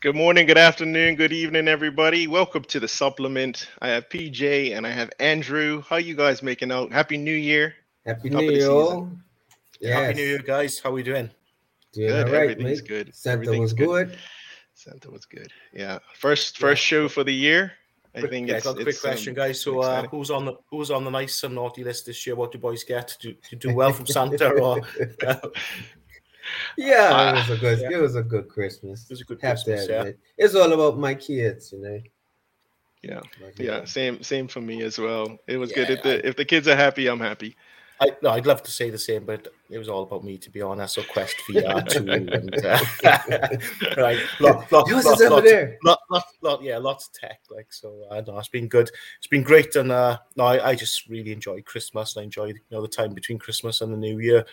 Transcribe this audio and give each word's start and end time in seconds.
Good 0.00 0.14
morning, 0.14 0.46
good 0.46 0.58
afternoon, 0.58 1.16
good 1.16 1.32
evening, 1.32 1.66
everybody. 1.66 2.26
Welcome 2.26 2.64
to 2.64 2.80
the 2.80 2.86
supplement. 2.86 3.66
I 3.80 3.88
have 3.88 4.08
PJ 4.10 4.76
and 4.76 4.86
I 4.86 4.90
have 4.90 5.10
Andrew. 5.18 5.82
How 5.88 5.96
you 5.96 6.14
guys 6.14 6.42
making 6.42 6.70
out? 6.70 6.92
Happy 6.92 7.16
New 7.16 7.34
Year. 7.34 7.74
Happy 8.06 8.30
Top 8.30 8.40
New 8.40 8.50
Year, 8.50 8.60
Yes. 9.80 9.94
Happy 9.94 10.14
New 10.14 10.26
Year, 10.26 10.38
guys. 10.38 10.78
How 10.78 10.92
we 10.92 11.02
doing? 11.02 11.30
Doing 11.92 12.08
Good, 12.08 12.26
all 12.26 12.32
right, 12.32 12.50
everything's 12.50 12.80
mate. 12.82 12.88
good. 12.88 13.14
Santa 13.14 13.32
Everything's 13.42 13.60
was 13.62 13.72
good. 13.74 14.08
good. 14.10 14.18
Santa 14.74 15.10
was 15.10 15.24
good. 15.24 15.50
Yeah. 15.72 15.98
First 16.14 16.58
first 16.58 16.82
show 16.82 17.08
for 17.08 17.24
the 17.24 17.32
year. 17.34 17.72
I 18.14 18.20
Quick- 18.20 18.30
think 18.32 18.48
yeah, 18.48 18.56
it's, 18.56 18.64
got 18.64 18.72
a 18.72 18.74
quick 18.76 18.88
it's, 18.88 19.04
um, 19.04 19.10
question, 19.10 19.34
guys. 19.34 19.60
So, 19.60 19.80
uh, 19.80 20.02
who's 20.04 20.30
on 20.30 20.44
the 20.44 20.54
who's 20.70 20.90
on 20.90 21.04
the 21.04 21.10
nice 21.10 21.42
and 21.44 21.54
naughty 21.54 21.84
list 21.84 22.06
this 22.06 22.26
year? 22.26 22.36
What 22.36 22.52
do 22.52 22.58
boys 22.58 22.84
get? 22.84 23.16
Do 23.20 23.34
you 23.50 23.58
do 23.58 23.74
well 23.74 23.92
from 23.92 24.06
Santa, 24.16 24.48
or 24.50 24.80
uh, 25.26 25.36
Yeah, 26.76 27.10
Ah, 27.12 27.30
it 27.30 27.48
was 27.48 27.50
a 27.58 27.60
good. 27.60 27.78
yeah. 27.80 27.98
It 27.98 28.00
was 28.00 28.16
a 28.16 28.22
good 28.22 28.48
Christmas. 28.48 29.04
it 29.04 29.10
was 29.10 29.20
a 29.20 29.24
good 29.24 29.40
Have 29.42 29.58
to 29.64 29.64
Christmas? 29.64 29.88
Yeah. 29.88 30.44
It's 30.44 30.54
all 30.54 30.72
about 30.72 30.98
my 30.98 31.14
kids, 31.14 31.72
you 31.72 31.80
know. 31.82 32.00
yeah. 33.02 33.20
Yeah, 33.56 33.84
same 33.84 34.22
same 34.22 34.48
for 34.48 34.60
me 34.60 34.82
as 34.82 34.98
well. 34.98 35.38
It 35.46 35.56
was 35.58 35.72
good. 35.72 35.90
If 35.90 36.02
the 36.02 36.26
if 36.26 36.36
the 36.36 36.44
kids 36.44 36.66
are 36.68 36.76
happy, 36.76 37.06
I'm 37.08 37.20
happy. 37.20 37.56
I, 38.00 38.12
no, 38.22 38.30
I'd 38.30 38.46
love 38.46 38.62
to 38.62 38.70
say 38.70 38.90
the 38.90 38.98
same, 38.98 39.24
but 39.24 39.48
it 39.70 39.78
was 39.78 39.88
all 39.88 40.02
about 40.02 40.24
me, 40.24 40.38
to 40.38 40.50
be 40.50 40.62
honest. 40.62 40.94
So, 40.94 41.02
Quest 41.02 41.36
VR 41.48 41.86
two, 41.86 42.10
and 42.10 42.64
uh, 42.64 43.96
right, 44.02 44.18
lot, 44.40 44.70
lot, 44.72 44.88
Yours 44.88 45.04
lot, 45.04 45.20
lot, 45.20 45.44
lot, 45.84 45.98
lot, 46.10 46.24
lot, 46.42 46.62
yeah, 46.62 46.78
lots 46.78 47.08
of 47.08 47.12
tech. 47.14 47.40
Like 47.50 47.72
so, 47.72 48.04
I 48.10 48.20
know 48.22 48.38
it's 48.38 48.48
been 48.48 48.68
good. 48.68 48.90
It's 49.18 49.26
been 49.26 49.42
great, 49.42 49.76
and 49.76 49.92
uh, 49.92 50.18
no, 50.36 50.44
I, 50.44 50.70
I 50.70 50.74
just 50.74 51.06
really 51.08 51.32
enjoyed 51.32 51.66
Christmas. 51.66 52.16
and 52.16 52.22
I 52.22 52.24
enjoyed 52.24 52.56
you 52.56 52.76
know 52.76 52.82
the 52.82 52.88
time 52.88 53.12
between 53.12 53.38
Christmas 53.38 53.80
and 53.80 53.92
the 53.92 53.98
New 53.98 54.18
Year. 54.18 54.44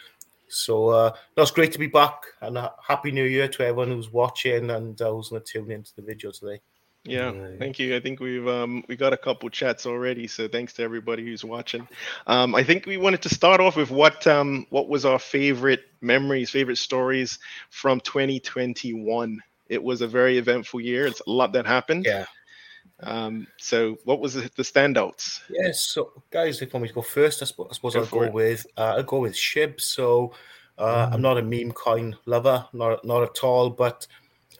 So 0.50 0.90
uh, 0.90 1.12
no, 1.38 1.44
it's 1.44 1.52
great 1.52 1.72
to 1.72 1.80
be 1.80 1.88
back, 1.88 2.22
and 2.42 2.58
uh, 2.58 2.72
happy 2.86 3.12
New 3.12 3.25
Year 3.25 3.47
to 3.47 3.64
everyone 3.64 3.90
who's 3.90 4.12
watching 4.12 4.70
and 4.70 5.02
uh, 5.02 5.12
who's 5.12 5.30
going 5.30 5.42
to 5.42 5.52
tune 5.52 5.72
into 5.72 5.95
the 5.95 6.02
video 6.02 6.31
today. 6.31 6.59
Yeah, 7.08 7.31
Right. 7.31 7.59
thank 7.59 7.78
you. 7.78 7.95
I 7.95 8.00
think 8.00 8.20
we've 8.20 8.48
um 8.48 8.84
we 8.88 8.95
got 8.95 9.14
a 9.14 9.17
couple 9.17 9.50
chats 9.50 9.86
already, 9.86 10.28
so 10.28 10.48
thanks 10.48 10.73
to 10.73 10.84
everybody 10.84 11.23
who's 11.23 11.44
watching. 11.45 11.88
Um, 12.28 12.56
I 12.56 12.64
think 12.64 12.86
we 12.88 12.97
wanted 12.97 13.22
to 13.23 13.30
start 13.30 13.62
off 13.62 13.75
with 13.75 13.92
what 13.92 14.25
um 14.28 14.66
what 14.72 14.89
was 14.89 15.06
our 15.06 15.20
favorite 15.20 15.81
memories, 16.02 16.50
favorite 16.50 16.78
stories 16.78 17.38
from 17.70 18.00
2021. 18.02 19.39
It 19.67 19.81
was 19.84 20.02
a 20.02 20.08
very 20.08 20.38
eventful 20.38 20.81
year. 20.81 21.06
It's 21.08 21.22
a 21.28 21.30
lot 21.31 21.53
that 21.53 21.66
happened. 21.66 22.06
Yeah. 22.06 22.25
Um, 23.02 23.47
so 23.58 23.97
what 24.06 24.19
was 24.19 24.36
the, 24.36 24.50
the 24.56 24.64
standouts? 24.64 25.42
Yes, 25.50 25.81
so 25.88 26.12
guys, 26.31 26.62
if 26.62 26.69
you 26.69 26.73
want 26.73 26.84
me 26.84 26.88
to 26.90 26.94
go 26.95 27.02
first, 27.02 27.42
I 27.42 27.45
suppose, 27.45 27.67
I 27.72 27.73
suppose 27.75 27.94
Go 27.95 28.00
I'll 28.02 28.06
go 28.08 28.22
it. 28.23 28.34
with 28.34 28.66
uh, 28.78 28.95
I'll 28.97 29.03
go 29.03 29.19
with 29.19 29.34
Shib. 29.34 29.81
So 29.81 30.34
uh, 30.78 31.09
I'm 31.12 31.22
not 31.22 31.38
a 31.38 31.42
meme 31.42 31.72
coin 31.72 32.16
lover, 32.25 32.66
not 32.73 33.03
not 33.06 33.23
at 33.23 33.44
all. 33.44 33.69
But 33.69 34.08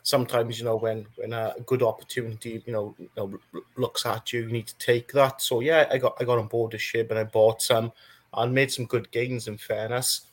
sometimes 0.06 0.60
you 0.60 0.66
know 0.66 0.76
when 0.76 1.04
when 1.16 1.34
a 1.34 1.56
good 1.66 1.82
opportunity 1.82 2.62
you 2.66 2.72
know, 2.72 2.96
you 3.00 3.10
know 3.18 3.38
looks 3.76 4.06
at 4.06 4.32
you, 4.32 4.42
you 4.42 4.52
need 4.52 4.68
to 4.68 4.78
take 4.78 5.12
that. 5.12 5.42
So 5.42 5.60
yeah, 5.60 5.88
I 5.92 5.98
got 5.98 6.16
I 6.20 6.24
got 6.24 6.38
on 6.38 6.48
board 6.48 6.74
with 6.74 6.82
Shib 6.82 7.10
and 7.10 7.20
I 7.20 7.24
bought 7.24 7.62
some 7.62 7.92
and 8.34 8.54
made 8.54 8.72
some 8.72 8.86
good 8.86 9.12
gains. 9.12 9.48
In 9.48 9.58
fairness, 9.58 10.28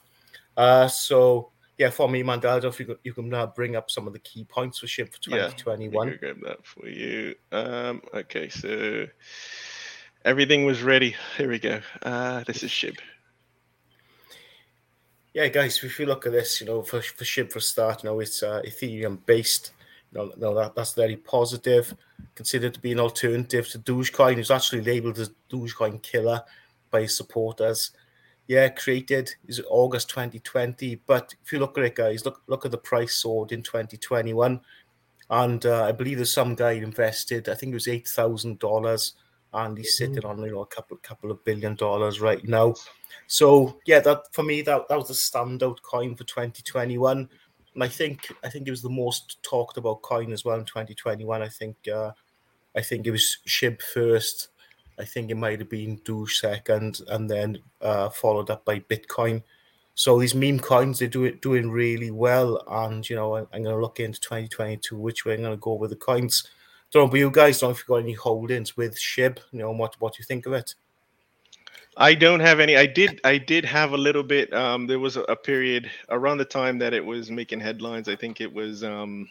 uh, 0.56 0.86
so 0.88 1.48
yeah, 1.78 1.88
for 1.88 2.08
me, 2.08 2.22
Mandela, 2.22 2.62
if 2.64 2.78
you 2.78 2.86
can, 2.86 2.96
you 3.02 3.14
can 3.14 3.32
uh, 3.32 3.46
bring 3.46 3.74
up 3.74 3.90
some 3.90 4.06
of 4.06 4.12
the 4.12 4.18
key 4.18 4.44
points 4.44 4.78
for 4.78 4.86
Shib 4.86 5.10
for 5.10 5.30
Yeah, 5.30 5.48
2021. 5.48 6.06
Let 6.06 6.12
me 6.12 6.18
grab 6.18 6.40
that 6.42 6.66
for 6.66 6.86
you. 6.86 7.34
Um, 7.50 8.02
okay, 8.14 8.50
so 8.50 9.06
everything 10.24 10.66
was 10.66 10.82
ready. 10.82 11.16
Here 11.38 11.48
we 11.48 11.58
go. 11.58 11.80
Uh, 12.02 12.44
this 12.44 12.62
is 12.62 12.70
Shib. 12.70 12.98
Yeah, 15.34 15.48
guys, 15.48 15.82
if 15.82 15.98
you 15.98 16.04
look 16.04 16.26
at 16.26 16.32
this, 16.32 16.60
you 16.60 16.66
know, 16.66 16.82
for, 16.82 17.00
for 17.00 17.24
SHIB 17.24 17.52
for 17.52 17.60
start, 17.60 18.02
you 18.02 18.10
know, 18.10 18.20
it's 18.20 18.42
uh, 18.42 18.60
Ethereum 18.66 19.18
based. 19.24 19.72
You 20.12 20.18
know, 20.18 20.32
no, 20.36 20.54
that, 20.54 20.74
that's 20.74 20.92
very 20.92 21.16
positive. 21.16 21.94
Considered 22.34 22.74
to 22.74 22.80
be 22.80 22.92
an 22.92 23.00
alternative 23.00 23.66
to 23.68 23.78
Dogecoin. 23.78 24.36
It's 24.36 24.50
actually 24.50 24.82
labeled 24.82 25.18
as 25.18 25.30
Dogecoin 25.50 26.02
killer 26.02 26.42
by 26.90 27.02
his 27.02 27.16
supporters. 27.16 27.92
Yeah, 28.46 28.68
created 28.68 29.34
is 29.48 29.62
August 29.70 30.10
2020. 30.10 30.96
But 31.06 31.34
if 31.42 31.50
you 31.50 31.60
look 31.60 31.78
at 31.78 31.84
it, 31.84 31.94
guys, 31.94 32.26
look 32.26 32.42
look 32.46 32.66
at 32.66 32.70
the 32.70 32.78
price 32.78 33.14
soared 33.14 33.52
in 33.52 33.62
2021. 33.62 34.60
And 35.30 35.64
uh, 35.64 35.84
I 35.84 35.92
believe 35.92 36.18
there's 36.18 36.32
some 36.32 36.54
guy 36.54 36.72
invested, 36.72 37.48
I 37.48 37.54
think 37.54 37.70
it 37.70 37.74
was 37.74 37.88
eight 37.88 38.06
thousand 38.06 38.58
dollars, 38.58 39.14
and 39.54 39.76
he's 39.76 39.96
sitting 39.96 40.24
on 40.24 40.42
you 40.42 40.52
know 40.52 40.62
a 40.62 40.66
couple 40.66 40.96
couple 40.98 41.30
of 41.30 41.44
billion 41.44 41.74
dollars 41.74 42.20
right 42.20 42.46
now. 42.46 42.74
So 43.26 43.78
yeah, 43.86 44.00
that 44.00 44.32
for 44.32 44.42
me 44.42 44.62
that, 44.62 44.88
that 44.88 44.98
was 44.98 45.08
the 45.08 45.14
standout 45.14 45.82
coin 45.82 46.14
for 46.14 46.24
2021, 46.24 47.28
and 47.74 47.84
I 47.84 47.88
think 47.88 48.32
I 48.44 48.48
think 48.48 48.66
it 48.66 48.70
was 48.70 48.82
the 48.82 48.90
most 48.90 49.42
talked 49.42 49.76
about 49.76 50.02
coin 50.02 50.32
as 50.32 50.44
well 50.44 50.58
in 50.58 50.64
2021. 50.64 51.42
I 51.42 51.48
think 51.48 51.76
uh, 51.92 52.12
I 52.76 52.82
think 52.82 53.06
it 53.06 53.10
was 53.10 53.38
Shib 53.46 53.80
first. 53.82 54.48
I 54.98 55.04
think 55.04 55.30
it 55.30 55.36
might 55.36 55.58
have 55.58 55.70
been 55.70 56.00
Doge 56.04 56.38
second, 56.38 57.00
and 57.08 57.28
then 57.28 57.58
uh, 57.80 58.08
followed 58.10 58.50
up 58.50 58.64
by 58.64 58.80
Bitcoin. 58.80 59.42
So 59.94 60.18
these 60.18 60.34
meme 60.34 60.58
coins 60.58 60.98
they're 60.98 61.08
doing 61.08 61.38
doing 61.42 61.70
really 61.70 62.10
well, 62.10 62.62
and 62.68 63.08
you 63.08 63.16
know 63.16 63.36
I'm, 63.36 63.46
I'm 63.52 63.62
going 63.62 63.74
to 63.74 63.80
look 63.80 64.00
into 64.00 64.20
2022 64.20 64.96
which 64.96 65.24
way 65.24 65.34
I'm 65.34 65.42
going 65.42 65.52
to 65.52 65.58
go 65.58 65.74
with 65.74 65.90
the 65.90 65.96
coins. 65.96 66.48
Don't 66.92 67.04
know 67.04 67.08
about 67.08 67.18
you 67.18 67.30
guys. 67.30 67.58
Don't 67.58 67.68
know 67.68 67.72
if 67.72 67.78
you've 67.78 67.86
got 67.86 67.96
any 67.96 68.12
holdings 68.12 68.76
with 68.76 68.96
Shib. 68.96 69.38
You 69.50 69.60
know 69.60 69.72
what 69.72 69.96
what 69.98 70.18
you 70.18 70.24
think 70.24 70.46
of 70.46 70.52
it. 70.52 70.74
I 71.96 72.14
don't 72.14 72.40
have 72.40 72.60
any. 72.60 72.76
I 72.76 72.86
did. 72.86 73.20
I 73.24 73.38
did 73.38 73.64
have 73.64 73.92
a 73.92 73.96
little 73.96 74.22
bit. 74.22 74.52
Um, 74.52 74.86
there 74.86 74.98
was 74.98 75.16
a, 75.16 75.22
a 75.22 75.36
period 75.36 75.90
around 76.10 76.38
the 76.38 76.44
time 76.44 76.78
that 76.78 76.94
it 76.94 77.04
was 77.04 77.30
making 77.30 77.60
headlines. 77.60 78.08
I 78.08 78.16
think 78.16 78.40
it 78.40 78.52
was 78.52 78.84
um, 78.84 79.28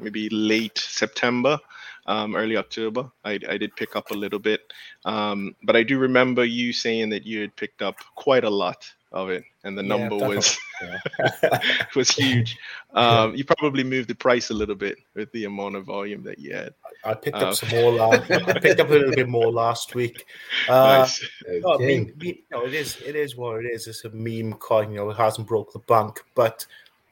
maybe 0.00 0.28
late 0.30 0.78
September, 0.78 1.58
um, 2.06 2.34
early 2.34 2.56
October. 2.56 3.10
I, 3.24 3.38
I 3.48 3.56
did 3.56 3.74
pick 3.76 3.94
up 3.96 4.10
a 4.10 4.14
little 4.14 4.38
bit, 4.38 4.72
um, 5.04 5.54
but 5.62 5.76
I 5.76 5.84
do 5.84 5.98
remember 5.98 6.44
you 6.44 6.72
saying 6.72 7.10
that 7.10 7.24
you 7.24 7.40
had 7.40 7.54
picked 7.56 7.82
up 7.82 7.96
quite 8.16 8.44
a 8.44 8.50
lot 8.50 8.92
of 9.12 9.30
it, 9.30 9.44
and 9.64 9.78
the 9.78 9.82
Yeah, 9.82 9.96
number 10.08 10.16
was 10.28 10.58
definitely. 10.80 11.58
was 11.96 12.10
huge. 12.10 12.58
Um, 12.92 13.34
You 13.34 13.44
probably 13.44 13.84
moved 13.84 14.08
the 14.08 14.14
price 14.14 14.50
a 14.50 14.54
little 14.54 14.74
bit 14.74 14.98
with 15.14 15.30
the 15.32 15.44
amount 15.44 15.76
of 15.76 15.84
volume 15.84 16.22
that 16.24 16.38
you 16.38 16.54
had. 16.54 16.74
I 17.04 17.14
picked 17.14 17.36
Uh, 17.36 17.46
up 17.48 17.54
some 17.54 17.68
more. 17.70 17.92
la- 17.92 18.10
I 18.30 18.58
picked 18.58 18.80
up 18.80 18.88
a 18.90 18.92
little 18.92 19.14
bit 19.14 19.28
more 19.28 19.50
last 19.52 19.94
week. 19.94 20.26
Uh, 20.68 20.98
nice. 20.98 21.26
no, 21.48 21.70
I 21.70 21.74
Okay. 21.74 21.86
mean, 21.86 22.12
me- 22.18 22.42
no, 22.50 22.66
it 22.66 22.74
is. 22.74 22.96
It 23.04 23.14
is 23.16 23.36
what 23.36 23.64
it 23.64 23.68
is. 23.72 23.86
It's 23.86 24.04
a 24.04 24.10
meme 24.10 24.54
coin. 24.54 24.90
You 24.90 24.96
know, 24.98 25.10
it 25.10 25.16
hasn't 25.16 25.46
broke 25.46 25.72
the 25.72 25.78
bank, 25.80 26.20
but 26.34 26.66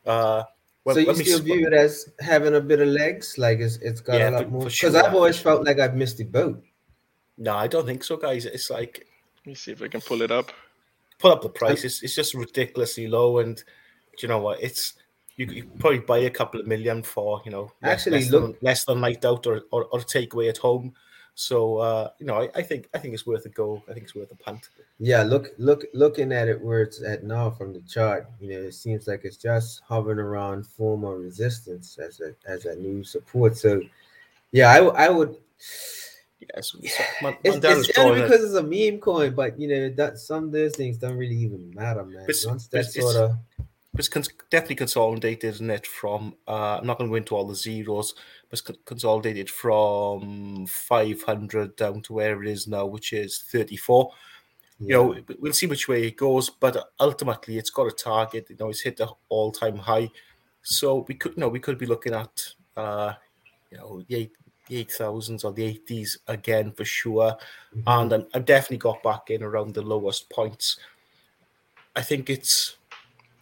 uh, 0.04 0.42
when, 0.82 0.94
so 0.96 1.00
you 1.00 1.14
still 1.14 1.38
sp- 1.40 1.44
view 1.46 1.66
it 1.68 1.72
as 1.72 2.10
having 2.20 2.54
a 2.56 2.60
bit 2.60 2.80
of 2.80 2.88
legs, 2.88 3.38
like 3.38 3.60
it's 3.60 3.76
it's 3.76 4.00
got 4.00 4.18
Yeah, 4.18 4.30
a 4.30 4.32
lot 4.32 4.44
for- 4.44 4.50
more. 4.50 4.60
for 4.62 4.68
Because 4.68 4.92
sure. 4.94 5.04
I've 5.06 5.14
always 5.14 5.38
felt 5.38 5.64
like 5.64 5.78
I've 5.78 5.94
missed 5.94 6.18
the 6.18 6.24
boat. 6.24 6.62
No, 7.38 7.54
I 7.54 7.66
don't 7.68 7.86
think 7.86 8.04
so, 8.04 8.16
guys. 8.16 8.44
It's 8.46 8.68
like 8.70 9.06
Let 9.38 9.46
me 9.46 9.54
see 9.54 9.72
if 9.72 9.80
I 9.82 9.88
can 9.88 10.00
pull 10.00 10.22
it 10.22 10.30
up. 10.30 10.52
Put 11.24 11.32
up 11.32 11.42
the 11.42 11.48
price. 11.48 11.84
It's, 11.84 12.02
it's 12.02 12.14
just 12.14 12.34
ridiculously 12.34 13.08
low, 13.08 13.38
and 13.38 13.56
do 13.56 13.62
you 14.18 14.28
know 14.28 14.40
what? 14.40 14.62
It's 14.62 14.94
you, 15.36 15.46
could 15.46 15.78
probably 15.80 16.00
buy 16.00 16.18
a 16.18 16.30
couple 16.30 16.60
of 16.60 16.66
million 16.66 17.02
for 17.02 17.40
you 17.46 17.50
know 17.50 17.72
Actually, 17.82 18.20
less, 18.20 18.30
look- 18.30 18.42
than, 18.42 18.56
less 18.60 18.84
than 18.84 19.00
night 19.00 19.24
out 19.24 19.46
or, 19.46 19.62
or, 19.72 19.86
or 19.86 20.00
takeaway 20.00 20.48
at 20.50 20.58
home. 20.58 20.92
So 21.34 21.78
uh, 21.78 22.10
you 22.18 22.26
know, 22.26 22.42
I, 22.42 22.48
I 22.54 22.62
think 22.62 22.88
I 22.94 22.98
think 22.98 23.14
it's 23.14 23.26
worth 23.26 23.46
a 23.46 23.48
go. 23.48 23.82
I 23.88 23.94
think 23.94 24.04
it's 24.04 24.14
worth 24.14 24.30
a 24.30 24.36
punt. 24.36 24.68
Yeah, 25.00 25.22
look, 25.22 25.48
look, 25.58 25.84
looking 25.92 26.30
at 26.30 26.46
it 26.46 26.60
where 26.60 26.82
it's 26.82 27.02
at 27.02 27.24
now 27.24 27.50
from 27.50 27.72
the 27.72 27.80
chart, 27.80 28.30
you 28.38 28.50
know, 28.50 28.60
it 28.68 28.74
seems 28.74 29.08
like 29.08 29.22
it's 29.24 29.36
just 29.38 29.80
hovering 29.88 30.20
around 30.20 30.66
former 30.66 31.16
resistance 31.18 31.98
as 31.98 32.20
a 32.20 32.34
as 32.46 32.66
a 32.66 32.76
new 32.76 33.02
support. 33.02 33.56
So, 33.56 33.80
yeah, 34.52 34.70
I, 34.70 35.06
I 35.06 35.08
would. 35.08 35.36
Yes, 36.40 36.74
Man- 37.22 37.36
It's, 37.42 37.56
Mandela's 37.56 37.88
it's 37.88 37.98
only 37.98 38.10
drawing 38.10 38.20
a- 38.22 38.24
because 38.28 38.44
it's 38.44 38.54
a 38.54 38.62
meme 38.62 39.00
coin, 39.00 39.34
but 39.34 39.58
you 39.58 39.68
know 39.68 39.88
that 39.90 40.18
some 40.18 40.44
of 40.44 40.52
those 40.52 40.74
things 40.76 40.98
don't 40.98 41.16
really 41.16 41.36
even 41.36 41.70
matter, 41.74 42.04
man. 42.04 42.22
It's- 42.24 42.44
Once 42.46 42.66
that 42.68 42.80
it's- 42.80 42.94
sort 42.94 43.16
of 43.16 43.36
it's 43.96 44.08
cons- 44.08 44.28
definitely 44.50 44.74
consolidated, 44.74 45.54
isn't 45.54 45.70
it? 45.70 45.86
From 45.86 46.34
uh, 46.48 46.78
I'm 46.80 46.86
not 46.86 46.98
going 46.98 47.08
to 47.08 47.12
go 47.12 47.16
into 47.16 47.36
all 47.36 47.46
the 47.46 47.54
zeros, 47.54 48.12
but 48.50 48.52
it's 48.58 48.60
con- 48.60 48.76
consolidated 48.84 49.48
from 49.48 50.66
500 50.66 51.76
down 51.76 52.02
to 52.02 52.12
where 52.12 52.42
it 52.42 52.48
is 52.48 52.66
now, 52.66 52.86
which 52.86 53.12
is 53.12 53.38
34. 53.52 54.10
You 54.80 54.88
know, 54.88 55.04
we- 55.28 55.36
we'll 55.38 55.52
see 55.52 55.66
which 55.68 55.86
way 55.86 56.08
it 56.08 56.16
goes, 56.16 56.50
but 56.50 56.90
ultimately, 56.98 57.56
it's 57.56 57.70
got 57.70 57.86
a 57.86 57.92
target. 57.92 58.50
You 58.50 58.56
know, 58.58 58.70
it's 58.70 58.80
hit 58.80 58.96
the 58.96 59.08
all-time 59.28 59.76
high, 59.76 60.10
so 60.62 61.04
we 61.08 61.14
could, 61.14 61.34
you 61.36 61.40
know, 61.40 61.48
we 61.48 61.60
could 61.60 61.78
be 61.78 61.86
looking 61.86 62.12
at, 62.14 62.48
uh, 62.76 63.12
you 63.70 63.78
know, 63.78 64.02
the 64.08 64.28
the 64.66 64.76
eight 64.76 64.92
thousands 64.92 65.44
or 65.44 65.52
the 65.52 65.64
eighties 65.64 66.18
again 66.28 66.72
for 66.72 66.84
sure. 66.84 67.36
Mhm. 67.76 67.82
And 67.86 68.12
I'm, 68.12 68.26
I've 68.34 68.44
definitely 68.44 68.78
got 68.78 69.02
back 69.02 69.30
in 69.30 69.42
around 69.42 69.74
the 69.74 69.82
lowest 69.82 70.30
points. 70.30 70.78
I 71.96 72.02
think 72.02 72.30
it's 72.30 72.76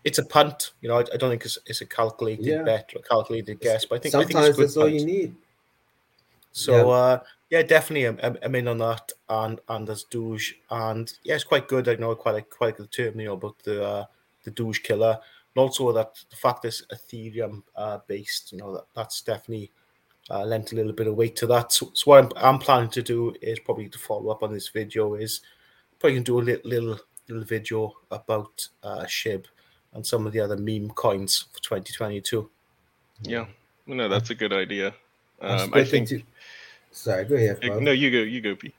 it's 0.05 0.19
a 0.19 0.25
punt. 0.25 0.73
You 0.81 0.89
know, 0.89 0.97
I, 0.97 1.01
I 1.01 1.17
don't 1.17 1.31
think 1.31 1.45
it's, 1.45 1.59
it's 1.67 1.81
a 1.81 1.87
calculated 1.87 2.45
Yeah. 2.45 2.63
bet 2.63 2.93
or 2.97 3.03
calculated 3.03 3.61
guess, 3.61 3.85
but 3.85 3.97
I 3.97 3.99
think 4.01 4.15
I 4.15 4.19
think 4.19 4.33
Sometimes 4.33 4.49
it's 4.49 4.57
good 4.57 4.65
that's 4.65 4.77
all 4.77 4.85
punt. 4.85 4.95
you 4.95 5.07
need. 5.07 5.35
So 6.53 6.89
Yeah. 6.91 6.95
uh, 6.95 7.21
yeah, 7.51 7.63
definitely, 7.63 8.07
I'm, 8.07 8.39
I'm, 8.43 8.55
in 8.55 8.69
on 8.69 8.79
that, 8.79 9.13
and 9.29 9.61
and 9.69 9.87
there's 9.87 10.05
Doge, 10.05 10.59
and 10.71 11.13
yeah, 11.23 11.35
it's 11.35 11.45
quite 11.45 11.69
good. 11.69 11.87
I 11.87 11.97
know 11.97 12.15
quite 12.15 12.33
like 12.33 12.49
quite 12.49 12.75
a 12.75 12.77
good 12.79 12.93
term, 12.93 13.21
you 13.21 13.27
know, 13.27 13.35
about 13.35 13.59
the 13.63 13.85
uh, 13.85 14.05
the 14.45 14.51
Doge 14.51 14.83
killer, 14.83 15.19
and 15.55 15.63
also 15.63 15.93
that 15.93 16.15
the 16.31 16.37
fact 16.37 16.65
it's 16.65 16.83
Ethereum 16.93 17.63
uh, 17.77 17.99
based, 18.07 18.53
you 18.53 18.59
know, 18.59 18.73
that 18.73 18.85
that's 18.95 19.21
definitely 19.21 19.71
uh, 20.31 20.45
lent 20.45 20.73
a 20.73 20.77
little 20.77 20.93
bit 20.93 21.07
of 21.07 21.15
weight 21.15 21.37
to 21.37 21.47
that. 21.49 21.73
So, 21.73 21.91
so 21.95 22.11
what 22.11 22.25
I'm, 22.25 22.31
I'm 22.37 22.59
planning 22.59 22.91
to 22.91 23.03
do 23.03 23.35
is 23.43 23.59
probably 23.59 23.89
to 23.89 23.99
follow 23.99 24.31
up 24.31 24.43
on 24.43 24.53
this 24.53 24.69
video 24.69 25.15
is 25.15 25.41
probably 25.99 26.17
can 26.17 26.25
do 26.25 26.41
a 26.41 26.43
little 26.43 26.71
little, 26.71 26.99
little 27.29 27.45
video 27.45 27.93
about 28.11 28.69
uh, 28.83 29.05
Shib 29.05 29.45
and 29.95 30.07
some 30.07 30.27
of 30.27 30.33
the 30.33 30.41
other 30.41 30.57
meme 30.57 30.91
coins 30.91 31.47
for 31.53 31.61
2022. 31.63 32.49
Yeah, 33.23 33.47
no, 33.87 34.09
that's 34.09 34.31
a 34.31 34.35
good 34.35 34.53
idea. 34.53 34.95
I've 35.41 35.61
Um, 35.63 35.75
I 35.75 35.85
think. 35.85 36.09
to- 36.09 36.23
Sorry, 36.91 37.25
go 37.25 37.37
ahead. 37.37 37.59
Fab. 37.63 37.81
No, 37.81 37.91
you 37.91 38.11
go. 38.11 38.19
You 38.19 38.41
go, 38.43 38.55
P. 38.55 38.75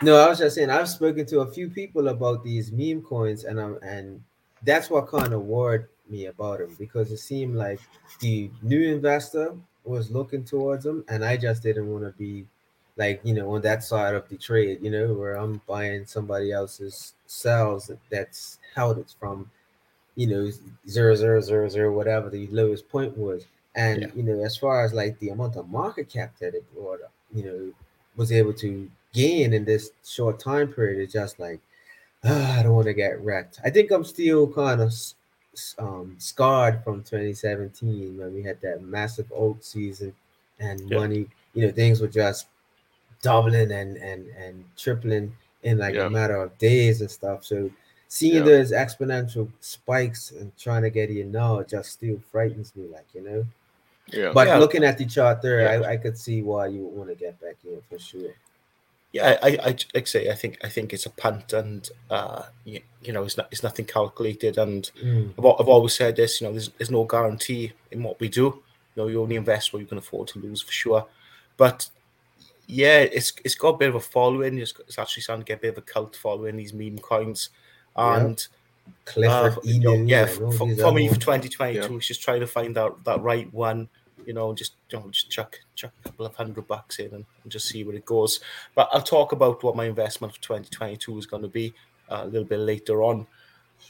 No, 0.00 0.16
I 0.16 0.28
was 0.28 0.38
just 0.38 0.54
saying 0.54 0.70
I've 0.70 0.88
spoken 0.88 1.26
to 1.26 1.40
a 1.40 1.50
few 1.50 1.68
people 1.68 2.08
about 2.08 2.44
these 2.44 2.70
meme 2.70 3.02
coins, 3.02 3.44
and 3.44 3.58
um, 3.58 3.78
and 3.82 4.22
that's 4.62 4.90
what 4.90 5.08
kind 5.08 5.32
of 5.32 5.42
worried 5.42 5.86
me 6.08 6.26
about 6.26 6.58
them 6.60 6.74
because 6.78 7.10
it 7.10 7.18
seemed 7.18 7.56
like 7.56 7.80
the 8.20 8.50
new 8.62 8.94
investor 8.94 9.54
was 9.88 10.10
looking 10.10 10.44
towards 10.44 10.84
them, 10.84 11.04
and 11.08 11.24
I 11.24 11.36
just 11.36 11.62
didn't 11.62 11.90
want 11.92 12.04
to 12.04 12.12
be 12.18 12.46
like 12.96 13.20
you 13.24 13.34
know 13.34 13.54
on 13.54 13.62
that 13.62 13.84
side 13.84 14.14
of 14.14 14.28
the 14.28 14.36
trade, 14.36 14.80
you 14.82 14.90
know, 14.90 15.14
where 15.14 15.34
I'm 15.36 15.60
buying 15.66 16.06
somebody 16.06 16.52
else's 16.52 17.14
cells 17.26 17.90
that's 18.10 18.58
held 18.74 18.98
it 18.98 19.14
from, 19.20 19.50
you 20.16 20.26
know, 20.26 20.50
zero 20.88 21.14
zero 21.14 21.40
zero 21.40 21.68
zero 21.68 21.92
whatever 21.92 22.30
the 22.30 22.46
lowest 22.48 22.88
point 22.88 23.16
was, 23.16 23.46
and 23.76 24.02
Yeah. 24.02 24.08
you 24.14 24.22
know 24.22 24.42
as 24.44 24.56
far 24.56 24.84
as 24.84 24.92
like 24.92 25.18
the 25.20 25.30
amount 25.30 25.56
of 25.56 25.68
market 25.70 26.08
cap 26.08 26.36
that 26.40 26.54
it 26.54 26.64
brought 26.74 27.02
up, 27.02 27.12
you 27.34 27.44
know, 27.44 27.72
was 28.16 28.32
able 28.32 28.54
to 28.54 28.90
gain 29.14 29.52
in 29.54 29.64
this 29.64 29.90
short 30.04 30.38
time 30.40 30.72
period 30.72 31.00
is 31.06 31.12
just 31.12 31.38
like 31.38 31.60
"Ah, 32.24 32.60
I 32.60 32.62
don't 32.62 32.74
want 32.74 32.86
to 32.86 32.94
get 32.94 33.20
wrecked. 33.22 33.60
I 33.64 33.70
think 33.70 33.90
I'm 33.90 34.04
still 34.04 34.46
kind 34.52 34.80
of 34.80 34.92
um, 35.78 36.14
scarred 36.18 36.82
from 36.84 37.02
2017 37.02 38.16
when 38.18 38.34
we 38.34 38.42
had 38.42 38.60
that 38.60 38.82
massive 38.82 39.30
alt 39.32 39.64
season 39.64 40.14
and 40.60 40.80
Yeah. 40.88 40.98
money. 40.98 41.28
You 41.54 41.66
know, 41.66 41.72
things 41.72 42.00
were 42.00 42.08
just 42.08 42.46
doubling 43.22 43.72
and 43.72 43.96
and 43.96 44.28
and 44.28 44.64
tripling 44.76 45.36
in 45.62 45.78
like 45.78 45.94
Yeah. 45.94 46.06
a 46.06 46.10
matter 46.10 46.36
of 46.36 46.56
days 46.58 47.00
and 47.00 47.10
stuff. 47.10 47.44
So 47.44 47.70
seeing 48.08 48.36
Yeah. 48.36 48.42
those 48.44 48.72
exponential 48.72 49.50
spikes 49.60 50.30
and 50.30 50.56
trying 50.56 50.82
to 50.82 50.90
get 50.90 51.10
in 51.10 51.32
now 51.32 51.62
just 51.62 51.92
still 51.92 52.20
frightens 52.30 52.74
me, 52.76 52.86
like 52.88 53.06
you 53.14 53.22
know. 53.22 53.46
Yeah. 54.06 54.32
But 54.32 54.46
Yeah. 54.48 54.58
looking 54.58 54.84
at 54.84 54.96
the 54.98 55.04
chart 55.06 55.42
there, 55.42 55.62
Yeah. 55.62 55.88
I, 55.88 55.92
I 55.92 55.96
could 55.96 56.16
see 56.16 56.42
why 56.42 56.68
you 56.68 56.82
would 56.84 56.94
want 56.96 57.08
to 57.10 57.16
get 57.16 57.40
back 57.40 57.56
in 57.64 57.80
for 57.90 57.98
sure. 57.98 58.32
Yeah, 59.12 59.38
I, 59.42 59.48
I, 59.48 59.68
like 59.68 59.86
I 59.96 60.04
say, 60.04 60.30
I 60.30 60.34
think, 60.34 60.58
I 60.62 60.68
think 60.68 60.92
it's 60.92 61.06
a 61.06 61.10
punt, 61.10 61.54
and 61.54 61.88
uh, 62.10 62.42
you, 62.64 62.80
you 63.02 63.12
know, 63.12 63.22
it's 63.22 63.38
not, 63.38 63.48
it's 63.50 63.62
nothing 63.62 63.86
calculated. 63.86 64.58
And 64.58 64.90
Mm, 65.02 65.32
I've, 65.38 65.46
I've 65.60 65.68
always 65.68 65.94
said 65.94 66.16
this, 66.16 66.40
you 66.40 66.46
know, 66.46 66.52
there's, 66.52 66.68
there's 66.76 66.90
no 66.90 67.04
guarantee 67.04 67.72
in 67.90 68.02
what 68.02 68.20
we 68.20 68.28
do. 68.28 68.42
You 68.94 69.02
know, 69.04 69.06
you 69.08 69.22
only 69.22 69.36
invest 69.36 69.72
what 69.72 69.80
you 69.80 69.86
can 69.86 69.96
afford 69.98 70.28
to 70.28 70.38
lose 70.40 70.60
for 70.60 70.72
sure. 70.72 71.06
But 71.56 71.88
yeah, 72.66 72.98
it's 72.98 73.32
it's 73.44 73.54
got 73.54 73.76
a 73.76 73.78
bit 73.78 73.88
of 73.88 73.94
a 73.94 74.00
following. 74.00 74.58
It's, 74.58 74.74
it's 74.86 74.98
actually 74.98 75.22
starting 75.22 75.44
to 75.44 75.48
get 75.48 75.58
a 75.58 75.62
bit 75.62 75.72
of 75.72 75.78
a 75.78 75.82
cult 75.82 76.14
following 76.14 76.56
these 76.56 76.74
meme 76.74 76.98
coins, 76.98 77.48
Yeah. 77.96 78.16
and 78.24 78.46
Clifford 79.06 79.58
uh, 79.58 79.60
you 79.62 79.80
know, 79.80 79.94
yeah, 79.94 80.26
for, 80.26 80.52
for 80.52 80.66
me 80.92 81.06
for 81.08 81.12
ones. 81.12 81.18
2022, 81.24 81.96
it's 81.96 82.06
just 82.06 82.22
trying 82.22 82.40
to 82.40 82.46
find 82.46 82.76
out 82.76 83.02
that 83.04 83.22
right 83.22 83.52
one. 83.54 83.88
You 84.28 84.34
know, 84.34 84.52
just 84.52 84.74
you 84.90 84.98
know, 84.98 85.08
just 85.10 85.30
chuck 85.30 85.58
chuck 85.74 85.92
a 86.00 86.08
couple 86.08 86.26
of 86.26 86.36
hundred 86.36 86.68
bucks 86.68 86.98
in 86.98 87.14
and, 87.14 87.24
and 87.42 87.50
just 87.50 87.66
see 87.66 87.82
where 87.82 87.96
it 87.96 88.04
goes. 88.04 88.40
But 88.74 88.90
I'll 88.92 89.00
talk 89.00 89.32
about 89.32 89.64
what 89.64 89.74
my 89.74 89.86
investment 89.86 90.34
for 90.34 90.42
2022 90.42 91.16
is 91.16 91.24
going 91.24 91.42
to 91.42 91.48
be 91.48 91.72
uh, 92.10 92.20
a 92.24 92.26
little 92.26 92.44
bit 92.44 92.58
later 92.58 93.02
on. 93.02 93.26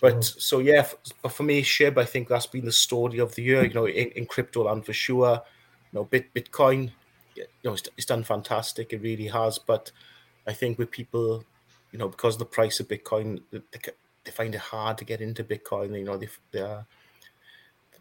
But 0.00 0.23
so 0.23 0.61
yeah, 0.61 0.87
but 1.23 1.32
for 1.32 1.43
me, 1.43 1.61
Shib, 1.62 1.99
I 1.99 2.05
think 2.05 2.29
that's 2.29 2.46
been 2.46 2.67
the 2.67 2.70
story 2.73 3.19
of 3.19 3.35
the 3.35 3.43
year. 3.43 3.64
You 3.64 3.75
know, 3.75 3.87
in, 3.87 4.11
in 4.11 4.26
crypto 4.26 4.64
land 4.64 4.87
for 4.87 4.93
sure. 4.93 5.43
You 5.93 5.99
know, 5.99 6.05
Bit 6.05 6.32
Bitcoin, 6.35 6.93
you 7.34 7.46
know, 7.64 7.73
it's, 7.73 7.88
it's 7.96 8.06
done 8.06 8.23
fantastic. 8.23 8.93
It 8.93 9.02
really 9.02 9.26
has. 9.26 9.58
But 9.58 9.91
I 10.46 10.52
think 10.52 10.79
with 10.79 10.93
people, 10.93 11.43
you 11.91 11.99
know, 11.99 12.08
because 12.08 12.37
of 12.37 12.38
the 12.38 12.44
price 12.44 12.79
of 12.79 12.87
Bitcoin, 12.87 13.43
they, 13.50 13.61
they 13.73 13.81
they 14.25 14.31
find 14.31 14.55
it 14.55 14.61
hard 14.61 14.99
to 14.99 15.05
get 15.05 15.20
into 15.20 15.43
Bitcoin. 15.43 15.99
You 15.99 16.05
know, 16.05 16.17
they 16.17 16.29
they, 16.52 16.61
are, 16.61 16.87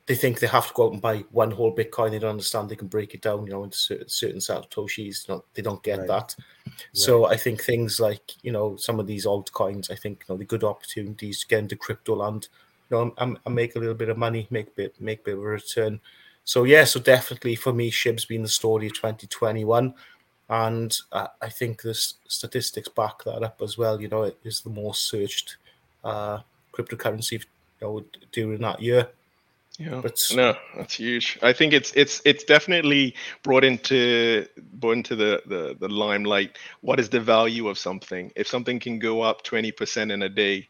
they 0.07 0.15
think 0.15 0.39
they 0.39 0.47
have 0.47 0.69
to 0.69 0.73
go 0.73 0.87
out 0.87 0.93
and 0.93 1.01
buy 1.01 1.25
one 1.31 1.51
whole 1.51 1.75
Bitcoin. 1.75 2.11
They 2.11 2.19
don't 2.19 2.31
understand 2.31 2.69
they 2.69 2.77
can 2.77 2.87
break 2.87 3.13
it 3.13 3.21
down, 3.21 3.45
you 3.45 3.51
know, 3.51 3.65
into 3.65 3.77
certain, 3.77 4.07
certain 4.09 4.39
satoshis. 4.39 5.27
Know, 5.27 5.43
they 5.53 5.61
don't 5.61 5.83
get 5.83 5.99
Right. 5.99 6.07
that. 6.07 6.35
So 6.93 7.25
I 7.25 7.37
think 7.37 7.61
things 7.61 7.99
like 7.99 8.33
you 8.41 8.51
know 8.51 8.77
some 8.77 8.99
of 8.99 9.07
these 9.07 9.25
altcoins, 9.25 9.91
I 9.91 9.95
think 9.95 10.23
you 10.27 10.33
know 10.33 10.37
the 10.37 10.45
good 10.45 10.63
opportunities 10.63 11.41
to 11.41 11.47
get 11.47 11.59
into 11.59 11.75
crypto 11.75 12.15
land. 12.15 12.47
You 12.89 12.97
know, 12.97 13.13
and, 13.17 13.37
and 13.45 13.55
make 13.55 13.75
a 13.75 13.79
little 13.79 13.95
bit 13.95 14.07
of 14.07 14.17
money, 14.17 14.47
make 14.49 14.67
a 14.67 14.71
bit 14.71 15.01
make 15.01 15.19
a 15.19 15.23
bit 15.23 15.33
of 15.33 15.41
a 15.41 15.43
return. 15.43 15.99
So 16.45 16.63
yeah, 16.63 16.85
so 16.85 17.01
definitely 17.01 17.55
for 17.55 17.73
me, 17.73 17.89
Shib's 17.89 18.23
been 18.23 18.43
the 18.43 18.47
story 18.47 18.87
of 18.87 18.93
2021, 18.93 19.93
and 20.49 20.97
uh, 21.11 21.27
I 21.41 21.49
think 21.49 21.81
the 21.81 21.93
statistics 21.93 22.87
back 22.87 23.25
that 23.25 23.43
up 23.43 23.61
as 23.61 23.77
well. 23.77 24.01
You 24.01 24.07
know, 24.07 24.23
it 24.23 24.37
is 24.45 24.61
the 24.61 24.69
most 24.69 25.09
searched 25.09 25.57
uh, 26.05 26.39
cryptocurrency, 26.73 27.33
you 27.33 27.45
know, 27.81 28.05
during 28.31 28.61
that 28.61 28.81
year. 28.81 29.09
Yeah. 29.77 29.99
But 30.01 30.19
No, 30.33 30.55
that's 30.75 30.95
huge. 30.95 31.37
I 31.43 31.53
think 31.53 31.73
it's 31.73 31.91
it's 31.93 32.21
it's 32.25 32.43
definitely 32.43 33.15
brought 33.43 33.63
into 33.63 34.47
brought 34.73 34.97
into 34.97 35.15
the, 35.15 35.41
the 35.45 35.77
the 35.79 35.87
limelight. 35.87 36.57
What 36.81 36.99
is 36.99 37.09
the 37.09 37.19
value 37.19 37.67
of 37.67 37.77
something? 37.77 38.31
If 38.35 38.47
something 38.47 38.79
can 38.79 38.97
go 38.99 39.21
up 39.21 39.43
twenty 39.43 39.71
percent 39.71 40.11
in 40.11 40.23
a 40.23 40.29
day, 40.29 40.69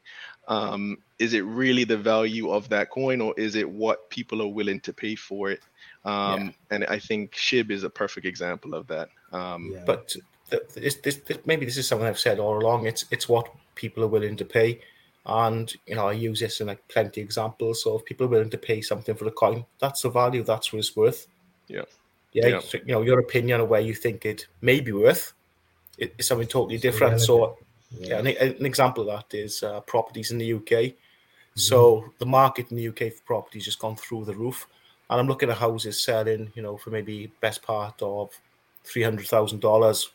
um, 0.49 0.97
is 1.19 1.33
it 1.33 1.41
really 1.45 1.85
the 1.85 1.97
value 1.97 2.51
of 2.51 2.67
that 2.69 2.89
coin, 2.89 3.21
or 3.21 3.33
is 3.37 3.55
it 3.55 3.69
what 3.69 4.09
people 4.09 4.41
are 4.41 4.47
willing 4.47 4.81
to 4.81 4.93
pay 4.93 5.15
for 5.15 5.51
it? 5.51 5.61
Um, 6.03 6.53
And 6.69 6.85
I 6.85 6.99
think 6.99 7.31
Shib 7.33 7.71
is 7.71 7.83
a 7.83 7.89
perfect 7.89 8.25
example 8.25 8.73
of 8.73 8.87
that. 8.87 9.09
Um, 9.31 9.71
Yeah. 9.73 9.83
but 9.85 10.15
th- 10.49 10.63
this, 10.73 10.95
this, 10.95 11.15
this, 11.17 11.37
maybe 11.45 11.65
this 11.65 11.77
is 11.77 11.87
something 11.87 12.07
I've 12.07 12.19
said 12.19 12.39
all 12.39 12.57
along. 12.57 12.87
It's 12.87 13.05
it's 13.11 13.27
what 13.29 13.49
people 13.75 14.03
are 14.03 14.07
willing 14.07 14.35
to 14.37 14.45
pay, 14.45 14.81
and 15.27 15.73
you 15.85 15.95
know 15.95 16.07
I 16.07 16.13
use 16.13 16.39
this 16.39 16.61
in 16.61 16.67
like 16.67 16.87
plenty 16.87 17.21
of 17.21 17.25
examples. 17.25 17.83
So 17.83 17.97
if 17.97 18.05
people 18.05 18.25
are 18.25 18.29
willing 18.29 18.49
to 18.49 18.57
pay 18.57 18.81
something 18.81 19.13
for 19.15 19.25
the 19.25 19.31
coin, 19.31 19.65
that's 19.79 20.01
the 20.01 20.09
value. 20.09 20.43
That's 20.43 20.71
what 20.71 20.79
it's 20.79 20.95
worth. 20.95 21.27
Yeah. 21.67 21.81
yeah. 22.31 22.47
Yeah. 22.47 22.59
So, 22.59 22.77
you 22.85 22.93
know 22.93 23.01
your 23.01 23.19
opinion 23.19 23.61
of 23.61 23.69
where 23.69 23.81
you 23.81 23.93
think 23.93 24.25
it 24.25 24.47
may 24.61 24.79
be 24.79 24.93
worth 24.93 25.33
it- 25.97 26.13
is 26.17 26.27
something 26.27 26.47
totally 26.47 26.77
different. 26.77 27.19
So 27.21 27.57
yeah, 27.91 28.19
an, 28.19 28.27
an 28.27 28.65
example 28.65 29.09
of 29.09 29.15
that 29.29 29.37
is 29.37 29.63
uh, 29.63 29.81
properties 29.81 30.31
in 30.31 30.37
the 30.37 30.53
UK. 30.53 30.93
So 31.55 32.05
the 32.19 32.25
market 32.25 32.69
in 32.69 32.77
the 32.77 32.87
UK 32.89 33.11
for 33.13 33.23
properties 33.25 33.65
just 33.65 33.79
gone 33.79 33.95
through 33.95 34.25
the 34.25 34.35
roof, 34.35 34.67
and 35.09 35.19
I'm 35.19 35.27
looking 35.27 35.49
at 35.49 35.57
houses 35.57 36.03
selling, 36.03 36.51
you 36.53 36.61
know, 36.61 36.77
for 36.77 36.91
maybe 36.91 37.31
best 37.41 37.63
part 37.63 37.99
of 38.01 38.29
three 38.83 39.01
hundred 39.01 39.27
thousand 39.27 39.61
dollars. 39.61 40.11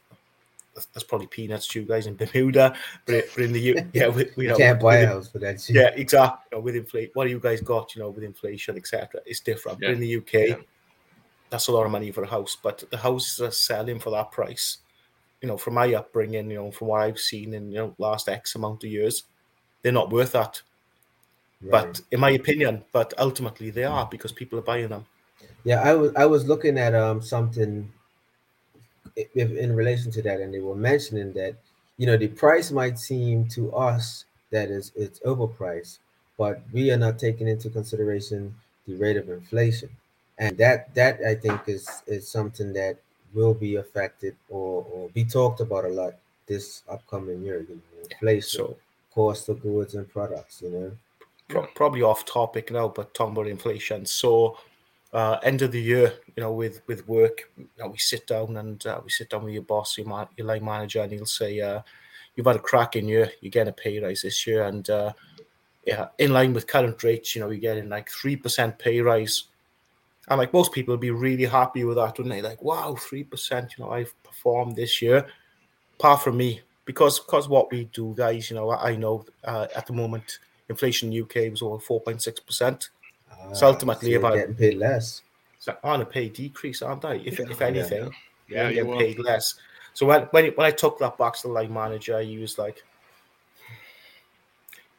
That's 0.75 1.05
probably 1.05 1.27
peanuts 1.27 1.67
to 1.69 1.81
you 1.81 1.87
guys 1.87 2.07
in 2.07 2.17
Bermuda, 2.17 2.75
but, 3.05 3.15
it, 3.15 3.31
but 3.35 3.45
in 3.45 3.53
the 3.53 3.61
U, 3.61 3.75
yeah, 3.93 4.09
we, 4.09 4.31
we 4.37 4.45
you 4.45 4.51
know, 4.51 4.57
can't 4.57 4.81
buy 4.81 4.97
a 4.97 5.01
with- 5.01 5.09
house 5.09 5.29
for 5.29 5.39
that 5.41 5.61
shit. 5.61 5.77
yeah, 5.77 5.91
exactly. 5.95 6.39
You 6.51 6.57
know, 6.59 6.63
with 6.63 6.77
inflation, 6.77 7.11
what 7.15 7.25
do 7.25 7.31
you 7.31 7.41
guys 7.41 7.61
got? 7.61 7.95
You 7.95 8.03
know, 8.03 8.11
with 8.11 8.25
inflation, 8.25 8.77
etc. 8.77 9.21
It's 9.27 9.41
different. 9.41 9.79
Yeah. 9.83 9.89
But 9.89 9.95
in 9.95 10.01
the 10.01 10.17
UK, 10.17 10.33
Yeah. 10.33 10.55
that's 11.51 11.69
a 11.69 11.73
lot 11.73 11.85
of 11.85 11.93
money 11.93 12.11
for 12.11 12.23
a 12.25 12.27
house. 12.29 12.57
But 12.63 12.85
the 12.91 12.97
houses 12.97 13.41
are 13.43 13.51
selling 13.51 13.99
for 13.99 14.11
that 14.11 14.31
price. 14.33 14.79
You 15.43 15.49
know, 15.49 15.57
from 15.59 15.75
my 15.75 15.93
upbringing, 15.93 16.51
you 16.51 16.57
know, 16.57 16.71
from 16.71 16.89
what 16.89 17.03
I've 17.03 17.19
seen 17.19 17.53
in 17.55 17.71
you 17.71 17.79
know 17.79 17.95
last 17.99 18.29
X 18.29 18.55
amount 18.55 18.85
of 18.85 18.91
years, 18.91 19.25
they're 19.83 19.93
not 19.93 20.11
worth 20.11 20.33
that. 20.33 20.63
Right. 21.61 21.71
But 21.71 22.01
in 22.11 22.19
my 22.21 22.31
opinion, 22.31 22.83
but 22.93 23.13
ultimately 23.19 23.71
they 23.71 23.85
are 23.85 24.07
because 24.11 24.33
people 24.33 24.59
are 24.59 24.63
buying 24.63 24.89
them. 24.89 25.05
Yeah, 25.65 25.83
I 25.83 25.95
was 25.95 26.13
I 26.17 26.25
was 26.27 26.47
looking 26.47 26.79
at 26.79 26.95
um 26.95 27.21
something 27.23 27.73
i- 27.83 27.89
if 27.91 28.02
in 29.35 29.75
relation 29.75 30.11
to 30.13 30.23
that, 30.23 30.41
and 30.41 30.53
they 30.55 30.61
were 30.61 30.75
mentioning 30.75 31.33
that 31.35 31.55
you 31.99 32.07
know 32.07 32.17
the 32.17 32.29
price 32.29 32.71
might 32.71 32.99
seem 32.99 33.47
to 33.49 33.75
us 33.75 34.25
that 34.51 34.71
is 34.71 34.93
it's 34.97 35.21
overpriced, 35.21 35.99
but 36.39 36.63
we 36.73 36.91
are 36.91 36.97
not 36.97 37.19
taking 37.19 37.49
into 37.49 37.71
consideration 37.71 38.55
the 38.87 38.95
rate 38.97 39.17
of 39.17 39.29
inflation, 39.29 39.91
and 40.39 40.57
that 40.59 40.95
that 40.95 41.21
I 41.27 41.35
think 41.35 41.69
is 41.69 41.89
is 42.07 42.29
something 42.29 42.73
that 42.75 42.97
will 43.35 43.55
be 43.55 43.77
affected 43.77 44.37
or 44.49 44.85
or 44.91 45.09
be 45.11 45.25
talked 45.25 45.61
about 45.61 45.85
a 45.85 45.89
lot 45.89 46.15
this 46.47 46.83
upcoming 46.89 47.43
year. 47.43 47.61
You 47.61 47.77
know, 47.77 48.09
inflation, 48.11 48.67
So 48.67 48.77
cost 49.15 49.49
of 49.49 49.63
goods 49.63 49.95
and 49.95 50.09
products. 50.09 50.63
You 50.63 50.71
know, 50.71 50.93
pro- 51.49 51.67
probably 51.75 52.03
off 52.03 52.25
topic 52.25 52.71
now, 52.71 52.89
but 52.89 53.15
talking 53.15 53.33
about 53.35 53.47
inflation. 53.47 54.07
So 54.07 54.59
uh, 55.13 55.39
end 55.43 55.63
of 55.63 55.73
the 55.73 55.81
year, 55.81 56.15
you 56.37 56.43
know, 56.43 56.53
with 56.53 56.83
with 56.87 57.07
work, 57.07 57.51
you 57.57 57.69
know, 57.79 57.89
we 57.89 57.99
sit 57.99 58.27
down 58.27 58.57
and 58.57 58.87
uh, 58.87 59.01
we 59.05 59.11
sit 59.11 59.31
down 59.31 59.45
with 59.45 59.55
your 59.55 59.63
boss, 59.63 59.99
your, 59.99 60.07
ma- 60.07 60.27
your 60.37 60.47
line 60.47 60.65
manager, 60.65 61.03
and 61.03 61.13
he'll 61.13 61.27
say, 61.27 61.61
uh, 61.61 61.81
"You've 62.35 62.47
had 62.47 62.57
a 62.57 62.61
cracking 62.61 63.09
year. 63.09 63.31
You're 63.41 63.51
getting 63.51 63.71
a 63.71 63.73
pay 63.73 63.99
rise 64.01 64.23
this 64.23 64.47
year, 64.47 64.65
and 64.65 64.89
uh, 64.89 65.13
yeah, 65.85 66.09
in 66.19 66.33
line 66.33 66.53
with 66.53 66.67
current 66.67 67.03
rates, 67.03 67.35
you 67.35 67.41
know, 67.41 67.51
you're 67.51 67.61
getting 67.61 67.89
like 67.89 68.09
3% 68.09 68.79
pay 68.79 69.01
rise. 69.01 69.45
And 70.29 70.39
like 70.39 70.53
most 70.53 70.73
people 70.73 70.93
would 70.93 71.01
be 71.01 71.11
really 71.11 71.45
happy 71.45 71.85
with 71.85 71.97
that, 71.97 72.17
wouldn't 72.17 72.35
they? 72.35 72.43
Like, 72.43 72.63
wow, 72.63 72.97
3%, 72.97 73.77
you 73.77 73.85
know, 73.85 73.91
I've 73.91 74.15
performed 74.23 74.77
this 74.77 75.03
year. 75.03 75.27
Apart 75.99 76.23
from 76.23 76.37
me, 76.37 76.61
because 76.85 77.19
because 77.21 77.49
what 77.49 77.71
we 77.71 77.85
do, 77.87 78.15
guys, 78.17 78.51
you 78.51 78.57
know, 78.57 78.71
I 78.71 78.97
know 78.97 79.25
uh, 79.45 79.67
at 79.75 79.87
the 79.87 79.93
moment 79.93 80.39
inflation 80.69 81.13
in 81.13 81.23
UK 81.23 81.51
was 81.51 81.63
over 81.63 81.79
4.6%. 81.79 82.89
Uh, 83.51 83.55
so 83.55 83.67
ultimately, 83.67 84.13
so 84.13 84.19
about 84.19 84.35
getting 84.35 84.55
paid 84.55 84.79
less. 84.79 85.23
So 85.59 85.77
on 85.85 86.01
a 86.01 86.07
pay 86.07 86.29
decrease, 86.29 86.83
aren't 86.83 87.05
I? 87.05 87.15
If, 87.25 87.39
if 87.41 87.61
anything, 87.71 88.11
Yeah, 88.49 88.69
yeah, 88.69 88.83
you 88.83 88.85
get 88.85 88.99
paid 88.99 89.19
less. 89.19 89.55
So 89.95 90.07
when 90.07 90.23
when, 90.31 90.47
when 90.53 90.67
I 90.67 90.71
took 90.71 90.99
that 90.99 91.17
box 91.17 91.43
to 91.43 91.49
the 91.49 91.55
line 91.55 91.73
manager, 91.73 92.21
he 92.21 92.39
was 92.39 92.59
like, 92.59 92.83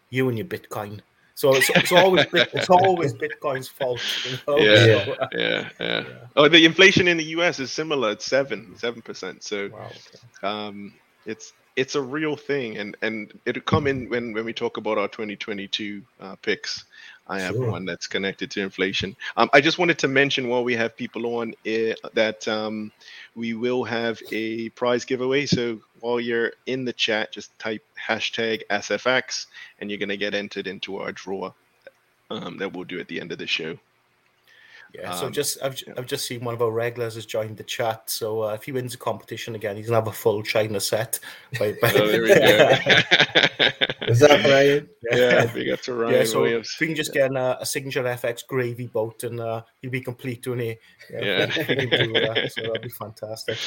"You 0.09 0.29
and 0.29 0.37
your 0.37 0.47
Bitcoin." 0.47 1.01
So 1.35 1.55
it's, 1.55 1.69
it's 1.71 1.91
always 1.91 2.25
it's 2.31 2.69
always 2.69 3.13
Bitcoin's 3.13 3.67
fault. 3.67 4.01
You 4.25 4.37
know? 4.47 4.57
Yeah. 4.57 5.05
So, 5.05 5.15
Yeah, 5.31 5.39
yeah. 5.39 5.69
Yeah. 5.79 6.03
Oh, 6.35 6.47
the 6.47 6.65
inflation 6.65 7.07
in 7.07 7.17
the 7.17 7.23
U.S. 7.37 7.59
is 7.59 7.71
similar. 7.71 8.11
It's 8.11 8.25
seven, 8.25 8.75
seven 8.77 9.01
percent. 9.01 9.43
So 9.43 9.69
wow. 9.69 9.85
okay. 9.87 9.97
um, 10.43 10.93
it's 11.25 11.53
it's 11.75 11.95
a 11.95 12.01
real 12.01 12.35
thing, 12.35 12.77
and 12.77 12.95
and 13.01 13.37
it'll 13.45 13.63
come 13.63 13.87
in 13.87 14.09
when 14.09 14.33
when 14.33 14.45
we 14.45 14.53
talk 14.53 14.77
about 14.77 14.97
our 14.97 15.07
2022 15.07 16.03
uh, 16.21 16.35
picks. 16.37 16.85
I 17.27 17.39
have 17.39 17.55
Sure. 17.55 17.71
one 17.71 17.85
that's 17.85 18.07
connected 18.07 18.51
to 18.51 18.61
inflation. 18.61 19.15
Um, 19.37 19.49
I 19.53 19.61
just 19.61 19.77
wanted 19.77 19.99
to 19.99 20.07
mention 20.07 20.49
while 20.49 20.63
we 20.63 20.75
have 20.75 20.97
people 20.97 21.37
on 21.37 21.53
eh, 21.65 21.93
that 22.13 22.47
um, 22.47 22.91
we 23.35 23.53
will 23.53 23.83
have 23.85 24.21
a 24.31 24.69
prize 24.69 25.05
giveaway. 25.05 25.45
So 25.45 25.79
while 26.01 26.19
you're 26.19 26.51
in 26.65 26.83
the 26.85 26.93
chat, 26.93 27.31
just 27.31 27.57
type 27.59 27.83
hashtag 28.07 28.63
SFX, 28.69 29.45
and 29.79 29.89
you're 29.89 29.99
gonna 29.99 30.17
get 30.17 30.33
entered 30.33 30.67
into 30.67 30.97
our 30.97 31.11
draw 31.13 31.53
um, 32.29 32.57
that 32.57 32.73
we'll 32.73 32.83
do 32.83 32.99
at 32.99 33.07
the 33.07 33.21
end 33.21 33.31
of 33.31 33.37
the 33.37 33.47
show. 33.47 33.77
Yeah, 34.93 35.11
so 35.15 35.25
Um, 35.25 35.31
just 35.33 35.57
I've, 35.63 35.81
yeah. 35.87 35.93
I've 35.97 36.05
just 36.05 36.25
seen 36.27 36.43
one 36.43 36.53
of 36.53 36.61
our 36.61 36.69
regulars 36.71 37.15
has 37.15 37.25
joined 37.25 37.57
the 37.57 37.63
chat. 37.63 38.09
So 38.09 38.43
uh, 38.43 38.53
if 38.53 38.63
he 38.63 38.71
wins 38.71 38.91
the 38.91 38.99
competition 38.99 39.55
again, 39.55 39.75
he's 39.75 39.87
gonna 39.87 39.97
have 39.97 40.07
a 40.07 40.11
full 40.11 40.43
China 40.43 40.79
set. 40.79 41.19
By, 41.59 41.73
by... 41.81 41.91
Oh, 41.95 42.07
there 42.07 42.21
we 42.21 42.27
go. 42.35 43.69
What's 44.07 44.21
up, 44.21 44.43
Ryan? 44.43 44.89
yeah, 45.11 45.45
big 45.47 45.69
up 45.69 45.81
to 45.81 45.93
Ryan 45.95 46.13
yeah, 46.13 46.23
so 46.25 46.41
Williams. 46.41 46.71
if 46.75 46.79
we 46.79 46.87
can 46.87 46.95
just 46.95 47.11
get 47.13 47.31
a, 47.31 47.59
a 47.61 47.65
signature 47.65 48.03
FX 48.03 48.45
gravy 48.45 48.85
boat, 48.85 49.23
and 49.23 49.39
uh, 49.39 49.63
he'll 49.81 49.89
be 49.89 50.01
complete, 50.01 50.45
won't 50.45 50.61
he? 50.61 50.77
Yeah. 51.11 51.49
if 51.49 51.67
we 51.67 51.87
can 51.87 51.89
do 51.89 52.13
that, 52.13 52.51
so 52.51 52.61
that'd 52.61 52.81
be 52.83 52.89
fantastic. 52.89 53.57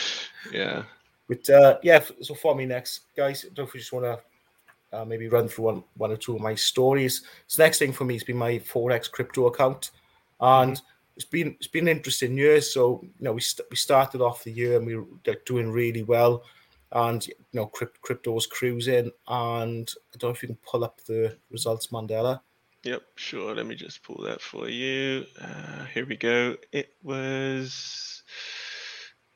Yeah. 0.52 0.84
But 1.28 1.50
uh, 1.50 1.78
yeah, 1.82 2.04
so 2.22 2.34
for 2.34 2.54
me 2.54 2.66
next, 2.66 3.00
guys, 3.16 3.44
I 3.44 3.48
don't 3.48 3.58
know 3.58 3.64
if 3.64 3.72
we 3.74 3.80
just 3.80 3.92
want 3.92 4.04
to 4.04 4.96
uh, 4.96 5.04
maybe 5.04 5.26
run 5.28 5.48
through 5.48 5.64
one, 5.64 5.84
one 5.96 6.12
or 6.12 6.16
two 6.16 6.36
of 6.36 6.40
my 6.40 6.54
stories. 6.54 7.22
So 7.48 7.62
next 7.64 7.78
thing 7.80 7.92
for 7.92 8.04
me 8.04 8.14
has 8.14 8.22
been 8.22 8.36
my 8.36 8.58
forex 8.60 9.10
crypto 9.10 9.46
account, 9.46 9.90
and 10.40 10.80
it's 11.16 11.24
been 11.24 11.56
it's 11.58 11.66
been 11.66 11.88
an 11.88 11.96
interesting 11.96 12.36
year. 12.36 12.60
So 12.60 13.00
you 13.02 13.24
know, 13.24 13.32
we 13.32 13.40
st- 13.40 13.68
we 13.70 13.76
started 13.76 14.20
off 14.20 14.44
the 14.44 14.52
year 14.52 14.76
and 14.76 14.86
we 14.86 14.96
were 14.96 15.06
doing 15.44 15.72
really 15.72 16.02
well, 16.02 16.44
and 16.92 17.26
you 17.26 17.34
know, 17.52 17.66
crypt- 17.66 18.00
crypto 18.02 18.32
was 18.32 18.46
cruising. 18.46 19.10
And 19.28 19.90
I 20.14 20.18
don't 20.18 20.30
know 20.30 20.34
if 20.34 20.42
you 20.42 20.48
can 20.48 20.58
pull 20.68 20.84
up 20.84 21.00
the 21.04 21.36
results, 21.50 21.88
Mandela. 21.88 22.40
Yep, 22.84 23.02
sure. 23.16 23.54
Let 23.54 23.66
me 23.66 23.74
just 23.74 24.02
pull 24.04 24.22
that 24.24 24.40
for 24.40 24.68
you. 24.68 25.24
Uh, 25.40 25.86
here 25.86 26.06
we 26.06 26.16
go. 26.16 26.56
It 26.70 26.92
was 27.02 28.22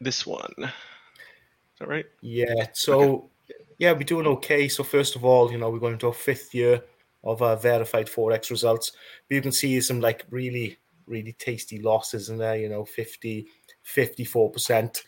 this 0.00 0.25
one. 0.25 0.54
Is 0.58 1.78
that 1.80 1.88
right? 1.88 2.06
Yeah. 2.20 2.66
So 2.72 3.30
yeah, 3.78 3.92
we're 3.92 4.04
doing 4.04 4.26
okay. 4.26 4.68
So 4.68 4.84
first 4.84 5.16
of 5.16 5.25
all, 5.25 5.50
you 5.50 5.58
know, 5.58 5.70
we're 5.70 5.78
going 5.78 5.94
into 5.94 6.06
our 6.06 6.12
fifth 6.12 6.54
year 6.54 6.82
of 7.25 7.42
uh, 7.42 7.56
verified 7.56 8.06
forex 8.08 8.50
results. 8.50 8.92
But 9.28 9.34
you 9.34 9.42
can 9.42 9.52
see 9.52 9.80
some 9.80 10.00
like 10.00 10.25
really, 10.30 10.78
really 11.10 11.32
tasty 11.32 11.80
losses 11.80 12.28
in 12.28 12.38
there. 12.38 12.56
You 12.56 12.68
know, 12.68 12.84
50, 12.84 13.46
54 13.82 14.50
percent. 14.50 15.02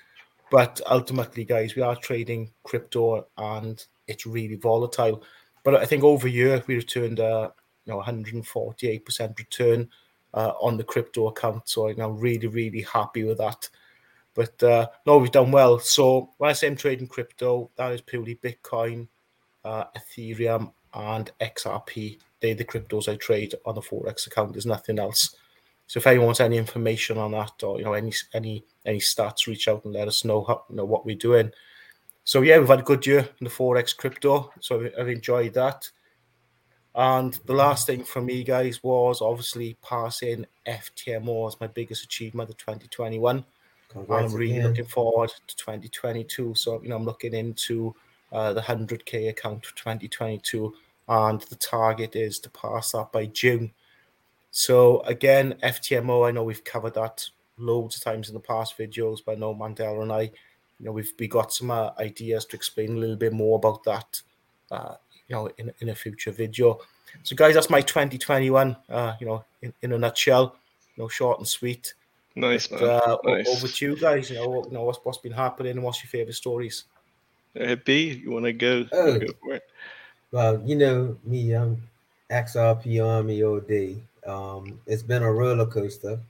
But 0.51 0.81
ultimately, 0.91 1.45
guys, 1.45 1.75
we 1.75 1.83
are 1.83 1.97
trading 1.97 2.51
crypto 2.65 3.27
and 3.39 3.83
it's 4.07 4.27
really 4.27 4.57
volatile. 4.57 5.23
But 5.65 5.77
I 5.77 5.87
think 5.87 6.05
over 6.05 6.27
a 6.27 6.31
year 6.31 6.63
we 6.67 6.75
returned 6.75 7.21
uh, 7.21 7.51
you 7.87 7.93
know 7.93 7.97
148 7.97 9.07
percent 9.07 9.39
return 9.39 9.89
uh, 10.35 10.53
on 10.61 10.77
the 10.77 10.85
crypto 10.85 11.29
account. 11.29 11.69
So 11.69 11.89
I'm 11.89 12.19
really, 12.19 12.49
really 12.49 12.83
happy 12.83 13.25
with 13.25 13.39
that. 13.39 13.69
But 14.35 14.63
uh, 14.63 14.89
no, 15.07 15.19
we've 15.19 15.31
done 15.31 15.53
well. 15.53 15.79
So 15.79 16.31
when 16.39 16.51
I 16.51 16.55
say 16.55 16.67
I'm 16.67 16.77
trading 16.77 17.07
crypto, 17.07 17.71
that 17.77 17.93
is 17.93 18.01
purely 18.01 18.37
Bitcoin, 18.37 19.09
uh, 19.65 19.85
Ethereum, 19.97 20.73
and 20.95 21.31
XRP. 21.41 22.19
They're 22.41 22.55
the 22.55 22.65
cryptos 22.65 23.13
I 23.13 23.17
trade 23.17 23.55
on 23.67 23.75
the 23.75 23.83
Forex 23.83 24.27
account. 24.27 24.53
There's 24.53 24.67
nothing 24.67 24.99
else. 24.99 25.37
So 25.87 25.99
if 25.99 26.07
anyone 26.07 26.27
wants 26.27 26.41
any 26.41 26.57
information 26.57 27.19
on 27.19 27.33
that 27.33 27.63
or 27.63 27.79
you 27.79 27.85
know 27.85 27.93
any 27.93 28.13
any 28.33 28.65
any 28.87 28.99
stats, 28.99 29.47
reach 29.47 29.69
out 29.69 29.85
and 29.85 29.93
let 29.95 30.09
us 30.09 30.25
know 30.25 30.43
how 30.45 30.65
you 30.71 30.77
know 30.77 30.85
what 30.85 31.05
we're 31.05 31.17
doing. 31.17 31.51
So 32.25 32.43
yeah, 32.43 32.59
we've 32.59 32.69
had 32.69 32.81
a 32.81 32.85
good 32.85 33.07
year 33.07 33.29
in 33.41 33.45
the 33.45 33.51
Forex 33.51 33.97
crypto. 33.97 34.53
So 34.61 34.85
I've- 34.99 35.13
enjoyed 35.13 35.55
that. 35.55 35.91
And 36.95 37.33
the 37.47 37.55
last 37.55 37.87
thing 37.87 38.05
for 38.05 38.21
me, 38.21 38.45
guys, 38.45 38.83
was 38.83 39.23
obviously 39.23 39.77
passing 39.83 40.47
FTMO 40.67 41.49
as 41.49 41.59
my 41.61 41.67
biggest 41.67 42.05
achievement 42.05 42.51
of 42.51 42.59
2021. 42.59 43.45
Congrats 43.89 44.33
I'm 44.33 44.39
really 44.39 44.53
again. 44.59 44.69
looking 44.69 44.85
forward 44.85 45.31
to 45.47 45.57
2022. 45.57 46.55
So, 46.55 46.83
you 46.83 46.91
know, 46.91 46.97
I'm 46.97 47.05
looking 47.05 47.35
into 47.35 47.95
uh, 48.31 48.53
the 48.53 48.61
100k 48.61 49.31
account 49.31 49.65
for 49.65 49.75
2022, 49.77 50.75
and 51.09 51.41
the 51.43 51.57
target 51.57 52.15
is 52.15 52.39
to 52.41 52.51
pass 52.51 52.93
that 52.93 53.11
by 53.11 53.27
June. 53.27 53.73
So, 54.53 55.01
again, 55.01 55.55
FTMO, 55.63 56.29
I 56.29 56.31
know 56.31 56.45
we've 56.45 56.63
covered 56.63 56.95
that 56.95 57.27
loads 57.57 57.97
of 57.97 58.05
times 58.05 58.29
in 58.29 58.35
the 58.35 58.41
past 58.41 58.77
videos, 58.79 59.19
but 59.25 59.33
I 59.33 59.39
know 59.41 59.55
Mandela 59.55 60.03
and 60.03 60.13
I, 60.13 60.21
you 60.23 60.31
know, 60.81 60.93
we've 60.93 61.11
we 61.19 61.27
got 61.27 61.53
some 61.55 61.71
uh, 61.71 61.91
ideas 61.99 62.45
to 62.47 62.57
explain 62.57 62.97
a 62.97 62.99
little 63.01 63.17
bit 63.17 63.33
more 63.33 63.57
about 63.57 63.83
that, 63.85 64.21
uh, 64.71 64.95
you 65.27 65.35
know, 65.35 65.49
in, 65.57 65.73
in 65.81 65.89
a 65.89 65.95
future 65.95 66.31
video. 66.31 66.79
So, 67.23 67.35
guys, 67.35 67.55
that's 67.55 67.71
my 67.71 67.81
2021, 67.81 68.77
uh, 68.91 69.15
you 69.21 69.27
know, 69.27 69.45
in, 69.63 69.73
in 69.81 69.93
a 69.95 69.99
nutshell, 69.99 70.55
you 70.97 71.03
know, 71.03 71.09
short 71.09 71.39
and 71.39 71.49
sweet. 71.49 71.95
Nice, 72.37 72.67
But, 72.67 72.81
man. 72.83 72.91
uh, 73.07 73.17
nice. 73.25 73.49
over 73.49 73.69
to 73.69 73.85
you 73.87 73.97
guys. 73.97 74.31
You 74.31 74.37
know, 74.37 74.49
what- 74.49 74.67
you 74.69 74.73
know 74.75 74.85
what's 74.85 74.99
what's 75.03 75.19
been 75.19 75.33
happening 75.33 75.73
and 75.73 75.83
what's 75.83 76.03
your 76.05 76.09
favorite 76.11 76.35
stories? 76.35 76.85
Uh, 77.59 77.77
B, 77.85 78.21
you 78.23 78.31
want 78.31 78.45
to 78.47 78.53
go? 78.53 78.87
Oh. 78.93 79.19
go 79.19 79.27
for 79.43 79.55
it? 79.55 79.63
Well, 80.31 80.63
you 80.65 80.77
know 80.77 81.17
me, 81.25 81.53
I'm 81.53 81.83
XRP 82.31 83.01
Army 83.07 83.43
all 83.43 83.61
day. 83.61 83.97
Um, 84.27 84.81
it's 84.87 85.03
been 85.03 85.23
a 85.23 85.33
roller 85.33 85.67
coaster 85.67 86.21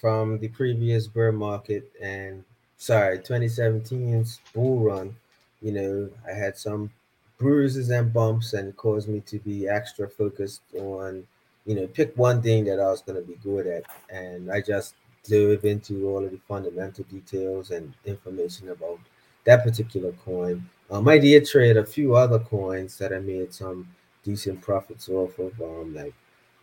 from 0.00 0.38
the 0.38 0.48
previous 0.48 1.06
bear 1.06 1.32
market 1.32 1.90
and 2.02 2.44
sorry, 2.76 3.18
2017's 3.18 4.40
bull 4.54 4.80
run. 4.80 5.16
You 5.60 5.72
know, 5.72 6.10
I 6.28 6.34
had 6.34 6.56
some 6.56 6.90
bruises 7.38 7.90
and 7.90 8.12
bumps 8.12 8.52
and 8.52 8.76
caused 8.76 9.08
me 9.08 9.20
to 9.20 9.38
be 9.38 9.68
extra 9.68 10.08
focused 10.08 10.62
on, 10.78 11.26
you 11.64 11.74
know, 11.74 11.86
pick 11.86 12.16
one 12.16 12.42
thing 12.42 12.64
that 12.64 12.80
I 12.80 12.86
was 12.86 13.02
going 13.02 13.20
to 13.20 13.26
be 13.26 13.38
good 13.42 13.66
at. 13.66 13.84
And 14.10 14.50
I 14.50 14.60
just 14.60 14.94
dove 15.24 15.64
into 15.64 16.08
all 16.08 16.24
of 16.24 16.30
the 16.30 16.38
fundamental 16.46 17.04
details 17.04 17.70
and 17.70 17.92
information 18.04 18.70
about 18.70 19.00
that 19.44 19.64
particular 19.64 20.12
coin. 20.24 20.68
Um, 20.90 21.08
I 21.08 21.18
did 21.18 21.46
trade 21.46 21.76
a 21.76 21.84
few 21.84 22.14
other 22.14 22.38
coins 22.38 22.96
that 22.98 23.12
I 23.12 23.18
made 23.18 23.52
some 23.52 23.88
decent 24.22 24.60
profits 24.60 25.08
off 25.08 25.38
of, 25.38 25.60
um, 25.60 25.94
like 25.94 26.14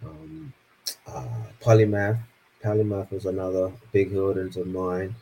um, 0.05 0.53
uh, 1.07 1.43
Polymath. 1.61 2.19
Polymath 2.63 3.11
was 3.11 3.25
another 3.25 3.71
big 3.91 4.13
holdings 4.13 4.57
of 4.57 4.67
mine. 4.67 5.15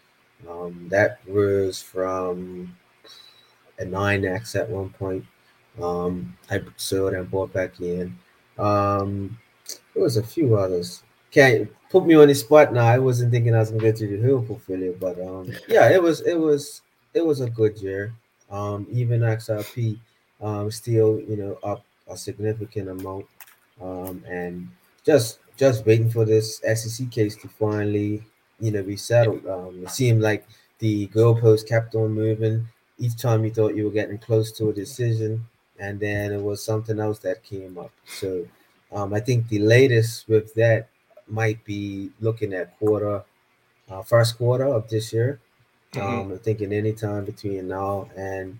Um, 0.49 0.87
that 0.89 1.19
rose 1.27 1.81
from 1.81 2.75
a 3.79 3.85
9x 3.85 4.55
at 4.59 4.69
one 4.69 4.89
point. 4.89 5.25
Um, 5.81 6.37
I 6.49 6.61
sold 6.77 7.13
and 7.13 7.29
bought 7.29 7.53
back 7.53 7.79
in. 7.79 8.17
Um, 8.57 9.37
there 9.93 10.03
was 10.03 10.17
a 10.17 10.23
few 10.23 10.55
others. 10.57 11.03
Can't 11.31 11.69
put 11.89 12.05
me 12.05 12.15
on 12.15 12.27
the 12.27 12.35
spot 12.35 12.73
now. 12.73 12.85
I 12.85 12.99
wasn't 12.99 13.31
thinking 13.31 13.55
I 13.55 13.59
was 13.59 13.69
gonna 13.69 13.81
get 13.81 13.95
to 13.97 14.07
the 14.07 14.27
whole 14.27 14.43
portfolio, 14.43 14.93
but 14.99 15.19
um, 15.21 15.51
yeah, 15.67 15.89
it 15.89 16.01
was 16.01 16.21
it 16.21 16.35
was 16.35 16.81
it 17.13 17.25
was 17.25 17.39
a 17.39 17.49
good 17.49 17.77
year. 17.77 18.13
Um, 18.49 18.85
even 18.91 19.21
XRP 19.21 19.97
um, 20.41 20.69
still 20.71 21.21
you 21.21 21.37
know 21.37 21.57
up 21.63 21.85
a 22.09 22.17
significant 22.17 22.89
amount, 22.89 23.25
um, 23.81 24.23
and 24.27 24.69
just 25.05 25.39
just 25.57 25.85
waiting 25.85 26.09
for 26.09 26.25
this 26.25 26.61
SEC 26.63 27.09
case 27.09 27.35
to 27.37 27.47
finally 27.47 28.23
you 28.59 28.71
know 28.71 28.83
be 28.83 28.97
settled. 28.97 29.45
Um, 29.47 29.83
it 29.85 29.89
seemed 29.91 30.21
like 30.21 30.47
the 30.79 31.07
goalpost 31.07 31.67
kept 31.67 31.95
on 31.95 32.11
moving 32.13 32.67
each 32.97 33.17
time 33.17 33.43
you 33.43 33.51
thought 33.51 33.75
you 33.75 33.85
were 33.85 33.91
getting 33.91 34.17
close 34.17 34.51
to 34.53 34.69
a 34.69 34.73
decision, 34.73 35.45
and 35.79 35.99
then 35.99 36.31
it 36.31 36.41
was 36.41 36.63
something 36.63 36.99
else 36.99 37.19
that 37.19 37.43
came 37.43 37.77
up. 37.77 37.91
So 38.05 38.47
um, 38.91 39.13
I 39.13 39.19
think 39.19 39.47
the 39.49 39.59
latest 39.59 40.27
with 40.27 40.53
that 40.55 40.89
might 41.27 41.63
be 41.63 42.11
looking 42.19 42.53
at 42.53 42.77
quarter, 42.77 43.23
uh, 43.89 44.01
first 44.03 44.37
quarter 44.37 44.67
of 44.67 44.89
this 44.89 45.13
year. 45.13 45.39
Mhm. 45.93 46.01
Um, 46.01 46.31
I'm 46.33 46.39
thinking 46.39 46.73
anytime 46.73 47.25
between 47.25 47.67
now 47.69 48.09
and 48.17 48.59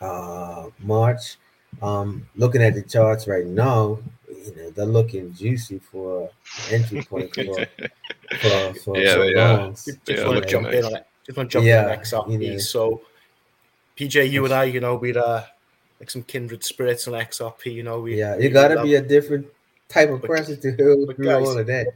uh, 0.00 0.68
March. 0.80 1.36
Um, 1.82 2.26
looking 2.36 2.62
at 2.62 2.74
the 2.74 2.82
charts 2.82 3.26
right 3.26 3.46
now, 3.46 3.98
you 4.28 4.54
know, 4.56 4.70
they're 4.70 4.86
looking 4.86 5.32
juicy 5.34 5.78
for 5.78 6.30
entry 6.70 7.02
point 7.08 7.34
for 7.34 7.44
for, 8.40 8.74
for 8.74 8.98
Yeah, 8.98 9.14
so 9.14 9.20
they 9.20 9.34
are. 9.34 9.56
long. 9.58 9.70
Just 9.72 9.88
Yeah, 10.06 10.16
want 10.16 10.26
to 10.26 10.30
looking 10.30 10.48
jump 10.50 10.66
in 10.68 10.84
on 10.84 10.96
it. 10.96 11.06
Just 11.24 11.36
want 11.36 11.50
to 11.50 11.52
jump 11.52 11.66
Yeah, 11.66 11.84
in 11.84 11.90
on 11.90 12.04
XRP. 12.04 12.42
you 12.42 12.50
know. 12.52 12.58
So, 12.58 13.02
PJ, 13.98 14.30
you 14.30 14.44
and 14.44 14.54
I, 14.54 14.64
you 14.64 14.80
know, 14.80 14.96
we're 14.96 15.18
uh, 15.18 15.44
like 16.00 16.10
some 16.10 16.22
kindred 16.22 16.62
spirits 16.64 17.08
on 17.08 17.14
XRP. 17.14 17.72
You 17.72 17.82
know, 17.82 18.00
we 18.00 18.18
Yeah, 18.18 18.36
you 18.36 18.48
gotta 18.50 18.76
love- 18.76 18.84
be 18.84 18.94
a 18.94 19.02
different 19.02 19.46
type 19.88 20.10
of 20.10 20.20
But- 20.20 20.28
person 20.30 20.60
to 20.60 20.70
hold 20.82 21.14
through 21.16 21.24
guys- 21.24 21.46
all 21.46 21.58
of 21.58 21.66
that. 21.66 21.86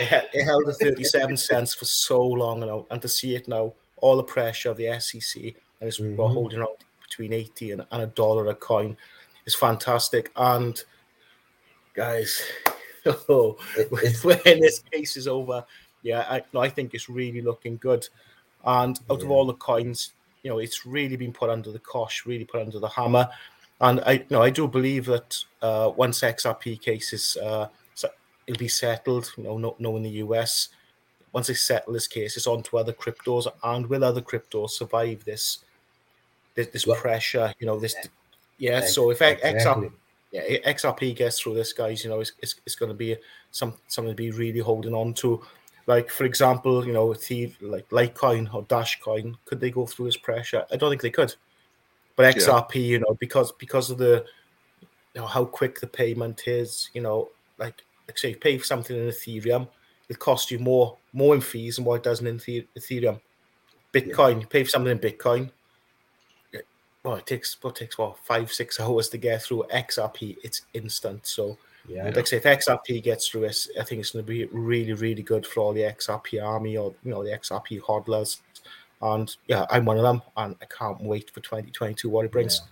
it, 0.00 0.28
it 0.32 0.44
held 0.44 0.68
at 0.68 0.76
37 0.76 1.36
cents 1.36 1.74
for 1.74 1.84
so 1.84 2.22
long 2.22 2.60
now, 2.60 2.86
and 2.90 3.00
to 3.02 3.08
see 3.08 3.34
it 3.34 3.48
now, 3.48 3.72
all 3.98 4.16
the 4.16 4.22
pressure 4.22 4.70
of 4.70 4.76
the 4.76 4.88
SEC, 5.00 5.54
and 5.80 5.88
it's 5.88 5.98
we're 5.98 6.08
Mhm. 6.10 6.32
holding 6.32 6.60
on 6.60 6.68
between 7.02 7.32
80 7.32 7.70
and, 7.72 7.86
and 7.90 8.02
a 8.02 8.06
dollar 8.06 8.46
a 8.48 8.54
coin 8.54 8.96
is 9.46 9.54
fantastic. 9.54 10.30
And 10.36 10.82
guys, 11.94 12.42
oh, 13.28 13.56
when 14.22 14.60
this 14.60 14.82
case 14.92 15.16
is 15.16 15.28
over, 15.28 15.64
yeah, 16.02 16.26
I, 16.28 16.58
I 16.58 16.68
think 16.68 16.94
it's 16.94 17.08
really 17.08 17.40
looking 17.40 17.76
good. 17.78 18.06
And 18.64 18.98
out 19.10 19.22
of 19.22 19.30
all 19.30 19.46
the 19.46 19.54
coins, 19.54 20.12
you 20.42 20.50
know, 20.50 20.58
it's 20.58 20.86
really 20.86 21.16
been 21.16 21.32
put 21.32 21.50
under 21.50 21.70
the 21.70 21.78
cosh, 21.78 22.26
really 22.26 22.44
put 22.44 22.60
under 22.60 22.78
the 22.78 22.88
hammer. 22.88 23.28
And 23.80 24.00
I, 24.06 24.12
you 24.12 24.26
know, 24.30 24.42
I 24.42 24.50
do 24.50 24.68
believe 24.68 25.06
that 25.06 25.36
uh, 25.60 25.90
once 25.94 26.20
XRP 26.20 26.80
cases, 26.80 27.36
uh, 27.42 27.68
it'll 28.46 28.58
be 28.58 28.68
settled. 28.68 29.32
You 29.36 29.44
know, 29.44 29.58
no, 29.58 29.76
no 29.78 29.96
in 29.96 30.02
the 30.02 30.10
US. 30.10 30.68
Once 31.32 31.48
they 31.48 31.54
settle 31.54 31.92
this 31.92 32.06
case, 32.06 32.36
it's 32.36 32.46
on 32.46 32.62
to 32.62 32.78
other 32.78 32.92
cryptos, 32.92 33.46
and 33.62 33.86
will 33.86 34.04
other 34.04 34.20
cryptos 34.20 34.70
survive 34.70 35.24
this 35.24 35.64
this, 36.54 36.68
this 36.68 36.86
Well- 36.86 37.00
pressure? 37.00 37.52
You 37.58 37.66
know, 37.66 37.78
this. 37.78 37.96
Yeah. 38.58 38.78
Ex- 38.78 38.94
So 38.94 39.10
if 39.10 39.18
XRP 39.18 39.92
yeah, 40.32 40.42
XRP 40.66 41.14
gets 41.14 41.38
through 41.40 41.54
this, 41.54 41.72
guys, 41.72 42.02
you 42.02 42.10
know, 42.10 42.18
it's, 42.18 42.32
it's, 42.42 42.56
it's 42.66 42.74
going 42.74 42.88
to 42.88 42.94
be 42.94 43.16
some 43.52 43.74
something 43.86 44.10
to 44.10 44.16
be 44.16 44.32
really 44.32 44.58
holding 44.58 44.94
on 44.94 45.14
to. 45.14 45.42
Like 45.86 46.10
for 46.10 46.24
example, 46.24 46.84
you 46.84 46.92
know, 46.92 47.14
Thief, 47.14 47.56
like 47.60 47.88
Litecoin 47.90 48.52
or 48.52 48.64
Dashcoin, 48.64 49.36
could 49.44 49.60
they 49.60 49.70
go 49.70 49.86
through 49.86 50.06
this 50.06 50.16
pressure? 50.16 50.64
I 50.72 50.76
don't 50.76 50.90
think 50.90 51.02
they 51.02 51.10
could. 51.10 51.34
But 52.16 52.34
Yeah. 52.36 52.42
XRP, 52.42 52.74
you 52.76 52.98
know, 52.98 53.16
because 53.20 53.52
because 53.52 53.90
of 53.90 53.98
the, 53.98 54.24
you 55.14 55.20
know, 55.20 55.26
how 55.26 55.44
quick 55.44 55.80
the 55.80 55.86
payment 55.86 56.48
is, 56.48 56.90
you 56.94 57.00
know, 57.00 57.28
like 57.58 57.82
like 58.08 58.18
say, 58.18 58.30
you 58.30 58.36
pay 58.36 58.58
for 58.58 58.64
something 58.64 58.96
in 58.96 59.08
Ethereum, 59.08 59.68
it 60.08 60.18
costs 60.18 60.50
you 60.50 60.58
more 60.58 60.96
more 61.12 61.34
in 61.34 61.40
fees 61.40 61.76
than 61.76 61.84
what 61.84 61.96
it 61.96 62.02
does 62.02 62.20
in 62.20 62.26
Ethereum. 62.38 63.20
Bitcoin, 63.92 64.40
you 64.40 64.46
pay 64.48 64.64
for 64.64 64.70
something 64.70 64.90
in 64.90 64.98
Bitcoin, 64.98 65.50
well, 67.04 67.16
it 67.16 67.26
takes 67.26 67.56
what 67.62 67.76
takes 67.76 67.98
what 67.98 68.18
five 68.18 68.50
six 68.50 68.80
hours 68.80 69.08
to 69.10 69.18
get 69.18 69.42
through 69.42 69.64
XRP. 69.72 70.38
It's 70.42 70.62
instant. 70.72 71.26
So, 71.26 71.58
Yeah, 71.86 72.04
like 72.04 72.18
I 72.18 72.22
say, 72.24 72.36
if 72.38 72.44
XRP 72.44 73.02
gets 73.02 73.28
through 73.28 73.42
this, 73.42 73.68
I 73.78 73.84
think 73.84 74.00
it's 74.00 74.10
going 74.10 74.24
to 74.24 74.28
be 74.28 74.46
really 74.46 74.94
really 74.94 75.22
good 75.22 75.46
for 75.46 75.60
all 75.60 75.72
the 75.72 75.82
XRP 75.82 76.42
army 76.42 76.76
or 76.76 76.94
you 77.04 77.10
know 77.10 77.22
the 77.22 77.30
XRP 77.30 77.80
hodlers. 77.80 78.40
And 79.02 79.34
yeah, 79.46 79.66
I'm 79.70 79.84
one 79.84 79.98
of 79.98 80.02
them, 80.02 80.22
and 80.36 80.56
I 80.62 80.64
can't 80.66 81.00
wait 81.02 81.30
for 81.30 81.40
2022 81.40 82.08
what 82.08 82.24
it 82.24 82.32
brings. 82.32 82.62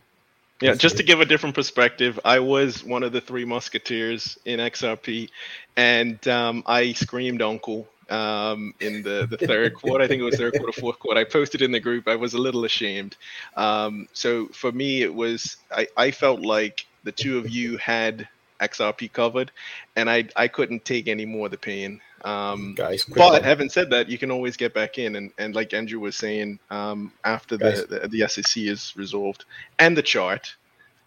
Yeah, 0.63 0.75
just 0.75 0.97
to 0.97 1.03
give 1.03 1.21
a 1.21 1.25
different 1.25 1.57
perspective, 1.57 2.21
I 2.25 2.39
was 2.39 2.85
one 2.85 3.03
of 3.03 3.13
the 3.13 3.21
three 3.21 3.45
musketeers 3.45 4.39
in 4.45 4.61
XRP, 4.61 5.29
and 5.77 6.27
um, 6.29 6.63
I 6.67 6.93
screamed 6.93 7.43
"Uncle" 7.43 7.89
um, 8.13 8.75
in 8.81 9.03
the 9.03 9.27
the 9.29 9.39
third 9.39 9.75
quarter. 9.75 10.05
I 10.05 10.09
think 10.09 10.21
it 10.21 10.25
was 10.25 10.37
third 10.37 10.55
quarter, 10.55 10.73
fourth 10.73 10.99
quarter. 10.99 11.19
I 11.19 11.25
posted 11.25 11.63
in 11.63 11.73
the 11.73 11.81
group. 11.81 12.07
I 12.07 12.17
was 12.17 12.35
a 12.35 12.39
little 12.39 12.65
ashamed. 12.65 13.17
Um, 13.57 14.07
so 14.13 14.49
for 14.49 14.71
me, 14.71 15.03
it 15.03 15.15
was 15.15 15.57
I, 15.71 15.87
I 15.97 16.11
felt 16.11 16.41
like 16.41 16.87
the 17.05 17.13
two 17.13 17.39
of 17.39 17.49
you 17.49 17.79
had 17.79 18.29
XRP 18.61 19.13
covered, 19.13 19.51
and 19.97 20.11
I 20.11 20.29
I 20.37 20.49
couldn't 20.49 20.85
take 20.85 21.09
any 21.09 21.25
more 21.25 21.47
of 21.47 21.53
the 21.53 21.59
pain. 21.59 22.01
Um, 22.25 22.75
Guys, 22.75 23.05
quick 23.05 23.17
but 23.17 23.45
having 23.45 23.71
said 23.71 23.91
that, 23.91 24.09
you 24.09 24.19
can 24.19 24.31
always 24.31 24.57
get 24.57 24.75
back 24.75 24.99
in, 24.99 25.17
and, 25.17 25.33
and 25.39 25.57
like 25.57 25.75
Andrew 25.75 25.99
was 25.99 26.15
saying, 26.15 26.61
um, 26.71 27.13
after 27.25 27.57
Guys. 27.57 27.85
the, 27.87 28.01
the 28.01 28.09
the 28.09 28.29
SEC 28.29 28.63
is 28.63 28.93
resolved 28.95 29.45
and 29.79 29.97
the 29.97 30.03
chart, 30.03 30.55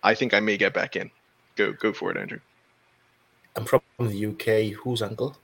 I 0.04 0.16
think 0.16 0.34
I 0.34 0.40
may 0.40 0.58
get 0.58 0.74
back 0.74 0.96
in. 0.96 1.12
Go 1.56 1.72
go 1.72 1.94
for 1.94 2.10
it, 2.12 2.18
Andrew. 2.18 2.40
I'm 3.56 3.64
from 3.64 3.82
the 4.00 4.26
UK. 4.26 4.78
Who's 4.84 5.02
uncle? 5.02 5.38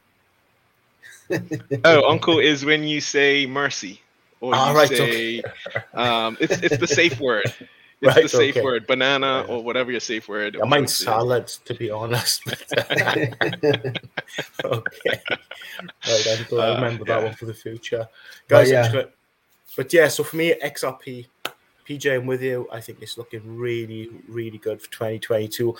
Oh, 1.85 2.09
uncle 2.09 2.39
is 2.39 2.65
when 2.65 2.83
you 2.83 3.01
say 3.01 3.45
mercy, 3.45 4.01
or 4.39 4.53
Ah, 4.55 4.71
you 4.71 4.77
right, 4.77 4.89
say 4.89 5.43
um, 5.93 6.37
it's 6.39 6.59
it's 6.61 6.77
the 6.77 6.87
safe 6.87 7.19
word. 7.27 7.45
It's 8.01 8.15
Right, 8.15 8.23
the 8.23 8.29
safe 8.29 8.57
okay. 8.57 8.63
word, 8.65 8.87
banana 8.87 9.45
Yeah. 9.47 9.53
or 9.53 9.63
whatever 9.63 9.91
your 9.91 9.99
safe 9.99 10.27
word. 10.27 10.57
I 10.61 10.65
mind 10.67 10.85
is. 10.85 10.95
salad, 10.97 11.47
to 11.65 11.73
be 11.75 11.91
honest. 11.91 12.41
okay. 14.65 14.65
Right, 14.65 16.27
uncle, 16.39 16.61
I 16.61 16.69
Uh, 16.69 16.75
remember 16.75 17.05
that 17.05 17.19
yeah. 17.19 17.23
one 17.25 17.33
for 17.35 17.45
the 17.45 17.53
future. 17.53 18.07
But 18.47 18.55
Guys, 18.55 18.71
I'm 18.71 18.95
yeah. 18.95 19.03
but 19.77 19.93
yeah, 19.93 20.07
so 20.07 20.23
for 20.23 20.35
me, 20.35 20.53
XRP, 20.63 21.27
PJ, 21.87 22.15
I'm 22.15 22.25
with 22.25 22.41
you. 22.41 22.67
I 22.71 22.81
think 22.81 22.99
it's 23.01 23.17
looking 23.17 23.41
really, 23.57 24.09
really 24.27 24.57
good 24.57 24.81
for 24.81 24.89
2022. 24.91 25.75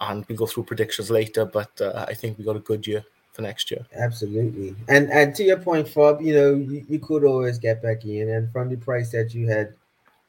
And 0.00 0.24
we'll 0.28 0.38
go 0.38 0.46
through 0.46 0.64
predictions 0.64 1.10
later, 1.10 1.44
but 1.44 1.80
uh, 1.80 2.04
I 2.08 2.14
think 2.14 2.38
we 2.38 2.44
got 2.44 2.56
a 2.56 2.60
good 2.60 2.86
year 2.86 3.04
for 3.32 3.42
next 3.42 3.70
year. 3.70 3.86
Absolutely. 3.96 4.76
And 4.88 5.10
and 5.10 5.34
to 5.36 5.42
your 5.42 5.58
point, 5.58 5.88
Fob, 5.88 6.20
you 6.20 6.34
know, 6.34 6.54
you, 6.54 6.84
you 6.88 6.98
could 6.98 7.24
always 7.24 7.58
get 7.58 7.82
back 7.82 8.04
in, 8.04 8.28
and 8.28 8.50
from 8.52 8.68
the 8.68 8.76
price 8.76 9.10
that 9.12 9.34
you 9.34 9.48
had 9.48 9.74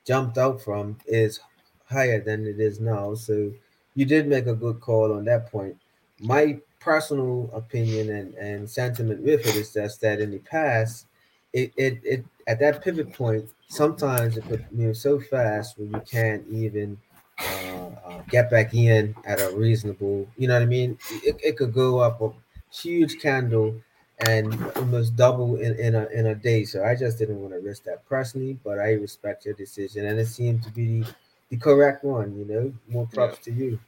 jumped 0.06 0.38
out 0.38 0.62
from 0.62 0.98
is 1.08 1.40
higher 1.86 2.20
than 2.22 2.46
it 2.48 2.60
is 2.60 2.80
now. 2.80 3.14
So 3.16 3.52
you 3.96 4.06
did 4.06 4.28
make 4.28 4.48
a 4.48 4.56
good 4.56 4.80
call 4.80 5.14
on 5.14 5.26
that 5.26 5.52
point. 5.52 5.78
My 6.20 6.60
personal 6.80 7.50
opinion 7.54 8.10
and, 8.10 8.34
and 8.36 8.70
sentiment 8.70 9.22
with 9.22 9.42
it 9.48 9.56
is 9.56 9.74
just 9.74 10.02
that 10.02 10.20
in 10.20 10.32
the 10.32 10.40
past, 10.40 11.08
it, 11.54 11.72
it 11.78 12.00
it 12.04 12.26
at 12.48 12.60
that 12.60 12.84
pivot 12.84 13.14
point, 13.14 13.50
sometimes 13.68 14.38
it 14.38 14.46
could 14.48 14.66
move 14.72 14.98
so 14.98 15.20
fast 15.20 15.78
where 15.78 15.88
you 15.88 16.02
can't 16.10 16.46
even 16.50 16.98
uh, 17.40 17.90
uh, 18.06 18.22
get 18.30 18.50
back 18.52 18.74
in 18.74 19.16
at 19.26 19.42
a 19.42 19.56
reasonable, 19.56 20.28
you 20.38 20.48
know 20.48 20.54
what 20.54 20.64
I 20.64 20.66
mean? 20.68 20.98
It, 21.24 21.38
it 21.44 21.58
could 21.58 21.74
go 21.74 22.00
up 22.00 22.22
huge 22.74 23.20
candle 23.20 23.76
and 24.28 24.54
almost 24.76 25.16
double 25.16 25.56
in, 25.58 25.78
in 25.80 25.96
a 25.96 26.06
in 26.08 26.28
a 26.28 26.36
day. 26.36 26.66
So 26.66 26.84
I 26.84 26.96
just 26.96 27.18
didn't 27.18 27.40
want 27.42 27.54
to 27.54 27.60
risk 27.60 27.84
that 27.84 28.08
personally, 28.08 28.58
but 28.64 28.80
I 28.80 28.94
respect 28.94 29.46
your 29.46 29.56
decision 29.56 30.06
and 30.08 30.20
it 30.20 30.28
seemed 30.28 30.64
to 30.64 30.72
be 30.72 31.02
the, 31.02 31.08
the 31.50 31.58
correct 31.58 32.04
one, 32.04 32.36
you 32.38 32.46
know. 32.46 32.74
More 32.88 33.08
props 33.08 33.40
to 33.46 33.52
you. 33.52 33.80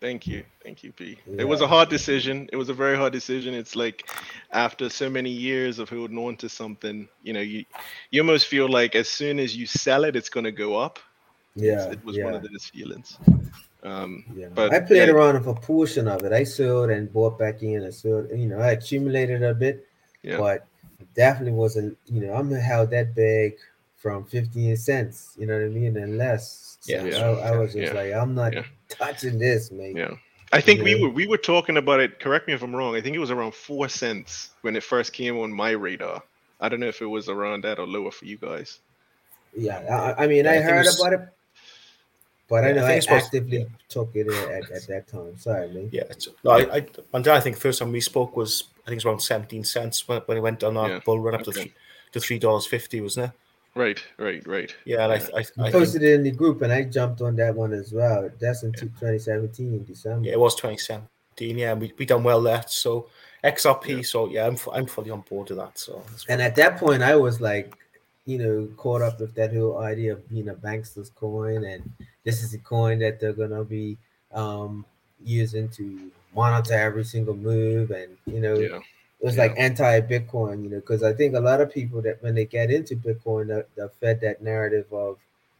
Thank 0.00 0.26
you, 0.26 0.42
thank 0.64 0.82
you, 0.82 0.90
P. 0.90 1.16
Yeah. 1.26 1.42
It 1.42 1.48
was 1.48 1.60
a 1.60 1.66
hard 1.68 1.88
decision. 1.88 2.48
It 2.52 2.56
was 2.56 2.68
a 2.68 2.74
very 2.74 2.96
hard 2.96 3.12
decision. 3.12 3.54
It's 3.54 3.76
like 3.76 4.10
after 4.50 4.88
so 4.90 5.08
many 5.08 5.30
years 5.30 5.78
of 5.78 5.88
holding 5.88 6.18
on 6.18 6.36
to 6.38 6.48
something, 6.48 7.08
you 7.22 7.32
know, 7.32 7.40
you 7.40 7.64
you 8.10 8.20
almost 8.20 8.46
feel 8.46 8.68
like 8.68 8.96
as 8.96 9.08
soon 9.08 9.38
as 9.38 9.56
you 9.56 9.64
sell 9.66 10.02
it, 10.04 10.16
it's 10.16 10.28
going 10.28 10.44
to 10.44 10.52
go 10.52 10.76
up. 10.76 10.98
It's- 11.56 11.86
Yeah. 11.86 11.92
it 11.92 12.04
was 12.04 12.16
yeah. 12.16 12.24
one 12.24 12.34
of 12.34 12.42
those 12.42 12.64
feelings. 12.66 13.16
Um, 13.82 14.24
Yeah, 14.36 14.48
But, 14.54 14.72
I 14.72 14.80
played 14.80 15.08
yeah. 15.08 15.14
around 15.14 15.34
with 15.34 15.46
a 15.46 15.60
portion 15.60 16.06
of 16.08 16.22
it. 16.24 16.32
I 16.32 16.44
sold 16.44 16.90
and 16.90 17.12
bought 17.12 17.38
back 17.38 17.62
in 17.62 17.82
and 17.82 17.92
sold. 17.94 18.30
You 18.30 18.46
know, 18.46 18.58
I 18.58 18.72
accumulated 18.72 19.42
a 19.42 19.54
bit, 19.54 19.86
Yeah. 20.22 20.36
but 20.38 20.66
definitely 21.14 21.52
wasn't. 21.52 21.98
You 22.06 22.20
know, 22.26 22.34
I'm 22.34 22.50
held 22.52 22.90
that 22.90 23.14
big 23.14 23.56
from 23.96 24.24
15 24.24 24.76
cents. 24.76 25.34
You 25.38 25.46
know 25.46 25.54
what 25.54 25.64
I 25.64 25.68
mean, 25.68 25.96
and 25.96 26.16
less. 26.18 26.78
So 26.80 26.92
Yeah. 27.04 27.16
I, 27.18 27.48
I 27.48 27.56
was 27.56 27.72
just 27.72 27.92
Yeah. 27.92 28.00
like, 28.00 28.12
I'm 28.12 28.34
not 28.34 28.52
Yeah. 28.54 28.64
touching 28.88 29.38
this, 29.38 29.70
mate. 29.72 29.96
Yeah. 29.96 30.14
I 30.52 30.60
think 30.60 30.82
we 30.82 30.94
Yeah. 30.96 31.02
were 31.02 31.08
we 31.10 31.26
were 31.26 31.38
talking 31.38 31.76
about 31.76 32.00
it. 32.00 32.20
Correct 32.20 32.46
me 32.46 32.54
if 32.54 32.62
I'm 32.62 32.76
wrong. 32.76 32.94
I 32.94 33.00
think 33.00 33.16
it 33.16 33.20
was 33.20 33.30
around 33.30 33.54
four 33.54 33.88
cents 33.88 34.50
when 34.60 34.76
it 34.76 34.82
first 34.82 35.12
came 35.12 35.38
on 35.38 35.52
my 35.52 35.70
radar. 35.70 36.22
I 36.60 36.68
don't 36.68 36.78
know 36.78 36.88
if 36.88 37.00
it 37.02 37.06
was 37.06 37.28
around 37.28 37.64
that 37.64 37.78
or 37.80 37.86
lower 37.86 38.10
for 38.12 38.26
you 38.26 38.36
guys. 38.36 38.78
Yeah, 39.56 39.78
I, 40.18 40.24
I 40.24 40.26
mean, 40.28 40.44
Yeah, 40.44 40.52
I 40.52 40.54
I 40.56 40.60
heard 40.60 40.84
was- 40.86 41.00
about 41.00 41.12
it, 41.14 41.20
but 42.52 42.64
I 42.64 42.68
Yeah, 42.68 42.72
I 42.72 42.74
know 42.76 42.80
think 42.82 42.90
I, 42.90 42.94
it's 42.96 43.06
supposed- 43.06 43.24
actively 43.26 43.58
yeah. 43.58 43.64
took 43.88 44.10
it 44.14 44.26
at, 44.28 44.70
at 44.70 44.86
that 44.88 45.08
time. 45.08 45.36
Sorry, 45.38 45.68
man. 45.74 45.88
Yeah, 45.90 46.04
no, 46.44 46.50
I, 46.50 46.60
I, 46.76 46.86
and 47.14 47.26
I 47.28 47.40
think 47.40 47.56
the 47.56 47.62
first 47.62 47.78
time 47.78 47.92
we 47.92 48.00
spoke 48.02 48.36
was 48.36 48.64
I 48.84 48.88
think 48.88 48.96
it's 48.98 49.06
around 49.06 49.20
seventeen 49.20 49.64
cents 49.64 50.06
when, 50.06 50.20
when 50.26 50.36
it 50.38 50.42
went 50.42 50.62
on 50.62 50.74
that 50.74 50.88
Yeah, 50.90 51.00
bull 51.04 51.18
run 51.20 51.34
up 51.34 51.42
to 51.44 51.50
okay. 51.50 51.60
three, 51.62 51.72
to 52.12 52.20
three 52.20 52.38
dollars 52.38 52.66
fifty, 52.66 53.00
wasn't 53.00 53.26
it? 53.26 53.32
Right, 53.74 54.00
right, 54.18 54.46
right. 54.46 54.74
Yeah, 54.84 55.04
and 55.04 55.12
I, 55.14 55.16
I, 55.16 55.18
You 55.18 55.30
I 55.38 55.42
think, 55.44 55.72
posted 55.72 56.02
it 56.02 56.12
in 56.12 56.22
the 56.24 56.30
group, 56.30 56.60
and 56.60 56.70
I 56.70 56.82
jumped 56.84 57.22
on 57.22 57.36
that 57.36 57.54
one 57.54 57.72
as 57.72 57.90
well. 57.90 58.28
That's 58.38 58.64
in 58.64 58.72
2017 58.74 59.84
December. 59.84 60.26
yeah, 60.26 60.32
it 60.34 60.40
was 60.40 60.54
twenty 60.54 60.76
seventeen. 60.76 61.08
Yeah, 61.58 61.72
and 61.72 61.80
we 61.80 61.92
we 61.98 62.04
done 62.04 62.22
well 62.22 62.42
there. 62.42 62.64
So 62.68 63.08
XRP. 63.42 64.04
So 64.04 64.28
yeah, 64.28 64.46
I'm 64.46 64.58
I'm 64.72 64.86
fully 64.86 65.10
on 65.10 65.22
board 65.22 65.48
with 65.48 65.58
that. 65.58 65.78
So 65.78 66.02
And 66.28 66.42
at 66.42 66.54
that 66.56 66.76
point, 66.76 67.02
I 67.02 67.16
was 67.16 67.40
like, 67.40 67.74
you 68.26 68.38
know, 68.38 68.68
caught 68.76 69.02
up 69.02 69.20
with 69.20 69.34
that 69.34 69.52
whole 69.54 69.78
idea 69.78 70.12
of 70.12 70.28
being 70.28 70.48
a 70.48 70.54
bankster's 70.54 71.10
coin, 71.10 71.64
and 71.64 71.82
this 72.24 72.42
is 72.42 72.54
a 72.54 72.58
coin 72.58 72.98
that 73.00 73.20
they're 73.20 73.32
gonna 73.32 73.64
be 73.64 73.96
um, 74.32 74.84
using 75.24 75.68
to 75.70 76.10
monitor 76.34 76.74
every 76.74 77.04
single 77.04 77.34
move, 77.36 77.90
and 77.90 78.16
you 78.26 78.40
know, 78.40 78.54
Yeah. 78.54 78.76
it 79.20 79.24
was 79.26 79.36
like 79.36 79.54
anti-Bitcoin, 79.56 80.62
you 80.64 80.70
know, 80.70 80.80
because 80.80 81.02
I 81.02 81.12
think 81.12 81.34
a 81.34 81.40
lot 81.40 81.60
of 81.60 81.72
people 81.72 82.00
that 82.02 82.22
when 82.22 82.34
they 82.34 82.44
get 82.44 82.70
into 82.70 82.96
Bitcoin, 82.96 83.48
they're, 83.48 83.66
they're 83.76 83.88
fed 84.00 84.20
that 84.22 84.42
narrative 84.42 84.86
of, 84.92 85.18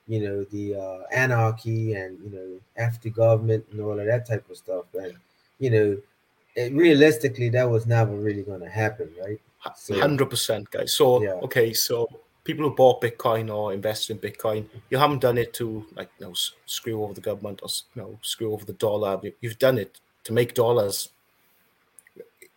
you 0.09 0.21
know 0.21 0.45
the 0.51 0.75
uh, 0.75 1.03
anarchy 1.13 1.95
and 1.95 2.19
you 2.25 2.31
know 2.31 2.61
after 2.77 3.09
government 3.09 3.65
and 3.71 3.81
all 3.81 3.99
of 3.99 4.05
that 4.05 4.27
type 4.27 4.45
of 4.51 4.57
stuff 4.57 4.85
and 4.95 5.15
you 5.61 5.71
know 5.71 5.97
it, 6.57 6.73
realistically 6.73 7.49
that 7.49 7.71
was 7.71 7.87
never 7.87 8.13
really 8.17 8.43
going 8.43 8.61
to 8.61 8.69
happen 8.69 9.09
right 9.25 9.41
Hundred 10.01 10.29
percent, 10.29 10.69
guys. 10.73 10.93
So 10.93 11.23
yeah. 11.23 11.35
okay, 11.47 11.73
so 11.73 12.09
people 12.45 12.69
who 12.69 12.75
bought 12.75 13.01
Bitcoin 13.01 13.55
or 13.55 13.73
invested 13.73 14.13
in 14.13 14.31
Bitcoin, 14.31 14.67
you 14.91 14.99
haven't 14.99 15.21
done 15.21 15.39
it 15.39 15.53
to 15.55 15.87
like 15.95 16.11
you 16.19 16.27
know 16.27 16.35
screw 16.67 17.03
over 17.03 17.15
the 17.15 17.21
government 17.21 17.61
or 17.63 17.69
you 17.95 18.03
know 18.03 18.19
screw 18.23 18.53
over 18.53 18.65
the 18.65 18.73
dollar. 18.75 19.21
You've 19.41 19.59
done 19.59 19.79
it 19.79 20.01
to 20.25 20.33
make 20.33 20.55
dollars. 20.55 21.11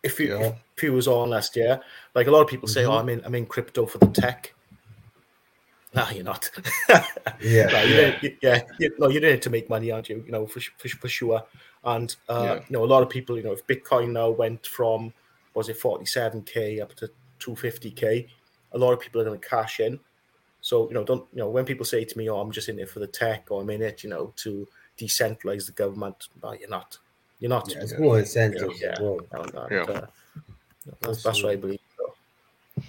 If 0.02 0.20
you 0.20 0.38
yeah. 0.38 0.52
if 0.76 0.82
you 0.82 0.92
was 0.92 1.08
on 1.08 1.30
last 1.30 1.56
year, 1.56 1.80
like 2.14 2.26
a 2.26 2.30
lot 2.30 2.42
of 2.42 2.48
people 2.48 2.68
say, 2.68 2.84
oh, 2.84 2.90
mm-hmm. 2.90 2.96
"Oh, 2.96 3.00
I'm 3.00 3.08
in 3.08 3.24
I'm 3.24 3.34
in 3.34 3.46
crypto 3.46 3.86
for 3.86 3.98
the 3.98 4.08
tech." 4.08 4.52
No, 5.94 6.06
you're 6.10 6.24
not. 6.24 6.50
yeah, 6.88 7.06
no, 7.40 7.82
yeah, 7.82 8.18
you, 8.20 8.36
yeah. 8.42 8.62
You, 8.78 8.94
no, 8.98 9.08
you're 9.08 9.24
in 9.24 9.34
it 9.34 9.42
to 9.42 9.50
make 9.50 9.70
money, 9.70 9.90
aren't 9.90 10.10
you? 10.10 10.22
You 10.26 10.32
know, 10.32 10.46
for 10.46 10.60
for, 10.76 10.88
for 10.88 11.08
sure. 11.08 11.42
And 11.84 12.14
uh, 12.28 12.42
yeah. 12.42 12.54
you 12.54 12.76
know, 12.76 12.84
a 12.84 12.86
lot 12.86 13.02
of 13.02 13.08
people, 13.08 13.36
you 13.36 13.42
know, 13.42 13.52
if 13.52 13.66
Bitcoin 13.66 14.10
now 14.12 14.30
went 14.30 14.66
from 14.66 15.12
was 15.54 15.70
it 15.70 15.80
47k 15.80 16.82
up 16.82 16.94
to 16.96 17.10
250k, 17.40 18.28
a 18.76 18.78
lot 18.78 18.92
of 18.92 19.00
people 19.00 19.20
are 19.20 19.24
going 19.24 19.40
to 19.40 19.48
cash 19.48 19.80
in. 19.80 19.98
So 20.60 20.88
you 20.88 20.94
know, 20.94 21.04
don't 21.04 21.24
you 21.32 21.38
know 21.38 21.48
when 21.48 21.64
people 21.64 21.84
say 21.84 22.04
to 22.04 22.18
me, 22.18 22.28
"Oh, 22.28 22.38
I'm 22.40 22.52
just 22.52 22.68
in 22.68 22.78
it 22.78 22.90
for 22.90 23.00
the 23.00 23.06
tech," 23.06 23.46
or 23.50 23.62
"I'm 23.62 23.70
in 23.70 23.82
it," 23.82 24.04
you 24.04 24.10
know, 24.10 24.32
to 24.36 24.68
decentralize 24.98 25.66
the 25.66 25.72
government. 25.72 26.28
No, 26.42 26.52
you're 26.52 26.68
not. 26.68 26.98
You're 27.40 27.50
not. 27.50 27.70
Yeah, 27.70 27.82
it's 27.82 27.98
more 27.98 28.18
incentives. 28.18 28.80
Yeah, 28.80 28.94
yeah. 29.00 29.16
And, 29.32 29.54
and, 29.54 29.70
yeah. 29.70 29.82
Uh, 29.82 30.06
that's, 31.00 31.22
that's 31.22 31.42
what 31.42 31.52
I 31.52 31.56
believe. 31.56 31.80
So. 31.96 32.82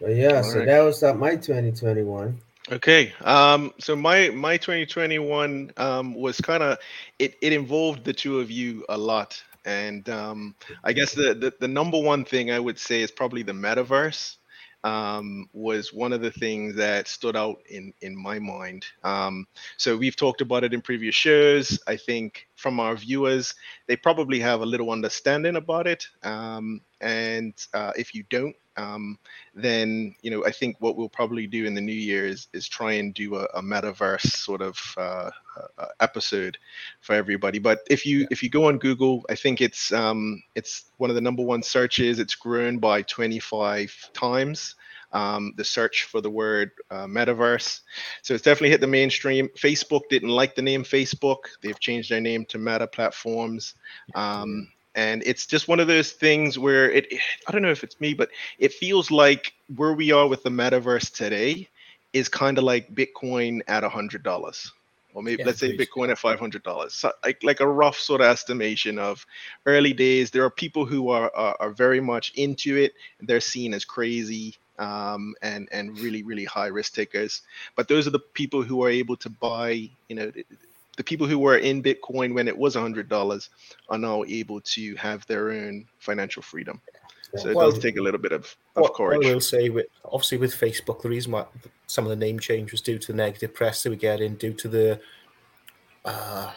But 0.00 0.16
yeah, 0.16 0.36
All 0.36 0.42
so 0.44 0.58
right. 0.58 0.66
that 0.66 0.80
was 0.80 1.02
uh, 1.02 1.14
my 1.14 1.36
2021. 1.36 2.38
Okay. 2.70 3.12
Um, 3.22 3.72
so 3.78 3.94
my 3.96 4.30
my 4.30 4.56
2021 4.56 5.72
um, 5.76 6.14
was 6.14 6.40
kind 6.40 6.62
of 6.62 6.78
it, 7.18 7.36
it 7.40 7.52
involved 7.52 8.04
the 8.04 8.12
two 8.12 8.40
of 8.40 8.50
you 8.50 8.84
a 8.88 8.96
lot. 8.96 9.42
And 9.64 10.08
um, 10.08 10.56
I 10.82 10.92
guess 10.92 11.14
the, 11.14 11.34
the, 11.34 11.54
the 11.60 11.68
number 11.68 12.00
one 12.00 12.24
thing 12.24 12.50
I 12.50 12.58
would 12.58 12.78
say 12.78 13.00
is 13.00 13.12
probably 13.12 13.42
the 13.44 13.52
metaverse. 13.52 14.36
Um, 14.84 15.48
was 15.52 15.92
one 15.92 16.12
of 16.12 16.22
the 16.22 16.32
things 16.32 16.74
that 16.76 17.06
stood 17.06 17.36
out 17.36 17.58
in 17.68 17.92
in 18.00 18.16
my 18.16 18.38
mind. 18.38 18.84
Um, 19.04 19.46
so 19.76 19.96
we've 19.96 20.16
talked 20.16 20.40
about 20.40 20.64
it 20.64 20.74
in 20.74 20.80
previous 20.80 21.14
shows. 21.14 21.78
I 21.86 21.96
think 21.96 22.48
from 22.56 22.80
our 22.80 22.96
viewers, 22.96 23.54
they 23.86 23.96
probably 23.96 24.40
have 24.40 24.60
a 24.60 24.66
little 24.66 24.90
understanding 24.90 25.56
about 25.56 25.86
it. 25.86 26.06
Um, 26.22 26.80
and 27.00 27.54
uh, 27.74 27.92
if 27.96 28.14
you 28.14 28.24
don't, 28.30 28.56
um, 28.76 29.18
then 29.54 30.14
you 30.22 30.30
know 30.30 30.44
I 30.44 30.50
think 30.50 30.76
what 30.80 30.96
we'll 30.96 31.08
probably 31.08 31.46
do 31.46 31.64
in 31.64 31.74
the 31.74 31.80
new 31.80 31.92
year 31.92 32.26
is 32.26 32.48
is 32.52 32.68
try 32.68 32.92
and 32.92 33.12
do 33.12 33.36
a, 33.36 33.44
a 33.54 33.62
metaverse 33.62 34.26
sort 34.26 34.62
of 34.62 34.78
uh, 34.96 35.30
uh, 35.78 35.86
episode 36.00 36.58
for 37.00 37.14
everybody. 37.14 37.58
But 37.58 37.80
if 37.90 38.06
you 38.06 38.26
if 38.30 38.42
you 38.42 38.50
go 38.50 38.68
on 38.68 38.78
Google, 38.78 39.24
I 39.28 39.34
think 39.34 39.60
it's 39.60 39.92
um, 39.92 40.42
it's 40.54 40.84
one 40.96 41.10
of 41.10 41.16
the 41.16 41.22
number 41.22 41.42
one 41.42 41.62
searches. 41.62 42.18
It's 42.18 42.34
grown 42.34 42.78
by 42.78 43.02
25 43.02 44.10
times. 44.14 44.74
Um, 45.14 45.52
the 45.58 45.64
search 45.64 46.04
for 46.04 46.22
the 46.22 46.30
word 46.30 46.70
uh, 46.90 47.04
metaverse. 47.04 47.80
So 48.22 48.32
it's 48.32 48.42
definitely 48.42 48.70
hit 48.70 48.80
the 48.80 48.86
mainstream. 48.86 49.50
Facebook 49.58 50.02
didn't 50.08 50.30
like 50.30 50.54
the 50.54 50.62
name 50.62 50.84
Facebook. 50.84 51.40
They've 51.60 51.78
changed 51.78 52.10
their 52.10 52.22
name 52.22 52.46
to 52.46 52.56
Meta 52.56 52.86
Platforms. 52.86 53.74
Um, 54.14 54.68
and 54.94 55.22
it's 55.24 55.46
just 55.46 55.68
one 55.68 55.80
of 55.80 55.86
those 55.86 56.12
things 56.12 56.58
where 56.58 56.90
it 56.90 57.06
i 57.48 57.52
don't 57.52 57.62
know 57.62 57.70
if 57.70 57.82
it's 57.82 58.00
me 58.00 58.12
but 58.14 58.28
it 58.58 58.72
feels 58.72 59.10
like 59.10 59.54
where 59.76 59.94
we 59.94 60.12
are 60.12 60.28
with 60.28 60.42
the 60.42 60.50
metaverse 60.50 61.12
today 61.12 61.68
is 62.12 62.28
kind 62.28 62.58
of 62.58 62.64
like 62.64 62.94
bitcoin 62.94 63.60
at 63.68 63.84
a 63.84 63.88
hundred 63.88 64.22
dollars. 64.22 64.72
Or 65.14 65.22
maybe 65.22 65.40
yeah, 65.40 65.46
let's 65.46 65.58
say 65.58 65.76
bitcoin 65.76 66.10
at 66.10 66.18
five 66.18 66.38
hundred 66.38 66.62
dollars. 66.62 66.94
So 66.94 67.12
like, 67.24 67.42
like 67.42 67.60
a 67.60 67.66
rough 67.66 67.98
sort 67.98 68.22
of 68.22 68.28
estimation 68.28 68.98
of 68.98 69.26
early 69.66 69.92
days. 69.92 70.30
There 70.30 70.44
are 70.44 70.50
people 70.50 70.86
who 70.86 71.10
are, 71.10 71.30
are, 71.34 71.56
are 71.60 71.70
very 71.70 72.00
much 72.00 72.32
into 72.34 72.76
it. 72.76 72.94
They're 73.20 73.40
seen 73.40 73.74
as 73.74 73.84
crazy 73.84 74.56
um, 74.78 75.34
and 75.42 75.68
and 75.70 75.98
really 75.98 76.22
really 76.22 76.46
high 76.46 76.68
risk 76.68 76.94
takers. 76.94 77.42
But 77.76 77.88
those 77.88 78.06
are 78.06 78.10
the 78.10 78.20
people 78.20 78.62
who 78.62 78.82
are 78.84 78.90
able 78.90 79.16
to 79.16 79.28
buy 79.28 79.90
you 80.08 80.16
know 80.16 80.32
the 81.02 81.04
people 81.04 81.26
who 81.26 81.40
were 81.40 81.56
in 81.56 81.82
Bitcoin 81.82 82.32
when 82.32 82.46
it 82.46 82.56
was 82.56 82.76
$100 82.76 83.48
are 83.88 83.98
now 83.98 84.22
able 84.28 84.60
to 84.60 84.94
have 84.94 85.26
their 85.26 85.50
own 85.50 85.84
financial 85.98 86.42
freedom. 86.42 86.80
So 87.34 87.48
it 87.48 87.56
well, 87.56 87.72
does 87.72 87.80
take 87.80 87.96
a 87.96 88.00
little 88.00 88.20
bit 88.20 88.30
of, 88.30 88.44
of 88.76 88.82
what, 88.82 88.94
courage. 88.94 89.26
I 89.26 89.32
will 89.32 89.40
say, 89.40 89.68
with, 89.68 89.86
obviously, 90.04 90.38
with 90.38 90.54
Facebook, 90.54 91.02
the 91.02 91.08
reason 91.08 91.32
why 91.32 91.46
some 91.88 92.04
of 92.04 92.10
the 92.10 92.16
name 92.16 92.38
change 92.38 92.70
was 92.70 92.80
due 92.80 92.98
to 92.98 93.06
the 93.08 93.16
negative 93.16 93.52
press 93.52 93.82
that 93.82 93.90
we 93.90 93.96
get 93.96 94.20
in, 94.20 94.36
due 94.36 94.52
to 94.52 94.68
the, 94.68 95.00
uh, 96.04 96.52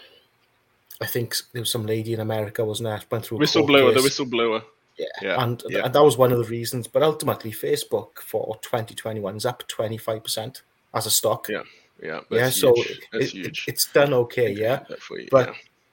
I 1.02 1.06
think 1.08 1.36
there 1.54 1.64
was 1.64 1.72
some 1.72 1.88
lady 1.88 2.14
in 2.14 2.20
America, 2.20 2.64
wasn't 2.64 2.90
there? 2.90 3.02
Went 3.10 3.26
through 3.26 3.40
whistleblower, 3.40 3.96
the 3.96 4.02
whistleblower. 4.02 4.62
Yeah, 5.00 5.06
yeah. 5.24 5.44
And, 5.44 5.64
yeah. 5.70 5.86
and 5.86 5.96
that 5.96 6.04
was 6.04 6.18
one 6.18 6.32
of 6.32 6.38
the 6.38 6.44
reasons. 6.44 6.88
But 6.88 7.02
ultimately, 7.02 7.52
Facebook 7.52 8.20
for 8.20 8.60
2021 8.62 9.38
is 9.38 9.46
up 9.46 9.64
25% 9.68 10.62
as 10.94 11.06
a 11.08 11.12
stock. 11.12 11.48
Yeah 11.50 11.64
yeah, 12.02 12.22
yeah. 12.30 12.50
So 12.50 12.74
it, 12.76 13.00
it, 13.14 13.58
it's 13.68 13.92
done 13.92 14.14
okay, 14.14 14.52
yeah. 14.52 14.84
You, 15.12 15.28
but 15.32 15.50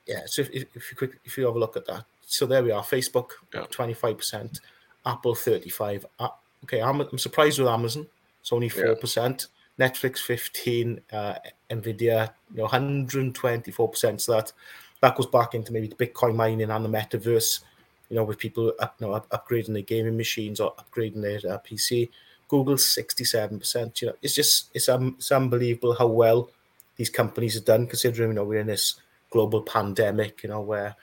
yeah. 0.06 0.14
yeah, 0.14 0.22
so 0.26 0.42
if, 0.42 0.50
if 0.52 0.90
you 0.90 0.96
quick, 0.96 1.20
if 1.24 1.38
you 1.38 1.46
have 1.46 1.54
a 1.54 1.58
look 1.58 1.76
at 1.76 1.86
that, 1.86 2.04
so 2.26 2.46
there 2.46 2.62
we 2.62 2.70
are. 2.70 2.82
Facebook 2.82 3.30
twenty 3.70 3.94
five 3.94 4.18
percent, 4.18 4.60
Apple 5.06 5.34
thirty 5.34 5.70
five. 5.70 6.04
Uh, 6.18 6.28
okay, 6.64 6.80
I'm, 6.80 7.00
I'm 7.00 7.18
surprised 7.18 7.58
with 7.58 7.68
Amazon. 7.68 8.06
It's 8.40 8.52
only 8.52 8.68
four 8.68 8.96
percent. 8.96 9.46
Netflix 9.78 10.18
fifteen, 10.18 11.00
uh, 11.12 11.34
Nvidia, 11.70 12.30
you 12.52 12.58
know, 12.58 12.66
hundred 12.66 13.22
and 13.22 13.34
twenty 13.34 13.70
four 13.70 13.88
percent. 13.88 14.20
So 14.20 14.32
that 14.32 14.52
that 15.00 15.16
goes 15.16 15.26
back 15.26 15.54
into 15.54 15.72
maybe 15.72 15.88
the 15.88 16.06
Bitcoin 16.06 16.34
mining 16.34 16.70
and 16.70 16.84
the 16.84 16.88
metaverse. 16.88 17.60
You 18.08 18.16
know, 18.16 18.24
with 18.24 18.38
people 18.38 18.72
up, 18.78 18.96
you 19.00 19.06
know, 19.06 19.24
upgrading 19.32 19.72
their 19.72 19.82
gaming 19.82 20.16
machines 20.16 20.60
or 20.60 20.74
upgrading 20.74 21.22
their 21.22 21.54
uh, 21.54 21.58
PC. 21.58 22.10
Google's 22.52 22.84
67%. 22.84 24.02
You 24.02 24.08
know, 24.08 24.14
it's 24.20 24.34
just 24.34 24.68
it's 24.74 24.90
um 24.90 25.14
it's 25.16 25.32
unbelievable 25.32 25.94
how 25.94 26.06
well 26.06 26.50
these 26.96 27.08
companies 27.08 27.54
have 27.54 27.64
done 27.64 27.86
considering 27.86 28.28
you 28.28 28.34
know 28.34 28.44
we're 28.44 28.60
in 28.60 28.66
this 28.66 29.00
global 29.30 29.62
pandemic, 29.62 30.42
you 30.42 30.50
know, 30.50 30.60
where 30.60 30.94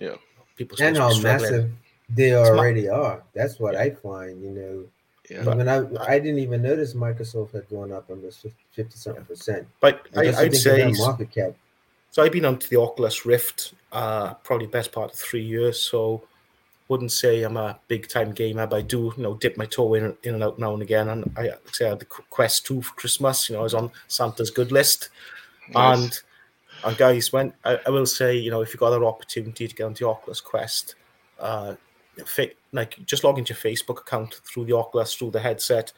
yeah 0.00 0.16
people 0.56 0.76
and 0.80 0.96
how 0.96 1.16
massive 1.20 1.70
they 2.08 2.34
already 2.34 2.88
are. 2.88 3.22
That's 3.34 3.60
what 3.60 3.74
yeah. 3.74 3.82
I 3.82 3.90
find, 3.90 4.42
you 4.42 4.50
know. 4.50 4.84
Yeah. 5.30 5.54
Even 5.54 5.68
I, 5.68 5.78
I 6.14 6.18
didn't 6.18 6.40
even 6.40 6.62
notice 6.62 6.94
Microsoft 6.94 7.52
had 7.52 7.68
gone 7.68 7.92
up 7.92 8.10
almost 8.10 8.46
fifty 8.72 8.96
something 8.96 9.24
percent. 9.24 9.68
But 9.80 10.08
I, 10.16 10.42
would 10.42 10.56
say 10.56 10.92
market 10.98 11.30
cap. 11.30 11.52
So 12.10 12.22
I've 12.22 12.32
been 12.32 12.44
onto 12.44 12.66
the 12.68 12.80
Oculus 12.80 13.24
Rift, 13.24 13.74
uh, 13.92 14.34
probably 14.34 14.66
best 14.66 14.90
part 14.90 15.12
of 15.12 15.18
three 15.18 15.44
years. 15.44 15.80
So 15.80 16.24
wouldn't 16.88 17.12
say 17.12 17.42
I'm 17.42 17.56
a 17.56 17.78
big 17.88 18.08
time 18.08 18.32
gamer, 18.32 18.66
but 18.66 18.76
I 18.76 18.82
do, 18.82 19.12
you 19.16 19.22
know, 19.22 19.34
dip 19.34 19.56
my 19.56 19.66
toe 19.66 19.94
in, 19.94 20.16
in 20.22 20.34
and 20.34 20.44
out 20.44 20.58
now 20.58 20.72
and 20.72 20.82
again. 20.82 21.08
And 21.08 21.32
I 21.36 21.50
say 21.72 21.86
I 21.86 21.90
had 21.90 21.98
the 21.98 22.04
Quest 22.04 22.66
2 22.66 22.82
for 22.82 22.94
Christmas, 22.94 23.48
you 23.48 23.54
know, 23.54 23.60
I 23.60 23.64
was 23.64 23.74
on 23.74 23.90
Santa's 24.08 24.50
good 24.50 24.70
list. 24.72 25.10
Nice. 25.74 25.98
And 25.98 26.20
and 26.84 26.96
guys, 26.96 27.32
when 27.32 27.54
I, 27.64 27.80
I, 27.86 27.90
will 27.90 28.06
say, 28.06 28.36
you 28.36 28.50
know, 28.50 28.60
if 28.60 28.72
you 28.72 28.78
got 28.78 28.90
that 28.90 29.02
opportunity 29.02 29.66
to 29.66 29.74
get 29.74 29.84
onto 29.84 30.04
the 30.04 30.10
Oculus 30.10 30.40
Quest, 30.40 30.94
uh, 31.40 31.74
like 32.72 33.04
just 33.06 33.24
log 33.24 33.38
into 33.38 33.54
your 33.54 33.74
Facebook 33.74 34.00
account 34.00 34.40
through 34.44 34.66
the 34.66 34.76
Oculus, 34.76 35.14
through 35.14 35.30
the 35.30 35.40
headset, 35.40 35.92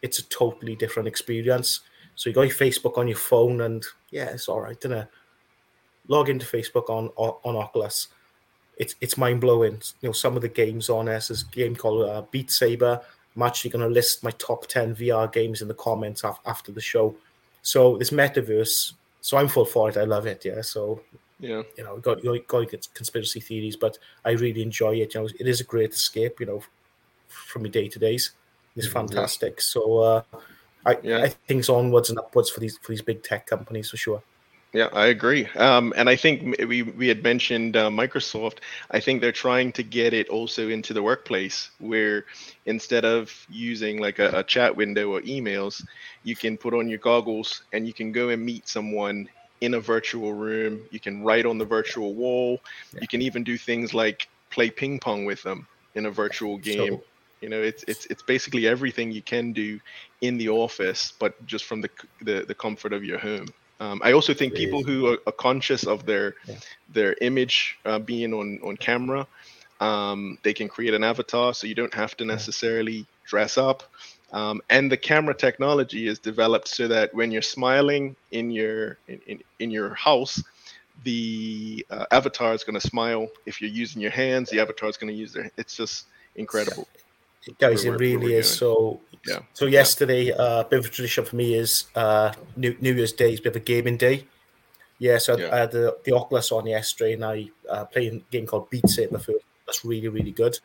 it's 0.00 0.18
a 0.18 0.24
totally 0.24 0.74
different 0.74 1.06
experience. 1.06 1.80
So 2.16 2.28
you 2.28 2.34
got 2.34 2.42
your 2.42 2.56
Facebook 2.56 2.98
on 2.98 3.08
your 3.08 3.16
phone, 3.16 3.60
and 3.60 3.84
yeah, 4.10 4.30
it's 4.30 4.48
all 4.48 4.60
right, 4.60 4.76
isn't 4.76 4.92
it? 4.92 5.08
Log 6.08 6.28
into 6.28 6.46
Facebook 6.46 6.88
on 6.88 7.08
on 7.16 7.56
Oculus 7.56 8.08
it's 8.76 8.94
it's 9.00 9.16
mind 9.16 9.40
blowing. 9.40 9.80
You 10.00 10.08
know, 10.08 10.12
some 10.12 10.36
of 10.36 10.42
the 10.42 10.48
games 10.48 10.88
on 10.88 11.06
this 11.06 11.30
is 11.30 11.42
a 11.42 11.54
game 11.54 11.76
called 11.76 12.08
uh, 12.08 12.22
Beat 12.30 12.50
Saber. 12.50 13.00
I'm 13.34 13.42
actually 13.42 13.70
going 13.70 13.88
to 13.88 13.92
list 13.92 14.22
my 14.22 14.30
top 14.32 14.66
ten 14.66 14.94
VR 14.94 15.32
games 15.32 15.62
in 15.62 15.68
the 15.68 15.74
comments 15.74 16.24
af- 16.24 16.40
after 16.46 16.72
the 16.72 16.80
show. 16.80 17.14
So 17.62 17.96
this 17.96 18.10
metaverse, 18.10 18.92
so 19.20 19.36
I'm 19.36 19.48
full 19.48 19.64
for 19.64 19.88
it. 19.88 19.96
I 19.96 20.04
love 20.04 20.26
it. 20.26 20.44
Yeah. 20.44 20.62
So 20.62 21.00
yeah, 21.40 21.62
you 21.76 21.84
know, 21.84 21.98
got 21.98 22.22
you 22.24 22.42
got 22.46 22.70
get 22.70 22.88
conspiracy 22.94 23.40
theories, 23.40 23.76
but 23.76 23.98
I 24.24 24.30
really 24.32 24.62
enjoy 24.62 24.96
it. 24.96 25.14
You 25.14 25.22
know, 25.22 25.28
it 25.38 25.46
is 25.46 25.60
a 25.60 25.64
great 25.64 25.92
escape. 25.92 26.40
You 26.40 26.46
know, 26.46 26.62
from 27.28 27.64
your 27.64 27.72
day 27.72 27.88
to 27.88 27.98
days. 27.98 28.32
It's 28.76 28.86
mm-hmm. 28.86 29.06
fantastic. 29.06 29.60
So 29.60 29.98
uh, 29.98 30.22
I 30.86 30.98
yeah. 31.02 31.18
I 31.18 31.28
think 31.28 31.60
it's 31.60 31.68
onwards 31.68 32.10
and 32.10 32.18
upwards 32.18 32.50
for 32.50 32.60
these 32.60 32.78
for 32.78 32.92
these 32.92 33.02
big 33.02 33.22
tech 33.22 33.46
companies 33.46 33.90
for 33.90 33.96
sure. 33.96 34.22
Yeah, 34.72 34.88
I 34.94 35.06
agree. 35.08 35.46
Um, 35.54 35.92
and 35.96 36.08
I 36.08 36.16
think 36.16 36.56
we, 36.66 36.82
we 36.82 37.06
had 37.08 37.22
mentioned 37.22 37.76
uh, 37.76 37.90
Microsoft. 37.90 38.58
I 38.90 39.00
think 39.00 39.20
they're 39.20 39.30
trying 39.30 39.72
to 39.72 39.82
get 39.82 40.14
it 40.14 40.30
also 40.30 40.70
into 40.70 40.94
the 40.94 41.02
workplace 41.02 41.70
where 41.78 42.24
instead 42.64 43.04
of 43.04 43.46
using 43.50 44.00
like 44.00 44.18
a, 44.18 44.38
a 44.38 44.42
chat 44.42 44.74
window 44.74 45.12
or 45.12 45.20
emails, 45.22 45.84
you 46.24 46.34
can 46.34 46.56
put 46.56 46.72
on 46.72 46.88
your 46.88 46.98
goggles 46.98 47.62
and 47.74 47.86
you 47.86 47.92
can 47.92 48.12
go 48.12 48.30
and 48.30 48.42
meet 48.42 48.66
someone 48.66 49.28
in 49.60 49.74
a 49.74 49.80
virtual 49.80 50.32
room. 50.32 50.80
You 50.90 51.00
can 51.00 51.22
write 51.22 51.44
on 51.44 51.58
the 51.58 51.66
virtual 51.66 52.14
wall. 52.14 52.58
Yeah. 52.94 53.00
You 53.02 53.08
can 53.08 53.20
even 53.20 53.44
do 53.44 53.58
things 53.58 53.92
like 53.92 54.26
play 54.50 54.70
ping 54.70 54.98
pong 54.98 55.26
with 55.26 55.42
them 55.42 55.66
in 55.94 56.06
a 56.06 56.10
virtual 56.10 56.56
game. 56.56 56.94
So, 56.94 57.04
You 57.42 57.50
know, 57.50 57.60
it's 57.60 57.84
it's 57.86 58.06
it's 58.06 58.22
basically 58.22 58.66
everything 58.66 59.12
you 59.12 59.22
can 59.22 59.52
do 59.52 59.80
in 60.22 60.38
the 60.38 60.48
office, 60.48 61.12
but 61.18 61.44
just 61.46 61.64
from 61.66 61.82
the 61.82 61.90
the, 62.22 62.44
the 62.46 62.54
comfort 62.54 62.94
of 62.94 63.04
your 63.04 63.18
home. 63.18 63.48
Um, 63.80 64.00
I 64.04 64.12
also 64.12 64.34
think 64.34 64.54
people 64.54 64.82
who 64.82 65.06
are, 65.08 65.18
are 65.26 65.32
conscious 65.32 65.86
of 65.86 66.06
their 66.06 66.34
Yeah. 66.46 66.56
their 66.88 67.16
image 67.20 67.78
uh, 67.84 67.98
being 67.98 68.32
on 68.34 68.60
on 68.62 68.76
camera, 68.76 69.26
um, 69.80 70.38
they 70.42 70.52
can 70.52 70.68
create 70.68 70.94
an 70.94 71.04
avatar, 71.04 71.54
so 71.54 71.66
you 71.66 71.74
don't 71.74 71.94
have 71.94 72.16
to 72.18 72.24
necessarily 72.24 73.06
dress 73.26 73.58
up. 73.58 73.82
Um, 74.32 74.62
and 74.70 74.90
the 74.90 74.96
camera 74.96 75.34
technology 75.34 76.06
is 76.06 76.18
developed 76.18 76.68
so 76.68 76.88
that 76.88 77.12
when 77.14 77.30
you're 77.30 77.42
smiling 77.42 78.16
in 78.30 78.50
your 78.50 78.98
in, 79.08 79.20
in, 79.26 79.42
in 79.58 79.70
your 79.70 79.94
house, 79.94 80.42
the 81.04 81.84
uh, 81.90 82.06
avatar 82.10 82.54
is 82.54 82.64
going 82.64 82.78
to 82.80 82.86
smile. 82.86 83.28
If 83.44 83.60
you're 83.60 83.70
using 83.70 84.00
your 84.00 84.10
hands, 84.10 84.48
the 84.50 84.60
avatar 84.60 84.88
is 84.88 84.96
going 84.96 85.12
to 85.12 85.18
use 85.18 85.32
their. 85.32 85.50
It's 85.56 85.76
just 85.76 86.06
incredible. 86.36 86.88
Guys, 87.58 87.84
where 87.84 87.94
it 87.94 87.98
we're- 87.98 88.12
really 88.14 88.16
where 88.16 88.26
we're 88.34 88.40
is. 88.40 88.50
So, 88.58 89.00
Yeah. 89.26 89.40
so 89.52 89.66
yesterday, 89.66 90.32
uh, 90.32 90.60
a 90.60 90.64
bit 90.64 90.78
of 90.80 90.86
a 90.86 90.88
tradition 90.88 91.24
for 91.24 91.36
me 91.36 91.54
is 91.54 91.84
uh, 91.94 92.32
New, 92.56 92.76
New 92.80 92.94
Year's 92.94 93.12
Day 93.12 93.32
is 93.32 93.40
a 93.40 93.42
bit 93.42 93.50
of 93.50 93.56
a 93.56 93.64
gaming 93.64 93.96
day. 93.96 94.26
Yeah, 94.98 95.18
so 95.18 95.34
I- 95.34 95.38
Yeah. 95.38 95.54
I 95.54 95.58
had 95.58 95.72
the, 95.72 95.96
the 96.04 96.12
Oculus 96.12 96.52
on 96.52 96.66
yesterday, 96.66 97.14
and 97.14 97.24
I 97.24 97.50
uh, 97.68 97.84
played 97.86 98.12
a 98.12 98.16
game 98.30 98.46
called 98.46 98.70
Beat 98.70 98.88
Saber. 98.88 99.18
First. 99.18 99.44
That's 99.66 99.84
really, 99.84 100.08
really 100.08 100.32
good. 100.32 100.58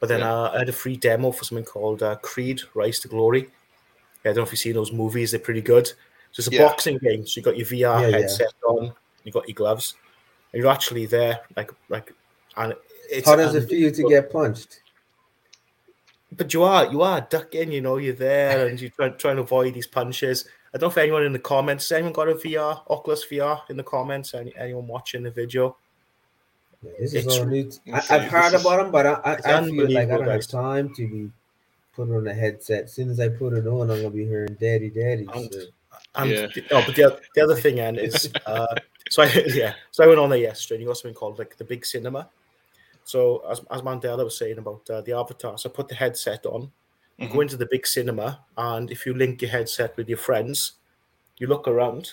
But 0.00 0.08
then 0.08 0.20
Yeah. 0.20 0.32
uh, 0.34 0.50
I 0.54 0.58
had 0.60 0.68
a 0.68 0.72
free 0.72 0.96
demo 0.96 1.30
for 1.30 1.44
something 1.44 1.64
called 1.64 2.02
uh, 2.02 2.16
Creed: 2.16 2.62
Rise 2.74 2.98
to 3.00 3.08
Glory. 3.08 3.50
Yeah, 4.24 4.30
I 4.30 4.34
don't 4.34 4.36
know 4.38 4.42
if 4.44 4.52
you've 4.52 4.58
seen 4.58 4.74
those 4.74 4.92
movies; 4.92 5.30
they're 5.30 5.40
pretty 5.40 5.60
good. 5.62 5.86
So 6.32 6.40
it's 6.40 6.48
a 6.48 6.52
Yeah. 6.52 6.66
boxing 6.66 6.98
game. 6.98 7.26
So 7.26 7.38
you 7.38 7.42
got 7.42 7.56
your 7.56 7.66
VR 7.66 8.00
Yeah, 8.02 8.08
yeah. 8.08 8.16
headset 8.18 8.52
on, 8.66 8.92
you 9.24 9.32
got 9.32 9.48
your 9.48 9.54
gloves, 9.54 9.94
and 10.52 10.62
you're 10.62 10.70
actually 10.72 11.06
there, 11.06 11.40
like, 11.56 11.70
like, 11.88 12.12
and 12.56 12.74
it's 13.10 13.26
How 13.28 13.36
does 13.36 13.54
it 13.54 13.62
and- 13.62 13.68
feel 13.70 13.92
to 13.92 14.08
get 14.08 14.30
punched? 14.32 14.80
But 16.36 16.52
you 16.54 16.62
are 16.62 16.90
you 16.90 17.02
are 17.02 17.20
ducking, 17.22 17.72
you 17.72 17.80
know, 17.80 17.96
you're 17.96 18.14
there 18.14 18.66
and 18.68 18.80
you're 18.80 18.90
trying, 18.90 19.16
trying 19.16 19.36
to 19.36 19.42
avoid 19.42 19.74
these 19.74 19.86
punches. 19.86 20.46
I 20.72 20.78
don't 20.78 20.88
know 20.88 20.90
if 20.92 20.98
anyone 20.98 21.24
in 21.24 21.32
the 21.32 21.38
comments, 21.38 21.88
has 21.88 21.96
anyone 21.96 22.12
got 22.12 22.28
a 22.28 22.34
VR, 22.34 22.82
Oculus 22.88 23.24
VR 23.26 23.62
in 23.70 23.76
the 23.76 23.82
comments? 23.82 24.34
Any, 24.34 24.54
anyone 24.56 24.86
watching 24.86 25.22
the 25.24 25.30
video? 25.30 25.76
Yeah, 26.84 26.92
This 27.00 27.14
is 27.14 27.26
all 27.38 27.44
new. 27.46 27.70
I, 27.88 27.90
Let's 27.92 28.08
see, 28.08 28.14
I've 28.14 28.30
heard 28.30 28.54
about 28.54 28.82
them, 28.82 28.90
but 28.92 29.06
I, 29.06 29.12
I, 29.24 29.32
it's 29.34 29.46
I 29.46 29.64
feel 29.64 29.90
like 29.90 30.08
I 30.10 30.16
don't 30.18 30.28
have 30.28 30.46
time 30.46 30.94
to 30.94 31.08
be 31.08 31.30
putting 31.96 32.14
on 32.14 32.26
a 32.28 32.32
headset. 32.34 32.84
As 32.84 32.92
soon 32.92 33.10
as 33.10 33.18
I 33.20 33.28
put 33.28 33.52
it 33.52 33.66
on, 33.66 33.90
I'm 33.90 33.96
gonna 33.98 34.10
be 34.10 34.24
hearing 34.24 34.56
"Daddy, 34.60 34.90
Daddy." 34.90 35.26
And- 35.34 35.52
so- 35.52 35.64
And 36.14 36.30
Yeah. 36.30 36.46
oh, 36.70 36.82
but 36.86 36.94
the, 36.96 37.20
the 37.34 37.42
other 37.42 37.56
thing, 37.56 37.80
and 37.80 37.98
is 37.98 38.30
uh, 38.46 38.74
so 39.10 39.22
I 39.24 39.26
yeah, 39.48 39.74
so 39.90 40.04
I 40.04 40.06
went 40.06 40.18
on 40.20 40.30
there 40.30 40.38
yesterday. 40.38 40.76
and 40.76 40.82
You 40.82 40.88
got 40.88 40.96
something 40.98 41.14
called 41.14 41.38
like 41.38 41.56
the 41.56 41.64
big 41.64 41.84
cinema. 41.84 42.28
So 43.10 43.42
as 43.50 43.60
as 43.70 43.82
Mandela 43.82 44.22
was 44.24 44.38
saying 44.38 44.58
about 44.58 44.88
uh, 44.88 45.00
the 45.00 45.12
avatar, 45.12 45.58
so 45.58 45.68
I 45.68 45.72
put 45.72 45.88
the 45.88 45.96
headset 45.96 46.46
on. 46.46 46.70
You 47.18 47.28
go 47.28 47.42
into 47.42 47.58
the 47.58 47.68
big 47.70 47.86
cinema, 47.86 48.46
and 48.56 48.90
if 48.90 49.04
you 49.04 49.12
link 49.12 49.42
your 49.42 49.50
headset 49.50 49.94
with 49.98 50.08
your 50.08 50.16
friends, 50.16 50.78
you 51.36 51.48
look 51.48 51.68
around, 51.68 52.12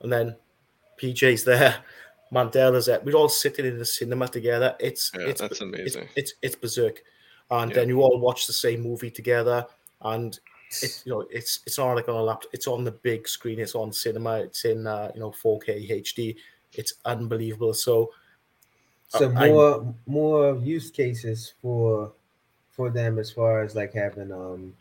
and 0.00 0.12
then 0.12 0.36
PJ's 1.00 1.44
there, 1.44 1.84
Mandela's 2.32 2.86
there. 2.86 3.00
We're 3.04 3.14
all 3.14 3.28
sitting 3.28 3.64
in 3.64 3.78
the 3.78 3.84
cinema 3.84 4.26
together. 4.26 4.74
It's 4.80 5.12
Yeah, 5.14 5.26
it's 5.26 5.40
that's 5.40 5.60
it's, 5.60 5.96
it's 6.16 6.34
it's 6.42 6.56
berserk, 6.56 7.02
and 7.48 7.70
Yeah. 7.70 7.76
then 7.76 7.88
you 7.88 8.00
all 8.00 8.18
watch 8.18 8.48
the 8.48 8.52
same 8.52 8.80
movie 8.80 9.10
together, 9.10 9.64
and 10.00 10.36
it 10.82 11.02
you 11.04 11.12
know 11.12 11.20
it's 11.30 11.60
it's 11.64 11.78
not 11.78 11.94
like 11.94 12.08
on 12.08 12.16
a 12.16 12.22
laptop. 12.22 12.52
It's 12.54 12.66
on 12.66 12.82
the 12.82 12.92
big 12.92 13.28
screen. 13.28 13.60
It's 13.60 13.76
on 13.76 13.92
cinema. 13.92 14.38
It's 14.38 14.64
in 14.64 14.86
uh, 14.86 15.12
you 15.14 15.20
know 15.20 15.30
4K 15.30 16.02
HD. 16.02 16.36
It's 16.72 16.94
unbelievable. 17.04 17.72
So 17.72 18.10
so 19.08 19.30
I- 19.34 19.50
more 19.50 19.94
more 20.06 20.56
use 20.56 20.90
cases 20.90 21.54
for 21.62 22.12
for 22.70 22.90
them 22.90 23.18
as 23.18 23.30
far 23.32 23.62
as 23.62 23.74
like 23.76 23.94
having 23.94 24.32
um 24.32 24.76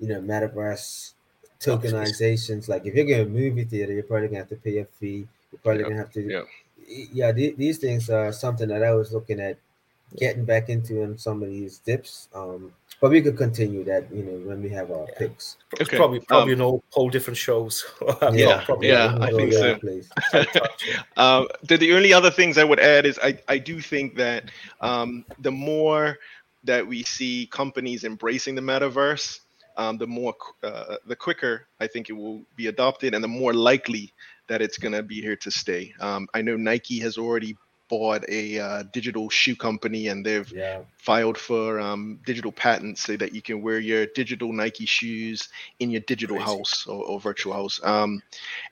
you 0.00 0.08
know 0.08 0.20
metaverse 0.20 1.14
tokenizations. 1.60 2.68
Like 2.68 2.86
if 2.86 2.94
you're 2.94 3.06
going 3.06 3.24
to 3.26 3.30
a 3.30 3.34
movie 3.42 3.64
theater 3.64 3.92
you're 3.92 4.02
probably 4.04 4.28
gonna 4.28 4.40
have 4.40 4.48
to 4.50 4.56
pay 4.56 4.78
a 4.78 4.84
fee. 4.86 5.28
You're 5.52 5.60
probably 5.62 5.84
Yeah, 5.84 5.88
gonna 5.88 5.98
have 6.00 6.12
to 6.12 6.22
yeah. 6.26 6.42
yeah 6.86 7.32
the- 7.32 7.54
these 7.54 7.78
things 7.78 8.08
are 8.10 8.32
something 8.32 8.68
that 8.68 8.82
i 8.82 8.92
was 8.94 9.12
looking 9.12 9.40
at 9.40 9.58
getting 10.16 10.44
back 10.44 10.68
into 10.68 11.02
in 11.02 11.18
some 11.18 11.42
of 11.42 11.48
these 11.50 11.78
dips. 11.80 12.28
Um 12.34 12.74
but 13.00 13.10
we 13.10 13.22
could 13.22 13.36
continue 13.36 13.84
that 13.84 14.12
you 14.12 14.22
know 14.22 14.48
when 14.48 14.62
we 14.62 14.68
have 14.68 14.90
our 14.90 15.06
Yeah. 15.08 15.18
picks 15.18 15.56
it's 15.72 15.82
Okay, 15.82 15.96
probably 15.96 16.20
probably 16.20 16.54
um, 16.54 16.58
no 16.58 16.82
whole 16.90 17.10
different 17.10 17.36
shows. 17.36 17.84
Yeah, 18.32 18.64
probably 18.64 18.88
yeah, 18.88 19.16
I 19.20 19.30
think 19.30 19.52
so. 19.52 19.78
over 19.78 19.78
the 20.32 21.00
um, 21.16 21.46
the, 21.62 21.76
the 21.76 21.92
only 21.94 22.12
other 22.12 22.30
things 22.30 22.58
I 22.58 22.64
would 22.64 22.80
add 22.80 23.06
is 23.06 23.18
I, 23.22 23.38
I 23.48 23.58
do 23.58 23.80
think 23.80 24.16
that 24.16 24.50
um, 24.80 25.24
the 25.40 25.52
more 25.52 26.18
that 26.64 26.86
we 26.86 27.02
see 27.04 27.48
companies 27.52 28.04
embracing 28.04 28.54
the 28.54 28.62
metaverse, 28.62 29.40
um, 29.76 29.98
the 29.98 30.06
more 30.06 30.34
uh, 30.62 30.96
the 31.06 31.16
quicker 31.16 31.68
I 31.80 31.86
think 31.86 32.08
it 32.10 32.14
will 32.14 32.42
be 32.56 32.66
adopted, 32.66 33.14
and 33.14 33.22
the 33.22 33.28
more 33.28 33.54
likely 33.54 34.12
that 34.48 34.62
it's 34.62 34.78
going 34.78 34.94
to 34.94 35.02
be 35.02 35.20
here 35.20 35.36
to 35.36 35.50
stay. 35.50 35.92
Um, 36.00 36.26
I 36.34 36.42
know 36.42 36.56
Nike 36.56 36.98
has 37.00 37.18
already 37.18 37.56
bought 37.88 38.24
a 38.28 38.58
uh, 38.58 38.82
digital 38.92 39.28
shoe 39.30 39.56
company, 39.56 40.08
and 40.08 40.24
they've 40.24 40.50
yeah 40.52 40.82
filed 41.08 41.38
for 41.38 41.80
um, 41.80 42.20
digital 42.26 42.52
patents 42.52 43.00
so 43.02 43.16
that 43.16 43.34
you 43.34 43.40
can 43.40 43.62
wear 43.62 43.78
your 43.78 44.04
digital 44.14 44.52
Nike 44.52 44.84
shoes 44.84 45.48
in 45.78 45.90
your 45.90 46.02
digital 46.02 46.36
Crazy. 46.36 46.50
house 46.50 46.86
or, 46.86 47.02
or 47.02 47.18
virtual 47.18 47.54
house. 47.54 47.80
Um, 47.82 48.20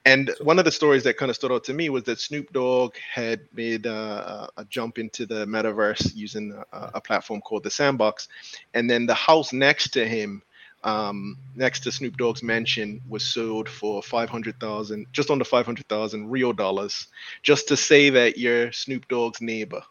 and 0.05 0.31
one 0.41 0.59
of 0.59 0.65
the 0.65 0.71
stories 0.71 1.03
that 1.05 1.17
kind 1.17 1.31
of 1.31 1.35
stood 1.35 1.51
out 1.51 1.63
to 1.63 1.73
me 1.73 1.89
was 1.89 2.03
that 2.03 2.19
Snoop 2.19 2.53
Dogg 2.53 2.95
had 3.11 3.39
made 3.53 3.87
uh, 3.87 4.45
a 4.55 4.65
jump 4.65 4.99
into 4.99 5.25
the 5.25 5.47
metaverse 5.47 6.15
using 6.15 6.53
a, 6.71 6.91
a 6.95 7.01
platform 7.01 7.41
called 7.41 7.63
the 7.63 7.71
Sandbox, 7.71 8.27
and 8.75 8.87
then 8.87 9.07
the 9.07 9.15
house 9.15 9.51
next 9.51 9.89
to 9.93 10.07
him. 10.07 10.43
Um, 10.87 11.37
next 11.55 11.81
to 11.81 11.91
Snoop 11.91 12.15
Dogg's 12.17 12.41
mansion 12.43 13.01
was 13.09 13.23
sold 13.23 13.67
for 13.67 14.01
five 14.01 14.29
hundred 14.29 14.59
thousand, 14.59 15.07
just 15.11 15.29
under 15.29 15.43
five 15.43 15.65
hundred 15.65 15.87
thousand 15.89 16.29
real 16.29 16.53
dollars, 16.53 17.07
just 17.43 17.67
to 17.67 17.75
say 17.77 18.09
that 18.11 18.37
you're 18.37 18.71
Snoop 18.71 19.07
Dogg's 19.09 19.41
neighbor. 19.41 19.81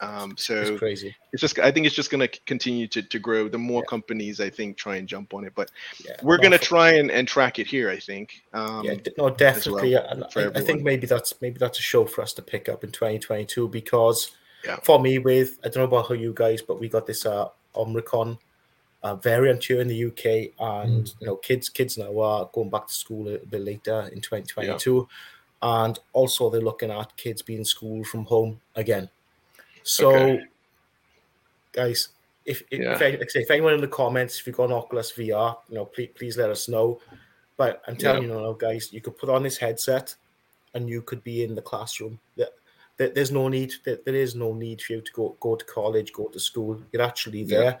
Um, 0.00 0.34
so 0.38 0.54
it's 0.62 0.78
crazy. 0.78 1.14
it's 1.34 1.42
just 1.42 1.58
i 1.58 1.70
think 1.70 1.84
it's 1.84 1.94
just 1.94 2.10
going 2.10 2.26
to 2.26 2.40
continue 2.46 2.86
to, 2.88 3.02
to 3.02 3.18
grow 3.18 3.50
the 3.50 3.58
more 3.58 3.82
Yeah. 3.82 3.90
companies 3.90 4.40
i 4.40 4.48
think 4.48 4.78
try 4.78 4.96
and 4.96 5.06
jump 5.06 5.34
on 5.34 5.44
it 5.44 5.52
but 5.54 5.70
Yeah, 6.02 6.16
we're 6.22 6.38
going 6.38 6.52
to 6.52 6.58
try 6.58 6.92
and, 6.92 7.10
and 7.10 7.28
track 7.28 7.58
it 7.58 7.66
here 7.66 7.90
i 7.90 7.98
think 7.98 8.40
um 8.54 8.86
yeah, 8.86 8.94
no, 9.18 9.28
definitely. 9.28 9.94
well 9.94 10.24
I, 10.36 10.58
I 10.58 10.60
think 10.62 10.82
maybe 10.82 11.06
that's 11.06 11.34
maybe 11.42 11.58
that's 11.58 11.78
a 11.78 11.82
show 11.82 12.06
for 12.06 12.22
us 12.22 12.32
to 12.32 12.40
pick 12.40 12.66
up 12.70 12.82
in 12.82 12.90
2022 12.92 13.68
because 13.68 14.30
Yeah. 14.64 14.76
for 14.82 14.98
me, 14.98 15.18
with 15.18 15.58
I 15.62 15.68
don't 15.68 15.76
know 15.82 15.84
about 15.96 16.08
how 16.08 16.14
you 16.14 16.32
guys, 16.34 16.62
but 16.62 16.80
we 16.80 16.88
got 16.88 17.06
this 17.06 17.26
uh, 17.26 17.48
Omicron 17.76 18.38
uh, 19.02 19.14
variant 19.16 19.64
here 19.64 19.80
in 19.80 19.88
the 19.88 20.04
UK, 20.06 20.52
and 20.58 21.04
Mm. 21.06 21.20
you 21.20 21.26
know, 21.26 21.36
kids 21.36 21.68
kids 21.68 21.96
now 21.98 22.18
are 22.20 22.50
going 22.52 22.70
back 22.70 22.86
to 22.88 22.92
school 22.94 23.28
a 23.28 23.38
bit 23.38 23.62
later 23.62 24.08
in 24.12 24.20
2022, 24.20 25.08
and 25.62 25.98
also 26.12 26.50
they're 26.50 26.60
looking 26.60 26.90
at 26.90 27.16
kids 27.16 27.42
being 27.42 27.60
in 27.60 27.64
school 27.64 28.04
from 28.04 28.24
home 28.24 28.60
again. 28.76 29.08
So, 29.82 30.10
Okay. 30.10 30.44
guys. 31.72 32.08
If 32.46 32.62
if, 32.70 32.80
Yeah. 32.80 32.94
if, 32.94 33.02
any- 33.02 33.16
like 33.18 33.26
I 33.28 33.30
say, 33.30 33.40
if 33.42 33.50
anyone 33.50 33.74
in 33.74 33.80
the 33.80 33.88
comments, 33.88 34.40
if 34.40 34.46
you've 34.46 34.56
got 34.56 34.64
an 34.70 34.72
Oculus 34.72 35.12
VR, 35.12 35.58
you 35.68 35.74
know, 35.76 35.84
please 35.84 36.10
please 36.14 36.36
let 36.38 36.50
us 36.50 36.68
know. 36.68 37.00
But 37.56 37.82
I'm 37.86 37.96
telling 37.96 38.22
you 38.22 38.28
now, 38.28 38.52
guys, 38.54 38.92
you 38.92 39.00
could 39.02 39.16
put 39.18 39.28
on 39.28 39.42
this 39.42 39.58
headset, 39.58 40.14
and 40.74 40.88
you 40.88 41.02
could 41.02 41.22
be 41.22 41.44
in 41.44 41.54
the 41.54 41.60
classroom. 41.62 42.18
That 42.36 42.54
there, 42.96 43.10
there's 43.10 43.30
no 43.30 43.48
need. 43.48 43.74
There, 43.84 43.98
there 44.04 44.14
is 44.14 44.34
no 44.34 44.54
need 44.54 44.80
for 44.80 44.94
you 44.94 45.00
to 45.02 45.12
go 45.12 45.36
go 45.40 45.54
to 45.56 45.64
college, 45.66 46.12
go 46.12 46.24
to 46.28 46.40
school. 46.40 46.82
You're 46.92 47.02
actually 47.02 47.42
Yeah. 47.42 47.58
there. 47.58 47.80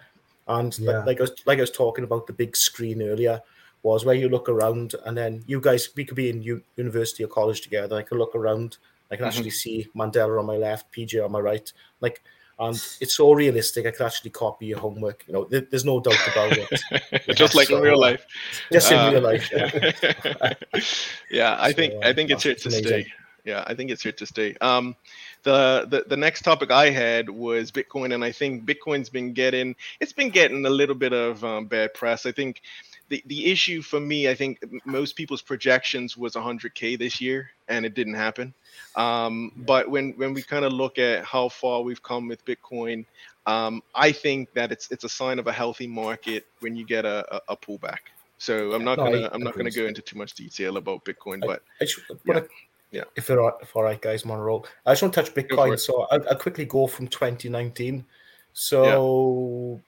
And 0.50 0.76
Yeah. 0.78 1.04
like 1.04 1.18
I 1.20 1.22
was 1.22 1.32
like 1.46 1.58
I 1.58 1.62
was 1.62 1.70
talking 1.70 2.04
about 2.04 2.26
the 2.26 2.32
big 2.32 2.56
screen 2.56 3.00
earlier, 3.02 3.40
was 3.82 4.04
where 4.04 4.16
you 4.16 4.28
look 4.28 4.48
around, 4.48 4.94
and 5.06 5.16
then 5.16 5.42
you 5.46 5.60
guys 5.60 5.88
we 5.96 6.04
could 6.04 6.16
be 6.16 6.28
in 6.28 6.42
u- 6.42 6.62
university 6.76 7.22
or 7.24 7.28
college 7.28 7.60
together. 7.62 7.96
I 7.96 8.02
could 8.02 8.18
look 8.18 8.34
around. 8.34 8.76
I 9.10 9.16
can 9.16 9.24
Mhm. 9.24 9.28
actually 9.28 9.50
see 9.50 9.88
Mandela 9.94 10.38
on 10.40 10.46
my 10.46 10.56
left, 10.56 10.90
PJ 10.92 11.20
on 11.24 11.32
my 11.32 11.40
right. 11.40 11.72
Like, 12.00 12.22
and 12.58 12.74
it's 13.00 13.14
so 13.14 13.32
realistic. 13.32 13.86
I 13.86 13.90
could 13.92 14.06
actually 14.06 14.30
copy 14.30 14.66
your 14.66 14.80
homework. 14.80 15.24
You 15.26 15.32
know, 15.34 15.44
there, 15.44 15.62
there's 15.70 15.84
no 15.84 16.00
doubt 16.00 16.18
about 16.32 16.52
it. 16.58 16.68
just 17.36 17.54
like 17.54 17.70
in 17.70 17.80
real 17.80 17.98
life 17.98 18.26
Just 18.72 18.90
in 18.92 18.98
Uh, 18.98 19.10
real 19.12 19.22
life. 19.22 19.50
Yeah. 19.52 20.52
yeah 21.30 21.56
i 21.60 21.70
So, 21.72 21.76
think 21.76 21.94
i 22.04 22.12
think 22.12 22.30
it's 22.30 22.42
here 22.42 22.54
to 22.54 22.68
amazing. 22.68 22.86
stay 22.86 23.06
yeah 23.44 23.64
i 23.66 23.74
think 23.74 23.90
it's 23.90 24.02
here 24.02 24.12
to 24.12 24.26
stay 24.26 24.56
um 24.60 24.94
the, 25.42 25.86
the 25.90 26.04
the 26.08 26.16
next 26.16 26.42
topic 26.42 26.70
i 26.70 26.90
had 26.90 27.28
was 27.28 27.70
bitcoin 27.70 28.14
and 28.14 28.24
i 28.24 28.32
think 28.32 28.64
bitcoin's 28.64 29.08
been 29.08 29.32
getting 29.32 29.74
it's 30.00 30.12
been 30.12 30.30
getting 30.30 30.66
a 30.66 30.70
little 30.70 30.94
bit 30.94 31.12
of 31.12 31.42
um, 31.44 31.66
bad 31.66 31.94
press. 31.94 32.26
I 32.26 32.32
think 32.32 32.62
the, 33.08 33.22
the 33.26 33.46
issue 33.50 33.82
for 33.82 34.00
me 34.00 34.28
i 34.28 34.34
think 34.34 34.60
most 34.84 35.16
people's 35.16 35.42
projections 35.42 36.16
was 36.16 36.34
100k 36.34 36.98
this 36.98 37.20
year 37.20 37.50
and 37.68 37.86
it 37.86 37.94
didn't 37.94 38.14
happen. 38.14 38.52
Um, 38.96 39.52
but 39.66 39.88
when 39.88 40.12
when 40.16 40.34
we 40.34 40.42
kind 40.42 40.64
of 40.64 40.72
look 40.72 40.98
at 40.98 41.24
how 41.24 41.48
far 41.48 41.82
we've 41.82 42.02
come 42.02 42.28
with 42.28 42.44
bitcoin 42.44 43.04
um, 43.46 43.82
i 43.94 44.12
think 44.12 44.52
that 44.54 44.72
it's 44.72 44.90
it's 44.90 45.04
a 45.04 45.08
sign 45.08 45.38
of 45.38 45.46
a 45.46 45.52
healthy 45.52 45.86
market 45.86 46.44
when 46.60 46.76
you 46.76 46.84
get 46.84 47.04
a, 47.04 47.24
a, 47.34 47.40
a 47.50 47.56
pullback. 47.56 47.98
So 48.38 48.72
i'm 48.72 48.84
not 48.84 48.98
No, 48.98 49.04
gonna 49.04 49.28
i'm 49.32 49.42
not 49.42 49.56
gonna 49.56 49.70
go 49.70 49.86
into 49.86 50.02
too 50.02 50.18
much 50.18 50.34
detail 50.34 50.76
about 50.76 51.04
bitcoin 51.04 51.42
I- 51.42 51.46
but 51.46 51.62
I 51.80 51.84
just, 51.84 52.00
but 52.26 52.36
I- 52.36 52.42
Yeah. 52.90 53.04
If 53.16 53.26
they're 53.26 53.40
all, 53.40 53.58
if 53.62 53.74
all 53.76 53.82
right, 53.82 54.00
guys, 54.00 54.24
I'm 54.24 54.32
on 54.32 54.38
a 54.38 54.42
roll. 54.42 54.66
I 54.84 54.92
just 54.92 55.02
want 55.02 55.14
to 55.14 55.22
touch 55.22 55.34
Bitcoin, 55.34 55.78
so 55.78 56.06
I'll, 56.10 56.28
I'll 56.28 56.36
quickly 56.36 56.64
go 56.64 56.86
from 56.86 57.06
2019. 57.08 58.04
So 58.52 59.80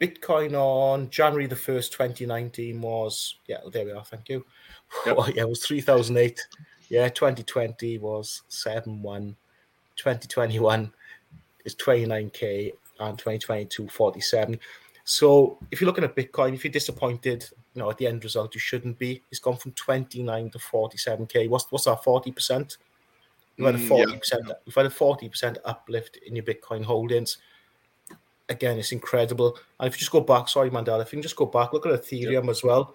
Bitcoin 0.00 0.54
on 0.54 1.08
January 1.10 1.46
the 1.46 1.54
1st, 1.54 1.92
2019 1.92 2.80
was, 2.80 3.36
yeah, 3.46 3.58
there 3.72 3.84
we 3.84 3.92
are, 3.92 4.04
thank 4.04 4.28
you. 4.28 4.44
Yep. 5.06 5.16
Oh, 5.18 5.26
yeah, 5.34 5.42
it 5.42 5.48
was 5.48 5.64
3008. 5.64 6.40
Yeah, 6.88 7.08
2020 7.08 7.98
was 7.98 8.42
7 8.48 9.00
1. 9.02 9.36
2021 9.96 10.92
is 11.64 11.74
29k, 11.76 12.72
and 13.00 13.18
2022 13.18 13.88
47. 13.88 14.58
So 15.04 15.58
if 15.70 15.80
you're 15.80 15.86
looking 15.86 16.04
at 16.04 16.16
Bitcoin, 16.16 16.54
if 16.54 16.64
you're 16.64 16.72
disappointed, 16.72 17.48
you 17.74 17.82
know, 17.82 17.90
at 17.90 17.98
the 17.98 18.06
end 18.06 18.22
result, 18.22 18.54
you 18.54 18.60
shouldn't 18.60 18.98
be. 18.98 19.22
It's 19.30 19.40
gone 19.40 19.56
from 19.56 19.72
29 19.72 20.50
to 20.50 20.58
47k. 20.58 21.48
What's 21.48 21.70
what's 21.70 21.84
that? 21.84 22.04
40 22.04 22.30
percent. 22.32 22.76
You've 23.56 23.66
had 23.66 23.74
a 23.74 23.78
40 23.78 24.12
mm, 24.12 24.18
percent. 24.18 24.44
Yeah. 24.46 24.54
You've 24.64 24.74
had 24.74 24.86
a 24.86 24.90
40 24.90 25.28
percent 25.28 25.58
uplift 25.64 26.18
in 26.24 26.36
your 26.36 26.44
Bitcoin 26.44 26.84
holdings. 26.84 27.38
Again, 28.48 28.78
it's 28.78 28.92
incredible. 28.92 29.58
And 29.80 29.88
if 29.88 29.94
you 29.94 30.00
just 30.00 30.12
go 30.12 30.20
back, 30.20 30.48
sorry, 30.48 30.70
Mandela, 30.70 31.02
if 31.02 31.12
you 31.12 31.16
can 31.16 31.22
just 31.22 31.36
go 31.36 31.46
back, 31.46 31.72
look 31.72 31.86
at 31.86 31.92
Ethereum 31.92 32.48
as 32.48 32.62
well. 32.62 32.94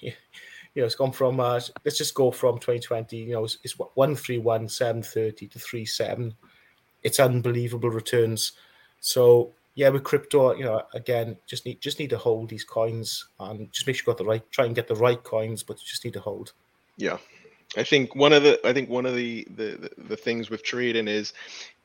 Yeah, 0.00 0.12
you 0.74 0.82
know, 0.82 0.86
it's 0.86 0.94
gone 0.94 1.12
from 1.12 1.40
uh, 1.40 1.60
let's 1.84 1.98
just 1.98 2.14
go 2.14 2.30
from 2.30 2.58
2020. 2.58 3.16
You 3.16 3.32
know, 3.32 3.44
it's, 3.44 3.58
it's 3.62 3.74
one 3.94 4.16
three 4.16 4.38
one 4.38 4.68
seven 4.68 5.02
thirty 5.02 5.46
to 5.48 5.58
three 5.58 5.86
seven. 5.86 6.34
It's 7.02 7.20
unbelievable 7.20 7.90
returns. 7.90 8.52
So 9.00 9.52
yeah, 9.74 9.88
with 9.88 10.04
crypto, 10.04 10.54
you 10.54 10.64
know, 10.64 10.82
again, 10.94 11.36
just 11.46 11.64
need 11.64 11.80
just 11.80 11.98
need 11.98 12.10
to 12.10 12.18
hold 12.18 12.48
these 12.50 12.64
coins 12.64 13.26
and 13.40 13.72
just 13.72 13.86
make 13.86 13.96
sure 13.96 14.02
you 14.02 14.06
got 14.06 14.18
the 14.18 14.24
right, 14.24 14.50
try 14.50 14.66
and 14.66 14.74
get 14.74 14.88
the 14.88 14.96
right 14.96 15.22
coins, 15.22 15.62
but 15.62 15.78
you 15.80 15.86
just 15.86 16.04
need 16.04 16.12
to 16.14 16.20
hold. 16.20 16.52
Yeah, 16.98 17.16
I 17.76 17.84
think 17.84 18.14
one 18.14 18.34
of 18.34 18.42
the 18.42 18.60
I 18.66 18.74
think 18.74 18.90
one 18.90 19.06
of 19.06 19.14
the 19.16 19.46
the 19.56 19.90
the 19.96 20.16
things 20.16 20.50
with 20.50 20.62
trading 20.62 21.08
is 21.08 21.32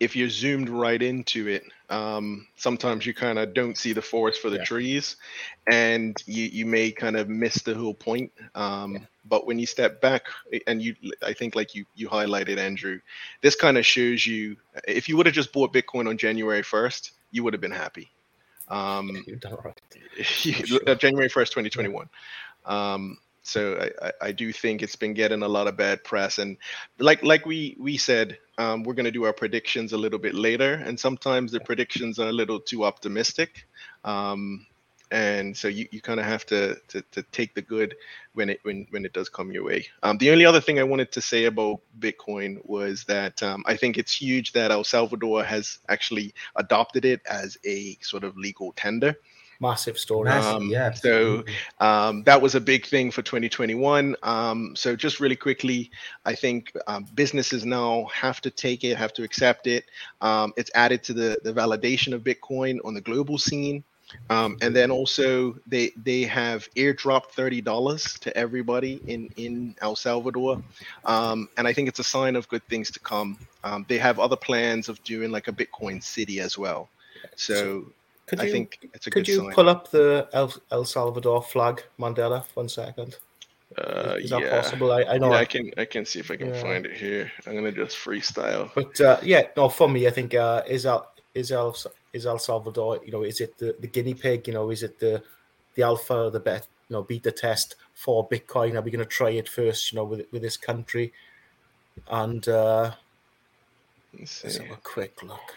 if 0.01 0.17
you're 0.17 0.29
zoomed 0.29 0.67
right 0.67 1.01
into 1.01 1.47
it, 1.47 1.63
um, 1.89 2.45
sometimes 2.57 3.05
you 3.05 3.13
kind 3.13 3.39
of 3.39 3.53
don't 3.53 3.77
see 3.77 3.93
the 3.93 4.01
forest 4.01 4.41
for 4.41 4.49
the 4.49 4.57
yeah. 4.57 4.65
trees, 4.65 5.15
and 5.71 6.21
you 6.25 6.43
you 6.43 6.65
may 6.65 6.91
kind 6.91 7.15
of 7.15 7.29
miss 7.29 7.61
the 7.61 7.73
whole 7.73 7.93
point. 7.93 8.33
Um, 8.53 8.95
yeah. 8.95 8.99
But 9.23 9.47
when 9.47 9.59
you 9.59 9.65
step 9.65 10.01
back, 10.01 10.23
and 10.67 10.81
you, 10.81 10.95
I 11.25 11.31
think 11.31 11.55
like 11.55 11.73
you 11.73 11.85
you 11.95 12.09
highlighted 12.09 12.57
Andrew, 12.57 12.99
this 13.41 13.55
kind 13.55 13.77
of 13.77 13.85
shows 13.85 14.27
you 14.27 14.57
if 14.85 15.07
you 15.07 15.15
would 15.15 15.25
have 15.25 15.35
just 15.35 15.53
bought 15.53 15.73
Bitcoin 15.73 16.09
on 16.09 16.17
January 16.17 16.63
first 16.63 17.13
you 17.31 17.43
would 17.43 17.53
have 17.53 17.61
been 17.61 17.71
happy. 17.71 18.09
Um, 18.69 19.25
uh, 20.87 20.95
January 20.95 21.29
1st, 21.29 21.49
2021. 21.49 22.09
Um, 22.65 23.17
so 23.43 23.89
I, 24.01 24.11
I, 24.21 24.31
do 24.33 24.51
think 24.51 24.83
it's 24.83 24.97
been 24.97 25.13
getting 25.13 25.41
a 25.41 25.47
lot 25.47 25.67
of 25.67 25.77
bad 25.77 26.03
press, 26.03 26.37
and 26.37 26.57
like 26.99 27.23
like 27.23 27.45
we 27.45 27.77
we 27.79 27.95
said, 27.95 28.37
um, 28.57 28.83
we're 28.83 28.93
going 28.93 29.05
to 29.05 29.11
do 29.11 29.23
our 29.23 29.31
predictions 29.31 29.93
a 29.93 29.97
little 29.97 30.19
bit 30.19 30.35
later, 30.35 30.73
and 30.73 30.99
sometimes 30.99 31.53
the 31.53 31.61
predictions 31.61 32.19
are 32.19 32.27
a 32.27 32.33
little 32.33 32.59
too 32.59 32.83
optimistic. 32.83 33.65
Um, 34.03 34.67
and 35.11 35.55
so 35.55 35.67
you, 35.67 35.87
you 35.91 36.01
kind 36.01 36.19
of 36.19 36.25
have 36.25 36.45
to, 36.47 36.75
to, 36.89 37.01
to 37.11 37.23
take 37.23 37.55
the 37.55 37.61
good 37.61 37.95
when 38.33 38.49
it 38.49 38.59
when 38.63 38.85
when 38.91 39.05
it 39.05 39.13
does 39.13 39.29
come 39.29 39.51
your 39.51 39.63
way. 39.63 39.87
Um, 40.03 40.17
the 40.17 40.31
only 40.31 40.45
other 40.45 40.61
thing 40.61 40.79
I 40.79 40.83
wanted 40.83 41.11
to 41.13 41.21
say 41.21 41.45
about 41.45 41.81
Bitcoin 41.99 42.63
was 42.65 43.03
that 43.05 43.41
um, 43.41 43.63
I 43.65 43.75
think 43.75 43.97
it's 43.97 44.13
huge 44.13 44.51
that 44.53 44.71
El 44.71 44.83
Salvador 44.83 45.43
has 45.43 45.79
actually 45.89 46.33
adopted 46.55 47.05
it 47.05 47.21
as 47.29 47.57
a 47.65 47.97
sort 48.01 48.23
of 48.23 48.37
legal 48.37 48.73
tender. 48.73 49.15
Massive 49.59 49.97
story. 49.97 50.29
Um, 50.29 50.69
yeah. 50.69 50.93
So 50.93 51.43
um, 51.79 52.23
that 52.23 52.39
was 52.39 52.53
a 52.53 52.61
big 52.61 52.85
thing 52.85 53.09
for 53.09 53.23
2021. 53.23 54.15
Um, 54.21 54.75
so 54.75 54.95
just 54.95 55.19
really 55.19 55.35
quickly, 55.35 55.89
I 56.25 56.35
think 56.35 56.71
um, 56.85 57.07
businesses 57.15 57.65
now 57.65 58.05
have 58.13 58.39
to 58.41 58.51
take 58.51 58.83
it, 58.83 58.97
have 58.97 59.13
to 59.13 59.23
accept 59.23 59.65
it. 59.65 59.85
Um, 60.21 60.53
it's 60.57 60.69
added 60.75 61.03
to 61.05 61.13
the 61.13 61.39
the 61.43 61.53
validation 61.53 62.13
of 62.13 62.23
Bitcoin 62.23 62.77
on 62.85 62.93
the 62.93 63.01
global 63.01 63.37
scene. 63.37 63.83
Um, 64.29 64.57
and 64.61 64.75
then 64.75 64.91
also 64.91 65.57
they 65.67 65.91
they 66.03 66.23
have 66.23 66.69
airdropped 66.75 67.31
thirty 67.31 67.61
dollars 67.61 68.17
to 68.19 68.35
everybody 68.37 69.01
in 69.07 69.29
in 69.35 69.75
El 69.81 69.95
Salvador, 69.95 70.61
um, 71.05 71.49
and 71.57 71.67
I 71.67 71.73
think 71.73 71.89
it's 71.89 71.99
a 71.99 72.03
sign 72.03 72.35
of 72.35 72.47
good 72.47 72.65
things 72.67 72.89
to 72.91 72.99
come. 72.99 73.37
Um, 73.63 73.85
they 73.89 73.97
have 73.97 74.19
other 74.19 74.37
plans 74.37 74.89
of 74.89 75.03
doing 75.03 75.31
like 75.31 75.47
a 75.47 75.51
Bitcoin 75.51 76.01
city 76.01 76.39
as 76.39 76.57
well. 76.57 76.89
So, 77.35 77.85
could 78.27 78.39
you, 78.39 78.47
I 78.47 78.51
think 78.51 78.79
it's 78.93 79.07
a 79.07 79.11
could 79.11 79.25
good 79.25 79.37
Could 79.37 79.45
you 79.45 79.51
pull 79.51 79.69
up 79.69 79.91
the 79.91 80.27
El, 80.33 80.53
El 80.71 80.85
Salvador 80.85 81.43
flag, 81.43 81.83
Mandela? 81.99 82.45
One 82.53 82.69
second. 82.69 83.17
Uh, 83.77 84.15
is, 84.17 84.25
is 84.25 84.29
that 84.29 84.41
yeah. 84.41 84.61
possible? 84.61 84.91
I, 84.91 85.03
I 85.03 85.17
know 85.17 85.31
yeah, 85.31 85.37
I, 85.37 85.41
I, 85.41 85.45
can 85.45 85.71
I 85.77 85.85
can 85.85 86.05
see 86.05 86.19
if 86.19 86.31
I 86.31 86.37
can 86.37 86.53
yeah. 86.53 86.61
find 86.61 86.85
it 86.85 86.95
here. 86.95 87.31
I'm 87.45 87.55
gonna 87.55 87.71
just 87.71 87.97
freestyle. 87.97 88.71
But 88.73 88.99
uh, 89.01 89.19
yeah, 89.21 89.47
no, 89.57 89.67
for 89.69 89.89
me, 89.89 90.07
I 90.07 90.11
think 90.11 90.33
uh, 90.33 90.63
is 90.67 90.85
El 90.85 91.07
is 91.33 91.51
El 91.51 91.75
is 92.13 92.25
El 92.25 92.39
Salvador, 92.39 92.99
you 93.05 93.11
know, 93.11 93.23
is 93.23 93.41
it 93.41 93.57
the, 93.57 93.75
the 93.79 93.87
guinea 93.87 94.13
pig? 94.13 94.47
You 94.47 94.53
know, 94.53 94.69
is 94.69 94.83
it 94.83 94.99
the 94.99 95.23
the 95.75 95.83
alpha, 95.83 96.29
the 96.31 96.39
bet, 96.39 96.67
you 96.89 96.95
know, 96.95 97.03
beta 97.03 97.31
test 97.31 97.75
for 97.93 98.27
Bitcoin? 98.27 98.75
Are 98.75 98.81
we 98.81 98.91
going 98.91 99.03
to 99.03 99.05
try 99.05 99.29
it 99.31 99.47
first? 99.49 99.91
You 99.91 99.97
know, 99.97 100.05
with 100.05 100.25
with 100.31 100.41
this 100.41 100.57
country, 100.57 101.13
and 102.09 102.47
uh, 102.47 102.91
let's, 104.17 104.43
let's 104.43 104.57
have 104.57 104.71
a 104.71 104.77
quick 104.77 105.21
look. 105.23 105.55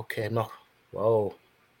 Okay, 0.00 0.26
I'm 0.26 0.34
not. 0.34 0.50
Whoa. 0.92 1.34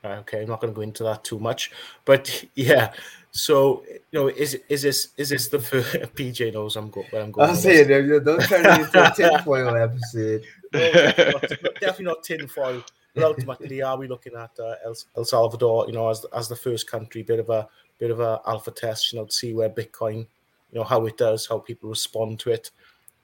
Okay, 0.04 0.42
I'm 0.42 0.48
not 0.48 0.60
going 0.60 0.72
to 0.72 0.76
go 0.76 0.82
into 0.82 1.02
that 1.04 1.24
too 1.24 1.38
much, 1.38 1.72
but 2.04 2.44
yeah. 2.54 2.92
So 3.30 3.84
you 3.88 4.00
know, 4.12 4.28
is 4.28 4.58
is 4.68 4.82
this 4.82 5.08
is 5.16 5.28
this 5.30 5.48
the 5.48 5.58
PJ 6.14 6.52
knows 6.54 6.76
I'm 6.76 6.90
going 6.90 7.06
I'm 7.12 7.30
going? 7.32 7.50
I'll 7.50 7.56
say 7.56 7.78
it. 7.78 8.24
Don't 8.24 8.40
turn 8.42 8.64
it 8.64 8.80
into 8.80 9.12
a 9.12 9.14
tinfoil 9.14 9.76
episode. 9.76 10.44
No, 10.72 10.92
definitely, 10.92 11.32
not, 11.32 11.74
definitely 11.80 12.04
not 12.04 12.22
tinfoil. 12.22 12.82
But 13.14 13.24
ultimately, 13.24 13.82
are 13.82 13.96
we 13.96 14.06
looking 14.06 14.34
at 14.34 14.50
uh, 14.60 14.74
El, 14.84 14.94
El, 15.16 15.24
Salvador, 15.24 15.86
you 15.86 15.92
know, 15.92 16.08
as 16.08 16.24
as 16.34 16.48
the 16.48 16.56
first 16.56 16.88
country, 16.88 17.22
bit 17.22 17.40
of 17.40 17.50
a 17.50 17.68
bit 17.98 18.10
of 18.10 18.20
a 18.20 18.40
alpha 18.46 18.70
test, 18.70 19.12
you 19.12 19.18
know, 19.18 19.24
to 19.24 19.32
see 19.32 19.52
where 19.52 19.68
Bitcoin, 19.68 20.18
you 20.18 20.78
know, 20.78 20.84
how 20.84 21.04
it 21.06 21.16
does, 21.16 21.46
how 21.46 21.58
people 21.58 21.90
respond 21.90 22.38
to 22.40 22.50
it, 22.50 22.70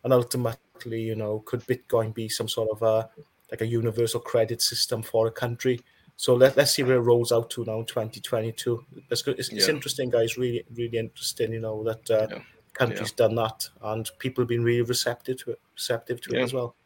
and 0.03 0.13
ultimately, 0.13 1.01
you 1.01 1.15
know, 1.15 1.41
could 1.47 1.61
Bitcoin 1.67 2.13
be 2.13 2.29
some 2.29 2.49
sort 2.49 2.71
of 2.71 2.83
a 2.83 3.09
like 3.51 3.61
a 3.61 3.67
universal 3.67 4.21
credit 4.21 4.61
system 4.61 5.03
for 5.03 5.29
a 5.29 5.31
country? 5.31 5.81
So 6.17 6.35
let, 6.35 6.57
let's 6.57 6.73
see 6.73 6.83
where 6.83 6.97
it 6.97 7.01
rolls 7.01 7.33
out 7.33 7.51
to 7.51 7.65
now 7.65 7.81
in 7.81 7.87
2022. 7.87 8.85
It's, 9.11 9.27
it's, 9.27 9.51
yeah. 9.51 9.59
it's 9.59 9.69
interesting, 9.69 10.11
guys. 10.11 10.39
Really, 10.39 10.65
really 10.75 10.99
interesting. 10.99 11.53
You 11.53 11.61
know 11.61 11.83
that 11.85 12.11
uh, 12.11 12.27
yeah. 12.31 12.39
countries 12.73 13.13
done 13.13 13.35
that, 13.35 13.69
and 13.83 14.09
people 14.19 14.43
have 14.43 14.49
been 14.49 14.65
really 14.65 14.83
receptive 14.83 15.39
to 15.45 15.53
it, 15.53 15.61
receptive 15.75 16.21
to 16.23 16.37
it 16.37 16.43
as 16.43 16.53
well. 16.53 16.77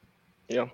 Yeah. 0.49 0.69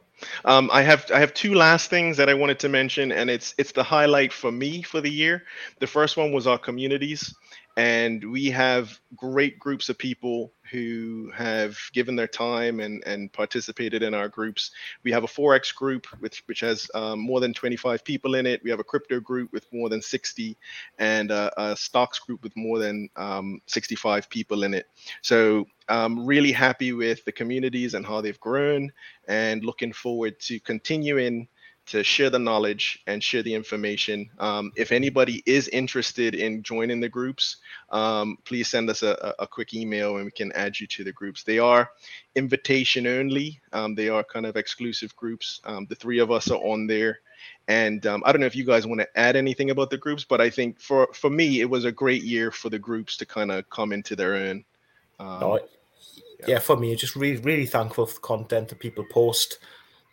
Um, 0.45 0.71
I 0.73 0.83
have 0.83 1.11
I 1.13 1.19
have 1.19 1.35
two 1.35 1.55
last 1.55 1.91
things 1.91 2.17
that 2.17 2.29
I 2.29 2.35
wanted 2.35 2.61
to 2.61 2.69
mention, 2.69 3.11
and 3.11 3.29
it's 3.29 3.55
it's 3.59 3.73
the 3.73 3.83
highlight 3.83 4.33
for 4.33 4.53
me 4.53 4.83
for 4.83 5.01
the 5.01 5.11
year. 5.11 5.43
The 5.81 5.89
first 5.89 6.17
one 6.17 6.31
was 6.33 6.47
our 6.47 6.59
communities 6.59 7.35
and 7.77 8.31
we 8.31 8.51
have 8.51 9.01
great 9.17 9.59
groups 9.59 9.89
of 9.89 9.99
people 9.99 10.53
who 10.71 11.31
have 11.35 11.77
given 11.93 12.15
their 12.15 12.29
time 12.29 12.81
and, 12.81 13.03
and 13.05 13.33
participated 13.33 14.03
in 14.03 14.15
our 14.15 14.29
groups. 14.29 14.71
We 15.03 15.11
have 15.11 15.25
a 15.25 15.29
Forex 15.29 15.75
group 15.75 16.07
which, 16.21 16.43
which 16.47 16.61
has 16.61 16.89
um, 16.95 17.19
more 17.19 17.41
than 17.41 17.53
25 17.53 18.05
people 18.05 18.37
in 18.37 18.47
it. 18.47 18.63
We 18.63 18.71
have 18.71 18.79
a 18.79 18.85
crypto 18.85 19.19
group 19.19 19.53
with 19.53 19.67
more 19.73 19.89
than 19.89 20.01
60 20.01 20.57
and 20.99 21.31
a, 21.31 21.53
a 21.61 21.77
stocks 21.77 22.19
group 22.21 22.45
with 22.45 22.57
more 22.57 22.79
than 22.79 23.09
um, 23.17 23.61
65 23.67 24.31
people 24.31 24.63
in 24.63 24.73
it. 24.73 24.87
So 25.23 25.67
I'm 25.89 26.19
um, 26.19 26.27
really 26.27 26.53
happy 26.53 26.93
with 26.93 27.25
the 27.25 27.33
communities 27.33 27.95
and 27.95 28.07
how 28.07 28.21
they've 28.21 28.41
grown 28.41 28.91
and 29.29 29.65
looking 29.65 29.93
forward 29.93 30.39
to 30.41 30.59
continuing 30.61 31.49
to 31.87 32.03
share 32.03 32.31
the 32.31 32.39
knowledge 32.39 33.03
and 33.07 33.23
share 33.23 33.43
the 33.43 33.55
information. 33.55 34.31
Um, 34.39 34.73
if 34.75 34.91
anybody 34.91 35.43
is 35.45 35.69
interested 35.69 36.35
in 36.35 36.63
joining 36.63 37.01
the 37.01 37.09
groups, 37.09 37.57
um, 37.91 38.39
please 38.45 38.69
send 38.69 38.89
us 38.89 39.03
a, 39.03 39.35
a, 39.39 39.47
quick 39.47 39.75
email 39.75 40.17
and 40.17 40.25
we 40.25 40.31
can 40.31 40.51
add 40.53 40.81
you 40.81 40.87
to 40.87 41.05
the 41.05 41.13
groups. 41.13 41.43
They 41.43 41.59
are 41.59 41.91
invitation 42.35 43.07
only. 43.07 43.61
Um, 43.73 43.95
they 43.95 44.09
are 44.09 44.25
kind 44.25 44.47
of 44.47 44.57
exclusive 44.57 45.15
groups. 45.15 45.61
Um, 45.65 45.87
the 45.89 45.95
three 45.95 46.21
of 46.21 46.31
us 46.31 46.51
are 46.51 46.59
on 46.59 46.87
there. 46.87 47.21
And 47.69 48.07
um, 48.07 48.23
I 48.25 48.33
don't 48.33 48.41
know 48.41 48.47
if 48.47 48.57
you 48.57 48.65
guys 48.65 48.87
want 48.87 49.01
to 49.01 49.19
add 49.19 49.37
anything 49.37 49.71
about 49.71 49.91
the 49.91 49.99
groups, 49.99 50.25
but 50.25 50.41
I 50.41 50.49
think 50.49 50.81
for, 50.81 51.09
for 51.13 51.29
me, 51.29 51.61
it 51.61 51.69
was 51.69 51.85
a 51.85 51.93
great 51.93 52.23
year 52.23 52.51
for 52.51 52.71
the 52.71 52.79
groups 52.79 53.17
to 53.19 53.27
kind 53.27 53.51
of 53.51 53.69
come 53.69 53.93
into 53.93 54.17
their 54.17 54.35
own. 54.35 54.65
Um, 55.19 55.41
no, 55.41 55.57
yeah. 55.57 56.47
yeah, 56.47 56.59
for 56.59 56.77
me, 56.77 56.95
just 56.97 57.15
really, 57.15 57.41
really 57.41 57.67
thankful 57.67 58.07
for 58.07 58.15
the 58.15 58.21
content 58.21 58.69
that 58.69 58.79
people 58.79 59.05
post 59.11 59.59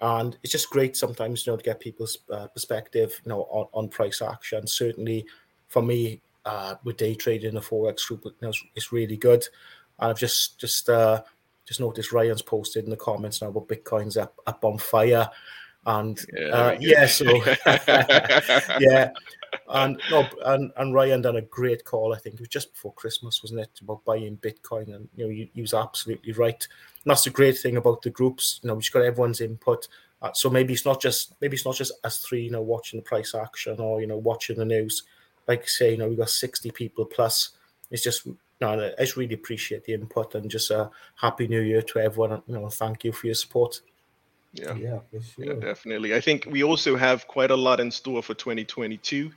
and 0.02 0.38
it's 0.44 0.52
just 0.52 0.70
great 0.70 0.98
sometimes 0.98 1.46
you 1.46 1.54
know 1.54 1.58
to 1.58 1.64
get 1.64 1.80
people's 1.80 2.18
uh, 2.32 2.48
perspective 2.48 3.20
you 3.24 3.30
know 3.30 3.44
on, 3.44 3.68
on 3.74 3.90
price 3.90 4.22
action. 4.22 4.66
Certainly 4.68 5.26
for 5.68 5.82
me 5.82 6.22
uh, 6.46 6.76
with 6.84 6.98
day 6.98 7.16
trading 7.16 7.54
the 7.54 7.62
forex 7.62 8.08
group 8.08 8.24
you 8.26 8.34
know, 8.42 8.54
it's, 8.76 8.92
really 8.92 9.18
good. 9.18 9.46
And 10.00 10.10
i've 10.10 10.18
just 10.18 10.60
just 10.60 10.90
uh, 10.90 11.22
just 11.66 11.80
noticed 11.80 12.12
ryan's 12.12 12.42
posted 12.42 12.84
in 12.84 12.90
the 12.90 12.98
comments 12.98 13.42
now 13.42 13.50
about 13.50 13.68
bitcoin's 13.68 14.18
up 14.18 14.36
up 14.48 14.66
on 14.66 14.78
fire 14.78 15.30
and 15.86 16.26
yeah, 16.34 16.48
uh, 16.48 16.78
yeah 16.80 17.06
so 17.06 17.26
yeah 18.80 19.12
and 19.70 20.02
no, 20.10 20.28
and, 20.46 20.72
and 20.78 20.94
Ryan 20.94 21.22
done 21.22 21.38
a 21.38 21.42
great 21.42 21.84
call. 21.86 22.14
I 22.14 22.18
think 22.18 22.36
it 22.36 22.42
was 22.42 22.50
just 22.50 22.74
before 22.74 22.94
Christmas, 22.94 23.42
wasn't 23.42 23.62
it, 23.62 23.70
about 23.82 24.04
buying 24.06 24.38
Bitcoin? 24.38 24.94
And 24.94 25.10
you 25.16 25.26
know, 25.26 25.30
he, 25.30 25.50
he 25.54 25.62
was 25.62 25.74
absolutely 25.74 26.34
right. 26.34 26.68
And 27.04 27.12
that's 27.12 27.24
the 27.24 27.30
great 27.30 27.58
thing 27.58 27.78
about 27.78 28.02
the 28.02 28.10
groups. 28.10 28.60
You 28.62 28.68
know, 28.68 28.76
we've 28.76 28.92
got 28.92 29.04
everyone's 29.04 29.42
input. 29.42 29.88
Uh, 30.22 30.32
so 30.34 30.50
maybe 30.50 30.74
it's 30.74 30.86
not 30.86 31.02
just 31.02 31.34
maybe 31.42 31.56
it's 31.56 31.66
not 31.66 31.76
just 31.76 31.94
us 32.04 32.20
three, 32.20 32.44
you 32.44 32.52
know, 32.52 32.62
watching 32.62 33.00
the 33.00 33.04
price 33.04 33.34
action 33.34 33.80
or 33.80 34.02
you 34.02 34.08
know 34.08 34.18
watching 34.18 34.58
the 34.58 34.66
news. 34.66 35.04
Like 35.48 35.68
say, 35.68 35.92
you 35.92 35.98
know, 35.98 36.08
we've 36.08 36.18
got 36.18 36.30
sixty 36.30 36.72
people 36.72 37.06
plus. 37.06 37.52
It's 37.90 38.04
just 38.04 38.28
no, 38.62 38.92
I 38.98 39.02
just 39.02 39.18
really 39.18 39.34
appreciate 39.34 39.86
the 39.86 39.94
input 39.94 40.36
and 40.36 40.50
just 40.50 40.70
a 40.70 40.92
happy 41.16 41.48
new 41.48 41.62
year 41.62 41.82
to 41.82 42.00
everyone. 42.00 42.44
You 42.46 42.60
know, 42.60 42.70
thank 42.70 43.04
you 43.04 43.12
for 43.12 43.28
your 43.28 43.36
support. 43.36 43.82
Yeah. 44.54 44.76
Yeah, 44.76 45.00
for 45.10 45.22
sure. 45.22 45.46
Yeah, 45.46 45.54
definitely. 45.54 46.14
I 46.14 46.20
think 46.20 46.46
we 46.50 46.64
also 46.64 46.98
have 46.98 47.28
quite 47.28 47.52
a 47.52 47.56
lot 47.56 47.80
in 47.80 47.90
store 47.90 48.22
for 48.22 48.34
2022, 48.34 49.32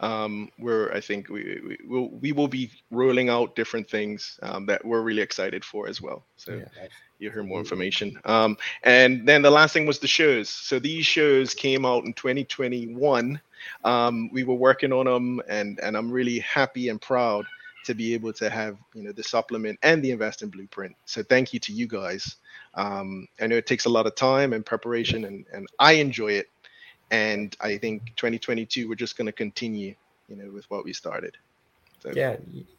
um, 0.00 0.50
where 0.58 0.94
I 0.94 1.00
think 1.00 1.28
we, 1.28 1.60
we 1.66 1.78
will 1.88 2.08
we 2.20 2.32
will 2.32 2.48
be 2.48 2.70
rolling 2.90 3.28
out 3.28 3.56
different 3.56 3.88
things 3.90 4.38
um, 4.42 4.66
that 4.66 4.84
we're 4.84 5.02
really 5.02 5.22
excited 5.22 5.64
for 5.64 5.88
as 5.88 6.00
well. 6.00 6.24
So 6.36 6.52
Yeah. 6.52 6.86
you 7.18 7.30
hear 7.30 7.42
more 7.42 7.58
information. 7.58 8.16
Um, 8.24 8.56
and 8.84 9.26
then 9.26 9.42
the 9.42 9.50
last 9.50 9.72
thing 9.72 9.86
was 9.86 9.98
the 9.98 10.06
shows. 10.06 10.48
So 10.48 10.78
these 10.78 11.04
shows 11.04 11.52
came 11.54 11.84
out 11.84 12.04
in 12.04 12.12
2021. 12.14 13.40
Um, 13.84 14.30
we 14.32 14.44
were 14.44 14.54
working 14.54 14.92
on 14.92 15.06
them, 15.06 15.42
and 15.48 15.80
and 15.80 15.96
I'm 15.96 16.10
really 16.12 16.38
happy 16.40 16.88
and 16.88 17.00
proud 17.00 17.44
to 17.84 17.94
be 17.94 18.14
able 18.14 18.32
to 18.34 18.48
have 18.50 18.76
you 18.94 19.02
know 19.02 19.12
the 19.12 19.22
supplement 19.22 19.78
and 19.82 20.02
the 20.02 20.10
investing 20.12 20.48
blueprint. 20.50 20.94
So 21.06 21.22
thank 21.22 21.52
you 21.52 21.58
to 21.60 21.72
you 21.72 21.86
guys. 21.88 22.36
Um, 22.74 23.26
I 23.40 23.46
know 23.46 23.56
it 23.56 23.66
takes 23.66 23.84
a 23.86 23.88
lot 23.88 24.06
of 24.06 24.14
time 24.14 24.52
and 24.52 24.64
preparation, 24.64 25.24
and 25.24 25.44
and 25.52 25.68
I 25.78 25.92
enjoy 25.92 26.32
it. 26.32 26.48
And 27.10 27.56
I 27.60 27.76
think 27.76 28.14
2022 28.16 28.88
we're 28.88 28.94
just 28.94 29.16
going 29.16 29.26
to 29.26 29.32
continue, 29.32 29.94
you 30.28 30.36
know, 30.36 30.50
with 30.52 30.70
what 30.70 30.84
we 30.84 30.92
started. 30.92 31.36
So, 31.98 32.12
Yeah, 32.14 32.36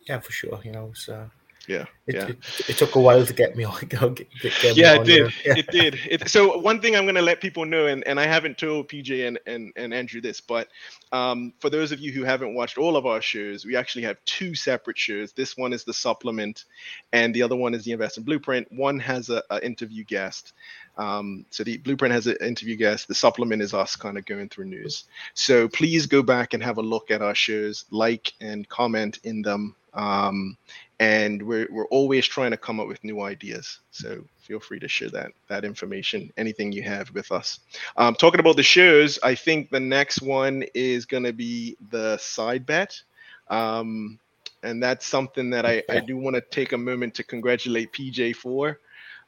yeah, 0.08 0.20
for 0.20 0.32
sure. 0.32 0.60
You 0.64 0.72
know, 0.72 0.94
uh, 1.10 1.26
yeah, 1.72 1.86
it, 2.08 2.16
yeah. 2.16 2.28
it, 2.28 2.70
it 2.70 2.78
took 2.78 2.96
a 2.96 3.00
while 3.00 3.26
to 3.26 3.34
get 3.34 3.56
me 3.56 3.64
on. 3.64 3.80
Get, 3.82 4.28
get, 4.42 4.76
me 4.76 4.82
yeah, 4.82 4.94
on 4.94 5.02
it 5.02 5.06
did. 5.06 5.32
here. 5.32 5.54
It 5.58 5.68
did. 5.68 6.00
It, 6.10 6.30
so 6.30 6.58
one 6.58 6.82
thing 6.82 6.96
I'm 6.96 7.06
going 7.06 7.16
to 7.16 7.22
let 7.22 7.40
people 7.40 7.66
know, 7.66 7.88
and, 7.88 8.06
and 8.06 8.20
I 8.20 8.26
haven't 8.26 8.58
told 8.58 8.90
PJ 8.90 9.28
and, 9.28 9.40
and, 9.46 9.72
and 9.76 9.94
Andrew 9.94 10.20
this, 10.20 10.42
but 10.42 10.68
um, 11.12 11.54
for 11.60 11.70
those 11.70 11.92
of 11.92 12.00
you 12.00 12.12
who 12.12 12.24
haven't 12.24 12.54
watched 12.56 12.78
all 12.78 12.98
of 12.98 13.06
our 13.06 13.22
shows, 13.22 13.66
we 13.66 13.76
actually 13.76 14.04
have 14.04 14.18
two 14.26 14.54
separate 14.56 14.98
shows. 14.98 15.32
This 15.32 15.56
one 15.56 15.72
is 15.72 15.84
the 15.84 15.94
supplement, 15.94 16.66
and 17.14 17.34
the 17.34 17.44
other 17.44 17.56
one 17.56 17.74
is 17.74 17.86
the 17.86 17.92
investment 17.92 18.26
blueprint. 18.26 18.68
One 18.72 19.00
has 19.00 19.30
a, 19.30 19.44
a 19.50 19.64
interview 19.64 20.04
guest. 20.04 20.54
Um, 20.98 21.46
so 21.50 21.64
the 21.64 21.78
blueprint 21.78 22.14
has 22.14 22.28
an 22.28 22.38
interview 22.42 22.76
guest. 22.76 23.08
The 23.08 23.16
supplement 23.16 23.62
is 23.62 23.74
us 23.74 23.96
kind 23.96 24.18
of 24.18 24.26
going 24.26 24.50
through 24.50 24.66
news. 24.66 25.06
So 25.34 25.68
please 25.68 26.06
go 26.06 26.22
back 26.22 26.54
and 26.54 26.62
have 26.64 26.78
a 26.78 26.82
look 26.82 27.12
at 27.12 27.22
our 27.22 27.36
shows, 27.36 27.86
like 27.92 28.34
and 28.42 28.68
comment 28.68 29.20
in 29.24 29.42
them. 29.42 29.76
Um, 29.94 30.58
and 31.02 31.42
we're, 31.42 31.68
we're 31.72 31.88
always 31.88 32.28
trying 32.28 32.52
to 32.52 32.58
come 32.58 32.80
up 32.80 32.88
with 32.88 33.04
new 33.04 33.22
ideas. 33.22 33.80
So 33.90 34.24
feel 34.38 34.60
free 34.60 34.80
to 34.80 34.88
share 34.88 35.10
that 35.10 35.32
that 35.48 35.66
information 35.66 36.32
anything 36.38 36.72
you 36.72 36.84
have 36.84 37.10
with 37.12 37.32
us. 37.32 37.60
Um, 37.98 38.14
talking 38.16 38.40
about 38.40 38.56
the 38.56 38.64
shows 38.64 39.18
i 39.24 39.34
think 39.34 39.70
the 39.70 39.80
next 39.80 40.22
one 40.22 40.64
is 40.76 41.06
going 41.06 41.24
to 41.24 41.34
be 41.34 41.76
the 41.90 42.18
side 42.18 42.66
bet. 42.66 43.02
Um, 43.50 44.20
and 44.64 44.82
that's 44.82 45.06
something 45.08 45.50
that 45.50 45.66
i, 45.66 45.82
I 45.90 46.00
do 46.00 46.18
want 46.18 46.36
to 46.36 46.42
take 46.42 46.74
a 46.74 46.78
moment 46.78 47.16
to 47.16 47.24
congratulate 47.24 47.92
pj 47.92 48.36
for. 48.36 48.80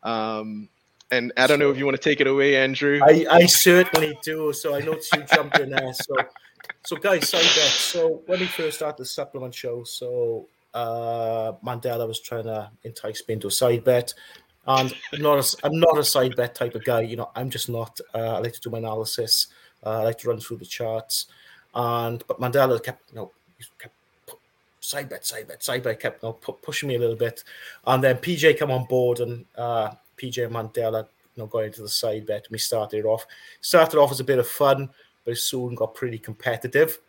Um, 0.04 0.70
and 1.10 1.34
i 1.38 1.48
don't 1.48 1.60
know 1.60 1.72
if 1.72 1.78
you 1.78 1.86
want 1.86 1.98
to 2.00 2.10
take 2.10 2.22
it 2.22 2.28
away 2.28 2.56
andrew. 2.56 3.00
I, 3.04 3.26
I 3.32 3.46
certainly 3.48 4.16
do. 4.22 4.54
So 4.54 4.76
I 4.76 4.80
noticed 4.80 5.16
you 5.16 5.24
jumped 5.34 5.60
in 5.60 5.72
there. 5.72 5.94
So, 5.94 6.16
so 6.86 6.96
guys, 6.98 7.30
side 7.30 7.42
bet. 7.42 7.74
So 7.92 8.22
when 8.28 8.42
we 8.42 8.46
first 8.46 8.78
started 8.78 9.02
the 9.02 9.06
supplement 9.06 9.56
show, 9.56 9.84
so 9.84 10.48
uh, 10.74 11.54
Mandela 11.66 12.08
was 12.08 12.20
trying 12.20 12.44
to 12.46 12.72
entice 12.84 13.24
me 13.28 13.36
into 13.36 13.48
a 13.48 13.52
side 13.52 13.84
bet, 13.84 14.14
and 14.68 14.94
I'm 15.14 15.22
not 15.22 15.40
a, 15.40 15.58
I'm 15.66 15.80
not 15.80 15.98
a 15.98 16.04
side 16.04 16.36
bet 16.36 16.56
type 16.56 16.76
of 16.76 16.84
guy. 16.84 17.02
You 17.02 17.18
know, 17.18 17.32
I'm 17.36 17.50
just 17.50 17.70
not. 17.70 18.00
Uh, 18.14 18.36
I 18.36 18.40
like 18.40 18.54
to 18.54 18.62
do 18.62 18.70
my 18.70 18.80
analysis. 18.80 19.48
Uh, 19.86 20.00
I 20.00 20.04
like 20.04 20.18
to 20.20 20.30
run 20.30 20.40
through 20.40 20.58
the 20.58 20.66
charts, 20.66 21.28
and 21.76 22.24
but 22.28 22.40
Mandela 22.40 22.82
kept 22.84 23.10
you 23.12 23.18
know 23.18 23.32
kept 23.80 23.94
side 24.80 25.10
bet, 25.10 25.26
side 25.26 25.48
bet, 25.48 25.64
side 25.64 25.84
bet, 25.84 26.00
kept 26.00 26.24
you 26.24 26.30
know, 26.30 26.34
pu- 26.34 26.54
pushing 26.54 26.90
me 26.90 26.96
a 26.96 27.00
little 27.00 27.16
bit, 27.16 27.44
and 27.86 28.04
then 28.04 28.18
PJ 28.18 28.58
come 28.58 28.72
on 28.72 28.86
board 28.86 29.20
and 29.20 29.46
uh, 29.58 29.92
PJ 30.18 30.46
and 30.46 30.54
Mandela 30.54 31.08
you 31.36 31.44
know, 31.44 31.48
going 31.48 31.68
into 31.68 31.82
the 31.82 31.90
side 31.90 32.26
bet. 32.26 32.48
We 32.52 32.58
started 32.58 33.06
off. 33.06 33.26
Started 33.62 34.00
off 34.00 34.12
as 34.12 34.20
a 34.20 34.24
bit 34.24 34.40
of 34.40 34.48
fun, 34.48 34.90
but 35.26 35.32
it 35.32 35.38
soon 35.38 35.76
got 35.76 35.96
pretty 35.96 36.20
competitive. 36.20 37.00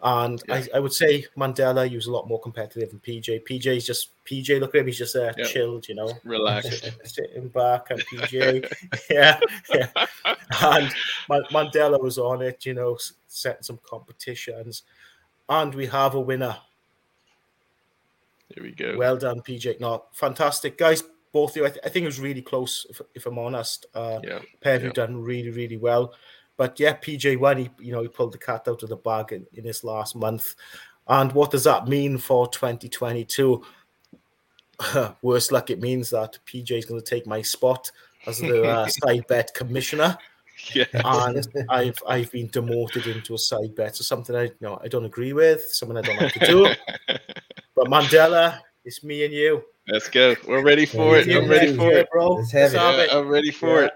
And 0.00 0.40
Yeah. 0.48 0.54
I, 0.54 0.76
I 0.76 0.78
would 0.78 0.92
say 0.92 1.24
Mandela 1.36 1.88
he 1.88 1.96
was 1.96 2.06
a 2.06 2.12
lot 2.12 2.28
more 2.28 2.40
competitive 2.40 2.90
than 2.90 3.00
PJ. 3.00 3.44
PJ's 3.48 3.84
just 3.84 4.10
PJ. 4.24 4.60
Look 4.60 4.74
at 4.76 4.80
him; 4.82 4.86
he's 4.86 4.98
just 4.98 5.14
there, 5.14 5.34
Yeah. 5.36 5.44
chilled, 5.44 5.88
you 5.88 5.96
know, 5.96 6.12
relaxed 6.24 6.70
sitting, 6.72 6.98
sitting 7.04 7.48
back. 7.48 7.90
And 7.90 8.00
PJ, 8.06 8.70
yeah, 9.10 9.40
yeah. 9.74 9.88
And 10.62 10.94
Man- 11.28 11.42
Mandela 11.50 12.00
was 12.00 12.16
on 12.16 12.42
it, 12.42 12.64
you 12.64 12.74
know, 12.74 12.96
setting 13.26 13.62
some 13.64 13.80
competitions, 13.84 14.84
and 15.48 15.74
we 15.74 15.86
have 15.86 16.14
a 16.14 16.20
winner. 16.20 16.56
There 18.54 18.62
we 18.64 18.72
go 18.72 18.96
Well 18.96 19.16
done, 19.16 19.40
PJ. 19.42 19.80
No, 19.80 20.04
fantastic, 20.12 20.78
guys. 20.78 21.02
Both 21.32 21.50
of 21.50 21.56
you. 21.58 21.66
I, 21.66 21.70
th- 21.70 21.80
I 21.84 21.88
think 21.90 22.04
it 22.04 22.06
was 22.06 22.20
really 22.20 22.40
close. 22.40 22.86
If, 22.88 23.00
if 23.14 23.26
I'm 23.26 23.38
honest, 23.38 23.86
uh, 23.94 24.20
yeah 24.24 24.38
pair 24.62 24.80
Yeah. 24.82 24.92
done 24.92 25.20
really, 25.22 25.50
really 25.50 25.76
well. 25.76 26.14
But 26.58 26.78
yeah, 26.78 26.94
PJ 26.94 27.38
won. 27.38 27.56
He, 27.56 27.70
you 27.78 27.92
know, 27.92 28.02
he 28.02 28.08
pulled 28.08 28.32
the 28.32 28.38
cat 28.38 28.68
out 28.68 28.82
of 28.82 28.90
the 28.90 28.96
bag 28.96 29.32
in, 29.32 29.46
in 29.54 29.64
his 29.64 29.82
last 29.82 30.14
month. 30.14 30.56
And 31.06 31.32
what 31.32 31.50
does 31.50 31.64
that 31.64 31.88
mean 31.88 32.18
for 32.18 32.46
2022? 32.48 33.64
Worst 35.22 35.52
luck, 35.52 35.70
it 35.70 35.80
means 35.80 36.10
that 36.10 36.38
PJ 36.46 36.72
is 36.72 36.84
going 36.84 37.00
to 37.00 37.06
take 37.06 37.26
my 37.26 37.40
spot 37.40 37.90
as 38.26 38.38
the 38.38 38.64
uh, 38.64 38.86
side 38.88 39.26
bet 39.28 39.54
commissioner, 39.54 40.18
yeah 40.74 40.84
and 40.92 41.46
I've 41.68 41.98
I've 42.06 42.30
been 42.32 42.48
demoted 42.48 43.06
into 43.06 43.34
a 43.34 43.38
side 43.38 43.74
bet. 43.74 43.96
So 43.96 44.04
something 44.04 44.36
I 44.36 44.44
you 44.44 44.56
know 44.60 44.80
I 44.82 44.88
don't 44.88 45.04
agree 45.04 45.32
with, 45.32 45.62
something 45.70 45.96
I 45.96 46.02
don't 46.02 46.20
like 46.20 46.34
to 46.34 46.46
do. 46.46 46.74
But 47.74 47.86
Mandela, 47.86 48.58
it's 48.84 49.04
me 49.04 49.24
and 49.24 49.32
you. 49.32 49.62
Let's 49.88 50.08
go 50.08 50.34
we're 50.46 50.62
ready 50.62 50.86
for 50.86 51.16
it 51.16 51.28
i'm 51.34 51.48
ready 51.48 51.74
for 51.74 51.92
it 51.92 52.08
bro. 52.12 52.34
Let's 52.34 52.52
Let's 52.54 52.72
have 52.74 52.80
have 52.82 52.98
Yeah, 52.98 53.04
it. 53.04 53.10
I'm 53.12 53.28
ready 53.28 53.50
for 53.50 53.80
Yeah. 53.80 53.86
it. 53.86 53.92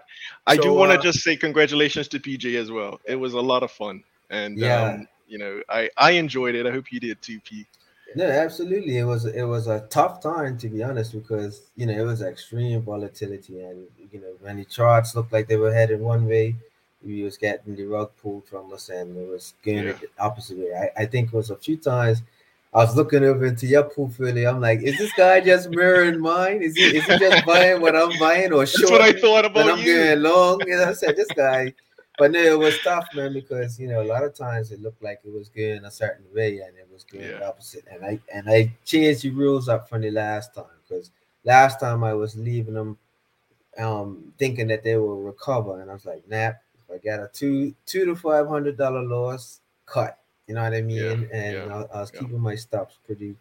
I 0.47 0.57
do 0.57 0.73
want 0.73 0.91
to 0.93 0.99
uh, 0.99 1.03
just 1.03 1.21
say 1.21 1.37
congratulations 1.37 2.09
to 2.09 2.19
PJ 2.19 2.57
as 2.57 2.71
well. 2.71 3.01
It 3.05 3.15
was 3.17 3.35
a 3.35 3.41
lot 3.41 3.63
of 3.63 3.71
fun, 3.71 4.03
and 4.31 4.59
Yeah. 4.59 4.83
um, 4.83 5.09
you 5.29 5.39
know, 5.39 5.63
I 5.69 5.89
I 5.97 6.13
enjoyed 6.13 6.55
it. 6.55 6.67
I 6.67 6.71
hope 6.71 6.93
you 6.93 7.01
did 7.01 7.21
too, 7.23 7.39
P. 7.41 7.67
No, 8.15 8.27
absolutely. 8.27 8.99
It 8.99 9.05
was 9.05 9.25
it 9.25 9.45
was 9.45 9.69
a 9.69 9.87
tough 9.89 10.21
time 10.23 10.59
to 10.59 10.69
be 10.69 10.83
honest 10.83 11.13
because 11.13 11.63
you 11.77 11.87
know 11.87 11.93
it 11.95 12.05
was 12.05 12.23
extreme 12.23 12.83
volatility 12.83 13.63
and 13.63 13.87
you 14.13 14.21
know 14.21 14.35
when 14.41 14.57
the 14.59 14.65
charts 14.65 15.15
looked 15.17 15.33
like 15.33 15.47
they 15.49 15.57
were 15.57 15.73
headed 15.73 16.01
one 16.01 16.27
way, 16.27 16.57
we 17.05 17.23
was 17.23 17.37
getting 17.37 17.75
the 17.77 17.85
rug 17.85 18.11
pulled 18.21 18.45
from 18.47 18.73
us 18.73 18.89
and 18.89 19.17
it 19.17 19.29
was 19.29 19.55
going 19.65 19.85
Yeah. 19.85 19.93
the 19.93 20.09
opposite 20.19 20.59
way. 20.59 20.73
I, 20.75 21.03
I 21.03 21.07
think 21.07 21.29
it 21.29 21.37
was 21.37 21.51
a 21.51 21.57
few 21.57 21.77
times 21.77 22.23
I 22.75 22.79
was 22.79 22.97
looking 22.97 23.23
over 23.23 23.45
into 23.45 23.67
your 23.67 23.85
portfolio. 23.85 24.49
I'm 24.49 24.61
like, 24.61 24.81
is 24.81 24.97
this 24.97 25.13
guy 25.13 25.41
just 25.41 25.69
mirroring 25.69 26.19
mine? 26.19 26.63
Is 26.63 26.75
he 26.75 26.97
is 26.97 27.05
he 27.05 27.19
just 27.19 27.45
buying 27.45 27.83
what 27.83 27.95
I'm 27.95 28.19
buying 28.19 28.51
or 28.53 28.65
short? 28.65 28.81
That's 28.81 28.91
what 28.91 29.03
I 29.03 29.13
thought 29.13 29.45
about 29.45 29.71
I'm 29.71 29.79
you. 29.79 29.95
going 29.95 30.23
long. 30.23 30.61
You 30.67 30.77
know, 30.79 30.89
I 30.89 30.93
said 30.95 31.15
this 31.15 31.29
guy, 31.37 31.75
but 32.19 32.31
no, 32.31 32.41
it 32.41 32.59
was 32.59 32.79
tough, 32.83 33.07
man, 33.15 33.35
because 33.35 33.79
you 33.79 33.89
know 33.89 34.01
a 34.03 34.09
lot 34.09 34.25
of 34.25 34.35
times 34.35 34.73
it 34.73 34.81
looked 34.81 35.03
like 35.03 35.21
it 35.23 35.33
was 35.33 35.51
going 35.51 35.85
a 35.85 35.91
certain 35.91 36.25
way 36.35 36.61
and 36.61 36.75
it 36.79 36.89
was 36.91 37.05
going 37.05 37.27
the 37.27 37.47
opposite. 37.47 37.85
And 37.91 38.05
I 38.05 38.19
and 38.33 38.49
I 38.49 38.73
changed 38.87 39.23
the 39.23 39.31
rules 39.31 39.69
up 39.69 39.91
from 39.91 40.01
the 40.01 40.11
last 40.11 40.55
time 40.55 40.65
because 40.89 41.11
last 41.45 41.79
time 41.79 42.03
I 42.03 42.15
was 42.15 42.37
leaving 42.37 42.75
them, 42.75 42.97
um, 43.77 44.33
thinking 44.39 44.69
that 44.69 44.83
they 44.83 44.97
will 44.97 45.21
recover, 45.21 45.83
and 45.83 45.91
I 45.91 45.95
was 45.95 46.07
like, 46.07 46.27
nah, 46.27 46.53
if 46.75 46.91
I 46.91 46.97
got 47.05 47.21
a 47.21 47.29
two 47.31 47.75
two 47.85 48.07
to 48.07 48.17
five 48.17 48.49
hundred 48.49 48.79
dollar 48.79 49.03
loss, 49.03 49.61
cut. 49.85 50.19
You 50.47 50.55
know 50.55 50.63
what 50.63 50.75
I 50.75 50.83
mean? 50.83 50.97
Yeah, 50.97 51.39
and 51.39 51.55
yeah, 51.57 51.85
I, 51.93 51.97
I 51.97 52.01
was 52.01 52.11
yeah. 52.13 52.21
keeping 52.21 52.41
my 52.41 52.55
stops 52.55 52.99
pretty 53.07 53.37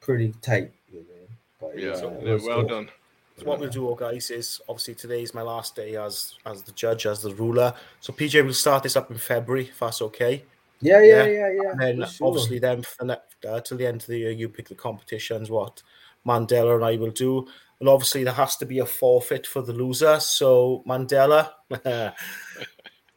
pretty 0.00 0.32
tight, 0.40 0.72
you 0.92 1.00
know. 1.00 1.28
But 1.60 1.78
Yeah, 1.78 1.90
it 1.96 2.02
no, 2.02 2.38
well 2.46 2.62
good. 2.62 2.68
done. 2.68 2.88
So 3.36 3.44
what 3.46 3.60
we'll 3.60 3.70
do, 3.70 3.94
guys, 3.98 4.30
is 4.30 4.60
obviously 4.68 4.94
today 4.96 5.22
is 5.22 5.32
my 5.32 5.42
last 5.42 5.76
day 5.76 5.96
as 5.96 6.34
as 6.44 6.62
the 6.62 6.72
judge, 6.72 7.06
as 7.06 7.22
the 7.22 7.34
ruler. 7.34 7.72
So 8.00 8.12
PJ 8.12 8.44
will 8.44 8.52
start 8.52 8.82
this 8.82 8.96
up 8.96 9.10
in 9.10 9.18
February, 9.18 9.64
if 9.68 9.78
that's 9.78 10.02
okay. 10.02 10.44
Yeah, 10.80 11.00
yeah, 11.02 11.24
Yeah. 11.24 11.26
yeah, 11.26 11.50
yeah. 11.62 11.70
And 11.70 11.80
then 11.80 12.08
sure. 12.08 12.28
obviously 12.28 12.58
then 12.58 12.82
for 12.82 13.04
the, 13.04 13.20
uh, 13.48 13.60
till 13.60 13.76
the 13.76 13.86
end 13.86 14.02
of 14.02 14.06
the 14.06 14.18
year, 14.18 14.30
you 14.30 14.48
pick 14.48 14.68
the 14.68 14.74
competitions, 14.74 15.50
what 15.50 15.82
Mandela 16.26 16.74
and 16.76 16.84
I 16.84 16.96
will 16.96 17.10
do. 17.10 17.46
And 17.80 17.88
obviously 17.88 18.24
there 18.24 18.32
has 18.34 18.56
to 18.56 18.66
be 18.66 18.80
a 18.80 18.86
forfeit 18.86 19.46
for 19.46 19.62
the 19.62 19.72
loser. 19.72 20.18
So 20.20 20.82
Mandela, 20.86 21.50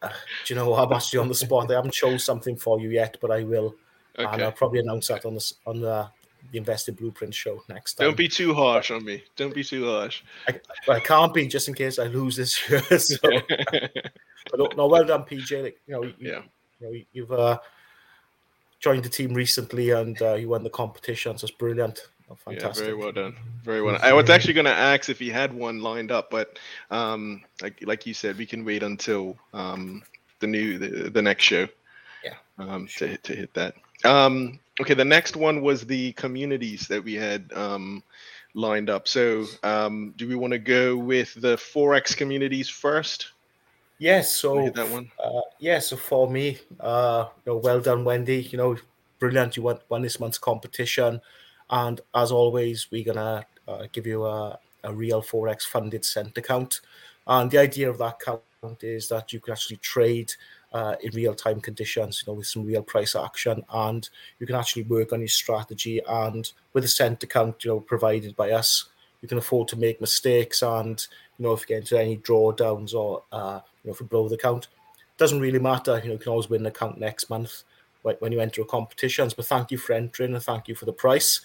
do 0.02 0.10
you 0.48 0.56
know 0.56 0.70
what? 0.70 0.86
I'm 0.86 0.94
actually 0.94 1.20
on 1.20 1.28
the 1.28 1.36
spot. 1.36 1.72
I 1.72 1.76
haven't 1.76 1.94
chosen 1.94 2.20
something 2.20 2.56
for 2.56 2.80
you 2.80 2.90
yet, 2.90 3.18
but 3.22 3.32
I 3.32 3.44
will. 3.44 3.76
And 4.16 4.42
I'll 4.42 4.52
probably 4.52 4.80
announce 4.80 5.08
that 5.08 5.26
on 5.26 5.36
the 5.36 5.54
on 5.66 5.80
the, 5.80 6.08
the 6.52 6.58
Invested 6.58 6.98
Blueprint 6.98 7.34
show 7.34 7.64
next 7.70 7.94
time. 7.94 8.08
Don't 8.08 8.18
be 8.18 8.28
too 8.28 8.54
harsh 8.54 8.92
on 8.92 9.06
me. 9.06 9.24
Don't 9.36 9.54
be 9.54 9.64
too 9.64 9.86
harsh. 9.86 10.24
But 10.86 10.96
I 10.96 11.00
can't 11.00 11.34
be 11.34 11.48
just 11.48 11.68
in 11.68 11.74
case 11.74 11.98
I 11.98 12.06
lose 12.06 12.36
this 12.36 12.70
year. 12.70 12.82
So, 13.00 13.18
but 13.72 14.58
no, 14.58 14.70
no, 14.76 14.88
well 14.88 15.06
done, 15.06 15.24
PJ. 15.24 15.64
Like, 15.64 15.80
you 15.88 15.94
know, 15.94 16.04
you, 16.04 16.14
yeah. 16.20 16.42
you 16.80 16.88
know, 16.88 17.02
you've 17.14 17.32
uh, 17.32 17.60
joined 18.80 19.04
the 19.04 19.10
team 19.10 19.34
recently 19.34 19.92
and 19.92 20.22
uh, 20.22 20.34
you 20.34 20.50
won 20.50 20.64
the 20.64 20.70
competition, 20.70 21.38
so 21.38 21.46
it's 21.46 21.56
brilliant. 21.56 22.02
Oh, 22.32 22.38
fantastic. 22.46 22.86
Yeah, 22.86 22.92
very 22.92 22.98
well 22.98 23.12
done. 23.12 23.36
Very 23.64 23.82
well. 23.82 23.98
Done. 23.98 24.06
I 24.06 24.14
was 24.14 24.30
actually 24.30 24.54
going 24.54 24.66
to 24.66 24.72
ask 24.72 25.10
if 25.10 25.20
he 25.20 25.30
had 25.30 25.54
one 25.54 25.82
lined 25.82 26.12
up, 26.12 26.30
but 26.30 26.58
um, 26.90 27.42
like 27.62 27.84
like 27.86 28.06
you 28.06 28.14
said, 28.14 28.38
we 28.38 28.46
can 28.46 28.64
wait 28.64 28.84
until 28.84 29.36
um, 29.54 30.02
the 30.40 30.48
new 30.48 30.78
the, 30.78 31.10
the 31.10 31.22
next 31.22 31.44
show. 31.44 31.68
Yeah. 32.24 32.36
Um, 32.58 32.88
to 32.98 33.18
to 33.18 33.36
hit 33.36 33.54
that. 33.56 33.76
Um, 34.06 34.60
okay, 34.80 34.94
the 34.94 35.04
next 35.04 35.36
one 35.36 35.62
was 35.62 35.86
the 35.86 36.14
communities 36.14 36.88
that 36.88 37.04
we 37.04 37.16
had 37.16 37.52
um, 37.54 38.02
lined 38.54 38.90
up. 38.90 39.10
So, 39.10 39.46
um, 39.64 40.14
do 40.16 40.26
we 40.26 40.36
want 40.36 40.54
to 40.54 40.60
go 40.60 40.96
with 40.96 41.34
the 41.34 41.58
forex 41.58 42.16
communities 42.16 42.70
first? 42.70 43.28
Yes. 43.98 44.34
So 44.34 44.70
that 44.70 44.90
one. 44.90 45.12
Uh, 45.22 45.42
yeah. 45.60 45.80
So 45.80 45.98
for 45.98 46.30
me, 46.30 46.60
uh, 46.80 47.26
you 47.46 47.52
know, 47.52 47.58
well 47.58 47.82
done, 47.82 48.06
Wendy. 48.06 48.42
You 48.42 48.58
know, 48.58 48.78
brilliant. 49.20 49.58
You 49.58 49.64
won, 49.64 49.80
won 49.90 50.02
this 50.02 50.18
month's 50.18 50.38
competition, 50.38 51.20
and 51.72 52.02
as 52.14 52.32
always, 52.32 52.88
we're 52.92 53.06
gonna 53.06 53.46
uh, 53.68 53.88
give 53.92 54.06
you 54.06 54.26
a, 54.26 54.60
a 54.84 54.94
real 54.94 55.22
forex 55.22 55.62
funded 55.64 56.06
cent 56.06 56.38
account. 56.38 56.82
And 57.26 57.50
the 57.50 57.60
idea 57.60 57.90
of 57.90 57.98
that 58.00 58.18
account 58.22 58.84
is 58.84 59.08
that 59.08 59.32
you 59.32 59.40
can 59.40 59.54
actually 59.54 59.78
trade 59.78 60.32
uh, 60.74 60.96
in 61.02 61.12
real 61.14 61.34
time 61.34 61.62
conditions, 61.62 62.24
you 62.26 62.32
know, 62.32 62.38
with 62.38 62.48
some 62.48 62.66
real 62.66 62.84
price 62.84 63.16
action, 63.16 63.64
and 63.72 64.10
you 64.40 64.46
can 64.46 64.56
actually 64.56 64.84
work 64.84 65.14
on 65.14 65.20
your 65.20 65.28
strategy. 65.28 66.02
And 66.08 66.52
with 66.74 66.84
a 66.84 66.90
cent 66.90 67.24
account, 67.24 67.64
you 67.64 67.72
know, 67.72 67.80
provided 67.80 68.36
by 68.36 68.52
us, 68.52 68.86
you 69.22 69.28
can 69.28 69.38
afford 69.38 69.68
to 69.70 69.78
make 69.78 70.02
mistakes. 70.02 70.62
And 70.62 71.06
you 71.38 71.44
know, 71.44 71.54
if 71.54 71.62
you 71.62 71.68
get 71.68 71.80
into 71.80 72.00
any 72.00 72.18
drawdowns 72.18 72.94
or 72.94 73.24
uh, 73.32 73.62
you 73.84 73.90
know, 73.90 73.94
if 73.94 74.00
you 74.02 74.08
blow 74.08 74.28
the 74.28 74.36
account, 74.36 74.68
doesn't 75.18 75.40
really 75.40 75.60
matter. 75.60 76.00
You 76.00 76.10
know, 76.10 76.14
you 76.14 76.20
can 76.20 76.32
always 76.32 76.50
win 76.50 76.62
an 76.62 76.68
account 76.68 77.00
next 77.00 77.30
month 77.30 77.64
when 78.02 78.32
you 78.32 78.40
enter 78.40 78.62
a 78.62 78.66
competitions. 78.66 79.34
But 79.34 79.46
thank 79.46 79.72
you 79.72 79.78
for 79.78 79.94
entering 79.94 80.34
and 80.34 80.44
thank 80.44 80.68
you 80.68 80.76
for 80.76 80.86
the 80.86 80.94
price. 80.94 81.42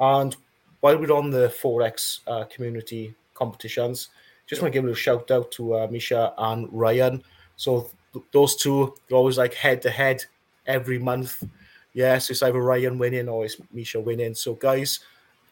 And 0.00 0.34
while 0.80 0.98
we're 0.98 1.12
on 1.12 1.30
the 1.30 1.48
forex 1.48 2.20
uh, 2.26 2.44
community 2.44 3.14
competitions, 3.34 4.08
just 4.46 4.62
want 4.62 4.72
to 4.72 4.76
give 4.76 4.84
a 4.84 4.88
little 4.88 4.96
shout 4.96 5.30
out 5.30 5.52
to 5.52 5.74
uh, 5.74 5.86
Misha 5.88 6.34
and 6.36 6.68
Ryan. 6.72 7.22
So 7.56 7.90
those 8.32 8.56
two 8.56 8.94
they're 9.08 9.18
always 9.18 9.38
like 9.38 9.54
head 9.54 9.82
to 9.82 9.90
head 9.90 10.24
every 10.66 10.98
month. 10.98 11.44
Yes, 11.92 12.26
so 12.26 12.32
it's 12.32 12.42
either 12.42 12.60
Ryan 12.60 12.98
winning 12.98 13.28
or 13.28 13.44
it's 13.44 13.56
Misha 13.72 14.00
winning. 14.00 14.34
So, 14.34 14.54
guys, 14.54 15.00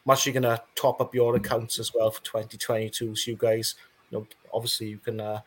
I'm 0.05 0.11
actually 0.11 0.33
to 0.33 0.61
top 0.75 1.01
up 1.01 1.13
your 1.13 1.35
accounts 1.35 1.79
as 1.79 1.93
well 1.93 2.11
for 2.11 2.23
2022. 2.23 3.15
So, 3.15 3.31
you 3.31 3.37
guys, 3.37 3.75
you 4.09 4.19
know, 4.19 4.27
obviously 4.53 4.87
you 4.87 4.99
can, 4.99 5.19
uh, 5.19 5.41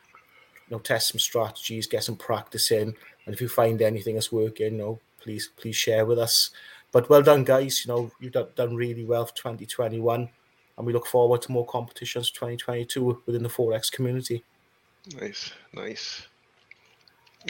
you 0.68 0.76
know, 0.76 0.78
test 0.78 1.08
some 1.08 1.18
strategies, 1.18 1.86
get 1.86 2.04
some 2.04 2.16
practice 2.16 2.70
in, 2.70 2.94
and 3.24 3.34
if 3.34 3.40
you 3.40 3.48
find 3.48 3.80
anything 3.80 4.14
that's 4.14 4.32
working, 4.32 4.72
you 4.72 4.78
know, 4.78 4.98
please, 5.20 5.48
please 5.56 5.76
share 5.76 6.04
with 6.04 6.18
us. 6.18 6.50
But 6.92 7.08
well 7.08 7.22
done, 7.22 7.44
guys. 7.44 7.84
You 7.84 7.92
know, 7.92 8.10
you've 8.20 8.32
done 8.32 8.76
really 8.76 9.04
well 9.04 9.26
for 9.26 9.34
2021, 9.34 10.28
and 10.76 10.86
we 10.86 10.92
look 10.92 11.06
forward 11.06 11.42
to 11.42 11.52
more 11.52 11.66
competitions 11.66 12.30
2022 12.30 13.22
within 13.26 13.42
the 13.42 13.48
forex 13.48 13.90
community. 13.90 14.44
Nice, 15.18 15.52
nice. 15.72 16.28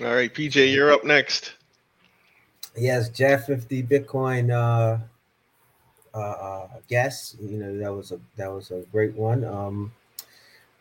All 0.01 0.15
right, 0.15 0.33
PJ, 0.33 0.73
you're 0.73 0.93
up 0.93 1.05
next. 1.05 1.55
Yes, 2.77 3.11
Jeff 3.11 3.47
50 3.47 3.83
Bitcoin 3.83 4.51
uh 4.51 4.99
uh, 6.15 6.19
uh 6.19 6.69
guess. 6.89 7.37
You 7.41 7.59
know, 7.59 7.79
that 7.79 7.93
was 7.93 8.13
a 8.13 8.21
that 8.37 8.51
was 8.51 8.71
a 8.71 8.85
great 8.91 9.15
one. 9.15 9.45
Um 9.45 9.93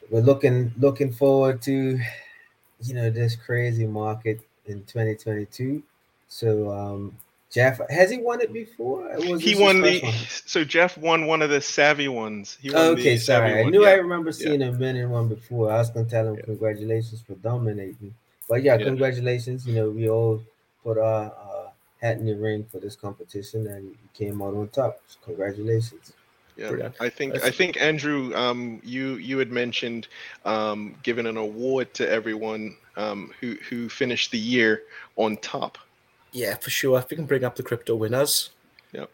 we're 0.09 0.21
looking 0.21 0.73
looking 0.79 1.11
forward 1.11 1.61
to 1.63 1.99
you 2.81 2.93
know 2.93 3.09
this 3.09 3.35
crazy 3.35 3.85
market 3.85 4.39
in 4.65 4.83
2022. 4.83 5.83
So 6.29 6.71
um 6.71 7.17
Jeff 7.51 7.81
has 7.89 8.09
he 8.09 8.17
won 8.17 8.39
it 8.39 8.53
before? 8.53 9.13
he 9.19 9.61
won 9.61 9.81
the 9.81 9.99
one? 9.99 10.13
so 10.45 10.63
Jeff 10.63 10.97
won 10.97 11.27
one 11.27 11.41
of 11.41 11.49
the 11.49 11.59
savvy 11.59 12.07
ones. 12.07 12.57
He 12.61 12.71
won 12.71 12.81
okay, 12.93 13.17
sorry. 13.17 13.59
I 13.59 13.63
knew 13.63 13.83
yeah. 13.83 13.89
I 13.89 13.93
remember 13.95 14.31
seeing 14.31 14.61
yeah. 14.61 14.67
him 14.67 14.79
winning 14.79 15.09
one 15.09 15.27
before. 15.27 15.69
I 15.69 15.77
was 15.77 15.89
gonna 15.89 16.05
tell 16.05 16.27
him 16.27 16.35
yeah. 16.35 16.45
congratulations 16.45 17.21
for 17.21 17.33
dominating. 17.35 18.15
But 18.47 18.63
yeah, 18.63 18.77
yeah, 18.77 18.85
congratulations. 18.85 19.67
You 19.67 19.75
know, 19.75 19.89
we 19.89 20.09
all 20.09 20.41
put 20.81 20.97
our 20.97 21.25
uh, 21.25 21.69
hat 22.01 22.17
in 22.17 22.25
the 22.25 22.35
ring 22.35 22.65
for 22.71 22.79
this 22.79 22.95
competition 22.95 23.67
and 23.67 23.83
you 23.85 23.97
came 24.13 24.41
out 24.41 24.53
on 24.55 24.69
top. 24.69 25.01
So 25.07 25.17
congratulations. 25.25 26.13
Yeah, 26.55 26.89
I 26.99 27.09
think 27.09 27.43
I 27.43 27.49
think 27.49 27.81
Andrew, 27.81 28.33
um, 28.35 28.81
you 28.83 29.15
you 29.15 29.37
had 29.37 29.51
mentioned 29.51 30.07
um, 30.45 30.95
giving 31.03 31.25
an 31.25 31.37
award 31.37 31.93
to 31.95 32.09
everyone 32.09 32.77
um, 32.97 33.31
who 33.39 33.55
who 33.69 33.89
finished 33.89 34.31
the 34.31 34.37
year 34.37 34.83
on 35.15 35.37
top. 35.37 35.77
Yeah, 36.31 36.55
for 36.55 36.69
sure. 36.69 36.99
If 36.99 37.09
we 37.09 37.17
can 37.17 37.25
bring 37.25 37.43
up 37.43 37.55
the 37.55 37.63
crypto 37.63 37.95
winners. 37.95 38.51
Yep. 38.93 39.11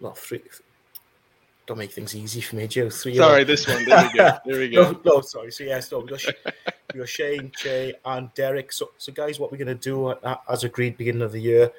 Well, 0.00 0.14
three, 0.14 0.42
don't 1.66 1.78
make 1.78 1.92
things 1.92 2.16
easy 2.16 2.40
for 2.40 2.56
me, 2.56 2.66
Joe. 2.66 2.90
Three. 2.90 3.16
Sorry, 3.16 3.44
this 3.44 3.68
one. 3.68 3.84
There 3.84 4.10
we 4.12 4.18
go. 4.18 4.30
There 4.44 4.58
we 4.58 4.68
go. 4.74 4.90
no, 4.90 5.00
no, 5.04 5.20
sorry. 5.20 5.52
So 5.52 5.64
yes, 5.64 5.92
no, 5.92 6.00
we 6.00 6.08
got, 6.08 6.24
we 6.92 6.98
got 7.00 7.08
Shane, 7.08 7.52
Jay, 7.56 7.94
and 8.04 8.32
Derek. 8.34 8.72
So, 8.72 8.90
so 8.98 9.12
guys, 9.12 9.38
what 9.38 9.52
we're 9.52 9.58
gonna 9.58 9.74
do 9.76 10.08
uh, 10.08 10.36
as 10.48 10.64
agreed, 10.64 10.96
beginning 10.96 11.22
of 11.22 11.32
the 11.32 11.40
year, 11.40 11.70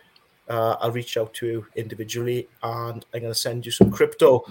uh, 0.48 0.78
I'll 0.80 0.92
reach 0.92 1.18
out 1.18 1.34
to 1.36 1.48
you 1.48 1.66
individually, 1.76 2.48
and 2.62 3.06
I'm 3.14 3.22
gonna 3.22 3.36
send 3.36 3.66
you 3.66 3.72
some 3.74 3.92
crypto. 3.92 4.46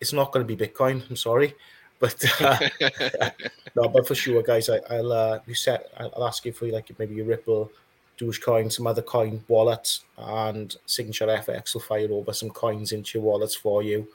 It's 0.00 0.12
not 0.12 0.30
gonna 0.30 0.44
be 0.44 0.56
Bitcoin. 0.56 1.02
I'm 1.10 1.16
sorry, 1.16 1.54
but 1.98 2.24
uh, 2.40 2.58
no, 3.74 3.88
but 3.88 4.06
for 4.06 4.14
sure, 4.14 4.42
guys, 4.42 4.68
I, 4.68 4.80
will 4.90 5.12
uh, 5.12 5.40
you 5.44 5.54
set. 5.54 5.90
I'll 5.98 6.24
ask 6.24 6.44
you 6.44 6.52
for 6.52 6.66
like 6.66 6.96
maybe 7.00 7.16
your 7.16 7.26
Ripple. 7.26 7.72
Dogecoin, 8.18 8.70
some 8.70 8.86
other 8.86 9.02
coin 9.02 9.44
wallets, 9.48 10.04
and 10.16 10.76
Signature 10.86 11.26
FX 11.26 11.74
will 11.74 11.80
fire 11.80 12.08
over 12.10 12.32
some 12.32 12.50
coins 12.50 12.92
into 12.92 13.18
your 13.18 13.24
wallets 13.24 13.54
for 13.54 13.82
you 13.82 14.08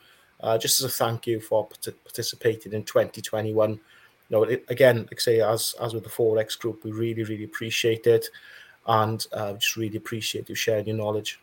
uh, 0.43 0.57
just 0.57 0.79
as 0.79 0.85
a 0.85 0.89
thank 0.89 1.25
you 1.25 1.39
for 1.39 1.67
participating 2.03 2.73
in 2.73 2.83
2021. 2.83 3.71
You 3.71 3.79
know, 4.29 4.43
it, 4.43 4.65
again, 4.67 4.97
like 4.97 5.13
I 5.13 5.19
say, 5.19 5.41
as 5.41 5.73
as 5.81 5.93
with 5.93 6.03
the 6.03 6.09
Forex 6.09 6.59
group, 6.59 6.83
we 6.83 6.91
really, 6.91 7.23
really 7.23 7.45
appreciate 7.45 8.05
it, 8.05 8.27
and 8.85 9.25
uh, 9.31 9.53
just 9.53 9.77
really 9.77 9.97
appreciate 9.97 10.49
you 10.49 10.55
sharing 10.55 10.87
your 10.87 10.97
knowledge. 10.97 11.39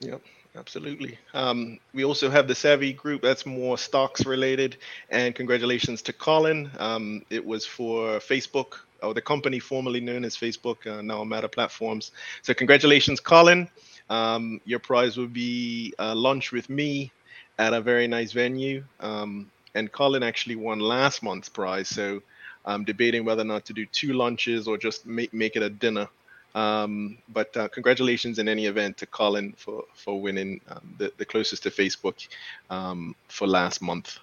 Yep. 0.00 0.20
Absolutely. 0.54 1.18
Um, 1.32 1.78
we 1.94 2.04
also 2.04 2.28
have 2.28 2.46
the 2.46 2.54
Savvy 2.54 2.92
group 2.92 3.22
that's 3.22 3.46
more 3.46 3.78
stocks 3.78 4.26
related. 4.26 4.76
And 5.08 5.34
congratulations 5.34 6.02
to 6.02 6.12
Colin. 6.12 6.70
Um, 6.78 7.24
it 7.30 7.42
was 7.42 7.64
for 7.64 8.18
Facebook, 8.18 8.80
or 9.02 9.14
the 9.14 9.22
company 9.22 9.58
formerly 9.58 10.00
known 10.00 10.24
as 10.24 10.36
Facebook, 10.36 10.86
uh, 10.86 11.02
now 11.02 11.24
Meta 11.24 11.48
Platforms. 11.48 12.12
So, 12.42 12.54
congratulations, 12.54 13.20
Colin. 13.20 13.68
Um, 14.10 14.60
your 14.64 14.78
prize 14.78 15.16
will 15.16 15.28
be 15.28 15.94
uh, 15.98 16.14
lunch 16.14 16.52
with 16.52 16.68
me 16.68 17.12
at 17.58 17.72
a 17.72 17.80
very 17.80 18.06
nice 18.06 18.32
venue. 18.32 18.84
Um, 19.00 19.50
and 19.74 19.90
Colin 19.90 20.22
actually 20.22 20.56
won 20.56 20.80
last 20.80 21.22
month's 21.22 21.48
prize, 21.48 21.88
so 21.88 22.22
I'm 22.64 22.84
debating 22.84 23.24
whether 23.24 23.42
or 23.42 23.46
not 23.46 23.64
to 23.66 23.72
do 23.72 23.86
two 23.86 24.12
lunches 24.12 24.68
or 24.68 24.76
just 24.76 25.06
make 25.06 25.32
make 25.32 25.56
it 25.56 25.62
a 25.62 25.70
dinner. 25.70 26.08
Um, 26.54 27.16
but 27.30 27.56
uh, 27.56 27.68
congratulations 27.68 28.38
in 28.38 28.48
any 28.48 28.66
event 28.66 28.98
to 28.98 29.06
Colin 29.06 29.54
for 29.56 29.84
for 29.94 30.20
winning 30.20 30.60
um, 30.68 30.94
the 30.98 31.12
the 31.16 31.24
closest 31.24 31.62
to 31.62 31.70
Facebook 31.70 32.28
um, 32.70 33.14
for 33.28 33.46
last 33.46 33.80
month. 33.80 34.18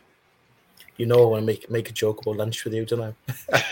You 1.00 1.08
know, 1.08 1.24
I 1.24 1.26
want 1.26 1.42
to 1.42 1.46
make 1.46 1.72
make 1.72 1.90
a 1.90 1.94
joke 1.94 2.22
about 2.22 2.38
lunch 2.38 2.64
with 2.64 2.74
you, 2.74 2.86
don't 2.86 3.02
I? 3.02 3.14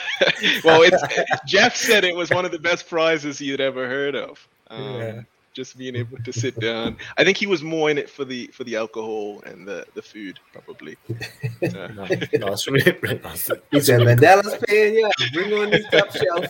well, 0.64 0.82
it's, 0.82 1.04
Jeff 1.46 1.76
said 1.76 2.04
it 2.04 2.16
was 2.16 2.30
one 2.32 2.46
of 2.46 2.52
the 2.52 2.60
best 2.60 2.88
prizes 2.90 3.40
you'd 3.40 3.62
ever 3.62 3.88
heard 3.88 4.16
of. 4.16 4.48
Um, 4.70 4.96
yeah 4.96 5.22
just 5.58 5.76
being 5.76 5.96
able 5.96 6.20
to 6.20 6.32
sit 6.32 6.58
down. 6.60 6.96
I 7.18 7.24
think 7.24 7.36
he 7.36 7.48
was 7.48 7.64
more 7.64 7.90
in 7.90 7.98
it 7.98 8.08
for 8.12 8.24
the 8.24 8.46
for 8.54 8.64
the 8.64 8.76
alcohol 8.76 9.42
and 9.44 9.68
the 9.68 9.88
the 9.96 10.04
food, 10.04 10.40
probably. 10.54 10.96
Uh, 11.10 11.88
no, 11.88 12.06
no, 12.06 12.48
it's 12.54 12.68
really, 12.68 12.96
really 13.02 13.20
nice. 13.20 13.50
He 13.72 13.80
said, 13.82 14.02
"Mandela's 14.02 14.64
paying 14.68 14.94
you. 14.94 15.10
Bring 15.34 15.54
on 15.54 15.72
this 15.72 15.86
top 15.90 16.12
shelf." 16.12 16.46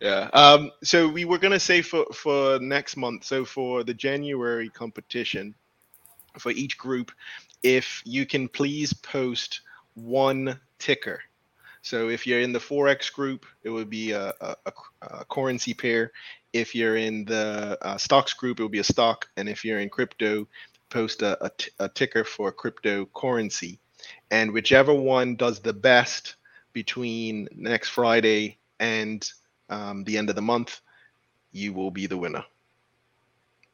yeah. 0.00 0.30
Um, 0.32 0.70
so 0.82 1.06
we 1.06 1.26
were 1.26 1.36
gonna 1.36 1.60
say 1.60 1.82
for 1.82 2.06
for 2.14 2.58
next 2.60 2.96
month. 2.96 3.24
So 3.24 3.44
for 3.44 3.84
the 3.84 3.92
January 3.92 4.70
competition, 4.70 5.54
for 6.38 6.50
each 6.52 6.78
group, 6.78 7.12
if 7.62 8.02
you 8.04 8.26
can 8.26 8.48
please 8.48 8.92
post 8.92 9.60
one 9.94 10.58
ticker 10.78 11.20
so 11.84 12.08
if 12.08 12.26
you're 12.26 12.40
in 12.40 12.54
the 12.54 12.58
forex 12.58 13.12
group, 13.12 13.44
it 13.62 13.68
would 13.68 13.90
be 13.90 14.12
a, 14.12 14.32
a, 14.40 14.56
a 15.02 15.24
currency 15.26 15.74
pair. 15.74 16.12
If 16.54 16.74
you're 16.74 16.96
in 16.96 17.26
the 17.26 17.76
uh, 17.82 17.98
stocks 17.98 18.32
group, 18.32 18.58
it 18.58 18.62
would 18.62 18.72
be 18.72 18.78
a 18.78 18.84
stock, 18.84 19.28
and 19.36 19.50
if 19.50 19.66
you're 19.66 19.80
in 19.80 19.90
crypto, 19.90 20.48
post 20.88 21.20
a, 21.20 21.44
a, 21.44 21.50
t- 21.50 21.70
a 21.80 21.88
ticker 21.90 22.24
for 22.24 22.50
cryptocurrency, 22.50 23.78
and 24.30 24.50
whichever 24.50 24.94
one 24.94 25.36
does 25.36 25.60
the 25.60 25.74
best 25.74 26.36
between 26.72 27.48
next 27.54 27.90
Friday 27.90 28.56
and 28.80 29.30
um, 29.68 30.04
the 30.04 30.16
end 30.16 30.30
of 30.30 30.36
the 30.36 30.42
month, 30.42 30.80
you 31.52 31.74
will 31.74 31.90
be 31.90 32.06
the 32.06 32.16
winner. 32.16 32.44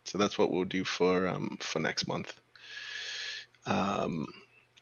So 0.04 0.18
that's 0.18 0.36
what 0.36 0.50
we'll 0.50 0.64
do 0.64 0.82
for 0.82 1.28
um, 1.28 1.58
for 1.60 1.78
next 1.78 2.08
month. 2.08 2.34
Um, 3.70 4.26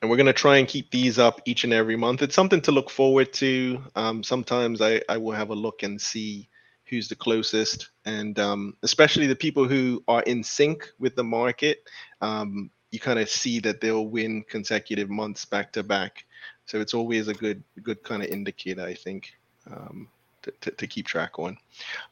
and 0.01 0.11
we're 0.11 0.16
going 0.16 0.26
to 0.26 0.32
try 0.32 0.57
and 0.59 0.66
keep 0.66 0.91
these 0.91 1.18
up 1.18 1.41
each 1.45 1.64
and 1.64 1.72
every 1.72 1.97
month. 1.97 2.22
It's 2.22 2.34
something 2.34 2.61
to 2.62 2.72
look 2.72 2.89
forward 2.89 3.32
to. 3.34 3.82
Um, 3.95 4.22
sometimes 4.22 4.80
I, 4.80 5.03
I 5.09 5.18
will 5.18 5.32
have 5.32 5.51
a 5.51 5.55
look 5.55 5.82
and 5.82 6.01
see 6.01 6.49
who's 6.86 7.09
the 7.09 7.16
closest, 7.16 7.91
and 8.07 8.39
um, 8.39 8.74
especially 8.82 9.26
the 9.26 9.36
people 9.36 9.68
who 9.68 10.03
are 10.09 10.22
in 10.22 10.43
sync 10.43 10.91
with 10.99 11.14
the 11.16 11.24
market. 11.24 11.89
Um, 12.22 12.70
you 12.91 12.99
kind 12.99 13.18
of 13.18 13.28
see 13.28 13.61
that 13.61 13.80
they'll 13.82 14.07
win 14.07 14.43
consecutive 14.49 15.11
months 15.11 15.45
back 15.45 15.72
to 15.72 15.82
back. 15.82 16.24
So 16.64 16.80
it's 16.80 16.95
always 16.95 17.28
a 17.28 17.34
good 17.34 17.62
good 17.82 18.03
kind 18.03 18.22
of 18.22 18.28
indicator, 18.28 18.82
I 18.82 18.95
think. 18.95 19.32
Um, 19.70 20.09
to, 20.43 20.53
to, 20.61 20.70
to, 20.70 20.86
keep 20.86 21.05
track 21.05 21.39
on. 21.39 21.59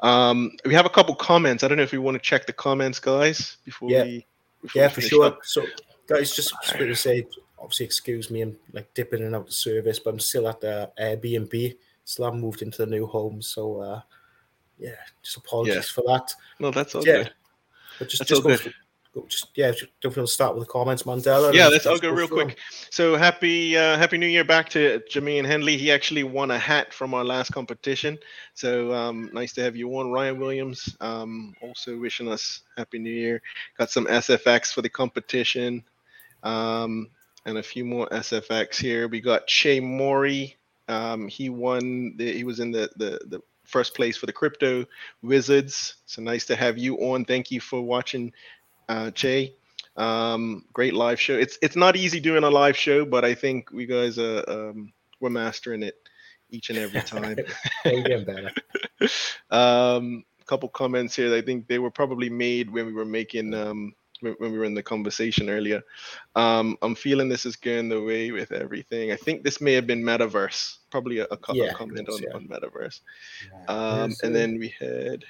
Um, 0.00 0.50
we 0.64 0.74
have 0.74 0.84
a 0.84 0.90
couple 0.90 1.14
comments. 1.14 1.62
I 1.62 1.68
don't 1.68 1.76
know 1.76 1.84
if 1.84 1.92
we 1.92 1.98
want 1.98 2.16
to 2.16 2.22
check 2.22 2.44
the 2.44 2.52
comments, 2.52 2.98
guys, 2.98 3.56
before 3.64 3.88
yeah. 3.88 4.02
we. 4.02 4.26
Yeah, 4.74 4.88
for 4.88 5.00
sure. 5.00 5.26
Up. 5.26 5.38
So, 5.44 5.64
guys, 6.06 6.34
just, 6.34 6.54
to 6.76 6.94
say, 6.94 7.26
obviously, 7.58 7.86
excuse 7.86 8.30
me, 8.30 8.42
I'm 8.42 8.56
like 8.72 8.92
dipping 8.94 9.20
in 9.20 9.26
and 9.26 9.36
out 9.36 9.48
of 9.48 9.52
service, 9.52 9.98
but 9.98 10.14
I'm 10.14 10.20
still 10.20 10.48
at 10.48 10.60
the 10.60 10.90
Airbnb. 11.00 11.76
Still 12.04 12.24
haven't 12.26 12.40
moved 12.40 12.62
into 12.62 12.78
the 12.78 12.86
new 12.86 13.06
home, 13.06 13.42
so 13.42 13.80
uh, 13.80 14.00
yeah, 14.78 14.94
just 15.22 15.36
apologies 15.36 15.74
yeah. 15.74 15.80
for 15.82 16.04
that. 16.06 16.32
No, 16.60 16.70
that's 16.70 16.94
all 16.94 17.04
yeah. 17.04 17.16
good. 17.16 17.32
But 17.98 18.08
just, 18.08 18.20
that's 18.20 18.30
just 18.30 18.42
go, 18.42 18.72
just 19.28 19.48
yeah, 19.54 19.72
don't 20.00 20.14
feel 20.14 20.24
to 20.26 20.30
start 20.30 20.54
with 20.54 20.66
the 20.66 20.72
comments, 20.72 21.04
Mandela. 21.04 21.52
Yeah, 21.52 21.68
let's. 21.68 21.86
I'll 21.86 21.98
go, 21.98 22.10
real 22.10 22.28
quick. 22.28 22.58
So 22.90 23.16
happy 23.16 23.76
uh, 23.76 23.96
Happy 23.96 24.18
New 24.18 24.26
Year 24.26 24.44
back 24.44 24.68
to 24.70 25.02
Jermaine 25.10 25.46
Henley. 25.46 25.76
He 25.76 25.90
actually 25.90 26.22
won 26.22 26.50
a 26.50 26.58
hat 26.58 26.92
from 26.92 27.14
our 27.14 27.24
last 27.24 27.52
competition. 27.52 28.18
So 28.54 28.92
um, 28.92 29.30
nice 29.32 29.52
to 29.54 29.62
have 29.62 29.76
you 29.76 29.96
on, 29.96 30.10
Ryan 30.10 30.38
Williams. 30.38 30.96
Um, 31.00 31.54
also 31.62 31.98
wishing 31.98 32.28
us 32.28 32.62
Happy 32.76 32.98
New 32.98 33.10
Year. 33.10 33.42
Got 33.78 33.90
some 33.90 34.06
SFX 34.06 34.72
for 34.72 34.82
the 34.82 34.90
competition, 34.90 35.82
um, 36.46 37.10
and 37.44 37.58
a 37.58 37.62
few 37.62 37.84
more 37.84 38.08
SFX 38.08 38.76
here. 38.76 39.08
We 39.08 39.20
got 39.20 39.46
Che 39.46 39.80
Mori. 39.80 40.56
Um, 40.88 41.28
he 41.28 41.48
won. 41.48 42.16
The, 42.16 42.32
he 42.32 42.44
was 42.44 42.60
in 42.60 42.70
the 42.70 42.88
the 42.96 43.20
the 43.26 43.42
first 43.64 43.94
place 43.94 44.16
for 44.16 44.26
the 44.26 44.32
crypto 44.32 44.86
wizards 45.22 45.96
so 46.06 46.22
nice 46.22 46.46
to 46.46 46.54
have 46.54 46.78
you 46.78 46.94
on 46.98 47.24
thank 47.24 47.50
you 47.50 47.60
for 47.60 47.82
watching 47.82 48.32
uh, 48.88 49.10
Che. 49.10 49.54
Um, 49.96 50.64
great 50.72 50.94
live 50.94 51.20
show. 51.20 51.34
It's 51.34 51.58
it's 51.62 51.76
not 51.76 51.96
easy 51.96 52.20
doing 52.20 52.44
a 52.44 52.50
live 52.50 52.76
show, 52.76 53.04
but 53.04 53.24
I 53.24 53.34
think 53.34 53.72
we 53.72 53.86
guys 53.86 54.18
uh, 54.18 54.44
um, 54.46 54.92
we're 55.20 55.30
mastering 55.30 55.82
it 55.82 55.96
each 56.50 56.70
and 56.70 56.78
every 56.78 57.00
time. 57.00 57.38
better. 57.84 58.52
um, 59.50 60.24
a 60.40 60.44
couple 60.44 60.68
comments 60.68 61.16
here. 61.16 61.34
I 61.34 61.42
think 61.42 61.66
they 61.66 61.78
were 61.80 61.90
probably 61.90 62.30
made 62.30 62.70
when 62.70 62.86
we 62.86 62.92
were 62.92 63.06
making 63.06 63.54
um, 63.54 63.94
when, 64.20 64.36
we 64.38 64.58
were 64.58 64.64
in 64.64 64.74
the 64.74 64.82
conversation 64.82 65.50
earlier. 65.50 65.82
Um, 66.34 66.76
I'm 66.82 66.94
feeling 66.94 67.28
this 67.28 67.46
is 67.46 67.56
going 67.56 67.88
the 67.88 68.02
way 68.02 68.30
with 68.30 68.52
everything. 68.52 69.12
I 69.12 69.16
think 69.16 69.42
this 69.42 69.60
may 69.60 69.72
have 69.74 69.86
been 69.86 70.02
metaverse. 70.02 70.78
Probably 70.90 71.18
a, 71.18 71.24
a, 71.24 71.38
yeah, 71.52 71.72
comment 71.72 72.08
on, 72.08 72.22
yeah. 72.22 72.34
on 72.34 72.48
metaverse. 72.48 73.00
Yeah, 73.50 73.64
um, 73.66 74.14
and 74.22 74.34
then 74.34 74.58
we 74.58 74.74
had 74.78 75.24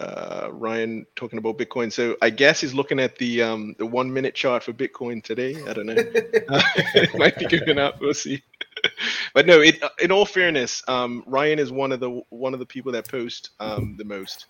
uh, 0.00 0.48
Ryan 0.52 1.06
talking 1.14 1.38
about 1.38 1.58
Bitcoin. 1.58 1.92
So 1.92 2.16
I 2.22 2.30
guess 2.30 2.60
he's 2.60 2.74
looking 2.74 2.98
at 2.98 3.16
the 3.18 3.42
um, 3.42 3.74
the 3.78 3.86
one 3.86 4.12
minute 4.12 4.34
chart 4.34 4.62
for 4.62 4.72
Bitcoin 4.72 5.22
today. 5.22 5.62
I 5.68 5.72
don't 5.72 5.86
know. 5.86 5.94
uh, 5.94 6.62
it 6.94 7.16
might 7.18 7.38
be 7.38 7.46
going 7.46 7.78
up. 7.78 8.00
We'll 8.00 8.14
see. 8.14 8.42
but 9.34 9.46
no, 9.46 9.60
it, 9.60 9.82
in 10.00 10.10
all 10.10 10.24
fairness, 10.24 10.82
um, 10.88 11.22
Ryan 11.26 11.58
is 11.58 11.70
one 11.70 11.92
of 11.92 12.00
the 12.00 12.22
one 12.30 12.54
of 12.54 12.60
the 12.60 12.66
people 12.66 12.92
that 12.92 13.08
post 13.08 13.50
um, 13.60 13.96
the 13.98 14.04
most, 14.04 14.46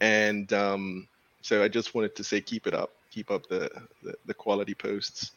and 0.00 0.52
um, 0.52 1.08
so 1.40 1.64
I 1.64 1.68
just 1.68 1.94
wanted 1.94 2.14
to 2.16 2.24
say 2.24 2.40
keep 2.40 2.66
it 2.66 2.74
up, 2.74 2.92
keep 3.10 3.30
up 3.30 3.46
the 3.48 3.70
the, 4.02 4.14
the 4.26 4.34
quality 4.34 4.74
posts. 4.74 5.32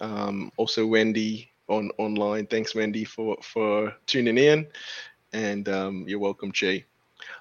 Um, 0.00 0.52
also, 0.56 0.86
Wendy 0.86 1.50
on 1.68 1.90
online. 1.98 2.46
Thanks, 2.46 2.74
Wendy, 2.74 3.04
for 3.04 3.36
for 3.42 3.94
tuning 4.06 4.38
in, 4.38 4.66
and 5.32 5.68
um, 5.68 6.04
you're 6.06 6.18
welcome, 6.18 6.52
Jay. 6.52 6.84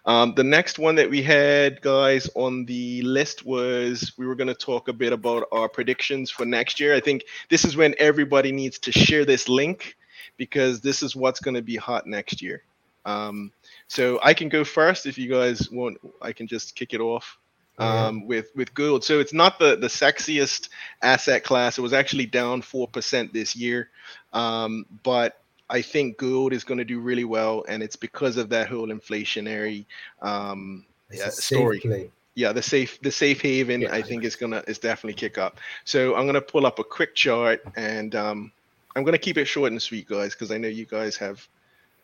Um, 0.05 0.33
the 0.35 0.43
next 0.43 0.79
one 0.79 0.95
that 0.95 1.09
we 1.09 1.21
had, 1.21 1.81
guys, 1.81 2.29
on 2.35 2.65
the 2.65 3.01
list 3.01 3.45
was 3.45 4.13
we 4.17 4.25
were 4.25 4.35
going 4.35 4.47
to 4.47 4.55
talk 4.55 4.87
a 4.87 4.93
bit 4.93 5.13
about 5.13 5.47
our 5.51 5.67
predictions 5.69 6.31
for 6.31 6.45
next 6.45 6.79
year. 6.79 6.95
I 6.95 6.99
think 6.99 7.23
this 7.49 7.65
is 7.65 7.75
when 7.75 7.93
everybody 7.97 8.51
needs 8.51 8.79
to 8.79 8.91
share 8.91 9.25
this 9.25 9.49
link 9.49 9.95
because 10.37 10.81
this 10.81 11.03
is 11.03 11.15
what's 11.15 11.39
going 11.39 11.55
to 11.55 11.61
be 11.61 11.75
hot 11.75 12.07
next 12.07 12.41
year. 12.41 12.63
Um, 13.05 13.51
so 13.87 14.19
I 14.23 14.33
can 14.33 14.49
go 14.49 14.63
first 14.63 15.05
if 15.05 15.17
you 15.17 15.29
guys 15.29 15.69
want. 15.69 15.97
I 16.21 16.33
can 16.33 16.47
just 16.47 16.75
kick 16.75 16.93
it 16.93 17.01
off 17.01 17.37
um, 17.77 18.19
yeah. 18.19 18.25
with 18.25 18.55
with 18.55 18.73
gold. 18.73 19.03
So 19.03 19.19
it's 19.19 19.33
not 19.33 19.59
the 19.59 19.75
the 19.75 19.87
sexiest 19.87 20.69
asset 21.01 21.43
class. 21.43 21.77
It 21.77 21.81
was 21.81 21.93
actually 21.93 22.25
down 22.25 22.61
four 22.61 22.87
percent 22.87 23.33
this 23.33 23.55
year, 23.55 23.89
um, 24.33 24.85
but 25.03 25.41
I 25.69 25.81
think 25.81 26.17
gold 26.17 26.53
is 26.53 26.63
going 26.63 26.77
to 26.77 26.85
do 26.85 26.99
really 26.99 27.25
well, 27.25 27.65
and 27.67 27.81
it's 27.81 27.95
because 27.95 28.37
of 28.37 28.49
that 28.49 28.67
whole 28.67 28.87
inflationary 28.87 29.85
um, 30.21 30.85
yeah, 31.11 31.29
story. 31.29 32.11
Yeah, 32.35 32.51
the 32.51 32.61
safe 32.61 32.99
the 33.01 33.11
safe 33.11 33.41
haven 33.41 33.81
yeah. 33.81 33.93
I 33.93 34.01
think 34.01 34.25
is 34.25 34.35
gonna 34.35 34.61
is 34.67 34.77
definitely 34.77 35.13
kick 35.13 35.37
up. 35.37 35.59
So 35.85 36.15
I'm 36.15 36.25
gonna 36.25 36.41
pull 36.41 36.65
up 36.65 36.79
a 36.79 36.83
quick 36.83 37.15
chart, 37.15 37.63
and 37.77 38.13
um, 38.13 38.51
I'm 38.95 39.03
gonna 39.03 39.17
keep 39.17 39.37
it 39.37 39.45
short 39.45 39.71
and 39.71 39.81
sweet, 39.81 40.07
guys, 40.07 40.33
because 40.33 40.51
I 40.51 40.57
know 40.57 40.67
you 40.67 40.85
guys 40.85 41.15
have 41.15 41.47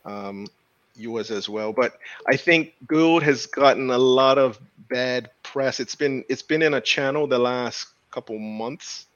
um, 0.05 0.47
yours 0.95 1.32
as 1.32 1.49
well. 1.49 1.74
But 1.74 1.97
I 2.28 2.38
think 2.38 2.74
gold 2.88 3.24
has 3.24 3.45
gotten 3.45 3.89
a 3.89 3.97
lot 3.97 4.38
of 4.38 4.59
bad 4.89 5.30
press. 5.52 5.80
It's 5.80 5.95
been 5.95 6.24
it's 6.30 6.41
been 6.41 6.62
in 6.62 6.74
a 6.74 6.82
channel 6.82 7.28
the 7.28 7.39
last 7.39 7.88
couple 8.12 8.38
months 8.38 9.08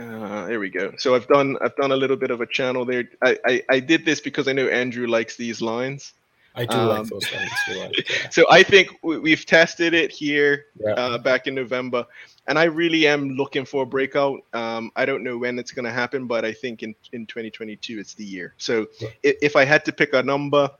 uh, 0.00 0.46
there 0.46 0.60
we 0.60 0.70
go. 0.70 0.92
So 0.98 1.14
I've 1.14 1.26
done 1.26 1.56
I've 1.60 1.76
done 1.76 1.92
a 1.92 1.96
little 1.96 2.16
bit 2.16 2.30
of 2.30 2.40
a 2.40 2.46
channel 2.46 2.84
there. 2.84 3.04
I, 3.22 3.36
I, 3.46 3.62
I 3.68 3.80
did 3.80 4.04
this 4.04 4.20
because 4.20 4.48
I 4.48 4.52
know 4.52 4.68
Andrew 4.68 5.06
likes 5.06 5.36
these 5.36 5.60
lines. 5.60 6.14
I 6.54 6.64
do 6.64 6.76
um, 6.76 6.88
like 6.88 7.06
those 7.06 7.32
lines. 7.32 7.50
yeah. 7.68 7.88
So 8.30 8.44
I 8.50 8.62
think 8.62 8.90
we, 9.02 9.30
have 9.30 9.46
tested 9.46 9.94
it 9.94 10.10
here 10.10 10.66
yeah. 10.80 10.92
uh, 10.92 11.18
back 11.18 11.46
in 11.46 11.54
November, 11.54 12.04
and 12.48 12.58
I 12.58 12.64
really 12.64 13.06
am 13.06 13.30
looking 13.30 13.64
for 13.64 13.84
a 13.84 13.86
breakout. 13.86 14.40
Um, 14.52 14.90
I 14.96 15.04
don't 15.04 15.22
know 15.22 15.38
when 15.38 15.58
it's 15.58 15.70
going 15.70 15.84
to 15.84 15.92
happen, 15.92 16.26
but 16.26 16.44
I 16.44 16.52
think 16.52 16.82
in 16.82 16.94
in 17.12 17.26
2022 17.26 17.98
it's 17.98 18.14
the 18.14 18.24
year. 18.24 18.54
So 18.58 18.86
yeah. 19.00 19.08
if, 19.22 19.36
if 19.42 19.56
I 19.56 19.64
had 19.64 19.84
to 19.84 19.92
pick 19.92 20.14
a 20.14 20.22
number, 20.22 20.70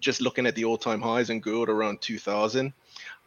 just 0.00 0.20
looking 0.20 0.46
at 0.46 0.54
the 0.56 0.64
all-time 0.64 1.00
highs 1.00 1.30
and 1.30 1.42
gold 1.42 1.68
around 1.68 2.00
2000, 2.00 2.72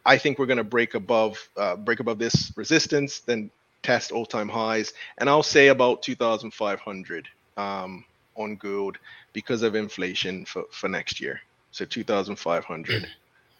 I 0.06 0.16
think 0.16 0.38
we're 0.38 0.46
going 0.46 0.56
to 0.56 0.64
break 0.64 0.94
above 0.94 1.36
uh, 1.56 1.76
break 1.76 2.00
above 2.00 2.18
this 2.18 2.52
resistance, 2.56 3.20
then 3.20 3.50
test 3.82 4.12
all-time 4.12 4.48
highs, 4.48 4.92
and 5.18 5.28
I'll 5.28 5.42
say 5.42 5.68
about 5.68 6.02
2,500 6.02 7.28
um, 7.56 8.04
on 8.36 8.56
gold 8.56 8.98
because 9.32 9.62
of 9.62 9.74
inflation 9.74 10.44
for, 10.44 10.64
for 10.70 10.88
next 10.88 11.20
year. 11.20 11.40
So 11.72 11.84
2,500. 11.84 13.06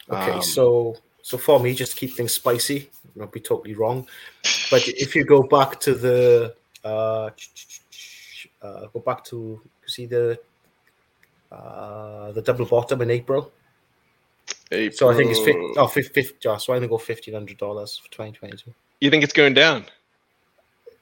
Okay, 0.09 0.31
um, 0.31 0.43
so 0.43 0.97
so 1.23 1.37
for 1.37 1.59
me, 1.59 1.75
just 1.75 1.97
keep 1.97 2.15
things 2.15 2.33
spicy. 2.33 2.91
Not 3.17 3.33
be 3.33 3.41
totally 3.41 3.75
wrong, 3.75 4.07
but 4.71 4.87
if 4.87 5.17
you 5.17 5.25
go 5.25 5.43
back 5.43 5.81
to 5.81 5.95
the 5.95 6.55
uh, 6.85 7.31
uh 8.63 8.87
go 8.93 9.01
back 9.01 9.25
to 9.25 9.61
see 9.87 10.07
the 10.07 10.39
uh 11.51 12.31
the 12.33 12.43
double 12.43 12.67
bottom 12.67 13.03
in 13.03 13.11
April. 13.11 13.53
April. 14.71 14.97
So 14.97 15.11
I 15.11 15.15
think 15.15 15.31
it's 15.31 15.41
50, 15.41 15.75
oh, 15.77 15.87
50, 15.87 16.13
50 16.13 16.37
so 16.59 16.73
I'm 16.73 16.79
gonna 16.79 16.89
go 16.89 16.99
fifteen 16.99 17.35
hundred 17.35 17.59
dollars 17.59 17.99
for 17.99 18.11
2022. 18.11 18.73
You 19.01 19.11
think 19.11 19.25
it's 19.25 19.33
going 19.33 19.55
down? 19.55 19.85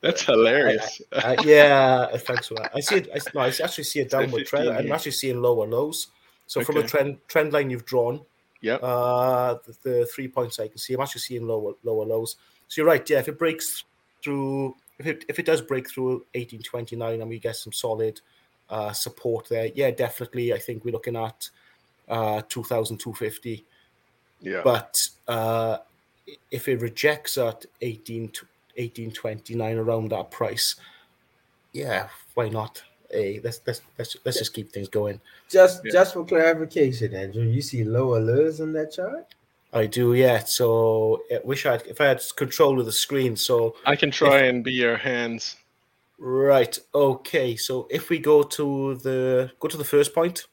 That's 0.04 0.22
hilarious. 0.22 1.00
I, 1.12 1.34
I, 1.34 1.42
yeah, 1.44 2.06
thanks 2.18 2.48
for 2.48 2.54
that. 2.54 2.72
I 2.74 2.80
see 2.80 2.96
it. 2.96 3.08
I, 3.14 3.18
no, 3.34 3.40
I 3.40 3.48
actually 3.48 3.84
see 3.84 4.00
a 4.00 4.04
downward 4.08 4.46
trend. 4.46 4.68
I'm 4.68 4.92
actually 4.92 5.12
seeing 5.12 5.40
lower 5.40 5.66
lows. 5.66 6.08
So 6.46 6.60
okay. 6.60 6.66
from 6.66 6.76
a 6.76 6.86
trend 6.86 7.18
trend 7.26 7.54
line 7.54 7.70
you've 7.70 7.86
drawn, 7.86 8.20
yeah, 8.60 8.74
uh, 8.74 9.58
the, 9.64 9.76
the, 9.82 10.06
three 10.06 10.28
points 10.28 10.60
I 10.60 10.68
can 10.68 10.76
see, 10.76 10.92
I'm 10.92 11.00
actually 11.00 11.22
seeing 11.22 11.46
lower 11.46 11.72
lower 11.84 12.04
lows. 12.04 12.36
So 12.68 12.82
you're 12.82 12.86
right. 12.86 13.08
Yeah, 13.08 13.20
if 13.20 13.28
it 13.28 13.38
breaks 13.38 13.84
through, 14.22 14.76
if 14.98 15.06
it 15.06 15.24
if 15.28 15.38
it 15.38 15.46
does 15.46 15.62
break 15.62 15.88
through 15.88 16.26
1829 16.34 17.22
and 17.22 17.30
we 17.30 17.38
get 17.38 17.56
some 17.56 17.72
solid 17.72 18.20
uh, 18.68 18.92
support 18.92 19.48
there, 19.48 19.70
yeah, 19.74 19.90
definitely. 19.90 20.52
I 20.52 20.58
think 20.58 20.84
we're 20.84 20.92
looking 20.92 21.16
at 21.16 21.48
uh, 22.08 22.42
2,250. 22.48 23.64
Yeah, 24.40 24.60
but 24.62 25.08
uh, 25.28 25.78
if 26.50 26.68
it 26.68 26.80
rejects 26.80 27.38
at 27.38 27.64
18 27.80 28.32
1829 28.76 29.78
around 29.78 30.10
that 30.10 30.30
price. 30.30 30.76
Yeah, 31.72 32.08
why 32.34 32.48
not? 32.48 32.82
Hey, 33.10 33.40
let's 33.42 33.60
let's 33.66 33.80
let's, 33.98 34.16
let's 34.24 34.38
just 34.38 34.54
keep 34.54 34.72
things 34.72 34.88
going. 34.88 35.20
Just 35.48 35.82
yeah. 35.84 35.92
just 35.92 36.14
for 36.14 36.24
clarification, 36.24 37.14
Andrew, 37.14 37.44
you 37.44 37.62
see 37.62 37.84
lower 37.84 38.20
lows 38.20 38.60
on 38.60 38.72
that 38.72 38.92
chart? 38.92 39.34
I 39.72 39.86
do, 39.86 40.14
yeah. 40.14 40.38
So 40.38 41.22
I 41.32 41.40
wish 41.44 41.66
I 41.66 41.72
had, 41.72 41.86
if 41.86 42.00
I 42.00 42.06
had 42.06 42.22
control 42.36 42.78
of 42.78 42.86
the 42.86 42.92
screen. 42.92 43.36
So 43.36 43.74
I 43.84 43.96
can 43.96 44.10
try 44.10 44.38
if, 44.38 44.50
and 44.50 44.64
be 44.64 44.72
your 44.72 44.96
hands. 44.96 45.56
Right. 46.18 46.78
Okay. 46.94 47.56
So 47.56 47.88
if 47.90 48.08
we 48.08 48.18
go 48.18 48.42
to 48.42 48.94
the 48.96 49.50
go 49.60 49.68
to 49.68 49.76
the 49.76 49.84
first 49.84 50.14
point. 50.14 50.46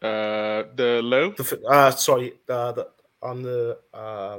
Uh, 0.00 0.64
the 0.74 1.00
low. 1.02 1.32
The, 1.32 1.60
uh, 1.68 1.90
sorry. 1.90 2.34
Uh, 2.48 2.72
the 2.72 2.88
on 3.20 3.42
the 3.42 3.78
uh 3.92 4.38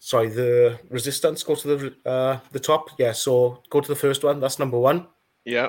sorry, 0.00 0.28
the 0.28 0.80
resistance, 0.88 1.42
go 1.44 1.54
to 1.54 1.76
the 1.76 2.10
uh, 2.10 2.40
the 2.50 2.58
top. 2.58 2.90
Yeah, 2.98 3.12
so 3.12 3.62
go 3.70 3.80
to 3.80 3.88
the 3.88 3.96
first 3.96 4.24
one. 4.24 4.40
That's 4.40 4.58
number 4.58 4.78
one. 4.78 5.06
Yeah. 5.44 5.68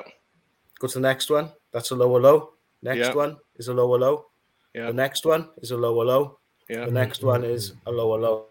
Go 0.80 0.88
to 0.88 0.94
the 0.94 1.08
next 1.08 1.30
one. 1.30 1.52
That's 1.72 1.90
a 1.92 1.94
lower 1.94 2.20
low. 2.20 2.54
Next 2.82 2.98
yeah. 2.98 3.14
one 3.14 3.36
is 3.56 3.68
a 3.68 3.74
lower 3.74 3.98
low. 3.98 4.26
Yeah. 4.74 4.86
The 4.86 4.94
next 4.94 5.24
one 5.24 5.48
is 5.58 5.70
a 5.70 5.76
lower 5.76 6.04
low. 6.04 6.38
Yeah. 6.68 6.86
The 6.86 6.92
next 6.92 7.22
one 7.22 7.44
is 7.44 7.74
a 7.86 7.92
lower 7.92 8.18
low. 8.18 8.46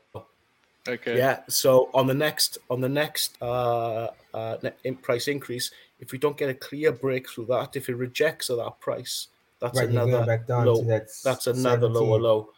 Okay. 0.87 1.17
Yeah. 1.17 1.41
So 1.49 1.89
on 1.93 2.07
the 2.07 2.13
next 2.13 2.57
on 2.69 2.79
the 2.81 2.89
next 2.89 3.37
uh, 3.41 4.09
uh, 4.33 4.57
price 5.01 5.27
increase, 5.27 5.71
if 6.01 6.11
we 6.11 6.17
don't 6.17 6.35
get 6.37 6.49
a 6.49 6.53
clear 6.53 6.91
breakthrough 6.91 7.45
that, 7.47 7.75
if 7.77 7.87
it 7.87 7.95
rejects 7.95 8.49
at 8.49 8.57
that 8.57 8.79
price, 8.81 9.27
that's 9.59 9.79
right, 9.79 9.87
another 9.89 10.25
back 10.25 10.47
down 10.47 10.65
low. 10.65 10.81
to 10.81 10.87
that. 10.87 11.07
That's 11.23 11.47
another 11.47 11.87
17. 11.87 11.93
lower 11.93 12.19
low. 12.19 12.49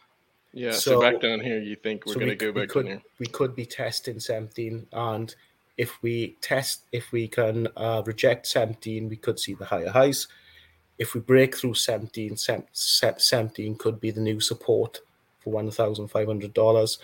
Yeah. 0.52 0.72
So, 0.72 0.78
So- 0.92 1.00
back 1.00 1.20
down 1.20 1.40
here, 1.40 1.60
you 1.60 1.76
think 1.76 2.06
we're 2.06 2.14
So 2.14 2.20
gonna 2.20 2.32
we, 2.32 2.36
go 2.36 2.46
we 2.50 2.60
back 2.62 2.68
could 2.70 2.86
down 2.86 2.92
here? 2.96 3.02
we 3.18 3.26
could 3.26 3.54
be 3.54 3.66
testing 3.66 4.18
17 4.18 4.86
and 4.92 5.34
if 5.76 6.00
we 6.02 6.36
test 6.40 6.82
if 6.92 7.10
we 7.12 7.26
can 7.28 7.66
uh, 7.76 8.00
reject 8.06 8.46
17 8.46 9.08
we 9.08 9.16
could 9.16 9.38
see 9.40 9.54
the 9.54 9.64
higher 9.64 9.90
highs 9.90 10.28
if 10.98 11.14
we 11.14 11.20
break 11.20 11.56
through 11.56 11.74
17 11.74 12.36
17 12.36 13.74
could 13.76 14.00
be 14.00 14.12
the 14.12 14.20
new 14.20 14.38
support 14.38 15.00
for 15.40 15.52
$1500 15.60 16.98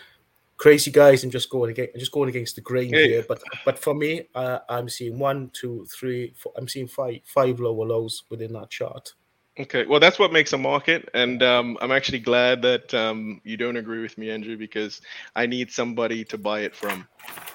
crazy 0.60 0.90
guys 0.90 1.24
i'm 1.24 1.30
just 1.30 1.48
going 1.48 1.70
against 1.70 1.94
I'm 1.94 2.00
just 2.00 2.12
going 2.12 2.28
against 2.28 2.54
the 2.54 2.60
grain 2.60 2.92
Hey. 2.92 3.08
here 3.08 3.24
but 3.26 3.42
but 3.64 3.78
for 3.78 3.94
me 3.94 4.28
uh, 4.34 4.58
i'm 4.68 4.90
seeing 4.90 5.18
one 5.18 5.50
two 5.54 5.86
three 5.90 6.34
four, 6.36 6.52
i'm 6.58 6.68
seeing 6.68 6.86
five 6.86 7.20
five 7.24 7.60
lower 7.60 7.86
lows 7.86 8.24
within 8.28 8.52
that 8.52 8.68
chart 8.68 9.14
Okay, 9.58 9.84
well, 9.84 10.00
that's 10.00 10.18
what 10.18 10.32
makes 10.32 10.54
a 10.54 10.58
market, 10.58 11.08
and 11.12 11.42
um, 11.42 11.76
I'm 11.82 11.90
actually 11.90 12.20
glad 12.20 12.62
that 12.62 12.94
um, 12.94 13.42
you 13.44 13.58
don't 13.58 13.76
agree 13.76 14.00
with 14.00 14.16
me, 14.16 14.30
Andrew, 14.30 14.56
because 14.56 15.02
I 15.36 15.44
need 15.44 15.70
somebody 15.70 16.24
to 16.26 16.38
buy 16.38 16.60
it 16.60 16.74
from. 16.74 17.06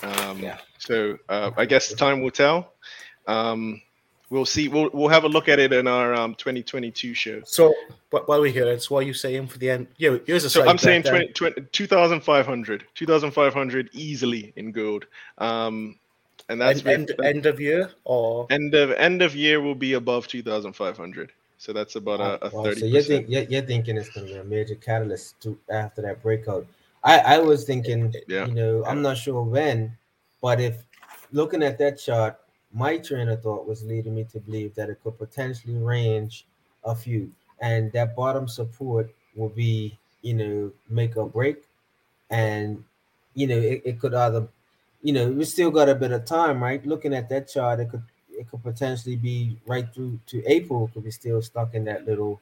Um, 0.03 0.39
Yeah. 0.39 0.57
So 0.77 1.17
uh, 1.29 1.51
I 1.57 1.65
guess 1.65 1.93
time 1.93 2.21
will 2.21 2.31
tell. 2.31 2.73
Um, 3.27 3.81
we'll 4.29 4.45
see. 4.45 4.67
We'll 4.67 4.89
we'll 4.93 5.09
have 5.09 5.23
a 5.23 5.29
look 5.29 5.47
at 5.49 5.59
it 5.59 5.71
in 5.73 5.87
our 5.87 6.13
um, 6.13 6.35
2022 6.35 7.13
show. 7.13 7.41
so 7.45 7.73
but 8.09 8.27
while 8.27 8.41
we're 8.41 8.51
here 8.51 8.67
it's 8.67 8.89
what 8.89 8.99
are 9.03 9.07
you 9.07 9.13
saying 9.13 9.47
for 9.47 9.57
the 9.57 9.69
end 9.69 9.87
yeah 9.97 10.17
here's 10.25 10.43
a 10.45 10.49
So 10.49 10.67
I'm 10.67 10.77
saying 10.77 11.03
then. 11.03 11.31
20, 11.33 11.33
20, 11.33 11.61
2,500, 11.71 12.85
2,500 12.95 13.89
easily 13.93 14.53
in 14.55 14.71
gold. 14.71 15.05
Um, 15.37 15.97
and 16.49 16.61
that's 16.61 16.85
end, 16.85 17.07
with- 17.07 17.19
end, 17.25 17.35
end 17.37 17.45
of 17.45 17.59
year 17.59 17.91
or 18.03 18.47
end 18.49 18.73
of 18.75 18.91
end 18.91 19.21
of 19.21 19.35
year 19.35 19.61
will 19.61 19.75
be 19.75 19.93
above 19.93 20.27
2,500. 20.27 21.31
So 21.57 21.73
that's 21.73 21.95
about 21.95 22.19
a, 22.19 22.47
a 22.47 22.49
Wow, 22.55 22.63
30. 22.65 22.79
So 22.81 22.85
you're, 22.85 23.01
think, 23.01 23.29
you're, 23.29 23.43
you're 23.43 23.61
thinking 23.61 23.97
it's 23.97 24.09
going 24.09 24.27
to 24.27 24.33
be 24.33 24.39
a 24.39 24.43
major 24.43 24.75
catalyst 24.75 25.39
to 25.41 25.57
after 25.71 26.01
that 26.03 26.21
breakout. 26.21 26.67
I, 27.03 27.19
I 27.19 27.37
was 27.39 27.63
thinking, 27.63 28.13
Yeah. 28.27 28.45
you 28.45 28.53
know, 28.53 28.83
I'm 28.85 29.01
not 29.01 29.17
sure 29.17 29.41
when, 29.41 29.95
but 30.41 30.59
if 30.59 30.83
looking 31.31 31.63
at 31.63 31.77
that 31.79 31.97
chart, 31.97 32.37
my 32.75 32.97
train 32.97 33.29
of 33.29 33.41
thought 33.41 33.65
was 33.65 33.83
leading 33.85 34.13
me 34.13 34.25
to 34.25 34.39
believe 34.39 34.75
that 34.75 34.89
it 34.89 34.99
could 35.01 35.17
potentially 35.17 35.77
range 35.77 36.45
a 36.83 36.93
few, 36.93 37.31
and 37.61 37.91
that 37.93 38.15
bottom 38.15 38.47
support 38.47 39.09
will 39.35 39.49
be, 39.49 39.97
you 40.21 40.33
know, 40.33 40.71
make 40.89 41.15
or 41.17 41.27
break, 41.29 41.63
and 42.29 42.83
you 43.33 43.47
know, 43.47 43.57
it, 43.57 43.81
it 43.85 43.99
could 43.99 44.13
either, 44.13 44.47
you 45.01 45.13
know, 45.13 45.27
we 45.31 45.45
still 45.45 45.71
got 45.71 45.89
a 45.89 45.95
bit 45.95 46.11
of 46.11 46.25
time, 46.25 46.61
right? 46.61 46.85
Looking 46.85 47.13
at 47.13 47.29
that 47.29 47.47
chart, 47.47 47.79
it 47.79 47.89
could 47.89 48.03
it 48.29 48.51
could 48.51 48.61
potentially 48.63 49.15
be 49.15 49.57
right 49.65 49.87
through 49.93 50.19
to 50.27 50.43
April. 50.45 50.89
Could 50.93 51.05
be 51.05 51.11
still 51.11 51.41
stuck 51.41 51.73
in 51.75 51.85
that 51.85 52.05
little 52.05 52.41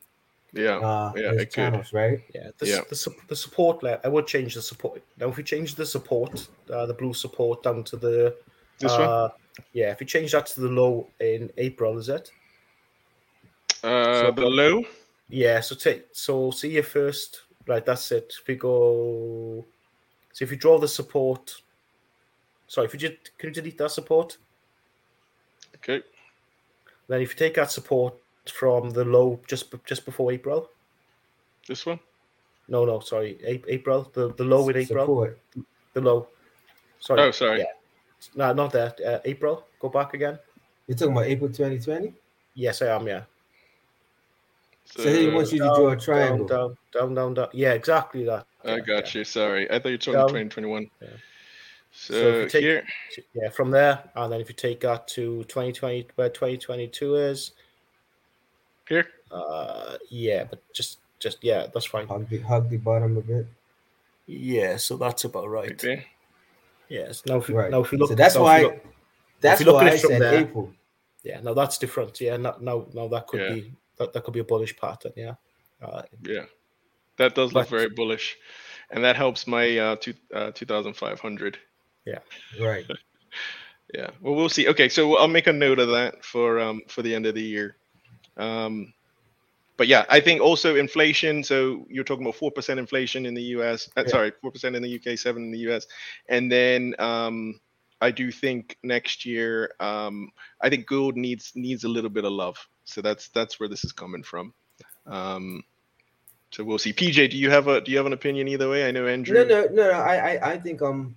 yeah. 0.52 0.78
uh 0.78 1.14
yeah, 1.16 1.32
those 1.32 1.42
it 1.42 1.46
could. 1.46 1.52
channels, 1.52 1.94
right? 1.94 2.22
Yeah, 2.34 2.50
the, 2.58 2.68
Yeah. 2.68 2.82
the, 2.90 3.16
the 3.28 3.36
support 3.36 3.84
level. 3.84 4.02
I 4.04 4.08
would 4.08 4.26
change 4.28 4.56
the 4.56 4.62
support. 4.64 5.04
Now, 5.20 5.30
if 5.30 5.38
we 5.38 5.44
change 5.44 5.76
the 5.76 5.86
support, 5.86 6.48
uh, 6.72 6.86
the 6.88 6.94
blue 6.96 7.14
support 7.14 7.62
down 7.62 7.84
to 7.86 7.98
the. 7.98 8.36
This 8.84 8.92
one? 8.92 9.02
uh, 9.02 9.30
Yeah, 9.74 9.92
if 9.92 10.02
you 10.02 10.08
change 10.08 10.32
that 10.32 10.46
to 10.48 10.62
the 10.62 10.68
low 10.70 11.08
in 11.20 11.52
April, 11.58 11.98
is 11.98 12.10
it? 12.10 12.32
Uh, 13.84 14.22
so- 14.22 14.32
the 14.32 14.46
low. 14.46 14.84
Yeah, 15.30 15.62
so 15.62 15.76
take 15.76 16.06
so 16.12 16.52
see 16.52 16.70
your 16.72 16.84
first. 16.84 17.42
Right, 17.66 17.86
that's 17.86 18.12
it. 18.12 18.34
If 18.42 18.48
we 18.48 18.56
go. 18.56 19.66
So 20.34 20.44
if 20.46 20.52
you 20.52 20.58
draw 20.58 20.78
the 20.80 20.88
support. 20.88 21.56
Sorry, 22.68 22.86
if 22.88 22.94
you 22.94 23.00
just 23.00 23.38
can 23.38 23.50
you 23.50 23.54
delete 23.54 23.78
that 23.78 23.92
support? 23.92 24.38
Okay. 25.78 26.02
Then 27.08 27.22
if 27.22 27.30
you 27.32 27.36
take 27.38 27.56
that 27.56 27.72
support 27.72 28.16
from 28.52 28.90
the 28.92 29.06
low 29.06 29.40
just 29.48 29.74
just 29.86 30.06
before 30.06 30.32
April. 30.32 30.70
This 31.68 31.86
one. 31.86 32.00
No, 32.68 32.86
no, 32.86 33.00
sorry, 33.00 33.38
A- 33.44 33.64
April. 33.68 34.10
The 34.14 34.34
the 34.34 34.44
low 34.44 34.68
in 34.70 34.78
April. 34.78 35.06
Support. 35.06 35.40
The 35.94 36.02
low. 36.02 36.28
Sorry. 37.00 37.22
Oh, 37.22 37.32
sorry. 37.32 37.60
Yeah. 37.60 37.66
No, 38.36 38.54
not 38.54 38.72
that. 38.74 39.00
Uh, 39.02 39.20
April. 39.26 39.66
Go 39.80 39.90
back 39.90 40.14
again. 40.14 40.38
You're 40.88 40.98
talking 40.98 41.14
about 41.14 41.26
April 41.28 41.50
2020. 41.50 42.14
Yes, 42.56 42.82
I 42.82 42.88
am. 42.96 43.08
Yeah. 43.08 43.24
So 44.86 45.04
he 45.12 45.30
wants 45.30 45.52
you 45.52 45.60
to 45.60 45.66
draw 45.76 45.90
a 45.92 45.98
triangle. 45.98 46.46
Down, 46.46 46.78
down, 46.94 47.14
down, 47.16 47.34
down. 47.34 47.48
Yeah, 47.54 47.74
exactly 47.74 48.26
that. 48.26 48.46
I 48.66 48.76
Yeah, 48.76 48.80
got 48.82 49.14
yeah. 49.16 49.20
you. 49.20 49.26
Sorry, 49.26 49.70
I 49.72 49.80
thought 49.80 49.90
you 49.90 49.94
were 49.94 49.98
talking 49.98 50.14
Down. 50.20 50.28
2021. 50.50 50.90
Yeah. 51.02 51.08
So, 51.96 52.14
So 52.14 52.20
if 52.20 52.36
you 52.44 52.50
take- 52.50 52.62
here, 52.64 52.84
Yeah, 53.34 53.50
from 53.50 53.72
there, 53.72 54.04
and 54.16 54.32
then 54.34 54.42
if 54.42 54.50
you 54.50 54.56
take 54.56 54.82
that 54.82 55.08
to 55.10 55.44
2020, 55.46 56.08
where 56.16 56.30
2022 56.30 57.16
is, 57.16 57.52
here. 58.90 59.08
uh, 59.32 59.98
yeah, 60.10 60.44
but 60.44 60.60
just, 60.74 61.00
just 61.20 61.38
yeah, 61.44 61.68
that's 61.74 61.86
fine. 61.86 62.08
Hug 62.08 62.28
the, 62.30 62.40
hug 62.40 62.70
the 62.70 62.78
bottom 62.78 63.18
a 63.18 63.22
bit. 63.22 63.46
Yeah, 64.28 64.78
so 64.78 64.98
that's 64.98 65.24
about 65.24 65.50
right. 65.50 65.72
Okay. 65.72 66.08
Yes. 66.90 67.24
Now, 67.26 67.38
if 67.38 67.50
Right. 67.50 67.72
now 67.72 67.82
if 67.82 67.92
you 67.92 67.98
look, 67.98 68.10
so 68.10 68.16
that's 68.16 68.36
now 68.36 68.42
why. 68.44 68.62
look- 68.64 68.86
that's 69.42 69.60
you 69.60 69.66
look 69.66 69.76
why 69.76 69.88
at 69.88 69.92
I 69.94 69.96
it 69.96 70.00
said 70.00 70.22
there- 70.22 70.40
April. 70.42 70.74
yeah, 71.24 71.42
now 71.42 71.54
that's 71.54 71.78
different. 71.78 72.20
Yeah, 72.22 72.38
now, 72.38 72.56
now, 72.60 72.88
now 72.94 73.08
that 73.10 73.28
could 73.28 73.42
Yeah. 73.42 73.54
be 73.56 73.74
that, 73.98 74.14
that 74.14 74.24
could 74.24 74.34
be 74.34 74.40
a 74.40 74.44
bullish 74.44 74.76
pattern. 74.78 75.12
Yeah. 75.16 75.36
Uh, 75.82 76.04
Yeah, 76.24 76.46
that 77.18 77.36
does 77.36 77.54
look 77.54 77.68
very 77.68 77.90
bullish, 77.90 78.38
and 78.90 79.04
that 79.04 79.16
helps 79.16 79.46
my 79.48 79.78
uh, 79.78 79.96
two, 79.98 80.14
uh 80.34 80.52
2,500. 80.52 81.58
Right. 82.60 82.86
Yeah. 83.94 84.10
Well, 84.22 84.34
we'll 84.34 84.50
see. 84.50 84.68
Okay, 84.70 84.90
so 84.90 85.18
I'll 85.18 85.28
make 85.28 85.46
a 85.46 85.54
note 85.54 85.78
of 85.78 85.90
that 85.90 86.24
for 86.26 86.60
um 86.60 86.82
for 86.88 87.02
the 87.04 87.14
end 87.14 87.26
of 87.28 87.36
the 87.36 87.44
year. 87.44 87.76
Um, 88.38 88.92
but 89.84 89.90
yeah, 89.90 90.06
I 90.08 90.22
think 90.22 90.40
also 90.40 90.78
inflation. 90.78 91.44
So 91.44 91.86
you're 91.90 92.06
talking 92.06 92.24
about 92.24 92.36
four 92.36 92.52
percent 92.52 92.80
inflation 92.80 93.26
in 93.26 93.34
the 93.34 93.42
U.S. 93.58 93.90
Uh, 93.98 94.04
Yeah. 94.04 94.12
Sorry, 94.12 94.32
four 94.42 94.50
percent 94.50 94.78
in 94.78 94.82
the 94.82 94.88
U.K., 94.88 95.18
seven 95.18 95.44
in 95.44 95.52
the 95.52 95.58
U.S. 95.68 95.88
And 96.30 96.50
then 96.50 96.96
um, 97.00 97.60
I 98.00 98.10
do 98.10 98.32
think 98.32 98.78
next 98.82 99.26
year, 99.26 99.74
um, 99.82 100.32
I 100.62 100.70
think 100.70 100.88
gold 100.88 101.18
needs 101.18 101.52
needs 101.56 101.84
a 101.84 101.90
little 101.90 102.10
bit 102.10 102.24
of 102.24 102.32
love. 102.32 102.56
So 102.86 103.02
that's 103.02 103.28
that's 103.28 103.60
where 103.60 103.68
this 103.68 103.84
is 103.84 103.92
coming 103.92 104.24
from. 104.24 104.54
Um, 105.06 105.66
so 106.52 106.64
we'll 106.64 106.80
see. 106.80 106.94
PJ, 106.94 107.32
do 107.32 107.38
you 107.38 107.50
have 107.50 107.68
a 107.68 107.82
do 107.82 107.92
you 107.92 107.98
have 107.98 108.06
an 108.06 108.14
opinion 108.14 108.48
either 108.48 108.70
way? 108.70 108.88
I 108.88 108.92
know 108.92 109.06
Andrew. 109.06 109.36
No, 109.36 109.44
no, 109.44 109.68
no, 109.70 109.92
no. 109.92 110.00
I, 110.00 110.16
I, 110.16 110.52
I 110.52 110.58
think 110.60 110.82
um, 110.82 111.14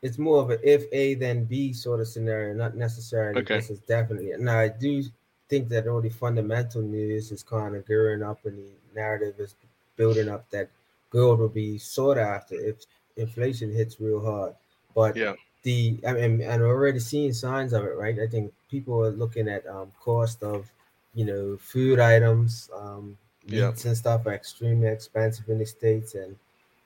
it's 0.00 0.16
more 0.16 0.38
of 0.38 0.48
a 0.48 0.58
if 0.66 0.86
A 0.92 1.16
then 1.16 1.44
B 1.44 1.74
sort 1.74 2.00
of 2.00 2.08
scenario, 2.08 2.54
not 2.54 2.76
necessarily. 2.76 3.42
Okay. 3.42 3.56
This 3.56 3.68
is 3.68 3.80
definitely. 3.80 4.32
Now 4.38 4.58
I 4.58 4.68
do 4.68 5.02
think 5.48 5.68
that 5.68 5.86
all 5.86 6.00
the 6.00 6.10
fundamental 6.10 6.82
news 6.82 7.30
is 7.32 7.42
kind 7.42 7.74
of 7.76 7.86
gearing 7.86 8.22
up, 8.22 8.44
and 8.44 8.58
the 8.58 8.72
narrative 8.94 9.38
is 9.38 9.54
building 9.96 10.28
up 10.28 10.48
that 10.50 10.68
gold 11.10 11.38
will 11.38 11.48
be 11.48 11.78
sought 11.78 12.18
after 12.18 12.54
if 12.54 12.76
inflation 13.16 13.72
hits 13.72 14.00
real 14.00 14.20
hard. 14.24 14.54
But 14.94 15.16
Yeah. 15.16 15.34
the 15.62 15.98
I 16.06 16.12
mean, 16.14 16.42
and 16.42 16.62
we're 16.62 16.68
already 16.68 16.98
seeing 17.00 17.32
signs 17.32 17.72
of 17.72 17.84
it, 17.84 17.96
right? 17.96 18.18
I 18.18 18.26
think 18.26 18.52
people 18.70 19.02
are 19.04 19.10
looking 19.10 19.48
at 19.48 19.66
um 19.66 19.92
cost 20.00 20.42
of, 20.42 20.70
you 21.14 21.24
know, 21.24 21.56
food 21.56 21.98
items, 22.00 22.70
um, 22.74 23.16
Yeah. 23.46 23.72
meats 23.72 23.84
and 23.84 23.96
stuff 23.96 24.26
are 24.26 24.34
extremely 24.34 24.88
expensive 24.88 25.48
in 25.48 25.58
the 25.58 25.66
states, 25.66 26.14
and 26.14 26.36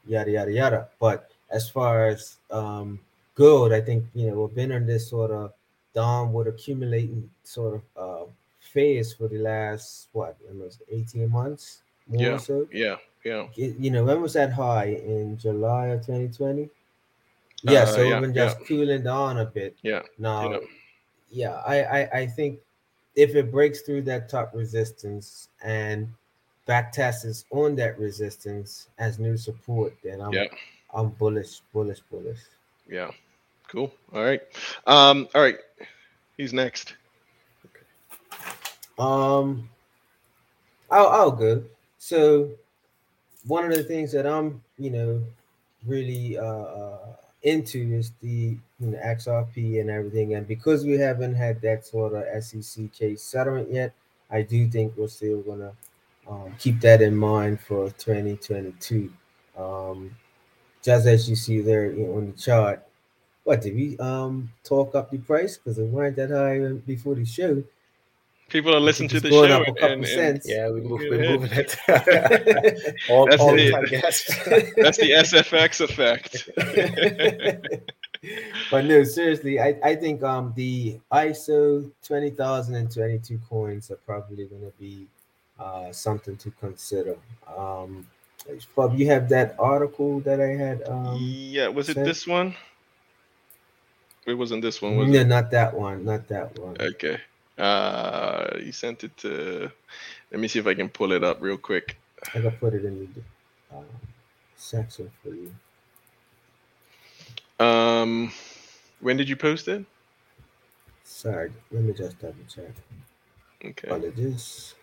yada 0.07 0.31
yada 0.31 0.53
yada. 0.53 0.89
But 0.99 1.31
as 1.51 1.69
far 1.71 2.07
as 2.09 2.39
um 2.51 3.01
gold, 3.35 3.73
I 3.73 3.81
think 3.81 4.05
you 4.15 4.29
know 4.31 4.43
we've 4.43 4.55
been 4.55 4.73
in 4.73 4.87
this 4.87 5.09
sort 5.09 5.31
of 5.31 5.53
dom, 5.95 6.27
downward 6.29 6.47
accumulating 6.49 7.31
sort 7.45 7.75
of 7.77 7.83
uh 7.97 8.27
phase 8.73 9.13
for 9.13 9.29
the 9.29 9.39
last 9.39 10.09
what 10.13 10.37
almost 10.49 10.83
18 10.91 11.31
months 11.31 11.83
more 12.07 12.23
Yeah. 12.23 12.35
or 12.35 12.39
so. 12.39 12.69
Yeah. 12.73 12.97
Yeah. 13.25 13.49
It- 13.57 13.77
you 13.79 13.91
know, 13.91 14.05
when 14.05 14.21
was 14.23 14.33
that 14.35 14.53
high 14.53 14.87
in 15.05 15.37
July 15.39 15.89
of 15.89 16.05
2020? 16.07 16.71
Yeah, 17.63 17.83
Uh, 17.83 17.87
so 17.87 18.03
yeah, 18.03 18.21
we've 18.21 18.33
been 18.33 18.35
just 18.35 18.61
cooling 18.67 19.03
down 19.03 19.39
a 19.39 19.45
bit. 19.45 19.77
Yeah. 19.83 20.03
Now, 20.19 20.53
Yeah. 20.53 20.59
yeah, 21.31 21.55
I, 21.67 21.77
I 21.83 22.11
I 22.21 22.27
think 22.27 22.61
if 23.17 23.35
it 23.35 23.51
breaks 23.51 23.81
through 23.81 24.03
that 24.03 24.29
top 24.29 24.55
resistance 24.55 25.49
and 25.63 26.09
back 26.67 26.93
tests 26.93 27.45
on 27.51 27.75
that 27.77 27.99
resistance 27.99 28.89
as 28.99 29.19
new 29.19 29.37
support, 29.37 29.93
then 30.05 30.21
I'm 30.21 30.33
Yeah. 30.33 30.45
I'm 30.95 31.09
bullish, 31.11 31.61
bullish, 31.73 32.01
bullish. 32.11 32.39
Yeah. 32.89 33.11
Cool. 33.67 33.93
All 34.15 34.25
right. 34.25 34.41
Um, 34.87 35.29
all 35.35 35.43
right. 35.43 35.59
he's 36.37 36.53
next? 36.53 36.95
Um, 38.99 39.69
I'll 40.91 41.09
I'll 41.09 41.31
go. 41.31 41.63
So 41.99 42.51
one 43.47 43.65
of 43.65 43.75
the 43.75 43.83
things 43.83 44.13
that 44.13 44.27
I'm, 44.27 44.63
you 44.79 44.91
know, 44.91 45.23
really 45.87 46.39
uh, 46.39 46.45
uh 46.45 46.99
into 47.43 47.95
is 47.95 48.13
the 48.21 48.57
you 48.81 48.87
know 48.91 48.99
XRP 48.99 49.81
and 49.81 49.91
everything, 49.91 50.35
and 50.35 50.47
because 50.47 50.85
we 50.85 50.99
haven't 50.99 51.35
had 51.35 51.61
that 51.63 51.87
sort 51.87 52.15
of 52.15 52.43
SEC 52.43 52.93
case 52.93 53.23
settlement 53.23 53.73
yet, 53.73 53.93
I 54.31 54.43
do 54.43 54.69
think 54.69 54.95
we're 54.97 55.09
still 55.09 55.43
gonna 55.43 55.73
um, 56.29 56.55
keep 56.59 56.81
that 56.81 57.01
in 57.01 57.17
mind 57.17 57.61
for 57.61 57.91
2022. 57.91 59.13
Um, 59.57 60.17
just 60.83 61.07
as 61.07 61.29
you 61.29 61.37
see 61.37 61.61
there 61.61 61.91
you 61.91 62.07
know, 62.07 62.17
on 62.17 62.33
the 62.33 62.39
chart, 62.39 62.85
what 63.45 63.61
did 63.61 63.75
we 63.75 63.97
um 63.99 64.51
talk 64.65 64.95
up 64.95 65.11
the 65.11 65.19
price 65.19 65.57
because 65.57 65.79
it 65.79 65.85
weren't 65.85 66.17
that 66.17 66.31
high 66.31 66.59
before 66.87 67.15
the 67.15 67.25
show? 67.25 67.63
People 68.49 68.75
are 68.75 68.81
listening 68.81 69.11
to 69.11 69.17
It's 69.17 69.25
the 69.25 69.31
show 69.31 69.45
up 69.45 69.63
a 69.69 69.73
couple 69.75 69.89
and, 69.89 70.05
and. 70.07 70.41
Yeah, 70.45 70.71
we 70.71 70.81
move, 70.81 71.01
we're 71.01 71.39
moving 71.39 71.51
it. 71.59 71.77
all, 73.11 73.27
That's 73.27 73.43
all 73.43 73.55
the- 73.55 73.67
the 73.67 73.73
time, 73.73 73.85
that's 74.77 74.97
the 74.97 75.11
SFX 75.11 75.81
effect. 75.83 76.49
but 78.71 78.85
no, 78.87 79.05
seriously, 79.05 79.61
I, 79.61 79.79
I 79.85 79.95
think 79.97 80.23
um 80.23 80.53
the 80.57 80.99
ISO 81.13 81.91
20,022 82.07 83.39
coins 83.49 83.91
are 83.91 83.97
probably 83.97 84.47
going 84.47 84.63
to 84.63 84.73
be 84.79 85.07
uh 85.61 85.93
something 85.93 86.37
to 86.39 86.51
consider. 86.53 87.17
Um, 87.55 88.07
Bob, 88.75 88.99
you 88.99 89.07
have 89.09 89.29
that 89.29 89.57
article 89.59 90.21
that 90.21 90.41
I 90.41 90.49
had. 90.49 90.89
Um, 90.89 91.19
yeah, 91.21 91.69
was 91.69 91.91
it 91.91 91.95
sent- 91.95 92.07
this 92.07 92.27
one? 92.27 92.55
It 94.27 94.35
wasn't 94.35 94.63
this 94.63 94.81
one, 94.81 94.97
was 94.97 95.09
no, 95.09 95.21
it? 95.21 95.27
not 95.27 95.51
that 95.51 95.75
one, 95.75 96.05
not 96.05 96.27
that 96.29 96.59
one. 96.59 96.77
Okay. 96.81 97.21
Uh, 97.59 98.57
you 98.61 98.73
sent 98.73 99.05
it 99.05 99.17
to. 99.19 99.71
Let 100.31 100.41
me 100.41 100.49
see 100.49 100.59
if 100.59 100.67
I 100.67 100.75
can 100.75 100.89
pull 100.89 101.13
it 101.13 101.25
up 101.25 101.39
real 101.41 101.57
quick. 101.57 101.99
I 102.35 102.41
can 102.41 102.51
put 102.53 102.75
it 102.75 102.85
in 102.85 103.09
the 103.71 103.77
uh, 103.77 103.83
section 104.55 105.11
for 105.23 105.31
you. 105.31 105.53
Um, 107.59 108.33
when 109.01 109.17
did 109.17 109.29
you 109.29 109.37
post 109.37 109.67
it? 109.69 109.85
Sorry, 111.03 111.53
let 111.73 111.83
me 111.83 111.93
just 111.93 112.19
double 112.21 112.35
check. 112.49 112.71
Okay. 113.65 113.89
Apologies. 113.89 114.75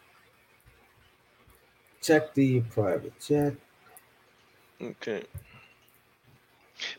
Check 2.02 2.34
the 2.34 2.60
private 2.62 3.18
chat. 3.20 3.54
Okay. 4.82 5.24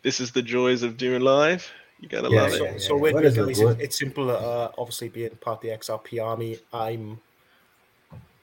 This 0.03 0.21
is 0.21 0.33
the 0.33 0.43
joys 0.43 0.83
of 0.83 0.97
doing 0.97 1.21
live. 1.21 1.71
You 2.01 2.09
gotta 2.09 2.29
Yeah, 2.31 2.43
love 2.43 2.53
so, 2.53 2.65
it. 2.65 2.73
yeah. 2.73 2.79
so 2.79 2.97
with 2.97 3.15
What 3.15 3.23
me, 3.23 3.29
is 3.29 3.37
it, 3.39 3.47
guys, 3.47 3.77
it's 3.81 3.99
simple. 3.99 4.31
Uh, 4.31 4.71
obviously, 4.77 5.09
being 5.09 5.31
part 5.41 5.59
of 5.59 5.63
the 5.63 5.69
XRP 5.71 6.23
army, 6.23 6.59
I'm 6.73 7.21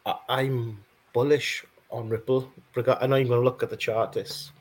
I- 0.05 0.19
I'm 0.29 0.83
bullish 1.13 1.63
on 1.91 2.09
Ripple. 2.09 2.51
Rega- 2.75 2.97
I 3.01 3.07
know 3.07 3.15
you're 3.17 3.27
going 3.27 3.39
to 3.39 3.45
look 3.45 3.61
at 3.63 3.69
the 3.69 3.77
chart. 3.77 4.11
This, 4.13 4.51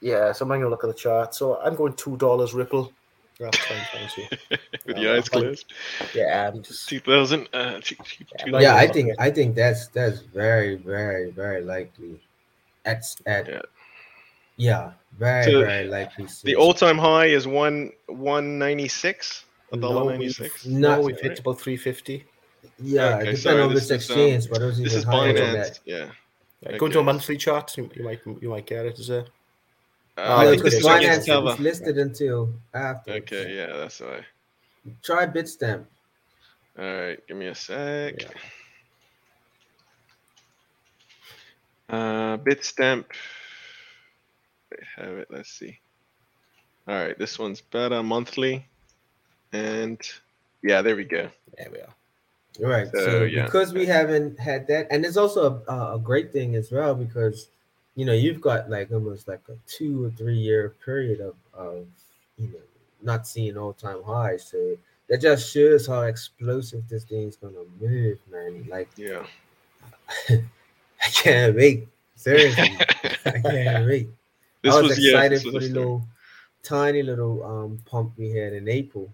yeah. 0.00 0.32
So 0.32 0.44
I'm 0.44 0.48
going 0.48 0.60
to 0.62 0.68
look 0.68 0.82
at 0.82 0.88
the 0.88 0.94
chart. 0.94 1.34
So 1.34 1.60
I'm 1.60 1.74
going 1.76 1.92
two 1.94 2.16
dollars 2.16 2.54
Ripple. 2.54 2.92
Yeah, 3.40 3.50
2022. 3.50 4.36
With 4.86 4.96
Yeah, 4.96 5.02
your 5.02 5.16
eyes 5.16 5.28
but- 5.28 5.40
closed. 5.42 5.72
yeah, 6.14 6.48
I'm 6.52 6.62
just 6.62 6.88
2000. 6.88 7.48
Uh, 7.52 7.80
two- 7.82 7.96
two- 8.04 8.24
Yeah, 8.46 8.60
yeah, 8.60 8.74
I 8.76 8.86
think 8.86 9.12
I 9.18 9.30
think 9.30 9.54
that's 9.56 9.88
that's 9.88 10.20
very 10.20 10.76
very 10.76 11.30
very 11.32 11.60
likely. 11.62 12.20
At 12.86 13.04
at 13.26 13.64
Yeah. 14.56 14.70
yeah, 14.86 14.92
very 15.18 15.44
So, 15.44 15.60
very 15.64 15.84
likely. 15.86 16.26
the 16.44 16.56
all-time 16.56 16.98
high 16.98 17.26
is 17.26 17.46
one 17.46 17.90
one 18.06 18.58
ninety 18.58 18.88
six. 18.88 19.44
A 19.72 19.76
No, 19.76 19.82
dollar 19.88 20.04
we've- 20.04 20.18
ninety 20.18 20.32
six. 20.32 20.64
no, 20.66 21.00
we've 21.00 21.18
hit 21.20 21.38
about 21.40 21.60
350. 21.60 22.24
yeah, 22.78 23.02
Okay, 23.06 23.18
depending 23.18 23.36
sorry, 23.36 23.60
on 23.62 23.74
this 23.74 23.90
which 23.90 24.00
is, 24.00 24.10
um, 24.10 24.16
exchange, 24.18 24.50
but 24.50 24.62
it 24.62 24.66
was 24.66 24.78
This 24.78 24.86
even 24.92 24.98
is 24.98 25.04
higher 25.04 25.32
than 25.32 25.52
that. 25.54 25.80
Yeah. 25.84 26.10
Yeah, 26.60 26.78
Going 26.78 26.92
to 26.92 27.00
a 27.00 27.02
monthly 27.04 27.36
chart, 27.36 27.76
you, 27.76 27.90
you 27.94 28.02
might 28.04 28.20
you 28.40 28.48
might 28.48 28.64
get 28.66 28.86
it. 28.86 28.98
Is 28.98 29.10
it? 29.10 29.28
Uh, 30.16 30.20
I 30.20 30.44
no, 30.44 30.50
think 30.50 30.62
okay, 30.62 30.70
this 30.70 30.74
because 30.74 30.74
is 30.74 30.82
so 30.82 30.94
against 30.96 31.28
Binance 31.28 31.32
cover. 31.32 31.44
was 31.46 31.58
listed 31.60 31.98
until 31.98 32.54
after. 32.72 33.12
Okay, 33.14 33.54
yeah, 33.56 33.76
that's 33.76 34.00
why. 34.00 34.24
Try 35.02 35.26
Bitstamp. 35.26 35.84
All 36.78 36.84
right, 36.84 37.26
give 37.26 37.36
me 37.36 37.46
a 37.48 37.54
sec. 37.54 38.14
Yeah. 38.22 38.28
Uh, 41.90 42.36
Bitstamp. 42.38 43.04
I 44.98 45.04
have 45.04 45.18
it. 45.18 45.28
Let's 45.30 45.50
see. 45.50 45.78
All 46.86 46.94
right, 46.94 47.18
this 47.18 47.38
one's 47.38 47.62
better 47.62 48.02
monthly, 48.02 48.66
and 49.52 49.98
yeah, 50.62 50.82
there 50.82 50.96
we 50.96 51.04
go. 51.04 51.28
There 51.56 51.70
we 51.72 51.78
are. 51.78 51.94
All 52.62 52.70
right. 52.70 52.88
So, 52.92 53.04
So, 53.04 53.24
yeah. 53.24 53.44
because 53.44 53.72
we 53.72 53.86
haven't 53.86 54.38
had 54.38 54.66
that, 54.68 54.88
and 54.90 55.04
it's 55.04 55.16
also 55.16 55.62
a, 55.66 55.94
a 55.94 55.98
great 55.98 56.32
thing 56.32 56.56
as 56.56 56.70
well 56.70 56.94
because 56.94 57.48
you 57.96 58.04
know 58.04 58.12
you've 58.12 58.40
got 58.40 58.68
like 58.68 58.92
almost 58.92 59.28
like 59.28 59.40
a 59.48 59.54
two 59.66 60.04
or 60.04 60.10
three 60.10 60.36
year 60.36 60.74
period 60.84 61.20
of 61.20 61.34
of 61.54 61.86
you 62.38 62.48
know 62.48 62.60
not 63.02 63.26
seeing 63.26 63.56
all 63.56 63.72
time 63.72 64.02
highs. 64.02 64.44
So 64.44 64.76
that 65.08 65.20
just 65.20 65.52
shows 65.52 65.86
how 65.86 66.02
explosive 66.02 66.88
this 66.88 67.04
thing's 67.04 67.36
gonna 67.36 67.64
move, 67.80 68.18
man. 68.30 68.66
Like 68.68 68.88
Yeah. 68.96 69.26
I 70.28 71.08
can't 71.12 71.56
wait. 71.56 71.88
Seriously, 72.16 72.78
I 73.26 73.40
can't 73.40 73.86
wait. 73.88 74.08
This 74.64 74.74
I 74.74 74.80
was, 74.80 74.88
was 74.96 75.04
excited 75.04 75.32
this 75.32 75.44
was 75.44 75.52
for 75.52 75.60
the 75.60 75.68
the 75.68 75.74
little 75.74 76.08
tiny 76.62 77.02
little 77.02 77.44
um 77.44 77.78
pump 77.84 78.12
we 78.16 78.30
had 78.30 78.54
in 78.54 78.66
April. 78.66 79.12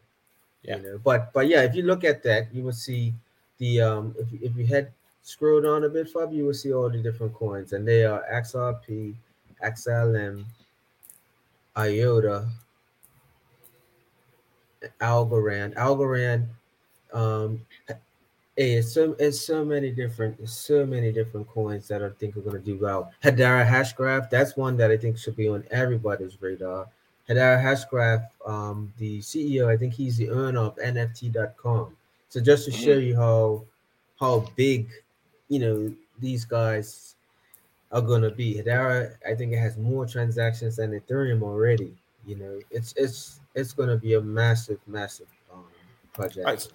Yeah. 0.63 0.77
You 0.77 0.83
know, 0.83 1.01
but 1.03 1.33
but 1.33 1.49
yeah, 1.49 1.63
if 1.63 1.75
you 1.75 1.83
look 1.83 2.05
at 2.05 2.23
that, 2.23 2.55
you 2.55 2.63
will 2.63 2.73
see 2.73 3.13
the 3.59 3.81
um 3.81 4.15
if 4.17 4.31
you, 4.33 4.39
if 4.43 4.57
you 4.57 4.65
had 4.67 4.93
scrolled 5.23 5.67
on 5.67 5.83
a 5.83 5.89
bit, 5.89 6.09
Fab, 6.09 6.33
you 6.33 6.47
will 6.47 6.55
see 6.55 6.73
all 6.73 6.89
the 6.89 6.99
different 6.99 7.35
coins, 7.35 7.73
and 7.73 7.87
they 7.87 8.05
are 8.05 8.25
XRP, 8.33 9.13
XLM, 9.65 10.45
IOTA, 11.77 12.49
Algorand. 15.01 15.75
Algorand, 15.75 16.47
um, 17.13 17.61
hey, 18.61 18.73
it's 18.75 18.93
so 18.93 19.17
it's 19.19 19.41
so 19.41 19.65
many 19.65 19.91
different 19.91 20.39
it's 20.39 20.53
so 20.53 20.85
many 20.85 21.11
different 21.11 21.49
coins 21.49 21.89
that 21.89 22.03
I 22.03 22.11
think 22.11 22.37
are 22.37 22.43
going 22.43 22.63
to 22.63 22.73
do 22.73 22.77
well. 22.77 23.11
Hedera 23.25 23.67
Hashgraph, 23.67 24.29
that's 24.29 24.55
one 24.55 24.77
that 24.77 24.91
I 24.91 24.99
think 24.99 25.17
should 25.17 25.37
be 25.37 25.49
on 25.49 25.65
everybody's 25.71 26.37
radar. 26.43 26.87
Hedera 27.27 27.59
Hashgraph, 27.59 28.27
um, 28.47 28.93
the 28.99 29.21
CEO, 29.21 29.67
I 29.69 29.79
think 29.79 29.95
he's 29.95 30.19
the 30.19 30.29
owner 30.29 30.61
of 30.61 30.77
NFT.com. 30.77 31.97
So 32.29 32.41
just 32.41 32.67
to 32.67 32.71
show 32.71 32.99
you 32.99 33.17
how 33.17 33.65
how 34.21 34.45
big, 34.57 34.91
you 35.49 35.59
know, 35.59 35.95
these 36.19 36.45
guys 36.45 37.15
are 37.91 38.03
gonna 38.03 38.31
be. 38.31 38.57
Hedera, 38.57 39.15
I 39.27 39.35
think 39.37 39.55
it 39.55 39.59
has 39.59 39.79
more 39.79 40.05
transactions 40.05 40.77
than 40.77 40.91
Ethereum 40.93 41.43
already. 41.43 41.95
You 42.27 42.37
know, 42.37 42.61
it's 42.71 42.93
it's 42.99 43.41
it's 43.55 43.73
gonna 43.73 43.97
be 43.97 44.15
a 44.15 44.21
massive, 44.21 44.81
massive 44.87 45.29
um, 45.51 45.65
project. 46.13 46.45
Right. 46.45 46.69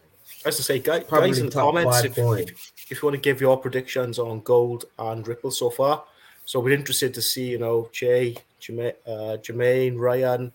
As 0.45 0.59
I 0.59 0.63
say, 0.63 0.79
guys, 0.79 1.05
guys 1.09 1.39
in 1.39 1.47
the 1.47 1.51
comments, 1.51 2.03
if, 2.03 2.17
if, 2.17 2.73
if 2.89 2.91
you 2.91 3.07
want 3.07 3.15
to 3.15 3.21
give 3.21 3.41
your 3.41 3.57
predictions 3.57 4.19
on 4.19 4.41
gold 4.41 4.85
and 4.99 5.27
Ripple 5.27 5.51
so 5.51 5.69
far. 5.69 6.03
So 6.45 6.59
we're 6.59 6.75
interested 6.75 7.13
to 7.15 7.21
see, 7.21 7.49
you 7.49 7.57
know, 7.57 7.89
Jay, 7.91 8.37
Jermaine, 8.61 8.93
uh, 9.07 9.37
Jermaine 9.37 9.97
Ryan, 9.97 10.51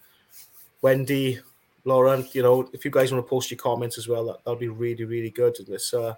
Wendy, 0.82 1.40
Lauren, 1.84 2.26
you 2.32 2.42
know, 2.42 2.68
if 2.72 2.84
you 2.84 2.90
guys 2.90 3.12
want 3.12 3.24
to 3.24 3.28
post 3.28 3.50
your 3.50 3.58
comments 3.58 3.98
as 3.98 4.06
well, 4.06 4.26
that, 4.26 4.44
that'll 4.44 4.58
be 4.60 4.68
really, 4.68 5.04
really 5.04 5.30
good. 5.30 5.58
And 5.58 5.66
this, 5.66 5.92
uh, 5.92 6.14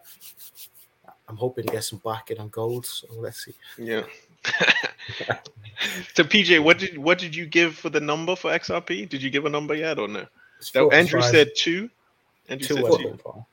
I'm 1.28 1.36
hoping 1.36 1.66
to 1.66 1.72
get 1.72 1.84
some 1.84 2.00
backing 2.04 2.38
on 2.38 2.48
gold. 2.48 2.84
So 2.84 3.06
let's 3.12 3.44
see. 3.44 3.54
Yeah. 3.78 4.02
so 6.14 6.24
PJ, 6.24 6.62
what 6.62 6.78
did 6.78 6.98
what 6.98 7.18
did 7.18 7.34
you 7.34 7.46
give 7.46 7.74
for 7.76 7.90
the 7.90 8.00
number 8.00 8.36
for 8.36 8.50
XRP? 8.50 9.08
Did 9.08 9.22
you 9.22 9.30
give 9.30 9.46
a 9.46 9.50
number 9.50 9.74
yet 9.74 9.98
or 9.98 10.08
no? 10.08 10.26
It's 10.58 10.74
No, 10.74 10.90
four- 10.90 10.94
Andrew 10.94 11.20
five. 11.20 11.30
said 11.30 11.50
two. 11.56 11.88
Andrew 12.48 12.66
Two 12.68 12.74
said 12.76 12.84
or 12.84 12.98
two. 12.98 13.18
four. 13.22 13.46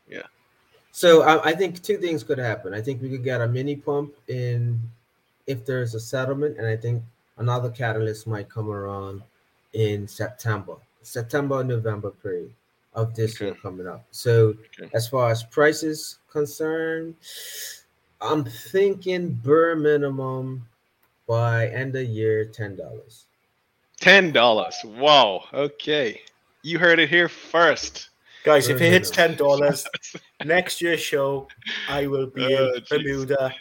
So 0.91 1.21
I, 1.21 1.49
I 1.51 1.53
think 1.53 1.81
two 1.81 1.97
things 1.97 2.23
could 2.23 2.39
happen. 2.39 2.73
I 2.73 2.81
think 2.81 3.01
we 3.01 3.09
could 3.09 3.23
get 3.23 3.41
a 3.41 3.47
mini 3.47 3.75
pump 3.75 4.13
in 4.27 4.81
if 5.47 5.65
there's 5.65 5.95
a 5.95 5.99
settlement, 5.99 6.57
and 6.57 6.67
I 6.67 6.75
think 6.75 7.03
another 7.37 7.69
catalyst 7.69 8.27
might 8.27 8.49
come 8.49 8.69
around 8.69 9.21
in 9.73 10.07
September, 10.07 10.75
September 11.03 11.63
November 11.63 12.09
period 12.11 12.51
of 12.95 13.15
this 13.15 13.39
year 13.39 13.53
coming 13.55 13.87
up. 13.87 14.03
So 14.11 14.55
Okay. 14.79 14.89
as 14.93 15.07
far 15.07 15.29
as 15.31 15.43
prices 15.43 16.17
concerned, 16.29 17.15
I'm 18.19 18.43
thinking 18.43 19.29
bare 19.31 19.75
minimum 19.75 20.67
by 21.27 21.67
end 21.69 21.95
of 21.95 22.07
year 22.09 22.45
ten 22.45 22.75
dollars. 22.75 23.25
Ten 24.01 24.31
dollars. 24.31 24.75
Wow. 24.83 25.45
Okay. 25.53 26.21
You 26.63 26.79
heard 26.79 26.99
it 26.99 27.09
here 27.09 27.29
first. 27.29 28.09
Guys, 28.49 28.67
if 28.67 28.81
it 28.81 28.89
hits 28.91 29.11
ten 29.11 29.35
dollars 29.35 29.85
next 30.43 30.81
year's 30.81 30.99
show, 30.99 31.47
I 31.87 32.07
will 32.07 32.25
be 32.25 32.55
Oh, 32.57 32.73
in 32.73 32.81
jeez. 32.81 32.89
Bermuda. 32.89 33.53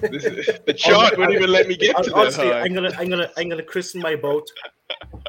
This 0.00 0.24
is, 0.24 0.46
the 0.66 0.74
chart 0.74 1.16
wouldn't 1.16 1.36
even 1.36 1.50
let 1.52 1.68
me 1.68 1.76
get 1.76 2.02
to 2.02 2.10
that 2.10 2.34
high. 2.34 2.62
I'm 2.62 2.74
gonna, 2.74 2.90
I'm 2.98 3.08
gonna, 3.08 3.30
I'm 3.36 3.48
gonna 3.48 3.62
christen 3.62 4.00
my 4.02 4.16
boat 4.16 4.50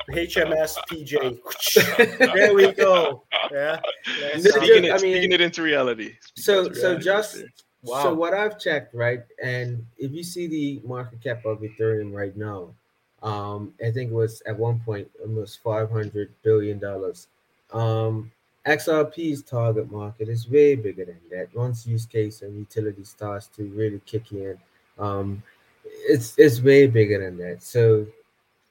HMS 0.09 0.73
PJ. 0.89 2.17
there 2.33 2.55
we 2.55 2.71
go. 2.71 3.21
Yeah. 3.51 3.79
Yes, 4.21 4.43
No, 4.45 4.51
Speaking, 4.57 4.85
it, 4.85 4.89
I 4.89 4.93
mean- 4.93 5.13
speaking 5.13 5.31
it 5.33 5.41
into 5.41 5.61
reality. 5.61 6.15
Speaking 6.21 6.43
So 6.43 6.59
into 6.65 6.75
so 6.75 6.87
reality 6.87 7.03
just. 7.05 7.43
Wow. 7.83 8.01
so 8.03 8.13
what 8.15 8.33
I've 8.33 8.59
checked, 8.59 8.95
right? 8.95 9.21
And 9.43 9.85
if 9.99 10.11
you 10.13 10.23
see 10.23 10.47
the 10.47 10.81
market 10.83 11.21
cap 11.21 11.45
of 11.45 11.59
Ethereum 11.59 12.11
right 12.11 12.35
now, 12.35 12.73
um, 13.21 13.71
I 13.85 13.91
think 13.91 14.09
it 14.09 14.15
was 14.15 14.41
at 14.47 14.57
one 14.57 14.79
point 14.79 15.07
almost 15.21 15.61
five 15.61 15.91
hundred 15.91 16.33
billion 16.41 16.79
dollars. 16.79 17.27
Um, 17.71 18.31
XRP's 18.65 19.41
target 19.43 19.91
market 19.91 20.29
is 20.29 20.49
way 20.49 20.75
bigger 20.75 21.05
than 21.05 21.19
that. 21.31 21.47
Once 21.55 21.87
use 21.87 22.05
case 22.05 22.41
and 22.41 22.57
utility 22.57 23.03
starts 23.03 23.47
to 23.47 23.63
really 23.69 24.01
kick 24.05 24.31
in, 24.31 24.57
um, 24.97 25.41
it's 25.85 26.37
it's 26.37 26.61
way 26.61 26.87
bigger 26.87 27.23
than 27.23 27.37
that. 27.37 27.63
So, 27.63 28.05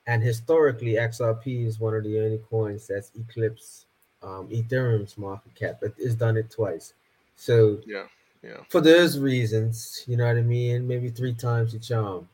and 0.06 0.22
historically, 0.22 0.92
XRP 0.94 1.66
is 1.66 1.80
one 1.80 1.94
of 1.94 2.04
the 2.04 2.20
only 2.20 2.40
coins 2.50 2.86
that's 2.86 3.10
eclipsed 3.18 3.86
um, 4.22 4.48
Ethereum's 4.48 5.16
market 5.16 5.54
cap. 5.54 5.78
But 5.80 5.94
it's 5.98 6.14
done 6.14 6.36
it 6.36 6.50
twice. 6.50 6.94
So 7.36 7.80
Yeah. 7.86 8.06
Yeah. 8.42 8.58
for 8.68 8.80
those 8.80 9.18
reasons, 9.18 10.04
you 10.06 10.16
know 10.16 10.26
what 10.26 10.36
I 10.36 10.42
mean. 10.42 10.86
Maybe 10.86 11.10
three 11.10 11.34
times 11.34 11.72
the 11.72 11.78
charm. 11.78 12.28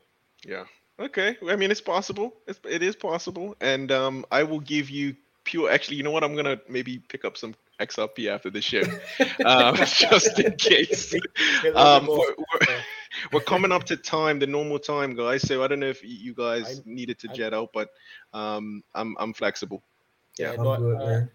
Yeah. 0.45 0.65
Okay. 0.99 1.37
I 1.49 1.57
mean, 1.57 1.71
it's 1.71 1.81
possible. 1.81 2.35
It's, 2.47 2.61
it 2.69 2.83
is 2.83 2.95
possible, 2.95 3.57
and 3.61 3.91
um, 3.91 4.25
I 4.31 4.43
will 4.43 4.61
give 4.61 4.91
you 4.91 5.17
pure. 5.45 5.71
Actually, 5.71 5.97
you 5.97 6.03
know 6.03 6.11
what? 6.11 6.25
I'm 6.25 6.35
gonna 6.35 6.61
maybe 6.69 6.99
pick 6.99 7.25
up 7.25 7.37
some 7.37 7.55
XRP 7.81 8.29
after 8.29 8.51
the 8.51 8.61
show, 8.61 8.83
um, 9.45 9.77
just 9.87 10.39
in 10.39 10.55
case. 10.57 11.15
Um, 11.75 12.07
we're, 12.07 12.19
we're, 12.19 12.67
we're 13.33 13.41
coming 13.41 13.73
up 13.73 13.85
to 13.85 13.97
time, 13.97 14.39
the 14.39 14.47
normal 14.47 14.79
time, 14.79 15.15
guys. 15.15 15.43
So 15.43 15.63
I 15.65 15.69
don't 15.69 15.81
know 15.81 15.89
if 15.89 16.03
you 16.05 16.35
guys 16.35 16.83
needed 16.85 17.19
to 17.21 17.31
I- 17.31 17.33
jet 17.33 17.55
out, 17.55 17.71
but 17.73 17.89
um, 18.33 18.83
I'm 18.95 19.17
I'm 19.19 19.33
flexible. 19.33 19.83
yeah, 20.39 20.53
I'm 20.53 20.63
no, 20.63 20.77
good, 20.77 20.97
uh. 21.01 21.27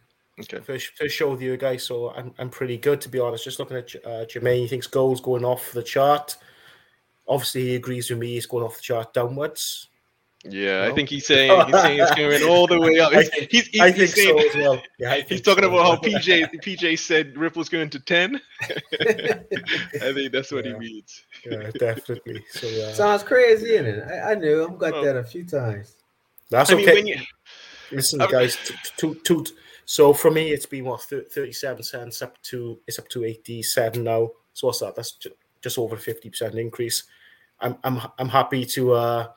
Okay. 0.42 0.60
First, 0.60 0.92
first 0.98 1.16
show 1.16 1.32
with 1.32 1.42
you 1.42 1.58
guys, 1.58 1.84
so 1.84 2.12
I'm, 2.12 2.34
I'm 2.40 2.50
pretty 2.50 2.78
good 2.78 3.02
to 3.02 3.10
be 3.10 3.20
honest. 3.20 3.44
Just 3.44 3.60
looking 3.60 3.76
at 3.76 3.94
uh, 4.06 4.26
Jermaine, 4.26 4.62
he 4.62 4.68
thinks 4.68 4.88
gold's 4.88 5.20
going 5.20 5.44
off 5.44 5.74
the 5.74 5.84
chart. 5.84 6.38
Obviously, 7.28 7.62
he 7.64 7.76
agrees 7.76 8.10
with 8.10 8.20
me. 8.20 8.36
He's 8.36 8.46
going 8.46 8.64
off 8.64 8.78
the 8.78 8.82
chart 8.82 9.14
downwards. 9.14 9.90
Yeah, 10.52 10.88
I 10.90 10.94
think 10.94 11.10
he's 11.10 11.26
saying 11.26 11.50
he's 11.68 11.82
saying 11.82 12.00
it's 12.00 12.16
going 12.16 12.44
all 12.50 12.68
the 12.68 12.80
way 12.80 13.00
up. 13.00 13.12
I 13.14 13.22
He's, 13.22 13.30
think- 13.30 13.52
he's, 13.52 13.68
he's, 13.68 13.82
I 13.82 13.92
he's 13.92 14.14
saying, 14.14 14.38
so 14.40 14.48
as 14.50 14.56
well. 14.56 14.82
Yeah, 15.00 15.12
I 15.12 15.22
he's 15.30 15.42
talking 15.42 15.64
so 15.64 15.70
about 15.78 16.04
how. 16.04 16.10
PJ 16.10 16.50
PJ 16.64 17.00
said 17.00 17.38
Ripple's 17.38 17.70
going 17.70 17.90
to 17.92 18.00
ten. 18.00 18.40
I 18.62 20.14
think 20.14 20.32
that's 20.32 20.52
what 20.52 20.66
Yeah. 20.66 20.74
he 20.74 20.80
means. 20.80 21.24
Yeah, 21.46 21.72
definitely. 21.80 22.44
So 22.52 22.68
uh, 22.68 22.94
Sounds 22.94 23.24
crazy, 23.24 23.72
isn't 23.76 23.86
it? 23.86 24.04
I, 24.10 24.32
I 24.32 24.36
knew. 24.36 24.64
I've 24.66 24.78
got 24.78 24.94
Well- 24.94 25.04
that 25.04 25.16
a 25.18 25.24
few 25.24 25.44
times. 25.46 25.96
that's 26.50 26.70
I 26.72 26.76
okay. 26.76 26.86
mean, 26.86 26.96
when 26.96 27.08
you 27.08 27.16
Listen, 27.92 28.22
I- 28.22 28.28
guys. 28.28 28.56
T- 28.58 28.76
t- 28.98 29.14
t- 29.24 29.44
t- 29.44 29.52
so 29.86 30.14
for 30.14 30.30
me, 30.30 30.52
it's 30.52 30.68
been 30.68 30.86
what 30.86 31.02
thirty-seven 31.02 31.82
cents 31.84 32.22
up 32.22 32.40
to 32.44 32.80
it's 32.88 33.00
up 33.00 33.08
to 33.10 33.24
eighty-seven 33.26 34.04
now. 34.04 34.30
So 34.54 34.68
what's 34.68 34.80
that? 34.80 34.96
That's 34.96 35.18
just 35.62 35.78
over 35.80 35.98
fifty 35.98 36.30
percent 36.30 36.56
increase. 36.56 37.06
I'm 37.60 37.78
I'm 37.84 38.00
I'm 38.20 38.30
happy 38.30 38.66
to 38.66 38.94
uh 38.94 39.28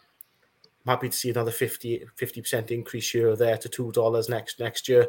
I'm 0.84 0.90
happy 0.90 1.08
to 1.08 1.16
see 1.16 1.30
another 1.30 1.52
50 1.52 2.06
percent 2.16 2.70
increase 2.70 3.10
here 3.10 3.30
or 3.30 3.36
there 3.36 3.56
to 3.56 3.68
two 3.68 3.92
dollars 3.92 4.28
next 4.28 4.58
next 4.58 4.88
year. 4.88 5.08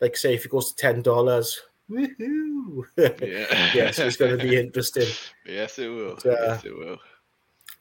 Like 0.00 0.16
say 0.16 0.34
if 0.34 0.46
it 0.46 0.50
goes 0.50 0.72
to 0.72 0.76
ten 0.76 1.02
dollars, 1.02 1.60
woohoo! 1.90 2.84
yeah, 2.96 3.10
yes, 3.74 3.98
it's 3.98 4.16
going 4.16 4.38
to 4.38 4.42
be 4.42 4.56
interesting. 4.58 5.06
yes, 5.46 5.78
it 5.78 5.88
will. 5.88 6.14
But, 6.14 6.26
uh, 6.26 6.36
yes, 6.46 6.64
it 6.64 6.76
will. 6.78 6.98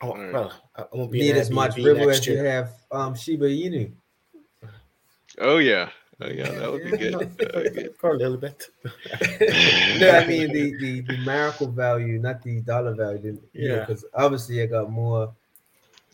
Oh, 0.02 0.10
Alright. 0.12 0.34
well, 0.34 0.54
I 0.76 0.82
I 0.82 0.86
won't 0.94 1.12
be 1.12 1.20
Need 1.20 1.38
as 1.38 1.50
much 1.50 1.78
river 1.78 2.10
as 2.10 2.26
you 2.28 2.38
have 2.38 2.72
um, 2.92 3.16
Shiba 3.16 3.46
Inu. 3.46 3.92
Oh 5.38 5.58
yeah, 5.60 5.90
oh 6.20 6.28
yeah, 6.28 6.52
that 6.52 6.72
would 6.72 6.84
be 6.84 6.98
good. 6.98 7.14
That 7.38 7.56
would 7.56 7.74
be 7.74 7.84
good. 7.84 7.96
A 8.04 8.14
little 8.14 8.38
bit. 8.38 8.70
no, 10.00 10.10
I 10.12 10.26
mean 10.28 10.52
the, 10.52 10.76
the 10.78 11.02
the 11.02 11.18
numerical 11.18 11.68
value, 11.68 12.20
not 12.20 12.42
the 12.44 12.60
dollar 12.62 12.96
value. 12.96 13.40
You 13.54 13.70
Yeah. 13.70 13.80
because 13.86 14.04
obviously 14.14 14.62
I 14.62 14.66
got 14.66 14.92
more 14.92 15.34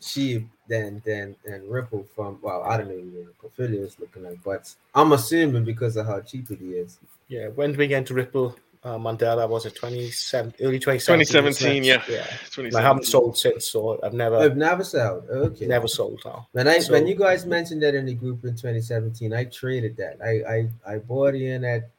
Shib 0.00 0.46
than 0.68 1.02
than 1.04 1.36
than 1.44 1.68
Ripple 1.68 2.06
from. 2.14 2.38
Well, 2.42 2.62
I 2.62 2.76
don't 2.76 2.88
know 2.88 2.94
what 2.94 3.26
the 3.26 3.32
portfolio 3.40 3.82
is 3.82 3.98
looking 3.98 4.24
like, 4.24 4.42
but 4.44 4.72
I'm 4.94 5.12
assuming 5.12 5.64
because 5.64 5.96
of 5.96 6.06
how 6.06 6.20
cheap 6.20 6.50
it 6.50 6.60
is. 6.60 6.98
Yeah, 7.28 7.48
when 7.48 7.70
did 7.70 7.78
we 7.78 7.86
get 7.86 7.98
into 7.98 8.14
Ripple? 8.14 8.56
Uh, 8.84 8.96
Mandela 8.98 9.48
was 9.48 9.66
it 9.66 9.74
27, 9.74 10.54
early 10.60 10.78
2017? 10.78 11.26
2017, 11.26 11.82
yeah. 11.82 12.02
yeah. 12.08 12.24
It's 12.46 12.56
And 12.56 12.76
I 12.76 12.82
haven't 12.82 13.04
sold 13.04 13.36
since, 13.36 13.68
so 13.68 13.98
I've 14.00 14.12
never 14.12 14.36
I've 14.36 14.56
never 14.56 14.84
sold. 14.84 15.24
Okay. 15.28 15.66
never 15.66 15.88
sold 15.88 16.20
now. 16.24 16.46
When 16.52 16.68
I 16.68 16.78
So- 16.78 16.92
when 16.92 17.08
you 17.08 17.16
guys 17.16 17.46
mentioned 17.46 17.82
that 17.82 17.96
in 17.96 18.06
the 18.06 18.14
group 18.14 18.44
in 18.44 18.50
2017, 18.54 19.32
I 19.32 19.44
traded 19.46 19.96
that. 19.96 20.18
I 20.22 20.68
I, 20.88 20.94
I 20.94 20.98
bought 20.98 21.34
in 21.34 21.64
at 21.64 21.90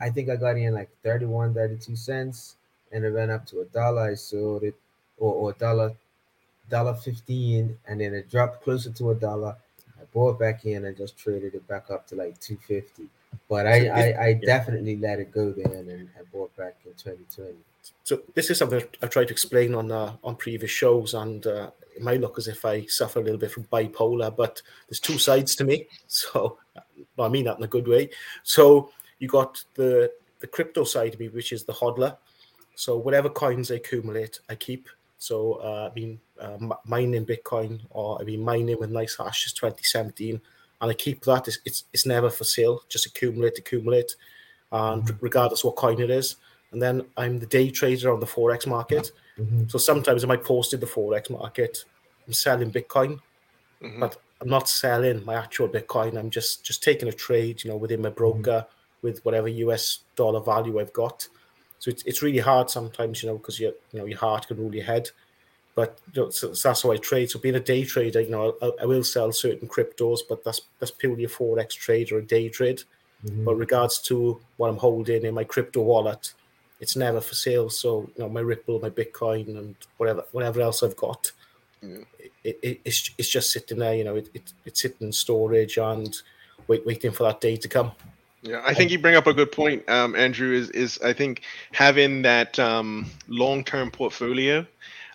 I 0.00 0.10
think 0.10 0.28
I 0.28 0.36
got 0.36 0.56
in 0.56 0.74
like 0.74 0.90
31, 1.02 1.54
32 1.54 1.96
cents, 1.96 2.54
and 2.92 3.04
it 3.04 3.10
went 3.10 3.32
up 3.32 3.44
to 3.46 3.62
a 3.62 3.64
dollar. 3.66 4.02
I 4.02 4.14
sold 4.14 4.62
it 4.62 4.74
or 5.18 5.34
or 5.34 5.50
a 5.50 5.54
dollar 5.54 5.92
dollar 6.72 6.94
15, 6.94 7.78
and 7.86 8.00
then 8.00 8.14
it 8.14 8.30
dropped 8.30 8.64
closer 8.64 8.90
to 8.90 9.10
a 9.10 9.14
dollar. 9.14 9.54
I 10.00 10.04
bought 10.12 10.40
back 10.40 10.64
in 10.64 10.86
and 10.86 10.96
just 10.96 11.18
traded 11.18 11.54
it 11.54 11.68
back 11.68 11.90
up 11.90 12.06
to 12.08 12.16
like 12.16 12.40
250. 12.40 13.04
But 13.48 13.66
I, 13.66 13.86
So 13.86 13.92
I, 13.92 14.24
I 14.26 14.32
definitely 14.34 14.96
let 14.96 15.20
it 15.20 15.30
go 15.30 15.52
then 15.52 15.88
and 15.90 16.08
I 16.18 16.22
bought 16.32 16.56
back 16.56 16.76
in 16.86 16.92
2020. 16.94 17.54
So 18.04 18.22
this 18.34 18.50
is 18.50 18.58
something 18.58 18.82
I've 19.02 19.10
tried 19.10 19.28
to 19.28 19.32
explain 19.32 19.74
on 19.74 19.92
uh, 19.92 20.14
on 20.22 20.36
previous 20.36 20.70
shows, 20.70 21.14
and 21.14 21.44
uh, 21.46 21.70
it 21.96 22.02
might 22.02 22.20
look 22.20 22.38
as 22.38 22.48
if 22.48 22.64
I 22.64 22.86
suffer 22.86 23.20
a 23.20 23.22
little 23.22 23.38
bit 23.38 23.50
from 23.50 23.64
bipolar, 23.64 24.34
but 24.34 24.62
there's 24.88 25.00
two 25.00 25.18
sides 25.18 25.54
to 25.56 25.64
me. 25.64 25.86
So 26.06 26.58
well, 27.16 27.26
I 27.28 27.30
mean 27.30 27.44
that 27.46 27.58
in 27.58 27.64
a 27.64 27.74
good 27.76 27.88
way. 27.88 28.10
So 28.44 28.90
you 29.18 29.28
got 29.28 29.62
the 29.74 30.12
the 30.40 30.46
crypto 30.46 30.84
side 30.84 31.14
of 31.14 31.20
me, 31.20 31.28
which 31.28 31.52
is 31.52 31.64
the 31.64 31.72
hodler. 31.72 32.16
So 32.74 32.96
whatever 32.96 33.28
coins 33.28 33.70
I 33.70 33.76
accumulate, 33.76 34.40
I 34.48 34.54
keep. 34.54 34.88
So 35.22 35.60
uh, 35.62 35.86
I've 35.86 35.94
been 35.94 36.18
uh, 36.40 36.58
mining 36.84 37.24
Bitcoin, 37.24 37.80
or 37.90 38.18
I've 38.18 38.26
been 38.26 38.44
mining 38.44 38.76
with 38.80 38.90
NiceHash 38.90 39.36
since 39.36 39.52
2017, 39.52 40.40
and 40.80 40.90
I 40.90 40.94
keep 40.94 41.22
that. 41.26 41.46
It's 41.46 41.60
it's, 41.64 41.84
it's 41.92 42.06
never 42.06 42.28
for 42.28 42.42
sale. 42.42 42.82
Just 42.88 43.06
accumulate, 43.06 43.56
accumulate, 43.56 44.16
and 44.72 45.16
regardless 45.22 45.62
what 45.62 45.76
coin 45.76 46.00
it 46.00 46.10
is. 46.10 46.34
And 46.72 46.82
then 46.82 47.06
I'm 47.16 47.38
the 47.38 47.46
day 47.46 47.70
trader 47.70 48.12
on 48.12 48.18
the 48.18 48.26
forex 48.26 48.66
market. 48.66 49.12
Mhm. 49.38 49.70
So 49.70 49.78
sometimes 49.78 50.24
I 50.24 50.26
might 50.26 50.42
post 50.42 50.74
in 50.74 50.80
the 50.80 50.86
forex 50.86 51.30
market. 51.30 51.84
I'm 52.26 52.32
selling 52.32 52.72
Bitcoin, 52.72 53.20
Mhm. 53.80 54.00
but 54.00 54.16
I'm 54.40 54.48
not 54.48 54.68
selling 54.68 55.24
my 55.24 55.34
actual 55.34 55.68
Bitcoin. 55.68 56.18
I'm 56.18 56.30
just 56.30 56.64
just 56.64 56.82
taking 56.82 57.08
a 57.08 57.12
trade, 57.12 57.62
you 57.62 57.70
know, 57.70 57.76
within 57.76 58.02
my 58.02 58.10
broker 58.10 58.66
with 59.02 59.24
whatever 59.24 59.46
US 59.46 60.00
dollar 60.16 60.40
value 60.40 60.80
I've 60.80 60.92
got. 60.92 61.28
So 61.82 61.90
it's, 61.90 62.04
it's 62.04 62.22
really 62.22 62.38
hard 62.38 62.70
sometimes, 62.70 63.24
you 63.24 63.28
know, 63.28 63.38
because 63.38 63.58
your 63.58 63.72
you 63.90 63.98
know 63.98 64.04
your 64.06 64.18
heart 64.18 64.46
can 64.46 64.56
rule 64.56 64.72
your 64.72 64.84
head. 64.84 65.10
But 65.74 65.98
you 66.14 66.22
know, 66.22 66.30
so, 66.30 66.52
so 66.52 66.68
that's 66.68 66.82
how 66.82 66.92
I 66.92 66.96
trade. 66.98 67.28
So 67.28 67.40
being 67.40 67.56
a 67.56 67.60
day 67.60 67.82
trader, 67.84 68.20
you 68.20 68.30
know, 68.30 68.54
I, 68.62 68.70
I 68.82 68.86
will 68.86 69.02
sell 69.02 69.32
certain 69.32 69.66
cryptos, 69.66 70.20
but 70.28 70.44
that's 70.44 70.60
that's 70.78 70.92
purely 70.92 71.24
a 71.24 71.28
forex 71.28 71.70
trade 71.70 72.12
or 72.12 72.18
a 72.18 72.22
day 72.24 72.48
trade. 72.48 72.84
Mhm. 73.26 73.44
But 73.44 73.56
regards 73.56 74.00
to 74.02 74.40
what 74.58 74.68
I'm 74.68 74.76
holding 74.76 75.24
in 75.24 75.34
my 75.34 75.42
crypto 75.42 75.82
wallet, 75.82 76.34
it's 76.78 76.94
never 76.94 77.20
for 77.20 77.34
sale. 77.34 77.68
So 77.68 78.08
you 78.14 78.22
know, 78.22 78.28
my 78.28 78.42
Ripple, 78.42 78.78
my 78.78 78.90
Bitcoin, 78.90 79.48
and 79.48 79.74
whatever 79.96 80.24
whatever 80.30 80.60
else 80.60 80.84
I've 80.84 80.96
got, 80.96 81.32
Yeah. 81.82 82.04
it, 82.44 82.60
it, 82.62 82.80
it's 82.84 83.10
it's 83.18 83.28
just 83.28 83.50
sitting 83.50 83.80
there. 83.80 83.96
You 83.96 84.04
know, 84.04 84.14
it, 84.14 84.28
it 84.34 84.52
it's 84.64 84.82
sitting 84.82 85.08
in 85.08 85.12
storage 85.12 85.78
and 85.78 86.14
wait, 86.68 86.86
waiting 86.86 87.10
for 87.10 87.24
that 87.24 87.40
day 87.40 87.56
to 87.56 87.68
come. 87.68 87.90
Yeah, 88.42 88.60
I 88.64 88.74
think 88.74 88.90
you 88.90 88.98
bring 88.98 89.14
up 89.14 89.26
a 89.26 89.34
good 89.34 89.52
point, 89.52 89.88
um, 89.88 90.16
Andrew. 90.16 90.52
Is 90.52 90.70
is 90.70 90.98
I 91.02 91.12
think 91.12 91.42
having 91.72 92.22
that 92.22 92.58
um, 92.58 93.06
long 93.28 93.64
term 93.64 93.90
portfolio 93.90 94.66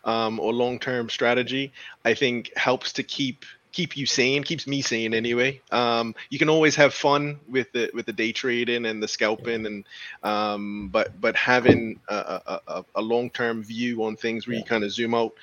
um, 0.05 0.39
or 0.39 0.53
long 0.53 0.80
term 0.80 1.09
strategy, 1.09 1.73
I 2.05 2.13
think 2.13 2.51
helps 2.55 2.93
to 2.93 3.03
keep 3.03 3.45
keep 3.73 3.97
you 3.97 4.05
sane, 4.05 4.43
keeps 4.43 4.65
me 4.65 4.82
sane 4.82 5.13
anyway. 5.13 5.61
Um, 5.71 6.15
you 6.30 6.39
can 6.39 6.49
always 6.49 6.75
have 6.78 6.93
fun 6.93 7.39
with 7.49 7.71
the 7.73 7.91
with 7.93 8.05
the 8.05 8.13
day 8.13 8.32
trading 8.32 8.86
and 8.86 9.03
the 9.03 9.07
scalping, 9.07 9.65
and 9.65 9.86
um, 10.23 10.89
but 10.89 11.19
but 11.19 11.36
having 11.36 11.99
a, 12.07 12.15
a, 12.47 12.61
a, 12.67 12.86
a 12.95 13.01
long 13.01 13.30
term 13.30 13.61
view 13.61 14.03
on 14.05 14.15
things 14.15 14.47
where 14.47 14.55
you 14.55 14.63
kind 14.63 14.86
of 14.86 14.91
zoom 14.91 15.13
out. 15.13 15.34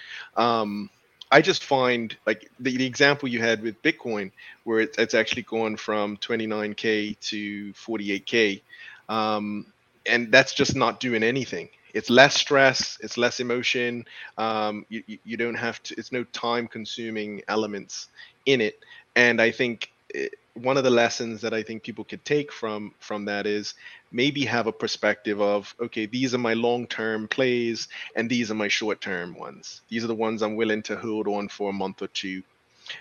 I 1.31 1.41
just 1.41 1.65
find 1.65 2.17
like 2.27 2.51
the, 2.61 2.77
the 2.77 2.87
example 2.87 3.29
you 3.29 3.41
had 3.41 3.63
with 3.63 3.81
Bitcoin, 3.83 4.31
where 4.65 4.81
it's, 4.81 4.99
it's 4.99 5.15
actually 5.15 5.43
gone 5.43 5.77
from 5.77 6.17
29k 6.19 7.19
to 7.21 7.73
48k, 7.73 8.61
um, 9.09 9.67
and 10.07 10.31
that's 10.31 10.55
just 10.55 10.77
not 10.77 11.01
doing 11.01 11.23
anything. 11.23 11.69
It's 11.95 12.11
less 12.11 12.35
stress, 12.35 12.99
it's 13.01 13.17
less 13.17 13.41
emotion. 13.41 14.05
Um, 14.37 14.85
you, 14.89 15.03
you, 15.25 15.37
don't 15.37 15.55
have 15.55 15.83
to. 15.85 15.95
It's 15.97 16.11
no 16.11 16.25
time-consuming 16.25 17.43
elements 17.49 18.09
in 18.47 18.61
it, 18.61 18.81
and 19.15 19.41
I 19.41 19.53
think 19.53 19.93
it, 20.11 20.35
one 20.55 20.77
of 20.77 20.85
the 20.85 20.91
lessons 20.91 21.41
that 21.41 21.53
I 21.53 21.63
think 21.63 21.83
people 21.83 22.05
could 22.05 22.25
take 22.25 22.53
from 22.53 22.95
from 23.01 23.25
that 23.25 23.47
is 23.47 23.75
maybe 24.13 24.45
have 24.45 24.67
a 24.67 24.73
perspective 24.73 25.41
of 25.41 25.75
okay, 25.81 26.07
these 26.07 26.35
are 26.35 26.39
my 26.39 26.55
long-term 26.55 27.29
plays 27.29 27.89
and 28.15 28.31
these 28.31 28.51
are 28.51 28.55
my 28.55 28.69
short-term 28.69 29.35
ones. 29.35 29.83
These 29.89 30.05
are 30.05 30.09
the 30.09 30.15
ones 30.15 30.43
I'm 30.43 30.57
willing 30.57 30.83
to 30.85 30.97
hold 30.97 31.27
on 31.27 31.49
for 31.49 31.71
a 31.71 31.73
month 31.73 32.03
or 32.03 32.09
two. 32.09 32.43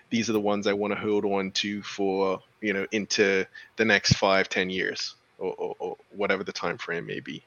These 0.10 0.30
are 0.30 0.34
the 0.34 0.40
ones 0.40 0.66
I 0.66 0.74
want 0.74 0.94
to 0.94 1.00
hold 1.00 1.26
on 1.26 1.52
to 1.52 1.84
for 1.84 2.42
you 2.62 2.74
know 2.74 2.88
into 2.92 3.46
the 3.76 3.86
next 3.86 4.14
five, 4.14 4.50
ten 4.50 4.70
years, 4.70 5.16
or, 5.38 5.54
or, 5.58 5.76
or 5.80 5.98
whatever 6.16 6.44
the 6.44 6.54
time 6.54 6.78
frame 6.78 7.06
may 7.06 7.20
be. 7.20 7.44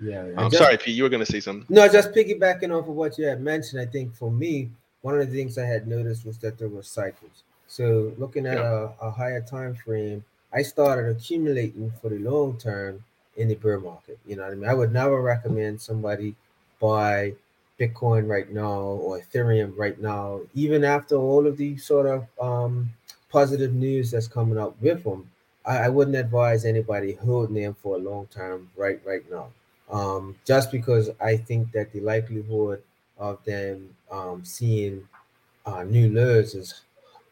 Yeah. 0.00 0.26
yeah. 0.26 0.34
I'm 0.36 0.50
Just- 0.50 0.62
sorry, 0.62 0.76
Pete. 0.76 0.96
You 0.96 1.04
were 1.04 1.08
going 1.08 1.24
to 1.24 1.30
say 1.30 1.40
something. 1.40 1.66
No, 1.68 1.86
just 1.88 2.12
piggybacking 2.12 2.76
off 2.76 2.88
of 2.88 2.94
what 2.94 3.16
you 3.18 3.26
had 3.26 3.40
mentioned, 3.40 3.80
I 3.80 3.86
think 3.86 4.14
for 4.14 4.30
me, 4.30 4.70
one 5.02 5.20
of 5.20 5.30
the 5.30 5.36
things 5.36 5.58
I 5.58 5.66
had 5.66 5.86
noticed 5.86 6.26
was 6.26 6.38
that 6.38 6.58
there 6.58 6.68
were 6.68 6.82
cycles. 6.82 7.44
So 7.74 8.12
looking 8.18 8.46
at 8.46 8.58
Yeah. 8.58 8.70
a, 9.00 9.06
a 9.08 9.10
higher 9.10 9.40
time 9.40 9.74
frame, 9.74 10.24
I 10.52 10.62
started 10.62 11.10
accumulating 11.10 11.90
for 12.00 12.08
the 12.08 12.20
long 12.20 12.56
term 12.56 13.02
in 13.36 13.48
the 13.48 13.56
bear 13.56 13.80
market. 13.80 14.16
You 14.24 14.36
know 14.36 14.44
what 14.44 14.52
I 14.52 14.54
mean? 14.54 14.70
I 14.70 14.74
would 14.74 14.92
never 14.92 15.20
recommend 15.20 15.80
somebody 15.80 16.36
buy 16.78 17.34
Bitcoin 17.80 18.28
right 18.28 18.48
now 18.52 18.78
or 19.02 19.18
Ethereum 19.20 19.76
right 19.76 20.00
now, 20.00 20.42
even 20.54 20.84
after 20.84 21.16
all 21.16 21.48
of 21.48 21.56
the 21.56 21.76
sort 21.76 22.06
of 22.06 22.28
um, 22.40 22.90
positive 23.28 23.74
news 23.74 24.12
that's 24.12 24.28
coming 24.28 24.56
up 24.56 24.80
with 24.80 25.02
them. 25.02 25.28
I, 25.66 25.78
I 25.78 25.88
wouldn't 25.88 26.16
advise 26.16 26.64
anybody 26.64 27.14
holding 27.14 27.56
them 27.56 27.74
for 27.74 27.96
a 27.96 27.98
long 27.98 28.28
term 28.28 28.70
right 28.76 29.00
right 29.04 29.28
now. 29.28 29.48
Um, 29.90 30.36
just 30.44 30.70
because 30.70 31.10
I 31.20 31.36
think 31.36 31.72
that 31.72 31.92
the 31.92 31.98
likelihood 32.00 32.84
of 33.18 33.44
them 33.44 33.96
um, 34.12 34.44
seeing 34.44 35.08
uh, 35.66 35.82
new 35.82 36.08
lows 36.12 36.54
is 36.54 36.82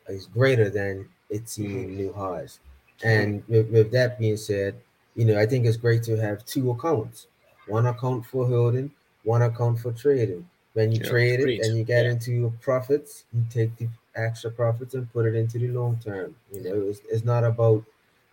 is 0.09 0.26
greater 0.26 0.68
than 0.70 1.09
it 1.30 1.48
seeing 1.48 1.94
Mhm. 1.94 1.96
new 1.96 2.12
highs. 2.12 2.61
And 3.03 3.46
with, 3.48 3.70
with 3.70 3.92
that 3.92 4.18
being 4.18 4.36
said, 4.36 4.80
you 5.14 5.24
know, 5.24 5.38
I 5.38 5.46
think 5.46 5.66
it's 5.66 5.76
great 5.76 6.03
to 6.05 6.16
have 6.16 6.44
two 6.44 6.70
accounts, 6.70 7.26
one 7.66 7.86
account 7.86 8.26
for 8.26 8.46
holding, 8.46 8.92
one 9.24 9.42
account 9.42 9.78
for 9.80 9.92
trading. 9.92 10.48
When 10.74 10.90
you 10.92 11.00
Yeah, 11.00 11.09
trade 11.09 11.40
it 11.40 11.59
and 11.59 11.76
you 11.76 11.84
get 11.84 12.07
Yeah. 12.07 12.12
into 12.12 12.53
profits, 12.61 13.24
you 13.32 13.44
take 13.50 13.76
the 13.76 13.88
extra 14.14 14.50
profits 14.50 14.94
and 14.94 15.12
put 15.12 15.26
it 15.26 15.34
into 15.34 15.59
the 15.59 15.68
long 15.68 15.98
term. 15.98 16.36
You 16.50 16.61
know, 16.62 16.88
it's, 16.88 17.00
it's 17.11 17.24
not 17.24 17.44
about 17.44 17.84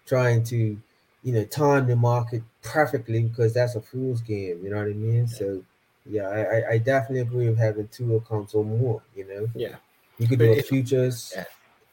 trying 0.06 0.44
to, 0.44 0.82
you 1.24 1.34
know, 1.34 1.44
time 1.46 1.88
the 1.88 1.96
market 1.96 2.44
perfectly 2.64 3.24
because 3.24 3.54
that's 3.54 3.76
a 3.76 3.82
fool's 3.82 4.22
game. 4.22 4.64
You 4.64 4.70
know 4.70 4.78
what 4.78 4.88
I 4.88 4.94
mean? 4.94 5.28
So, 5.28 5.64
yeah, 6.06 6.28
I, 6.30 6.72
I- 6.74 6.78
definitely 6.78 7.20
agree 7.22 7.50
with 7.50 7.58
having 7.60 7.88
two 7.90 8.16
accounts 8.16 8.54
or 8.54 8.64
more. 8.64 9.04
You 9.16 9.28
know, 9.28 9.48
Yeah. 9.54 9.78
you 10.20 10.28
could 10.28 10.40
do 10.40 10.54
a 10.54 10.58
futures. 10.58 11.40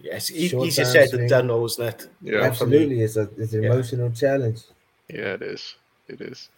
Yeah. 0.01 0.13
Yes, 0.15 0.31
e- 0.31 0.49
Short 0.49 0.69
easier 0.69 0.85
said 0.85 1.09
swing. 1.09 1.23
than 1.23 1.29
done, 1.29 1.47
though, 1.49 1.65
isn't 1.65 1.85
it? 1.87 2.09
Yeah. 2.23 2.43
Absolutely, 2.43 3.01
it's 3.01 3.17
a 3.17 3.29
it's 3.39 3.53
an 3.55 3.63
Yeah. 3.63 3.73
emotional 3.73 4.11
challenge. 4.11 4.61
Yeah, 5.09 5.35
it 5.35 5.43
is. 5.43 5.77
It 6.09 6.21
is. 6.21 6.51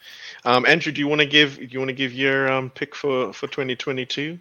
Um, 0.45 0.66
Andrew, 0.66 0.93
do 0.93 1.01
you 1.01 1.09
want 1.09 1.20
to 1.20 1.26
give 1.26 1.57
do 1.57 1.64
you 1.66 1.78
want 1.78 1.89
to 1.89 1.95
give 1.95 2.12
your 2.12 2.51
um, 2.53 2.70
pick 2.70 2.95
for 2.95 3.32
for 3.32 3.47
2022? 3.47 4.39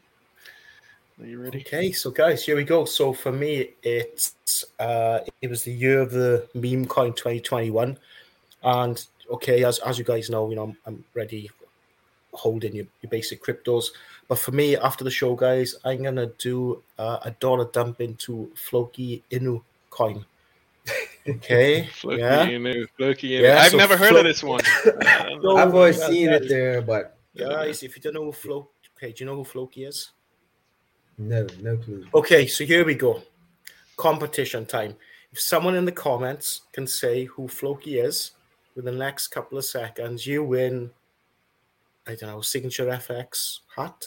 Are 1.20 1.26
you 1.26 1.42
ready? 1.42 1.62
Okay, 1.62 1.92
so 1.92 2.12
guys, 2.12 2.46
here 2.46 2.56
we 2.56 2.64
go. 2.64 2.86
So 2.86 3.14
for 3.14 3.32
me, 3.32 3.70
it's 3.84 4.36
uh, 4.80 5.20
it 5.42 5.50
was 5.50 5.64
the 5.64 5.72
year 5.72 6.00
of 6.02 6.12
the 6.12 6.48
meme 6.54 6.86
coin 6.86 7.14
2021, 7.14 7.98
and 8.64 9.06
okay, 9.32 9.64
as 9.64 9.80
as 9.80 9.98
you 9.98 10.04
guys 10.04 10.30
know, 10.30 10.50
you 10.50 10.56
know 10.56 10.64
I'm, 10.64 10.78
I'm 10.86 11.04
ready 11.14 11.50
holding 12.38 12.76
your, 12.76 12.86
your 13.02 13.10
basic 13.10 13.44
cryptos. 13.44 13.86
But 14.28 14.40
for 14.40 14.52
me, 14.52 14.76
after 14.78 15.04
the 15.04 15.12
show, 15.12 15.36
guys, 15.36 15.76
I'm 15.86 16.04
gonna 16.04 16.28
do 16.38 16.82
uh, 16.98 17.20
a 17.24 17.32
dollar 17.32 17.66
dump 17.66 18.02
into 18.02 18.52
Floki 18.56 19.24
Inu 19.32 19.62
coin. 19.90 20.26
Okay, 21.30 21.88
Floki 21.88 22.20
yeah, 22.22 22.46
Inu, 22.46 22.88
Floki 22.96 23.32
Inu. 23.32 23.42
Yeah, 23.42 23.60
I've 23.60 23.72
so 23.72 23.78
never 23.78 23.98
heard 23.98 24.12
Flo- 24.12 24.20
of 24.20 24.24
this 24.24 24.42
one. 24.42 24.62
So- 24.64 24.98
I've 25.58 25.76
always 25.76 26.00
yeah, 26.00 26.08
seen 26.08 26.30
it 26.30 26.48
there, 26.48 26.82
but 26.82 27.18
guys. 27.38 27.84
If 27.84 27.98
you 27.98 28.02
don't 28.02 28.14
know 28.14 28.24
who 28.24 28.32
Floki, 28.32 28.70
okay, 28.96 29.12
do 29.12 29.26
you 29.26 29.30
know 29.30 29.36
who 29.36 29.44
Floki 29.44 29.84
is? 29.84 30.12
no, 31.18 31.46
no 31.62 31.76
clue. 31.76 32.06
Okay, 32.14 32.48
so 32.48 32.64
here 32.64 32.86
we 32.86 32.96
go. 32.96 33.22
Competition 33.98 34.66
time. 34.66 34.96
If 35.34 35.42
someone 35.42 35.76
in 35.76 35.84
the 35.84 35.92
comments 35.92 36.62
can 36.72 36.88
say 36.88 37.26
who 37.26 37.50
Floki 37.50 38.00
is 38.00 38.32
within 38.76 38.94
the 38.94 39.00
next 39.06 39.28
couple 39.28 39.58
of 39.58 39.66
seconds, 39.66 40.26
you 40.26 40.44
win. 40.44 40.92
I 42.08 42.16
don't 42.16 42.30
know, 42.30 42.42
signature 42.42 42.86
FX 42.86 43.60
hat. 43.76 44.06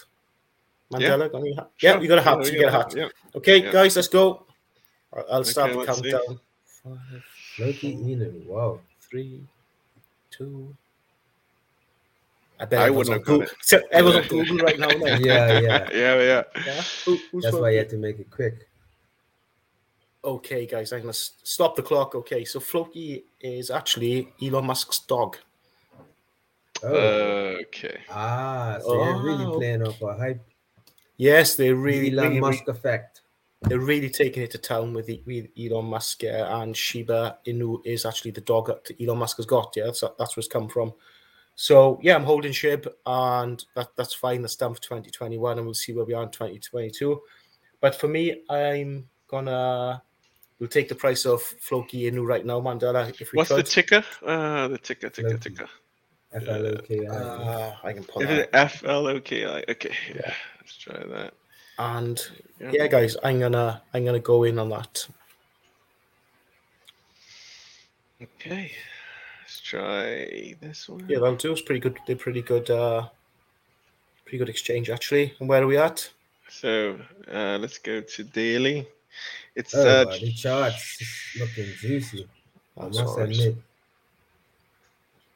Mandela, 0.92 1.30
got 1.30 1.38
any 1.40 1.54
hat? 1.54 1.70
Sure. 1.76 1.90
Yeah, 1.90 2.00
you 2.00 2.08
got 2.08 2.18
a 2.18 2.22
hat. 2.22 2.38
Yeah, 2.38 2.44
you 2.46 2.52
we 2.52 2.58
get 2.58 2.68
a 2.68 2.72
got 2.72 2.92
hat. 2.92 2.96
Yeah. 2.96 3.08
Okay, 3.36 3.62
Yeah. 3.62 3.72
guys, 3.72 3.96
let's 3.96 4.08
go. 4.08 4.46
I- 5.14 5.20
I'll 5.32 5.44
start 5.44 5.70
Okay, 5.70 5.80
the 5.80 5.86
let's 5.86 5.98
see. 6.00 6.10
countdown. 6.12 6.40
Five, 6.64 7.24
Loki 7.58 7.96
Inu, 7.96 8.46
wow. 8.46 8.80
three, 9.00 9.42
two. 10.30 10.74
I 12.58 12.64
bet 12.64 12.78
I 12.80 12.82
everyone's 12.84 13.08
wouldn't 13.08 13.28
on 13.28 13.36
have 13.36 13.48
got 13.48 13.48
Google. 13.48 13.56
So 13.62 13.80
everyone's 13.92 14.30
Yeah. 14.32 14.38
on 14.38 14.44
Google 14.46 14.66
right 14.66 14.78
now. 14.78 14.88
no? 14.88 15.06
Yeah, 15.18 15.58
yeah. 15.60 15.88
yeah, 15.92 16.14
yeah. 16.22 16.42
Yeah. 16.66 16.82
Who, 17.04 17.18
who's 17.32 17.44
That's 17.44 17.54
why 17.54 17.60
Floki? 17.60 17.72
you 17.74 17.78
had 17.78 17.88
to 17.90 17.96
make 17.96 18.18
it 18.18 18.30
quick. 18.30 18.66
Okay, 20.22 20.66
guys, 20.66 20.92
I'm 20.92 21.00
gonna 21.00 21.10
s- 21.10 21.32
stop 21.42 21.76
the 21.76 21.82
clock. 21.82 22.14
Okay, 22.14 22.44
so 22.44 22.60
Floki 22.60 23.24
is 23.40 23.70
actually 23.70 24.32
Elon 24.42 24.66
Musk's 24.66 24.98
dog. 25.00 25.38
Oh, 26.82 27.56
Okay. 27.66 27.98
ah, 28.10 28.78
so 28.80 29.04
they're 29.04 29.16
really 29.22 29.44
oh. 29.44 29.56
playing 29.58 29.86
off 29.86 30.00
a 30.02 30.14
hype. 30.14 30.46
Yes, 31.16 31.54
they 31.54 31.68
The 31.68 31.74
really, 31.74 32.12
Elon 32.12 32.28
really, 32.28 32.40
Musk 32.40 32.68
effect. 32.68 33.20
they're 33.62 33.78
really 33.78 34.08
taking 34.08 34.42
it 34.42 34.50
to 34.52 34.58
town 34.58 34.94
with, 34.94 35.06
the, 35.06 35.22
with 35.26 35.48
Elon 35.58 35.84
Musk, 35.86 36.24
uh, 36.24 36.46
and 36.48 36.74
Shiba 36.76 37.38
Inu 37.46 37.80
is 37.84 38.06
actually 38.06 38.30
the 38.30 38.40
dog 38.40 38.68
that 38.68 38.90
Elon 39.00 39.18
Musk 39.18 39.36
has 39.36 39.46
got. 39.46 39.74
Yeah, 39.76 39.84
that's, 39.86 40.00
that's 40.18 40.36
where 40.36 40.40
it's 40.40 40.48
come 40.48 40.68
from. 40.68 40.94
So 41.56 41.98
yeah, 42.02 42.14
I'm 42.14 42.24
holding 42.24 42.52
Shib, 42.52 42.86
and 43.04 43.62
that, 43.76 43.88
that's 43.96 44.14
fine. 44.14 44.40
That's 44.40 44.56
done 44.56 44.72
for 44.72 44.80
2021, 44.80 45.58
and 45.58 45.66
we'll 45.66 45.74
see 45.74 45.92
where 45.92 46.06
we 46.06 46.14
are 46.14 46.22
in 46.22 46.30
2022. 46.30 47.20
But 47.82 47.94
for 47.94 48.08
me, 48.08 48.42
I'm 48.48 49.06
gonna 49.28 50.02
we'll 50.58 50.68
take 50.70 50.88
the 50.88 50.94
price 50.94 51.26
of 51.26 51.42
Floki 51.42 52.10
Inu 52.10 52.26
right 52.26 52.46
now, 52.46 52.60
Mandela. 52.60 53.10
If 53.20 53.32
we 53.32 53.36
What's 53.36 53.50
the 53.50 53.62
ticker? 53.62 54.02
Uh, 54.24 54.68
the 54.68 54.78
ticker, 54.78 55.10
ticker, 55.10 55.28
Floki. 55.30 55.50
ticker. 55.50 55.68
F 56.32 56.46
L 56.46 56.66
O 56.66 56.76
K 56.76 57.06
I. 57.06 57.10
Uh, 57.14 57.76
I 57.82 57.92
can 57.92 58.04
pull 58.04 58.22
that. 58.22 58.30
it 58.30 58.50
F 58.52 58.84
L 58.84 59.06
O 59.06 59.20
K 59.20 59.46
I? 59.46 59.64
Okay. 59.68 59.94
Yeah. 60.14 60.34
Let's 60.60 60.76
try 60.76 60.98
that. 60.98 61.34
And 61.78 62.20
yeah, 62.72 62.86
guys, 62.86 63.16
I'm 63.24 63.40
gonna 63.40 63.82
I'm 63.94 64.04
gonna 64.04 64.18
go 64.20 64.44
in 64.44 64.58
on 64.58 64.68
that. 64.68 65.06
Okay. 68.22 68.72
Let's 69.42 69.60
try 69.60 70.54
this 70.60 70.88
one. 70.88 71.06
Yeah, 71.08 71.18
that'll 71.20 71.36
do. 71.36 71.52
It's 71.52 71.62
pretty 71.62 71.80
good. 71.80 71.98
They're 72.06 72.16
pretty 72.16 72.42
good. 72.42 72.70
Uh, 72.70 73.08
pretty 74.24 74.38
good 74.38 74.48
exchange 74.50 74.90
actually. 74.90 75.34
And 75.40 75.48
where 75.48 75.62
are 75.62 75.66
we 75.66 75.78
at? 75.78 76.08
So 76.48 76.98
uh, 77.32 77.58
let's 77.60 77.78
go 77.78 78.00
to 78.00 78.24
daily. 78.24 78.86
It's 79.56 79.74
Oh, 79.74 79.80
uh, 79.80 80.04
the 80.04 80.32
charts 80.32 81.34
looking 81.38 81.72
juicy. 81.78 82.28
I 82.78 82.86
must 82.88 83.18
admit. 83.18 83.56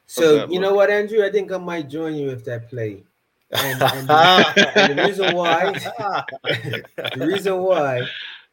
So 0.07 0.47
you 0.49 0.59
know 0.59 0.73
what, 0.73 0.89
Andrew? 0.89 1.23
I 1.25 1.31
think 1.31 1.51
I 1.51 1.57
might 1.57 1.89
join 1.89 2.15
you 2.15 2.27
with 2.27 2.45
that 2.45 2.69
play. 2.69 3.03
And, 3.51 3.81
and 3.81 4.07
the, 4.07 4.71
and 4.75 4.99
the 4.99 5.03
reason 5.05 5.35
why, 5.35 5.71
the 7.15 7.27
reason 7.27 7.57
why, 7.59 8.01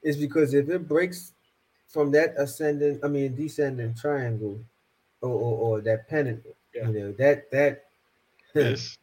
is 0.03 0.17
because 0.17 0.55
if 0.55 0.69
it 0.69 0.89
breaks 0.89 1.33
from 1.89 2.11
that 2.13 2.35
ascending, 2.39 3.01
I 3.03 3.09
mean 3.09 3.35
descending 3.35 3.95
triangle, 3.95 4.61
or 5.21 5.31
or, 5.31 5.59
or 5.59 5.81
that 5.83 6.09
pennant, 6.09 6.43
Yeah. 6.75 6.89
you 6.89 6.93
know 7.01 7.13
that 7.13 7.51
that, 7.51 7.85
this. 8.55 8.99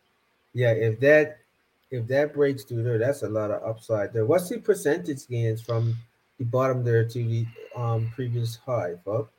yeah, 0.54 0.72
if 0.72 1.00
that 1.02 1.40
if 1.92 2.08
that 2.08 2.34
breaks 2.34 2.64
through 2.64 2.84
there, 2.84 2.98
that's 3.00 3.24
a 3.24 3.30
lot 3.30 3.52
of 3.52 3.64
upside 3.64 4.14
there. 4.14 4.26
What's 4.26 4.50
the 4.50 4.60
percentage 4.60 5.28
gains 5.28 5.62
from 5.62 5.96
the 6.38 6.46
bottom 6.46 6.84
there 6.84 7.04
to 7.06 7.20
the 7.24 7.46
um 7.76 8.12
previous 8.16 8.58
high, 8.58 8.96
fuck? 9.06 9.30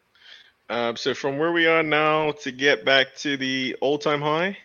Um, 0.70 0.96
so 0.96 1.14
from 1.14 1.36
where 1.38 1.50
we 1.50 1.66
are 1.66 1.82
now 1.82 2.30
to 2.42 2.52
get 2.52 2.84
back 2.84 3.16
to 3.16 3.36
the 3.36 3.76
all-time 3.80 4.20
high, 4.22 4.56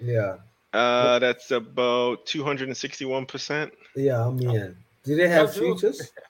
Yeah, 0.00 0.36
uh, 0.72 1.18
that's 1.18 1.50
about 1.50 2.24
261 2.26 3.26
percent. 3.26 3.72
yeah, 3.96 4.24
I'm 4.24 4.40
in. 4.40 4.76
Do 5.04 5.16
they 5.16 5.28
have 5.28 5.46
That's 5.46 5.56
true. 5.56 5.74
futures? 5.76 6.12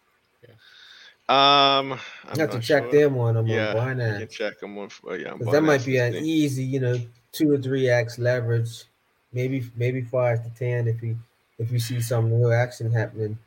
Um, 1.28 1.92
I'm 2.26 2.34
You 2.34 2.40
have 2.40 2.50
to 2.50 2.56
not 2.56 2.62
check 2.64 2.90
sure. 2.90 2.90
them 2.90 3.18
on 3.18 3.34
them 3.34 3.46
Yeah, 3.48 3.72
on 3.76 4.00
I 4.00 4.18
can 4.18 4.28
check 4.28 4.58
them 4.58 4.76
on. 4.78 4.88
oh, 5.04 5.12
yeah, 5.12 5.30
on 5.30 5.38
Because 5.38 5.52
that 5.52 5.62
might 5.62 5.84
be 5.84 5.96
an 5.98 6.14
easy, 6.14 6.64
you 6.64 6.80
know, 6.80 6.98
two 7.30 7.52
or 7.52 7.58
three 7.58 7.88
x 7.88 8.18
leverage, 8.18 8.84
maybe 9.32 9.64
maybe 9.76 10.02
five 10.02 10.42
to 10.42 10.50
ten 10.58 10.88
if 10.88 11.00
we 11.00 11.14
if 11.60 11.70
we 11.70 11.78
see 11.78 12.00
some 12.00 12.32
real 12.32 12.52
action 12.52 12.90
happening. 12.90 13.38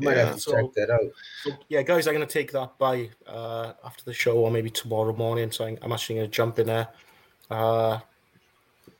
I 0.00 0.04
might 0.04 0.16
Yeah. 0.16 0.24
have 0.26 0.34
to 0.34 0.40
So- 0.40 0.52
check 0.52 0.72
that 0.74 0.90
out. 0.90 1.10
So 1.44 1.50
yeah, 1.68 1.82
guys, 1.82 2.06
I'm 2.06 2.14
gonna 2.14 2.26
take 2.26 2.52
that 2.52 2.78
by 2.78 3.10
uh, 3.26 3.72
after 3.84 4.04
the 4.04 4.14
show 4.14 4.38
or 4.38 4.50
maybe 4.50 4.70
tomorrow 4.70 5.14
morning. 5.14 5.50
So 5.50 5.64
I'm, 5.64 5.78
I'm 5.82 5.92
actually 5.92 6.16
gonna 6.16 6.28
jump 6.28 6.58
in 6.58 6.66
there. 6.68 6.88
Uh, 7.50 7.98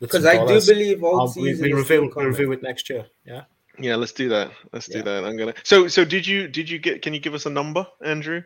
Because 0.01 0.25
some 0.25 0.43
I 0.43 0.47
do 0.47 0.61
believe 0.65 1.03
all 1.03 1.27
we, 1.27 1.33
season 1.33 1.43
we 1.43 1.70
is 1.70 1.77
review 1.77 1.85
still 2.11 2.23
we 2.23 2.29
review 2.29 2.53
it 2.53 2.62
next 2.62 2.89
year. 2.91 3.07
Yeah. 3.25 3.45
Yeah, 3.81 3.97
let's 3.97 4.12
do 4.12 4.29
that. 4.31 4.51
Let's 4.73 4.87
do 4.87 5.03
that. 5.03 5.25
I'm 5.25 5.37
gonna. 5.37 5.55
So, 5.62 5.87
so 5.89 6.05
did 6.05 6.27
you 6.27 6.49
did 6.49 6.69
you 6.69 6.79
get? 6.79 7.01
Can 7.03 7.15
you 7.15 7.20
give 7.20 7.35
us 7.35 7.47
a 7.47 7.51
number, 7.51 7.87
Andrew? 8.05 8.43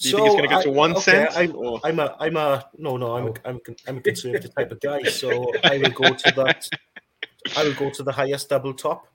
Do 0.00 0.08
you 0.08 0.16
think 0.16 0.26
it's 0.26 0.34
gonna 0.36 0.48
go 0.48 0.62
to 0.62 0.70
one 0.70 0.92
okay, 0.92 1.00
cent? 1.00 1.36
I'm, 1.36 1.54
I'm 1.84 1.98
a 1.98 2.16
I'm 2.20 2.36
a 2.36 2.64
no 2.78 2.96
no 2.96 3.16
I'm 3.16 3.28
a, 3.28 3.32
I'm 3.44 3.56
a, 3.56 3.74
I'm 3.88 3.96
a 3.98 4.00
conservative 4.00 4.54
type 4.54 4.70
of 4.72 4.80
guy. 4.80 5.02
So 5.04 5.52
I 5.64 5.78
will 5.78 5.90
go 5.90 6.14
to 6.14 6.32
that. 6.36 6.68
I 7.56 7.64
will 7.64 7.74
go 7.74 7.90
to 7.90 8.02
the 8.02 8.12
highest 8.12 8.48
double 8.48 8.74
top. 8.74 9.06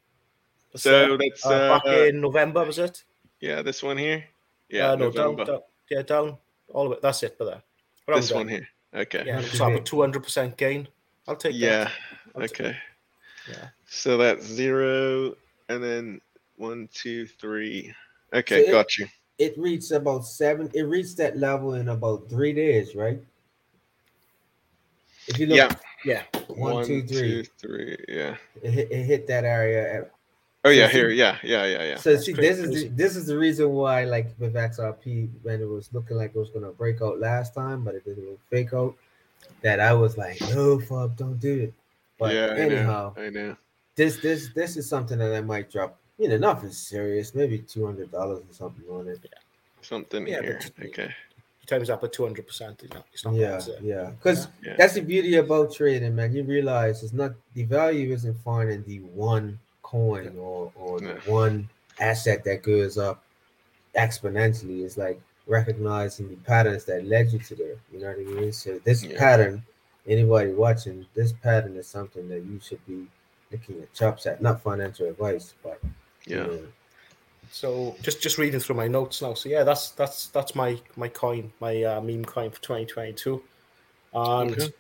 So 0.76 1.18
that's 1.18 1.46
uh, 1.46 1.50
back 1.80 1.82
uh, 1.86 2.06
in 2.06 2.22
November, 2.22 2.66
was 2.66 2.80
it? 2.80 3.04
yeah, 3.40 3.62
this 3.62 3.84
one 3.84 3.98
here. 3.98 4.24
Yeah, 4.70 4.92
uh, 4.92 4.96
no, 4.96 5.12
down, 5.12 5.32
November. 5.32 5.46
down, 5.46 5.62
yeah, 5.92 6.02
down 6.02 6.38
all 6.70 6.88
of 6.88 6.94
it. 6.94 7.02
That's 7.02 7.22
it, 7.24 7.36
but 7.38 7.46
there. 7.46 7.62
Around 8.08 8.20
this 8.20 8.30
there. 8.30 8.38
one 8.38 8.48
here. 8.48 8.68
Okay. 8.96 9.24
Yeah, 9.26 9.42
That's 9.42 9.52
so 9.58 9.66
I 9.66 9.70
have 9.72 9.80
a 9.80 9.84
two 9.84 10.02
hundred 10.02 10.24
percent 10.24 10.58
gain. 10.58 10.88
I'll 11.28 11.36
take 11.36 11.54
Yeah. 11.56 11.86
that. 11.86 11.92
I'll 12.36 12.42
take- 12.48 12.60
Okay. 12.62 12.78
Yeah. 13.50 13.68
So 13.86 14.18
that's 14.18 14.46
zero, 14.46 15.36
and 15.70 15.84
then 15.84 16.22
one, 16.58 16.90
two, 16.94 17.28
three. 17.28 17.94
Okay, 18.34 18.64
So 18.64 18.70
it- 18.70 18.72
got 18.72 18.98
you. 18.98 19.08
it 19.38 19.58
reached 19.58 19.92
about 19.92 20.26
seven. 20.26 20.72
It 20.74 20.84
reached 20.84 21.18
that 21.18 21.38
level 21.38 21.76
in 21.76 21.90
about 21.90 22.30
three 22.30 22.54
days, 22.54 22.96
right? 22.96 23.22
If 25.28 25.38
you 25.40 25.46
look, 25.48 25.58
Yeah. 25.58 25.76
Yeah. 26.06 26.24
one, 26.48 26.86
two, 26.86 27.04
three, 27.06 27.44
two, 27.44 27.50
three, 27.58 27.98
Yeah. 28.08 28.36
it, 28.62 28.72
hit, 28.72 28.92
it 28.92 29.04
hit 29.04 29.28
that 29.28 29.44
area. 29.46 30.00
At, 30.02 30.12
Oh 30.66 30.70
yeah, 30.70 30.88
see- 30.88 30.94
here. 30.94 31.10
Yeah, 31.10 31.38
yeah, 31.44 31.66
yeah, 31.66 31.84
yeah. 31.84 31.96
so 31.98 32.14
That's 32.14 32.26
see, 32.26 32.34
crazy. 32.34 32.50
this 32.50 32.60
is 32.60 32.70
the, 32.84 32.88
this 32.90 33.16
is 33.18 33.26
the 33.28 33.38
reason 33.38 33.70
why, 33.72 34.06
like 34.06 34.34
with 34.40 34.54
XRP, 34.54 35.30
when 35.44 35.62
it 35.62 35.68
was 35.68 35.90
looking 35.94 36.16
like 36.18 36.32
it 36.36 36.40
was 36.40 36.50
gonna 36.52 36.72
break 36.72 37.02
out 37.02 37.20
last 37.20 37.54
time, 37.54 37.84
but 37.84 37.96
it 37.96 38.06
didn't 38.06 38.40
fake 38.50 38.74
out. 38.74 38.96
That 39.62 39.80
I 39.82 39.94
was 39.94 40.18
like, 40.18 40.40
no, 40.54 40.80
fuck, 40.80 41.16
don't 41.18 41.40
do 41.40 41.64
it. 41.64 41.74
But 42.18 42.34
yeah, 42.34 42.54
anyhow, 42.56 43.14
I 43.18 43.22
know. 43.22 43.26
I 43.26 43.30
know. 43.30 43.56
this 43.96 44.18
this 44.18 44.50
this 44.56 44.78
is 44.78 44.88
something 44.88 45.18
that 45.18 45.34
I 45.36 45.42
might 45.42 45.70
drop. 45.70 45.98
You 46.18 46.30
know, 46.30 46.38
nothing 46.38 46.72
serious, 46.72 47.36
maybe 47.36 47.60
two 47.60 47.86
hundred 47.86 48.12
dollars 48.12 48.40
or 48.50 48.54
something 48.54 48.86
on 48.90 49.08
it. 49.10 49.20
Yeah. 49.24 49.30
Something 49.82 50.28
Yeah, 50.28 50.42
here. 50.42 50.62
Okay. 50.82 51.14
You 51.62 51.66
times 51.68 51.90
up 51.90 52.04
at 52.06 52.14
two 52.14 52.24
hundred 52.24 52.48
percent. 52.48 52.82
It's 52.84 52.94
not. 52.94 53.06
It's 53.14 53.26
not 53.26 53.34
Yeah, 53.34 53.58
bad, 53.58 53.68
yeah, 53.82 54.10
because 54.12 54.48
Yeah. 54.66 54.76
that's 54.78 54.94
the 54.94 55.02
beauty 55.02 55.36
about 55.36 55.74
trading, 55.74 56.16
man. 56.16 56.34
You 56.34 56.44
realize 56.44 57.04
it's 57.04 57.12
not 57.14 57.34
the 57.54 57.64
value 57.64 58.14
isn't 58.14 58.36
found 58.46 58.70
in 58.70 58.84
the 58.86 59.00
one 59.00 59.60
coin 59.94 60.38
or 60.38 60.72
or 60.76 60.94
Yeah. 61.00 61.20
one 61.24 61.70
asset 62.00 62.44
that 62.46 62.64
goes 62.64 62.98
up 62.98 63.24
exponentially. 63.96 64.84
It's 64.86 64.98
like 64.98 65.22
recognizing 65.48 66.30
the 66.30 66.38
patterns 66.38 66.86
that 66.86 67.06
led 67.06 67.32
you 67.32 67.40
to 67.40 67.56
there. 67.56 67.78
You 67.92 68.00
know 68.00 68.08
what 68.10 68.20
I 68.20 68.24
mean? 68.24 68.54
So 68.54 68.80
this 68.80 69.04
Yeah. 69.04 69.18
pattern, 69.18 69.66
anybody 70.08 70.54
watching, 70.54 71.08
this 71.16 71.34
pattern 71.34 71.76
is 71.78 71.88
something 71.88 72.28
that 72.30 72.42
you 72.44 72.60
should 72.60 72.86
be 72.88 73.08
looking 73.52 73.82
at 73.82 73.94
chops 73.94 74.26
at. 74.26 74.42
Not 74.42 74.62
financial 74.64 75.08
advice, 75.10 75.56
but 75.64 75.82
you 75.84 75.92
Yeah. 76.26 76.48
know, 76.48 76.74
So 77.50 77.98
just 78.02 78.22
just 78.22 78.38
reading 78.38 78.60
through 78.60 78.76
my 78.78 78.88
notes 78.88 79.22
now. 79.22 79.34
So 79.36 79.50
yeah, 79.50 79.64
that's 79.64 79.92
that's 79.92 80.30
that's 80.30 80.56
my 80.56 80.82
my 80.96 81.10
coin, 81.10 81.54
my 81.60 81.84
uh, 81.84 82.02
meme 82.02 82.26
coin 82.26 82.52
for 82.52 82.62
2022, 82.62 83.46
and 84.14 84.60
Okay. 84.60 84.74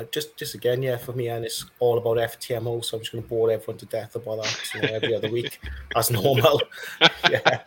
Uh, 0.00 0.04
just 0.10 0.36
just 0.36 0.54
again, 0.54 0.82
yeah, 0.82 0.96
for 0.96 1.12
me, 1.12 1.28
and 1.28 1.44
it's 1.44 1.66
all 1.78 1.98
about 1.98 2.16
FTMO. 2.16 2.84
So 2.84 2.96
I'm 2.96 3.02
just 3.02 3.12
going 3.12 3.22
to 3.22 3.28
bore 3.28 3.50
everyone 3.50 3.78
to 3.78 3.86
death 3.86 4.16
about 4.16 4.42
that 4.42 4.70
you 4.74 4.82
know, 4.82 4.94
every 4.94 5.14
other 5.14 5.30
week 5.30 5.60
as 5.96 6.10
normal. 6.10 6.60
yeah, 7.30 7.60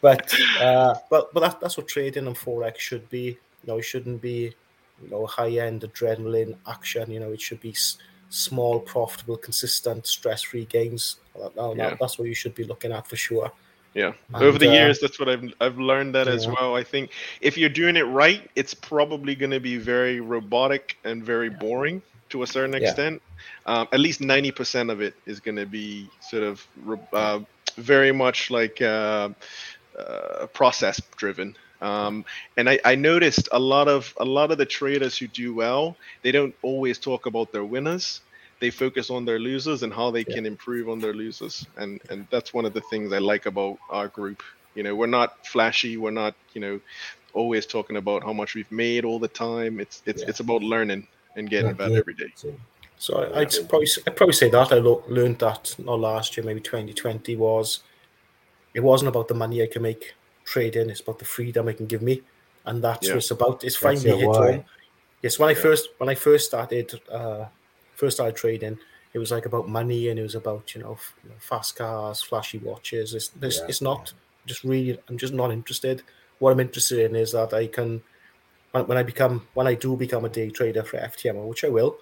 but 0.00 0.32
uh, 0.60 0.94
but 1.10 1.32
but 1.34 1.40
that, 1.40 1.60
that's 1.60 1.76
what 1.76 1.88
trading 1.88 2.26
and 2.26 2.36
forex 2.36 2.78
should 2.78 3.08
be. 3.10 3.24
You 3.62 3.66
know, 3.66 3.78
it 3.78 3.82
shouldn't 3.84 4.20
be 4.22 4.54
you 5.02 5.10
know 5.10 5.26
high 5.26 5.50
end 5.58 5.82
adrenaline 5.82 6.56
action. 6.66 7.10
You 7.10 7.20
know, 7.20 7.32
it 7.32 7.40
should 7.40 7.60
be 7.60 7.70
s- 7.70 7.98
small, 8.30 8.80
profitable, 8.80 9.36
consistent, 9.36 10.06
stress 10.06 10.42
free 10.42 10.64
gains. 10.64 11.16
That- 11.38 11.54
that- 11.54 11.76
Yeah. 11.76 11.96
That's 12.00 12.18
what 12.18 12.28
you 12.28 12.34
should 12.34 12.54
be 12.54 12.64
looking 12.64 12.92
at 12.92 13.06
for 13.06 13.16
sure. 13.16 13.50
Yeah. 13.94 14.12
And, 14.32 14.42
Over 14.42 14.58
the 14.58 14.70
uh, 14.70 14.72
years, 14.72 15.00
that's 15.00 15.18
what 15.18 15.28
I've 15.28 15.44
I've 15.60 15.78
learned 15.78 16.14
that 16.14 16.28
as 16.28 16.46
well. 16.46 16.74
I 16.74 16.82
think 16.84 17.10
if 17.40 17.58
you're 17.58 17.68
doing 17.68 17.96
it 17.96 18.02
right, 18.04 18.48
it's 18.56 18.74
probably 18.74 19.34
going 19.34 19.50
to 19.50 19.60
be 19.60 19.76
very 19.76 20.20
robotic 20.20 20.96
and 21.04 21.22
very 21.24 21.50
boring 21.50 22.02
to 22.30 22.42
a 22.42 22.46
certain 22.46 22.72
Yeah. 22.72 22.88
extent. 22.88 23.22
Um, 23.66 23.88
at 23.92 24.00
least 24.00 24.20
ninety 24.20 24.50
percent 24.50 24.90
of 24.90 25.00
it 25.00 25.14
is 25.26 25.40
going 25.40 25.56
to 25.56 25.66
be 25.66 26.08
sort 26.20 26.42
of 26.42 26.66
uh, 27.12 27.40
very 27.76 28.12
much 28.12 28.50
like 28.50 28.80
uh, 28.80 29.28
uh, 29.98 30.46
process 30.54 31.00
driven. 31.16 31.54
Um, 31.80 32.24
and 32.56 32.70
I, 32.70 32.78
I 32.84 32.94
noticed 32.94 33.48
a 33.52 33.58
lot 33.58 33.88
of 33.88 34.14
a 34.18 34.24
lot 34.24 34.50
of 34.52 34.58
the 34.58 34.66
traders 34.66 35.18
who 35.18 35.26
do 35.26 35.54
well, 35.54 35.96
they 36.22 36.30
don't 36.32 36.54
always 36.62 36.98
talk 36.98 37.26
about 37.26 37.52
their 37.52 37.64
winners. 37.64 38.20
They 38.62 38.70
focus 38.70 39.10
on 39.10 39.24
their 39.24 39.40
losers 39.50 39.82
and 39.84 39.92
how 39.92 40.08
they 40.16 40.24
Yeah. 40.28 40.34
can 40.36 40.44
improve 40.46 40.88
on 40.92 40.98
their 41.04 41.14
losers. 41.22 41.54
And 41.82 42.00
and 42.10 42.18
that's 42.32 42.50
one 42.58 42.64
of 42.68 42.72
the 42.78 42.84
things 42.90 43.06
I 43.12 43.18
like 43.32 43.44
about 43.46 43.76
our 43.98 44.08
group. 44.18 44.40
You 44.76 44.82
know, 44.84 44.94
we're 45.00 45.14
not 45.20 45.30
flashy. 45.54 45.94
We're 46.02 46.18
not 46.24 46.34
you 46.54 46.60
know 46.64 46.74
always 47.40 47.64
talking 47.66 47.96
about 48.02 48.22
how 48.28 48.32
much 48.40 48.50
we've 48.56 48.70
made 48.86 49.02
all 49.08 49.18
the 49.26 49.32
time. 49.48 49.72
It's 49.84 49.96
it's 50.10 50.22
Yeah. 50.22 50.28
it's 50.30 50.40
about 50.46 50.62
learning 50.74 51.02
and 51.36 51.50
getting 51.54 51.70
Not 51.74 51.78
better 51.82 51.96
every 52.04 52.14
day. 52.24 52.32
so, 52.42 52.48
So 53.06 53.10
I- 53.24 53.40
I'd 53.40 53.52
probably 53.70 53.88
I'd 54.06 54.16
probably 54.20 54.38
say 54.42 54.48
that 54.56 54.68
I 54.76 54.78
lo- 54.88 55.02
learned 55.18 55.38
that 55.46 55.62
not 55.88 55.98
last 56.10 56.28
year, 56.36 56.44
maybe 56.46 56.60
2020 56.60 57.34
was 57.36 57.66
it 58.78 58.82
wasn't 58.90 59.08
about 59.12 59.26
the 59.28 59.34
money 59.44 59.56
I 59.66 59.66
can 59.74 59.82
make 59.82 60.04
trading, 60.52 60.88
it's 60.92 61.00
about 61.06 61.18
the 61.18 61.24
freedom 61.36 61.68
it 61.68 61.76
can 61.80 61.86
give 61.94 62.02
me, 62.10 62.14
and 62.68 62.76
that's 62.86 63.06
Yeah. 63.06 63.14
what 63.14 63.22
it's 63.24 63.32
about. 63.38 63.64
It's 63.64 63.76
finally 63.86 64.16
hit 64.22 64.28
why. 64.28 64.52
home. 64.52 64.64
Yes, 65.24 65.38
when 65.40 65.48
I 65.50 65.54
first 65.66 65.84
when 65.98 66.08
I 66.14 66.16
first 66.28 66.44
started 66.52 66.86
uh, 67.18 67.44
first 68.02 68.16
started 68.16 68.34
trading, 68.36 68.76
it 69.14 69.18
was 69.20 69.30
like 69.30 69.46
about 69.46 69.68
money 69.68 70.08
and 70.08 70.18
it 70.18 70.22
was 70.22 70.34
about 70.34 70.74
you 70.74 70.82
know, 70.82 70.92
f- 70.94 71.14
you 71.22 71.30
know, 71.30 71.36
fast 71.38 71.76
cars, 71.76 72.20
flashy 72.20 72.58
watches. 72.58 73.14
It's 73.14 73.28
this 73.28 73.58
Yeah. 73.58 73.66
it's 73.70 73.80
not 73.90 74.12
just 74.46 74.64
really 74.64 74.98
I'm 75.08 75.18
just 75.18 75.32
not 75.34 75.52
interested. 75.52 76.02
What 76.40 76.50
I'm 76.52 76.58
interested 76.60 76.98
in 77.06 77.14
is 77.14 77.30
that 77.32 77.54
I 77.54 77.68
can 77.68 78.02
when, 78.72 78.86
when 78.88 78.98
I 78.98 79.04
become 79.04 79.46
when 79.54 79.68
I 79.68 79.74
do 79.74 79.96
become 79.96 80.24
a 80.24 80.28
day 80.40 80.48
trader 80.50 80.82
for 80.82 80.96
FTMO, 80.98 81.46
which 81.46 81.62
I 81.64 81.68
will, 81.68 81.92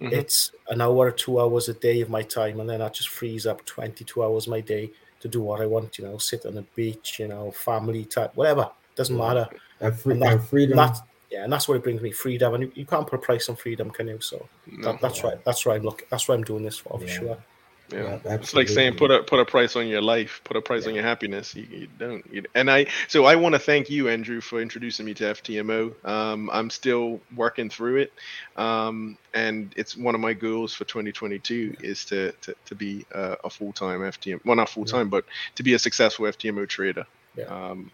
Mhm. 0.00 0.12
it's 0.20 0.52
an 0.68 0.80
hour 0.80 1.02
or 1.08 1.10
two 1.24 1.40
hours 1.40 1.68
a 1.68 1.74
day 1.88 2.00
of 2.04 2.08
my 2.08 2.22
time, 2.22 2.60
and 2.60 2.68
then 2.70 2.80
I 2.80 2.88
just 2.90 3.08
frees 3.08 3.44
up 3.50 3.58
22 3.66 4.22
hours 4.22 4.46
of 4.46 4.50
my 4.56 4.60
day 4.60 4.92
to 5.22 5.28
do 5.28 5.40
what 5.42 5.60
I 5.60 5.66
want, 5.66 5.98
you 5.98 6.04
know, 6.06 6.16
sit 6.18 6.46
on 6.46 6.54
the 6.54 6.64
beach, 6.78 7.18
you 7.18 7.28
know, 7.28 7.50
family 7.50 8.04
type, 8.04 8.32
whatever. 8.36 8.70
Doesn't 8.94 9.18
Yeah. 9.18 9.26
matter. 9.28 9.46
and, 9.82 9.98
free, 9.98 10.12
And 10.12 10.22
that- 10.22 10.32
and 10.32 10.42
freedom. 10.50 10.76
That, 10.76 10.98
yeah, 11.30 11.44
and 11.44 11.52
that's 11.52 11.68
what 11.68 11.76
it 11.76 11.82
brings 11.82 12.02
me 12.02 12.10
freedom. 12.10 12.54
And 12.54 12.64
you, 12.64 12.72
you 12.74 12.84
can't 12.86 13.06
put 13.06 13.16
a 13.16 13.22
price 13.22 13.48
on 13.48 13.56
freedom, 13.56 13.90
can 13.90 14.08
you? 14.08 14.20
So 14.20 14.48
No. 14.66 14.92
that, 14.92 15.00
that's 15.00 15.22
right. 15.24 15.44
That's 15.44 15.66
right. 15.66 15.76
I'm 15.78 15.84
looking. 15.84 16.06
That's 16.10 16.26
what 16.28 16.34
I'm 16.34 16.44
doing 16.44 16.64
this 16.64 16.76
for, 16.76 16.98
for 16.98 17.04
Yeah. 17.04 17.12
sure. 17.12 17.26
Yeah. 17.28 17.36
Yeah, 17.92 18.18
It's 18.36 18.54
like 18.54 18.68
saying 18.68 18.94
put 18.94 19.10
a 19.10 19.22
put 19.24 19.40
a 19.40 19.44
price 19.44 19.74
on 19.74 19.88
your 19.88 20.00
life, 20.00 20.40
put 20.44 20.56
a 20.56 20.60
price 20.60 20.86
on 20.86 20.94
your 20.94 21.02
happiness. 21.02 21.54
You, 21.56 21.66
you 21.70 21.88
don't. 21.98 22.24
You, 22.32 22.44
and 22.54 22.70
I 22.70 22.86
so 23.08 23.24
I 23.24 23.34
want 23.34 23.54
to 23.56 23.58
thank 23.58 23.90
you, 23.90 24.08
Andrew, 24.08 24.40
for 24.40 24.60
introducing 24.62 25.06
me 25.06 25.14
to 25.14 25.24
FTMO. 25.24 25.92
Um, 26.06 26.48
I'm 26.52 26.70
still 26.70 27.20
working 27.34 27.68
through 27.68 27.96
it, 27.96 28.12
um, 28.56 29.18
and 29.34 29.72
it's 29.76 29.96
one 29.96 30.14
of 30.14 30.20
my 30.20 30.32
goals 30.34 30.72
for 30.72 30.84
2022 30.84 31.78
is 31.80 32.04
to 32.06 32.30
to, 32.42 32.54
to 32.66 32.74
be 32.76 33.04
uh, 33.12 33.34
a 33.42 33.50
full 33.50 33.72
time 33.72 34.00
FTM. 34.00 34.40
Well, 34.44 34.54
not 34.56 34.68
full 34.68 34.84
time, 34.84 35.08
but 35.08 35.24
to 35.56 35.64
be 35.64 35.74
a 35.74 35.78
successful 35.78 36.26
FTMO 36.26 36.68
trader. 36.68 37.04
Yeah. 37.36 37.46
Um, 37.46 37.90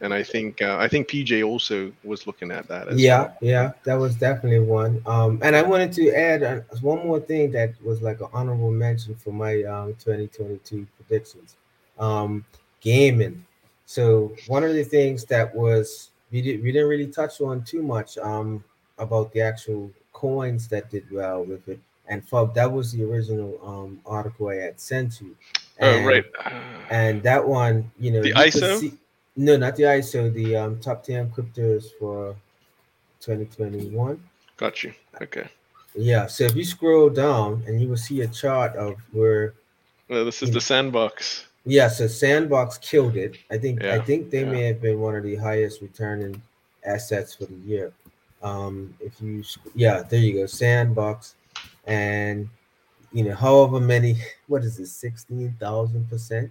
and 0.00 0.12
I 0.14 0.22
think 0.22 0.62
uh, 0.62 0.76
I 0.80 0.88
think 0.88 1.08
PJ 1.08 1.44
also 1.46 1.92
was 2.04 2.26
looking 2.26 2.50
at 2.50 2.66
that. 2.68 2.88
As 2.88 3.00
yeah 3.00 3.22
well. 3.22 3.36
yeah 3.40 3.72
that 3.84 3.94
was 3.94 4.14
definitely 4.16 4.60
one 4.60 5.02
um 5.06 5.38
and 5.42 5.54
i 5.54 5.62
wanted 5.62 5.92
to 5.92 6.10
add 6.12 6.42
uh, 6.42 6.60
one 6.80 7.06
more 7.06 7.20
thing 7.20 7.50
that 7.52 7.70
was 7.84 8.00
like 8.02 8.20
an 8.20 8.28
honorable 8.32 8.70
mention 8.70 9.14
for 9.14 9.32
my 9.32 9.62
um 9.64 9.94
2022 10.02 10.86
predictions 10.96 11.56
um 11.98 12.44
gaming 12.80 13.44
so 13.86 14.32
one 14.46 14.64
of 14.64 14.72
the 14.72 14.84
things 14.84 15.24
that 15.24 15.54
was 15.54 16.10
we, 16.32 16.40
did, 16.40 16.62
we 16.62 16.70
didn't 16.72 16.88
really 16.88 17.06
touch 17.08 17.40
on 17.40 17.62
too 17.62 17.82
much 17.82 18.16
um 18.18 18.62
about 18.98 19.32
the 19.32 19.40
actual 19.40 19.90
coins 20.12 20.68
that 20.68 20.90
did 20.90 21.04
well 21.10 21.44
with 21.44 21.68
it 21.68 21.78
and 22.08 22.26
Fub, 22.28 22.54
that 22.54 22.70
was 22.70 22.92
the 22.92 23.04
original 23.04 23.58
um 23.64 24.00
article 24.06 24.48
i 24.48 24.54
had 24.56 24.80
sent 24.80 25.20
you 25.20 25.36
Oh 25.82 25.86
And- 25.88 26.06
right. 26.06 26.24
and 26.90 27.22
that 27.22 27.46
one 27.46 27.90
you 27.98 28.10
know 28.10 28.22
The 28.22 28.28
you 28.28 28.34
ISO? 28.34 28.92
No 29.36 29.56
not 29.56 29.76
the 29.76 29.84
iso 29.84 30.32
the 30.32 30.56
um 30.56 30.78
top 30.80 31.02
10 31.04 31.30
cryptos 31.30 31.84
for 31.98 32.36
2021 33.20 34.20
Got 34.56 34.82
you. 34.84 34.92
Okay. 35.22 35.46
yeah 35.94 36.26
so 36.26 36.44
if 36.44 36.54
you 36.56 36.64
scroll 36.64 37.08
down 37.10 37.62
and 37.66 37.80
you 37.80 37.88
will 37.88 37.96
see 37.96 38.20
a 38.22 38.28
chart 38.28 38.74
of 38.76 38.96
where 39.12 39.54
Well, 40.08 40.24
this 40.24 40.42
is 40.42 40.50
the 40.50 40.60
sandbox. 40.60 41.46
yeah 41.64 41.88
so 41.88 42.06
sandbox 42.06 42.78
killed 42.78 43.16
it 43.16 43.36
i 43.50 43.58
think 43.58 43.82
Yeah, 43.82 43.94
i 43.94 43.98
think 44.00 44.30
they 44.30 44.40
yeah. 44.44 44.50
may 44.50 44.62
have 44.64 44.80
been 44.80 45.00
one 45.00 45.14
of 45.16 45.22
the 45.22 45.36
highest 45.36 45.80
returning 45.82 46.40
assets 46.84 47.34
for 47.34 47.44
the 47.46 47.54
year 47.66 47.92
um 48.42 48.94
if 49.00 49.20
you 49.20 49.44
yeah 49.74 50.02
there 50.02 50.20
you 50.20 50.32
go 50.34 50.46
sandbox 50.46 51.34
and 51.86 52.48
you 53.12 53.22
know 53.24 53.34
however 53.34 53.78
many 53.80 54.16
what 54.48 54.64
is 54.64 54.78
it 54.80 54.86
16000 54.86 56.08
percent 56.08 56.50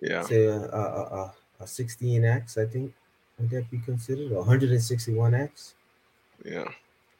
Yeah. 0.00 0.22
to 0.22 0.36
a, 0.48 0.60
a, 0.82 1.02
a, 1.20 1.34
a 1.64 1.66
16x 1.66 2.58
i 2.58 2.66
think 2.74 2.92
would 3.38 3.50
that 3.50 3.70
be 3.70 3.78
considered 3.78 4.30
161x 4.30 5.74
Yeah. 6.44 6.68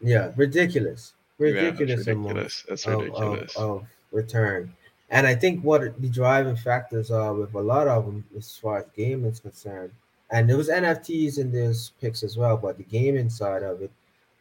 yeah 0.01 0.33
ridiculous 0.37 1.13
Yeah, 1.39 1.51
that's 1.53 1.81
ridiculous 1.81 2.07
amount 2.07 2.37
ridiculous. 2.37 2.65
Of, 2.69 2.93
of, 2.95 3.01
ridiculous. 3.01 3.57
of 3.57 3.87
return. 4.13 4.73
And 5.11 5.27
I 5.27 5.35
think 5.35 5.63
what 5.63 5.81
the 6.01 6.09
driving 6.09 6.57
factors 6.57 7.11
are 7.11 7.33
with 7.35 7.53
a 7.55 7.61
lot 7.61 7.87
of 7.89 8.07
them, 8.07 8.25
as 8.37 8.57
far 8.57 8.79
as 8.79 8.87
gaming 8.97 9.31
is 9.31 9.41
concerned, 9.41 9.93
and 10.31 10.49
there 10.49 10.57
was 10.57 10.69
NFTs 10.69 11.39
in 11.39 11.53
this 11.53 11.91
picks 12.01 12.23
as 12.23 12.37
well, 12.37 12.57
but 12.57 12.79
the 12.79 12.85
gaming 12.85 13.29
side 13.31 13.63
of 13.63 13.83
it, 13.83 13.91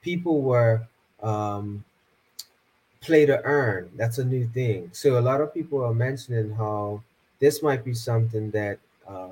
people 0.01 0.41
were 0.41 0.87
um, 1.21 1.83
play 3.01 3.25
to 3.25 3.41
earn. 3.43 3.89
That's 3.95 4.17
a 4.19 4.25
new 4.25 4.47
thing. 4.47 4.89
So 4.93 5.19
a 5.19 5.25
lot 5.29 5.41
of 5.41 5.53
people 5.53 5.83
are 5.83 5.93
mentioning 5.93 6.51
how 6.51 7.03
this 7.39 7.61
might 7.61 7.83
be 7.83 7.93
something 7.93 8.49
that 8.51 8.77
uh, 9.07 9.29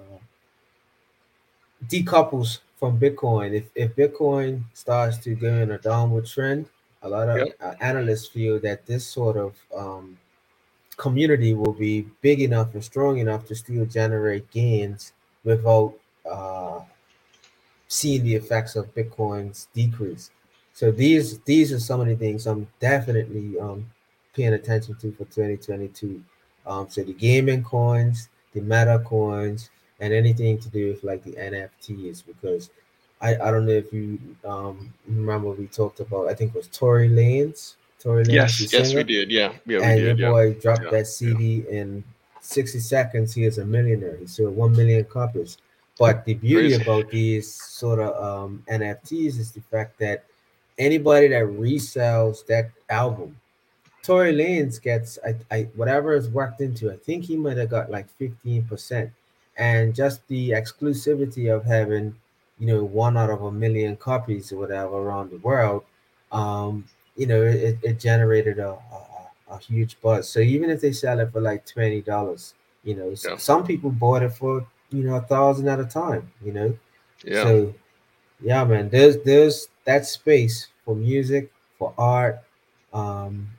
decouples 1.87 2.59
from 2.77 2.99
Bitcoin. 2.99 3.53
If 3.53 3.65
if 3.75 3.95
Bitcoin 3.95 4.63
starts 4.73 5.17
to 5.19 5.35
go 5.35 5.53
in 5.53 5.71
a 5.71 5.77
downward 5.77 6.25
trend, 6.25 6.67
a 7.03 7.09
lot 7.09 7.29
of 7.29 7.37
Yep. 7.37 7.55
uh, 7.61 7.73
analysts 7.81 8.27
feel 8.27 8.59
that 8.59 8.85
this 8.85 9.05
sort 9.05 9.37
of 9.37 9.55
um, 9.75 10.17
community 10.97 11.53
will 11.53 11.73
be 11.73 12.01
big 12.21 12.41
enough 12.41 12.73
and 12.73 12.83
strong 12.83 13.17
enough 13.19 13.45
to 13.47 13.55
still 13.55 13.85
generate 13.85 14.49
gains 14.51 15.13
without 15.43 15.93
uh, 16.29 16.81
seeing 17.87 18.23
the 18.23 18.35
effects 18.35 18.75
of 18.75 18.93
Bitcoin's 18.95 19.67
decrease. 19.73 20.31
So 20.73 20.91
these 20.91 21.39
these 21.39 21.71
are 21.73 21.79
some 21.79 22.01
of 22.01 22.07
the 22.07 22.15
things 22.15 22.47
I'm 22.47 22.67
definitely 22.79 23.59
um, 23.59 23.85
paying 24.33 24.53
attention 24.53 24.95
to 24.95 25.11
for 25.11 25.25
2022. 25.25 26.23
Um, 26.65 26.87
so 26.89 27.03
the 27.03 27.13
gaming 27.13 27.63
coins, 27.63 28.29
the 28.53 28.61
meta 28.61 29.01
coins, 29.05 29.69
and 30.01 30.13
anything 30.13 30.57
to 30.59 30.67
do 30.69 30.89
with 30.89 31.03
like 31.03 31.23
the 31.23 31.31
NFTs 31.33 32.23
because 32.25 32.69
I, 33.21 33.35
I 33.35 33.51
don't 33.51 33.65
know 33.67 33.71
if 33.73 33.93
you 33.93 34.19
um, 34.43 34.93
remember 35.07 35.51
we 35.51 35.67
talked 35.67 35.99
about 35.99 36.27
I 36.27 36.33
think 36.33 36.53
it 36.53 36.57
was 36.57 36.67
Tory 36.67 37.07
Lanez. 37.07 37.75
Tory 37.99 38.25
Lanez, 38.25 38.33
yes, 38.33 38.73
yes, 38.73 38.93
we 38.95 39.03
did. 39.03 39.31
Yeah, 39.31 39.53
yeah, 39.65 39.77
we 39.79 39.83
and 39.85 39.99
did. 39.99 40.17
your 40.19 40.27
Yeah. 40.27 40.29
boy 40.31 40.53
dropped 40.55 40.83
Yeah, 40.85 40.89
that 40.91 41.07
CD 41.07 41.63
in 41.69 42.03
60 42.41 42.79
seconds. 42.79 43.33
He 43.33 43.45
is 43.45 43.59
a 43.59 43.65
millionaire. 43.65 44.17
He 44.17 44.25
sold 44.25 44.55
one 44.55 44.75
million 44.75 45.05
copies. 45.05 45.59
But 45.99 46.25
the 46.25 46.33
beauty 46.33 46.69
Crazy. 46.69 46.81
about 46.81 47.11
these 47.11 47.53
sort 47.53 47.99
of 47.99 48.11
um, 48.21 48.63
NFTs 48.67 49.37
is 49.37 49.51
the 49.51 49.61
fact 49.61 49.99
that 49.99 50.25
anybody 50.79 51.27
that 51.27 51.43
resells 51.43 52.43
that 52.47 52.71
album, 52.89 53.37
Tory 54.01 54.33
Lanez 54.33 54.81
gets 54.81 55.19
I, 55.23 55.35
I 55.55 55.61
whatever 55.75 56.13
is 56.13 56.27
worked 56.27 56.59
into. 56.59 56.91
I 56.91 56.97
think 56.97 57.23
he 57.25 57.37
might 57.37 57.57
have 57.57 57.69
got 57.69 57.91
like 57.91 58.07
15%. 58.17 59.11
And 59.57 59.93
just 59.93 60.25
the 60.27 60.51
exclusivity 60.51 61.53
of 61.53 61.65
having, 61.65 62.15
you 62.59 62.67
know, 62.67 62.83
one 62.83 63.17
out 63.17 63.29
of 63.29 63.41
a 63.43 63.51
million 63.51 63.95
copies 63.97 64.51
or 64.51 64.57
whatever 64.57 64.95
around 64.97 65.29
the 65.31 65.37
world, 65.37 65.83
um, 66.31 66.85
you 67.15 67.27
know, 67.27 67.41
it, 67.43 67.77
it 67.83 67.99
generated 67.99 68.59
a, 68.59 68.69
a, 68.71 69.31
a 69.51 69.57
huge 69.59 69.99
buzz. 70.01 70.29
So 70.29 70.39
even 70.39 70.69
if 70.69 70.81
they 70.81 70.93
sell 70.93 71.19
it 71.19 71.31
for 71.31 71.41
like 71.41 71.65
twenty 71.65 72.01
dollars, 72.01 72.53
you 72.83 72.95
know, 72.95 73.13
Yeah. 73.23 73.37
some 73.37 73.65
people 73.65 73.91
bought 73.91 74.23
it 74.23 74.29
for 74.33 74.65
you 74.89 75.03
know 75.03 75.15
a 75.15 75.21
thousand 75.21 75.67
at 75.67 75.79
a 75.79 75.85
time. 75.85 76.31
You 76.43 76.53
know, 76.53 76.77
Yeah. 77.23 77.43
so 77.43 77.73
yeah, 78.41 78.63
man, 78.63 78.89
there's 78.89 79.17
there's 79.23 79.67
that 79.85 80.05
space 80.05 80.67
for 80.85 80.95
music, 80.95 81.51
for 81.77 81.93
art. 81.97 82.39
Um, 82.93 83.49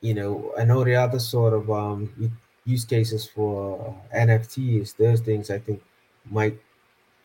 you 0.00 0.14
know, 0.14 0.52
and 0.58 0.70
all 0.72 0.84
the 0.84 0.96
other 0.96 1.18
sort 1.20 1.52
of 1.54 1.70
um 1.70 2.10
use 2.64 2.84
cases 2.84 3.26
for 3.28 3.96
uh, 4.12 4.16
NFTs. 4.16 4.96
Those 4.96 5.20
things 5.20 5.50
I 5.50 5.58
think 5.58 5.82
might 6.30 6.58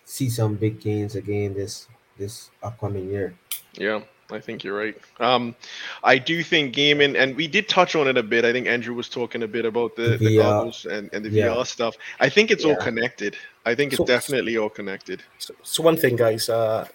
see 0.05 0.29
some 0.29 0.55
big 0.55 0.79
gains 0.79 1.15
again 1.15 1.53
this 1.53 1.87
this 2.17 2.49
upcoming 2.63 3.09
year. 3.09 3.35
Yeah, 3.73 4.01
I 4.31 4.39
think 4.39 4.63
you're 4.63 4.75
right. 4.75 4.95
Um, 5.19 5.55
I 6.03 6.17
do 6.17 6.41
think 6.41 6.73
gaming, 6.73 7.15
and 7.15 7.35
we 7.35 7.47
did 7.47 7.69
touch 7.69 7.95
on 7.95 8.07
it 8.07 8.17
a 8.17 8.23
bit. 8.23 8.43
I 8.43 8.51
think 8.51 8.65
Andrew 8.67 8.95
was 8.95 9.07
talking 9.09 9.43
a 9.43 9.47
bit 9.47 9.65
about 9.65 9.95
the, 9.95 10.09
The 10.09 10.17
the, 10.17 10.37
goggles 10.37 10.85
and, 10.85 11.09
and 11.13 11.23
the 11.23 11.29
Yeah. 11.29 11.47
VR 11.49 11.65
stuff. 11.67 11.95
I 12.19 12.27
think 12.29 12.49
it's 12.49 12.65
all 12.65 12.75
connected. 12.77 13.37
I 13.65 13.75
think 13.75 13.93
it's 13.93 13.97
So- 13.97 14.05
definitely 14.05 14.57
all 14.57 14.69
connected. 14.69 15.21
So, 15.37 15.53
so 15.61 15.83
one 15.83 15.95
thing, 15.97 16.15
guys, 16.15 16.49
uh, 16.49 16.87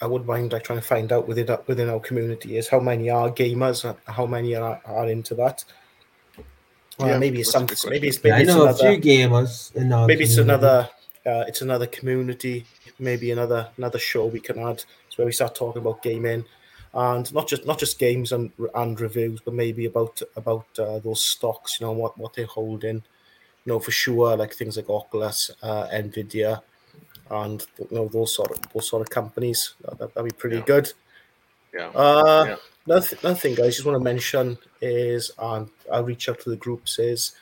I 0.00 0.06
wouldn't 0.06 0.28
mind 0.28 0.52
like 0.52 0.62
trying 0.62 0.78
to 0.78 0.84
find 0.86 1.10
out 1.10 1.26
within 1.26 1.50
our- 1.50 1.62
within 1.66 1.88
our 1.90 1.98
community 1.98 2.56
is 2.56 2.68
how 2.68 2.78
many 2.78 3.10
are 3.10 3.30
gamers, 3.30 3.84
and 3.84 3.98
how 4.06 4.26
many 4.26 4.54
are, 4.54 4.80
are 4.84 5.08
into 5.08 5.34
that. 5.34 5.64
Well, 6.98 7.08
Yeah, 7.10 7.18
maybe 7.18 7.40
it's 7.40 7.52
that's 7.52 7.72
a 7.72 7.76
some, 7.76 7.90
maybe 7.90 8.08
it's 8.08 8.16
Yeah, 8.24 8.32
maybe 8.32 8.34
I 8.34 8.40
it's 8.42 8.48
know 8.48 8.60
a 8.60 8.62
another, 8.64 9.00
few 9.00 9.10
gamers. 9.12 9.74
In 9.76 9.92
our 9.92 10.06
maybe 10.06 10.24
it's 10.24 10.36
another, 10.36 10.88
uh, 11.24 11.44
it's 11.46 11.62
another 11.62 11.86
community, 11.86 12.64
maybe 12.98 13.30
another 13.30 13.68
another 13.76 13.98
show 13.98 14.26
we 14.26 14.40
can 14.40 14.58
add. 14.58 14.84
It's 15.06 15.16
where 15.16 15.26
we 15.26 15.32
start 15.32 15.54
talking 15.54 15.80
about 15.82 16.02
gaming, 16.02 16.44
and 16.94 17.32
not 17.32 17.46
just 17.48 17.66
not 17.66 17.78
just 17.78 17.98
games 17.98 18.32
and 18.32 18.50
and 18.74 19.00
reviews, 19.00 19.40
but 19.40 19.54
maybe 19.54 19.84
about 19.86 20.20
about 20.36 20.66
uh, 20.78 20.98
those 20.98 21.24
stocks, 21.24 21.78
you 21.80 21.86
know, 21.86 21.92
what 21.92 22.18
what 22.18 22.34
they're 22.34 22.46
holding. 22.46 23.02
You 23.64 23.74
know, 23.74 23.78
for 23.80 23.90
sure, 23.90 24.36
like 24.36 24.54
things 24.54 24.76
like 24.76 24.88
Oculus, 24.90 25.50
uh, 25.62 25.86
Nvidia, 25.92 26.62
and 27.30 27.64
you 27.78 27.88
know 27.92 28.08
those 28.08 28.34
sort 28.34 28.50
of 28.50 28.72
those 28.72 28.88
sort 28.88 29.02
of 29.02 29.10
companies. 29.10 29.74
That, 29.82 29.98
that'd 30.14 30.24
be 30.24 30.36
pretty 30.36 30.56
Yeah. 30.56 30.62
good. 30.66 30.92
Yeah. 31.74 31.88
Uh, 31.88 32.44
Yeah. 32.48 32.56
another, 32.86 33.06
th- 33.06 33.22
another 33.22 33.38
thing, 33.38 33.54
guys, 33.54 33.74
just 33.76 33.86
want 33.86 33.96
to 33.98 34.04
mention 34.04 34.58
is, 34.80 35.30
and 35.38 35.68
I'll 35.92 36.04
reach 36.04 36.28
out 36.28 36.40
to 36.40 36.50
the 36.50 36.56
groups, 36.56 36.98
is 36.98 37.32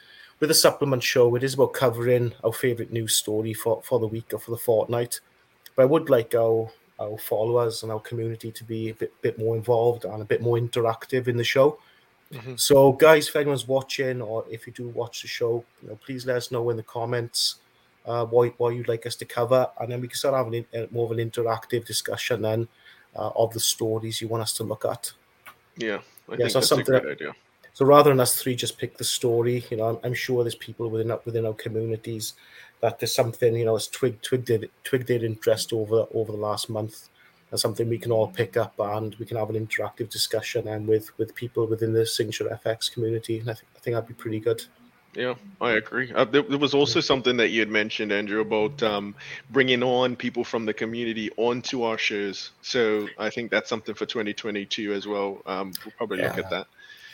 with 0.40 0.48
the 0.48 0.55
supplement 0.55 1.03
show, 1.03 1.35
it 1.36 1.43
is 1.43 1.55
about 1.55 1.73
covering 1.73 2.32
our 2.44 2.53
favourite 2.53 2.93
news 2.93 3.16
story 3.16 3.55
for, 3.55 3.82
for 3.82 3.98
the 3.98 4.07
week 4.07 4.32
or 4.35 4.39
for 4.39 4.51
the 4.51 4.57
fortnight. 4.59 5.20
But 5.74 5.82
I 5.82 5.86
would 5.86 6.11
like 6.11 6.35
our, 6.35 6.70
our 6.98 7.19
followers 7.19 7.82
and 7.82 7.93
our 7.93 8.01
community 8.01 8.51
to 8.53 8.65
be 8.65 8.90
a 8.90 8.94
bit, 8.94 9.12
bit 9.23 9.39
more 9.39 9.57
involved 9.57 10.05
and 10.05 10.20
a 10.20 10.27
bit 10.27 10.43
more 10.43 10.59
interactive 10.59 11.28
in 11.28 11.36
the 11.36 11.44
show. 11.44 11.78
Mhm. 12.32 12.59
So, 12.59 12.93
guys, 12.93 13.28
if 13.28 13.36
anyone's 13.36 13.69
watching 13.69 14.20
or 14.20 14.44
if 14.51 14.66
you 14.66 14.73
do 14.73 14.89
watch 14.89 15.23
the 15.23 15.28
show, 15.28 15.65
you 15.81 15.89
know, 15.89 15.98
please 16.05 16.27
let 16.27 16.36
us 16.36 16.51
know 16.51 16.69
in 16.70 16.77
the 16.77 16.82
comments 16.82 17.57
uh, 18.05 18.24
what, 18.27 18.59
what 18.59 18.70
you'd 18.70 18.89
like 18.89 19.07
us 19.07 19.16
to 19.16 19.24
cover, 19.24 19.69
and 19.81 19.90
then 19.90 20.01
we 20.01 20.09
can 20.09 20.16
start 20.16 20.35
having 20.35 20.65
an, 20.73 20.89
more 20.90 21.05
of 21.07 21.16
an 21.16 21.31
interactive 21.31 21.85
discussion 21.85 22.43
then 22.43 22.69
uh, 23.18 23.30
of 23.36 23.52
the 23.52 23.60
stories 23.60 24.20
you 24.20 24.28
want 24.28 24.43
us 24.43 24.52
to 24.55 24.64
look 24.64 24.84
at. 24.84 25.12
Yeah, 25.76 26.01
I 26.28 26.32
Yeah, 26.32 26.36
think 26.48 26.51
so 26.51 26.60
that's 26.60 26.72
a 26.72 26.82
great 26.82 27.06
idea. 27.06 27.34
So 27.74 27.84
rather 27.84 28.09
than 28.10 28.20
us 28.20 28.40
three 28.40 28.56
just 28.56 28.78
pick 28.78 28.97
the 28.97 29.05
story, 29.05 29.62
you 29.70 29.76
know, 29.76 29.84
I'm, 29.90 29.98
I'm 30.02 30.14
sure 30.14 30.43
there's 30.43 30.55
people 30.55 30.88
within 30.88 31.10
our- 31.10 31.20
within 31.26 31.44
our 31.44 31.52
communities 31.55 32.34
that 32.80 32.98
there's 32.98 33.14
something 33.14 33.55
you 33.55 33.64
know 33.64 33.74
has 33.74 33.88
twigged 33.88 34.22
twigged 34.22 34.48
their, 34.48 34.60
twigged 34.84 35.09
their 35.09 35.24
interest 35.24 35.72
over 35.72 36.06
over 36.14 36.32
the 36.32 36.38
last 36.38 36.70
month, 36.70 37.09
and 37.51 37.60
something 37.60 37.88
we 37.88 37.98
can 37.98 38.12
all 38.12 38.28
pick 38.28 38.56
up 38.56 38.74
and 38.78 39.14
we 39.16 39.26
can 39.26 39.36
have 39.36 39.51
an 39.51 39.66
interactive 39.66 40.09
discussion 40.09 40.68
and 40.68 40.86
with 40.86 41.16
with 41.18 41.34
people 41.34 41.66
within 41.66 41.93
the 41.93 42.06
Signature 42.06 42.48
FX 42.64 42.90
community. 42.93 43.38
And 43.40 43.51
I 43.51 43.55
think 43.55 43.68
I 43.76 43.78
think 43.80 43.94
that'd 43.94 44.09
be 44.09 44.14
pretty 44.14 44.40
good. 44.40 44.64
Yeah, 45.16 45.34
I 45.62 45.72
agree. 45.72 46.12
Uh, 46.12 46.26
there, 46.26 46.43
there 46.43 46.59
was 46.59 46.74
also 46.74 47.01
something 47.01 47.38
that 47.38 47.48
you 47.48 47.60
had 47.60 47.70
mentioned, 47.70 48.12
Andrew, 48.12 48.40
about 48.40 48.82
um, 48.82 49.14
bringing 49.51 49.82
on 49.82 50.14
people 50.14 50.44
from 50.44 50.66
the 50.66 50.74
community 50.74 51.30
onto 51.38 51.82
our 51.84 51.97
shows. 51.97 52.51
So 52.60 53.09
I 53.18 53.30
think 53.30 53.51
that's 53.51 53.70
something 53.70 53.94
for 53.94 54.05
2022 54.05 54.93
as 54.93 55.06
well. 55.06 55.40
Um, 55.47 55.72
we'll 55.84 55.94
probably 55.97 56.18
look 56.18 56.36
at 56.36 56.51
that. 56.51 56.66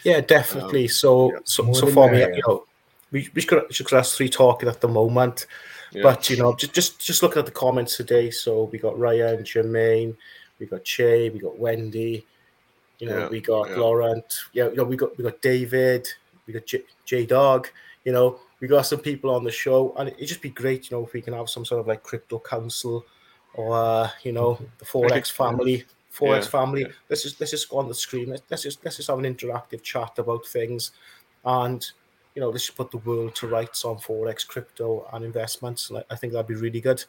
Yeah, 0.04 0.20
definitely. 0.20 0.88
so, 0.88 1.32
yeah. 1.32 1.38
so, 1.44 1.62
More 1.62 1.74
so 1.76 1.86
the 1.86 1.92
for 1.92 2.10
me, 2.10 2.20
you 2.20 2.42
know, 2.46 2.66
we 3.12 3.28
we 3.34 3.42
could 3.42 3.70
just 3.70 3.92
us 3.92 4.16
three 4.16 4.28
talking 4.28 4.68
at 4.68 4.80
the 4.80 4.88
moment, 4.88 5.46
Yeah. 5.92 6.02
but 6.02 6.28
you 6.28 6.36
know, 6.38 6.56
just 6.56 6.72
just 6.72 6.98
just 6.98 7.22
looking 7.22 7.38
at 7.38 7.46
the 7.46 7.52
comments 7.52 7.96
today. 7.96 8.30
So 8.30 8.64
we 8.64 8.78
got 8.78 8.98
Ryan, 8.98 9.44
Jermaine, 9.44 10.16
we 10.58 10.66
got 10.66 10.82
Che, 10.82 11.30
we 11.30 11.38
got 11.38 11.56
Wendy, 11.58 12.26
you 12.98 13.08
know, 13.08 13.18
Yeah, 13.18 13.28
we 13.28 13.40
got 13.40 13.70
yeah. 13.70 13.76
Laurent, 13.76 14.24
yeah, 14.52 14.68
you 14.70 14.76
know, 14.76 14.84
we 14.84 14.96
got 14.96 15.16
we 15.16 15.22
got 15.22 15.40
David, 15.40 16.08
we 16.46 16.54
got 16.54 16.66
J, 16.66 16.82
J 17.04 17.26
Dog, 17.26 17.68
you 18.04 18.12
know, 18.12 18.40
we 18.60 18.68
got 18.68 18.82
some 18.82 19.00
people 19.00 19.30
on 19.30 19.44
the 19.44 19.50
show, 19.50 19.94
and 19.96 20.08
it'd 20.08 20.28
just 20.28 20.42
be 20.42 20.50
great, 20.50 20.90
you 20.90 20.96
know, 20.96 21.04
if 21.04 21.12
we 21.12 21.22
can 21.22 21.34
have 21.34 21.48
some 21.48 21.64
sort 21.64 21.80
of 21.80 21.86
like 21.86 22.02
crypto 22.02 22.38
council 22.38 23.04
or 23.54 23.76
uh, 23.76 24.08
you 24.22 24.32
know 24.32 24.58
the 24.78 24.84
forex 24.84 25.30
family, 25.30 25.84
forex 26.12 26.42
Yeah, 26.44 26.48
family. 26.48 26.80
yeah. 26.82 26.88
Let's 27.08 27.22
just 27.22 27.40
let's 27.40 27.50
just 27.50 27.68
go 27.68 27.78
on 27.78 27.88
the 27.88 27.94
screen. 27.94 28.30
Let's, 28.30 28.42
let's 28.50 28.62
just 28.62 28.84
let's 28.84 28.96
just 28.96 29.08
have 29.08 29.18
an 29.18 29.24
interactive 29.34 29.82
chat 29.82 30.18
about 30.18 30.46
things, 30.46 30.92
and 31.44 31.84
you 32.34 32.40
know, 32.40 32.48
let's 32.48 32.70
put 32.70 32.90
the 32.90 32.98
world 32.98 33.34
to 33.36 33.46
rights 33.46 33.84
on 33.84 33.96
forex, 33.96 34.46
crypto, 34.46 35.06
and 35.12 35.24
investments. 35.24 35.90
I, 35.94 36.02
I 36.10 36.16
think 36.16 36.32
that'd 36.32 36.46
be 36.46 36.54
really 36.54 36.80
good. 36.80 37.04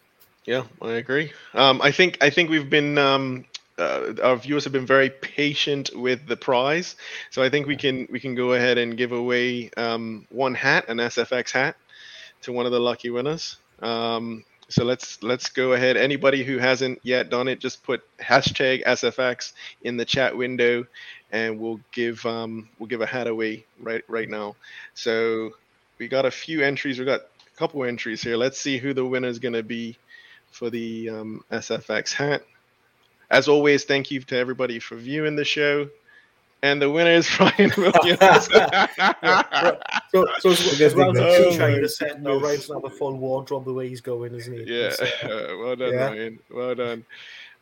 Yeah, 0.45 0.63
I 0.81 0.93
agree. 0.93 1.31
Um, 1.53 1.81
I 1.81 1.91
think 1.91 2.17
I 2.21 2.29
think 2.29 2.49
we've 2.49 2.69
been 2.69 2.97
um, 2.97 3.45
uh, 3.77 4.13
our 4.23 4.35
viewers 4.35 4.63
have 4.63 4.73
been 4.73 4.85
very 4.85 5.09
patient 5.09 5.89
with 5.95 6.27
the 6.27 6.37
prize, 6.37 6.95
so 7.31 7.41
I 7.41 7.49
think 7.49 7.67
we 7.67 7.75
can 7.75 8.07
we 8.11 8.19
can 8.19 8.35
go 8.35 8.53
ahead 8.53 8.77
and 8.77 8.97
give 8.97 9.11
away 9.11 9.71
um, 9.77 10.27
one 10.29 10.53
hat, 10.53 10.89
an 10.89 10.97
SFX 10.97 11.51
hat, 11.51 11.75
to 12.43 12.51
one 12.51 12.65
of 12.65 12.71
the 12.71 12.79
lucky 12.79 13.09
winners. 13.09 13.57
Um, 13.81 14.43
so 14.69 14.83
let's 14.85 15.21
let's 15.23 15.49
go 15.49 15.73
ahead. 15.73 15.97
Anybody 15.97 16.43
who 16.43 16.57
hasn't 16.57 16.99
yet 17.03 17.29
done 17.29 17.47
it, 17.47 17.59
just 17.59 17.83
put 17.83 18.03
hashtag 18.19 18.83
SFX 18.85 19.53
in 19.81 19.97
the 19.97 20.05
chat 20.05 20.35
window, 20.35 20.85
and 21.31 21.59
we'll 21.59 21.79
give 21.91 22.25
um, 22.25 22.69
we'll 22.79 22.87
give 22.87 23.01
a 23.01 23.05
hat 23.05 23.27
away 23.27 23.65
right 23.79 24.03
right 24.07 24.29
now. 24.29 24.55
So 24.93 25.51
we 25.97 26.07
got 26.07 26.25
a 26.25 26.31
few 26.31 26.61
entries. 26.61 26.99
We 26.99 27.05
got 27.05 27.21
a 27.21 27.57
couple 27.57 27.83
entries 27.83 28.21
here. 28.21 28.37
Let's 28.37 28.59
see 28.59 28.77
who 28.77 28.93
the 28.93 29.05
winner 29.05 29.27
is 29.27 29.39
going 29.39 29.53
to 29.53 29.63
be 29.63 29.97
for 30.51 30.69
the 30.69 31.09
um, 31.09 31.43
SFX 31.51 32.13
hat. 32.13 32.43
As 33.31 33.47
always, 33.47 33.83
thank 33.85 34.11
you 34.11 34.21
to 34.21 34.37
everybody 34.37 34.79
for 34.79 34.95
viewing 34.95 35.35
the 35.35 35.45
show. 35.45 35.89
And 36.61 36.81
the 36.81 36.89
winner 36.89 37.11
is 37.11 37.39
Ryan 37.39 37.71
Williams. 37.77 38.49
So, 40.13 40.27
so 40.39 40.51
as, 40.51 40.79
as 40.79 40.93
well 40.95 41.09
as 41.09 41.17
Oh 41.17 41.21
the 41.21 41.21
my 41.21 41.49
teacher 41.49 41.81
you 41.81 41.87
said, 41.87 42.21
no, 42.21 42.33
goodness. 42.39 42.43
Ryan's 42.43 42.69
not 42.69 42.85
a 42.85 42.89
full 42.91 43.17
wardrobe 43.17 43.65
the 43.65 43.73
way 43.73 43.89
he's 43.89 43.99
going, 44.01 44.35
isn't 44.35 44.53
he? 44.53 44.63
yeah, 44.81 44.89
He's, 44.89 44.99
uh, 45.23 45.55
well 45.59 45.75
done, 45.75 45.91
Yeah. 45.93 46.05
Ryan. 46.05 46.39
Well 46.51 46.75
done. 46.75 47.05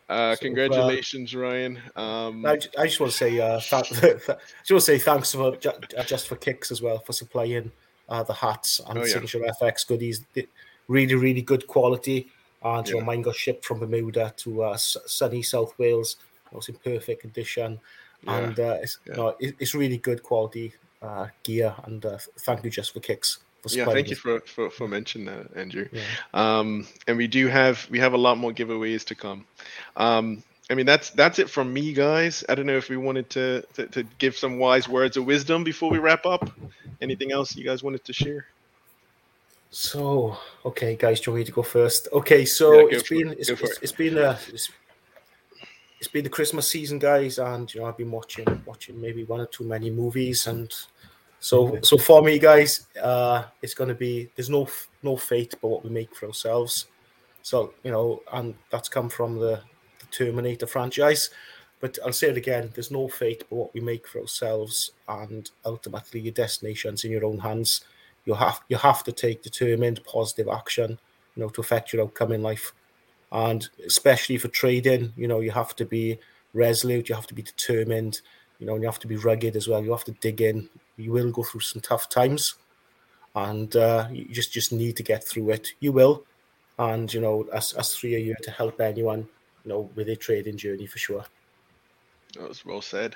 Uh, 0.09 0.13
So, 0.13 0.13
uh, 0.13 0.35
congratulations, 0.35 1.33
Ryan. 1.33 1.79
Um, 1.95 2.45
I, 2.45 2.59
I 2.77 2.85
just 2.87 2.99
want 2.99 3.11
to 3.13 3.17
say, 3.17 3.39
uh, 3.39 3.59
th- 3.61 3.81
just 3.81 4.27
want 4.27 4.35
to 4.67 4.81
say 4.81 4.97
thanks 4.99 5.31
for 5.31 5.55
ju- 5.55 5.71
uh, 5.97 6.03
just 6.03 6.27
for 6.27 6.35
kicks 6.35 6.69
as 6.71 6.81
well 6.81 6.99
for 6.99 7.13
supplying 7.13 7.71
uh, 8.09 8.23
the 8.23 8.33
hats 8.33 8.81
and 8.85 8.97
Oh, 8.97 9.01
yeah. 9.05 9.07
signature 9.13 9.39
FX 9.61 9.87
goodies. 9.87 10.25
Really, 10.89 11.15
really 11.15 11.41
good 11.41 11.65
quality. 11.67 12.29
And 12.63 12.87
Yeah. 12.87 13.01
mine 13.03 13.21
got 13.21 13.35
shipped 13.35 13.65
from 13.65 13.79
Bermuda 13.79 14.33
to 14.37 14.63
uh, 14.63 14.77
sunny 14.77 15.41
South 15.41 15.77
Wales. 15.79 16.17
It 16.51 16.55
was 16.55 16.69
in 16.69 16.75
perfect 16.75 17.21
condition, 17.21 17.79
Yeah, 18.23 18.37
and 18.37 18.59
uh, 18.59 18.77
it's, 18.81 18.99
yeah. 19.07 19.15
no, 19.15 19.27
it, 19.39 19.55
it's 19.59 19.73
really 19.73 19.97
good 19.97 20.21
quality 20.21 20.73
uh, 21.01 21.27
gear. 21.43 21.73
And 21.85 22.05
uh, 22.05 22.17
thank 22.39 22.63
you 22.63 22.69
just 22.69 22.93
for 22.93 22.99
kicks. 22.99 23.39
yeah, 23.69 23.85
thank 23.85 24.09
you 24.09 24.15
for, 24.15 24.41
for, 24.41 24.69
for 24.69 24.87
mentioning 24.87 25.27
that, 25.27 25.55
Andrew. 25.55 25.87
Um, 26.33 26.87
and 27.07 27.17
we 27.17 27.27
do 27.27 27.47
have 27.47 27.87
we 27.89 27.99
have 27.99 28.13
a 28.13 28.17
lot 28.17 28.37
more 28.37 28.51
giveaways 28.51 29.05
to 29.05 29.15
come. 29.15 29.45
Um, 29.95 30.43
I 30.69 30.73
mean 30.73 30.85
that's 30.85 31.09
that's 31.11 31.37
it 31.39 31.49
from 31.49 31.73
me, 31.73 31.93
guys. 31.93 32.43
I 32.47 32.55
don't 32.55 32.65
know 32.65 32.77
if 32.77 32.89
we 32.89 32.97
wanted 32.97 33.29
to, 33.31 33.63
to, 33.73 33.87
to 33.87 34.03
give 34.19 34.37
some 34.37 34.57
wise 34.57 34.87
words 34.87 35.17
of 35.17 35.25
wisdom 35.25 35.63
before 35.63 35.89
we 35.91 35.99
wrap 35.99 36.25
up. 36.25 36.49
Anything 37.01 37.31
else 37.31 37.55
you 37.55 37.65
guys 37.65 37.83
wanted 37.83 38.03
to 38.05 38.13
share? 38.13 38.45
So 39.71 40.37
okay, 40.65 40.95
guys, 40.95 41.19
do 41.19 41.31
you 41.31 41.33
want 41.33 41.41
me 41.41 41.45
to 41.45 41.51
go 41.51 41.63
first? 41.63 42.07
Okay, 42.13 42.45
so 42.45 42.73
yeah, 42.73 42.97
it's 42.97 43.09
been 43.09 43.29
it. 43.29 43.39
it's, 43.39 43.49
it's, 43.49 43.61
it. 43.61 43.79
it's 43.81 43.91
been 43.91 44.17
a 44.17 44.37
it's, 44.49 44.69
it's 45.99 46.07
been 46.07 46.23
the 46.23 46.29
Christmas 46.29 46.67
season, 46.67 46.99
guys, 46.99 47.39
and 47.39 47.73
you 47.73 47.81
know 47.81 47.87
I've 47.87 47.97
been 47.97 48.11
watching 48.11 48.45
watching 48.65 49.01
maybe 49.01 49.23
one 49.23 49.39
or 49.39 49.47
two 49.47 49.63
many 49.63 49.89
movies 49.89 50.47
and 50.47 50.71
so, 51.41 51.79
so 51.81 51.97
for 51.97 52.21
me, 52.21 52.37
guys, 52.37 52.85
uh, 53.01 53.45
it's 53.63 53.73
going 53.73 53.87
to 53.87 53.95
be 53.95 54.29
there's 54.35 54.49
no 54.49 54.67
no 55.01 55.17
fate 55.17 55.55
but 55.59 55.69
what 55.69 55.83
we 55.83 55.89
make 55.89 56.15
for 56.15 56.27
ourselves. 56.27 56.85
So 57.41 57.73
you 57.83 57.91
know, 57.91 58.21
and 58.31 58.53
that's 58.69 58.87
come 58.87 59.09
from 59.09 59.39
the, 59.39 59.59
the 59.99 60.05
Terminator 60.11 60.67
franchise. 60.67 61.31
But 61.79 61.97
I'll 62.05 62.13
say 62.13 62.29
it 62.29 62.37
again: 62.37 62.69
there's 62.75 62.91
no 62.91 63.07
fate 63.07 63.43
but 63.49 63.55
what 63.55 63.73
we 63.73 63.81
make 63.81 64.07
for 64.07 64.21
ourselves, 64.21 64.91
and 65.07 65.49
ultimately, 65.65 66.19
your 66.19 66.33
destination's 66.33 67.03
in 67.03 67.11
your 67.11 67.25
own 67.25 67.39
hands. 67.39 67.81
You 68.25 68.35
have 68.35 68.61
you 68.69 68.77
have 68.77 69.03
to 69.03 69.11
take 69.11 69.41
determined, 69.41 70.03
positive 70.03 70.47
action, 70.47 70.99
you 71.35 71.43
know, 71.43 71.49
to 71.49 71.61
affect 71.61 71.91
your 71.91 72.03
outcome 72.03 72.31
in 72.31 72.43
life, 72.43 72.73
and 73.31 73.67
especially 73.85 74.37
for 74.37 74.47
trading, 74.47 75.13
you 75.15 75.27
know, 75.27 75.39
you 75.39 75.51
have 75.51 75.75
to 75.77 75.85
be 75.85 76.19
resolute, 76.53 77.09
you 77.09 77.15
have 77.15 77.27
to 77.27 77.33
be 77.33 77.41
determined, 77.41 78.21
you 78.59 78.67
know, 78.67 78.73
and 78.73 78.83
you 78.83 78.87
have 78.87 78.99
to 78.99 79.07
be 79.07 79.15
rugged 79.15 79.55
as 79.55 79.67
well. 79.67 79.83
You 79.83 79.91
have 79.91 80.03
to 80.05 80.11
dig 80.11 80.41
in, 80.41 80.69
you 80.97 81.11
will 81.11 81.31
go 81.31 81.43
through 81.43 81.61
some 81.61 81.81
tough 81.81 82.09
times, 82.09 82.55
and 83.35 83.75
uh, 83.75 84.07
you 84.11 84.25
just 84.25 84.53
just 84.53 84.71
need 84.71 84.97
to 84.97 85.03
get 85.03 85.23
through 85.23 85.49
it. 85.51 85.73
You 85.79 85.91
will, 85.91 86.25
and 86.77 87.11
you 87.13 87.21
know, 87.21 87.47
as 87.53 87.73
as 87.73 87.95
three 87.95 88.15
are 88.15 88.19
here 88.19 88.37
to 88.43 88.51
help 88.51 88.79
anyone, 88.79 89.27
you 89.63 89.69
know, 89.69 89.89
with 89.95 90.07
their 90.07 90.15
trading 90.15 90.57
journey 90.57 90.85
for 90.85 90.99
sure. 90.99 91.25
That 92.35 92.47
was 92.47 92.65
well 92.65 92.81
said. 92.81 93.15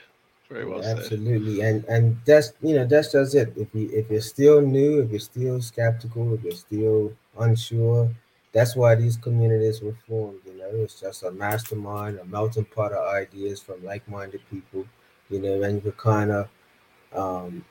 Very 0.50 0.66
well 0.66 0.84
said. 0.84 0.98
Absolutely, 1.00 1.62
and 1.62 1.84
and 1.86 2.18
that's 2.26 2.54
you 2.62 2.76
know 2.76 2.86
that's 2.86 3.12
just 3.12 3.34
it. 3.36 3.54
If 3.58 3.74
you 3.74 3.90
if 3.92 4.10
you're 4.12 4.22
still 4.22 4.62
new, 4.62 5.02
if 5.02 5.10
you're 5.10 5.20
still 5.20 5.62
skeptical, 5.62 6.34
if 6.36 6.44
you're 6.44 6.52
still 6.54 7.14
unsure, 7.40 8.10
that's 8.54 8.76
why 8.76 8.94
these 8.96 9.18
communities 9.18 9.82
were 9.82 9.98
formed. 10.08 10.42
You 10.46 10.58
know, 10.58 10.70
it's 10.84 11.00
just 11.02 11.24
a 11.24 11.32
mastermind, 11.32 12.20
a 12.20 12.26
melting 12.26 12.66
pot 12.66 12.92
of 12.94 13.08
ideas 13.14 13.60
from 13.62 13.84
like-minded 13.84 14.42
people. 14.52 14.86
You 15.30 15.40
know, 15.42 15.64
and 15.64 15.84
you 15.84 15.92
kind 15.94 16.32
of 16.32 16.50
um, 17.14 17.66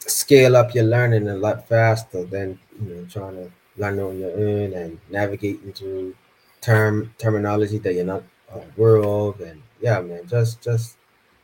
scale 0.00 0.56
up 0.56 0.74
your 0.74 0.84
learning 0.84 1.28
a 1.28 1.36
lot 1.36 1.68
faster 1.68 2.24
than 2.24 2.58
you 2.80 2.94
know 2.94 3.04
trying 3.06 3.36
to 3.36 3.52
learn 3.76 3.98
on 4.00 4.18
your 4.18 4.32
own 4.32 4.72
and 4.74 5.00
navigating 5.10 5.72
through 5.72 6.14
term 6.60 7.14
terminology 7.18 7.78
that 7.78 7.94
you're 7.94 8.04
not 8.04 8.24
aware 8.52 8.98
of. 9.02 9.40
And 9.40 9.62
yeah, 9.80 10.00
man, 10.00 10.26
just 10.28 10.62
just 10.62 10.96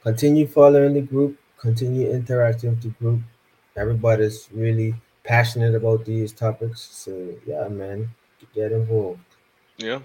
continue 0.08 0.46
following 0.46 0.94
the 0.94 1.02
group, 1.02 1.38
continue 1.58 2.10
interacting 2.10 2.70
with 2.70 2.82
the 2.82 2.88
group. 2.88 3.20
Everybody's 3.76 4.48
really 4.54 4.94
passionate 5.22 5.74
about 5.74 6.06
these 6.06 6.32
topics, 6.32 6.80
so 6.80 7.34
yeah, 7.46 7.68
man, 7.68 8.08
get 8.54 8.72
involved. 8.72 9.20
Yeah, 9.76 10.00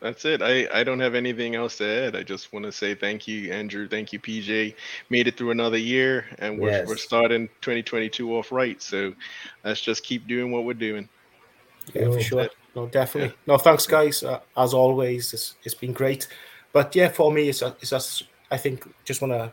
that's 0.00 0.24
it. 0.24 0.40
I, 0.40 0.68
I 0.72 0.84
don't 0.84 1.00
have 1.00 1.16
anything 1.16 1.56
else 1.56 1.78
to 1.78 2.06
add. 2.06 2.14
I 2.14 2.22
just 2.22 2.52
want 2.52 2.64
to 2.64 2.70
say 2.70 2.94
thank 2.94 3.26
you, 3.26 3.52
Andrew. 3.52 3.88
Thank 3.88 4.12
you, 4.12 4.20
PJ. 4.20 4.74
Made 5.10 5.26
it 5.26 5.36
through 5.36 5.50
another 5.50 5.78
year, 5.78 6.26
and 6.38 6.56
we're, 6.56 6.70
yes. 6.70 6.86
we're 6.86 6.96
starting 6.96 7.48
2022 7.60 8.36
off 8.36 8.52
right. 8.52 8.80
So 8.80 9.12
let's 9.64 9.80
just 9.80 10.04
keep 10.04 10.28
doing 10.28 10.52
what 10.52 10.64
we're 10.64 10.74
doing. 10.74 11.08
Yeah, 11.92 12.04
for 12.04 12.20
sure. 12.20 12.48
No, 12.76 12.86
definitely. 12.86 13.30
Yeah. 13.30 13.52
No, 13.52 13.58
thanks, 13.58 13.86
guys. 13.88 14.22
Uh, 14.22 14.38
as 14.56 14.74
always, 14.74 15.34
it's, 15.34 15.56
it's 15.64 15.74
been 15.74 15.92
great. 15.92 16.28
But 16.72 16.94
yeah, 16.94 17.08
for 17.08 17.32
me, 17.32 17.48
it's, 17.48 17.62
a, 17.62 17.74
it's 17.80 17.90
just, 17.90 18.29
I 18.50 18.56
think 18.56 18.88
just 19.04 19.22
want 19.22 19.32
to 19.32 19.52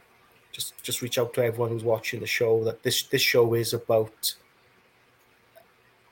just 0.51 0.81
just 0.83 1.01
reach 1.01 1.17
out 1.17 1.33
to 1.35 1.43
everyone 1.43 1.69
who's 1.69 1.83
watching 1.83 2.19
the 2.19 2.27
show 2.27 2.63
that 2.63 2.83
this 2.83 3.03
this 3.03 3.21
show 3.21 3.53
is 3.53 3.73
about 3.73 4.35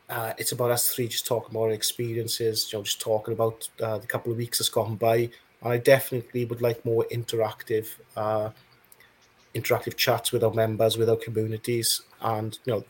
uh, 0.09 0.33
it's 0.37 0.51
about 0.51 0.71
us 0.71 0.93
three 0.93 1.07
just 1.07 1.25
talking 1.25 1.51
about 1.51 1.63
our 1.63 1.71
experiences, 1.71 2.71
you 2.71 2.77
know, 2.77 2.83
just 2.83 3.01
talking 3.01 3.33
about 3.33 3.67
uh, 3.81 3.97
the 3.97 4.07
couple 4.07 4.31
of 4.31 4.37
weeks 4.37 4.59
that's 4.59 4.69
gone 4.69 4.95
by. 4.95 5.29
And 5.61 5.73
I 5.73 5.77
definitely 5.77 6.45
would 6.45 6.61
like 6.61 6.85
more 6.85 7.07
interactive, 7.11 7.87
uh, 8.15 8.51
interactive 9.55 9.95
chats 9.95 10.31
with 10.31 10.43
our 10.43 10.53
members, 10.53 10.97
with 10.97 11.09
our 11.09 11.15
communities, 11.15 12.03
and 12.21 12.57
you 12.65 12.73
know, 12.73 12.83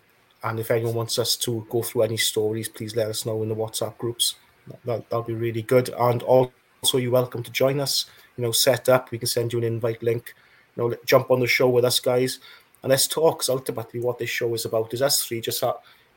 and 0.43 0.59
if 0.59 0.69
anyone 0.71 0.93
wants 0.93 1.17
us 1.17 1.37
to 1.37 1.65
go 1.69 1.81
through 1.81 2.01
any 2.03 2.17
stories, 2.17 2.67
please 2.67 2.95
let 2.95 3.07
us 3.07 3.25
know 3.25 3.41
in 3.43 3.49
the 3.49 3.55
WhatsApp 3.55 3.97
groups. 3.97 4.35
That 4.83 5.09
that'll 5.09 5.23
be 5.23 5.33
really 5.33 5.61
good. 5.61 5.89
And 5.97 6.21
also, 6.23 6.97
you're 6.97 7.11
welcome 7.11 7.43
to 7.43 7.51
join 7.51 7.79
us. 7.79 8.05
You 8.37 8.43
know, 8.43 8.51
set 8.51 8.89
up. 8.89 9.11
We 9.11 9.17
can 9.17 9.27
send 9.27 9.53
you 9.53 9.59
an 9.59 9.65
invite 9.65 10.03
link. 10.03 10.33
You 10.75 10.89
know, 10.89 10.95
jump 11.05 11.31
on 11.31 11.39
the 11.39 11.47
show 11.47 11.69
with 11.69 11.85
us, 11.85 11.99
guys, 11.99 12.39
and 12.83 12.89
let's 12.89 13.07
talk. 13.07 13.39
Because 13.39 13.49
ultimately, 13.49 13.99
what 13.99 14.17
this 14.17 14.29
show 14.29 14.53
is 14.53 14.65
about 14.65 14.93
is 14.93 15.01
us 15.01 15.25
three 15.25 15.41
just. 15.41 15.61
Have, 15.61 15.75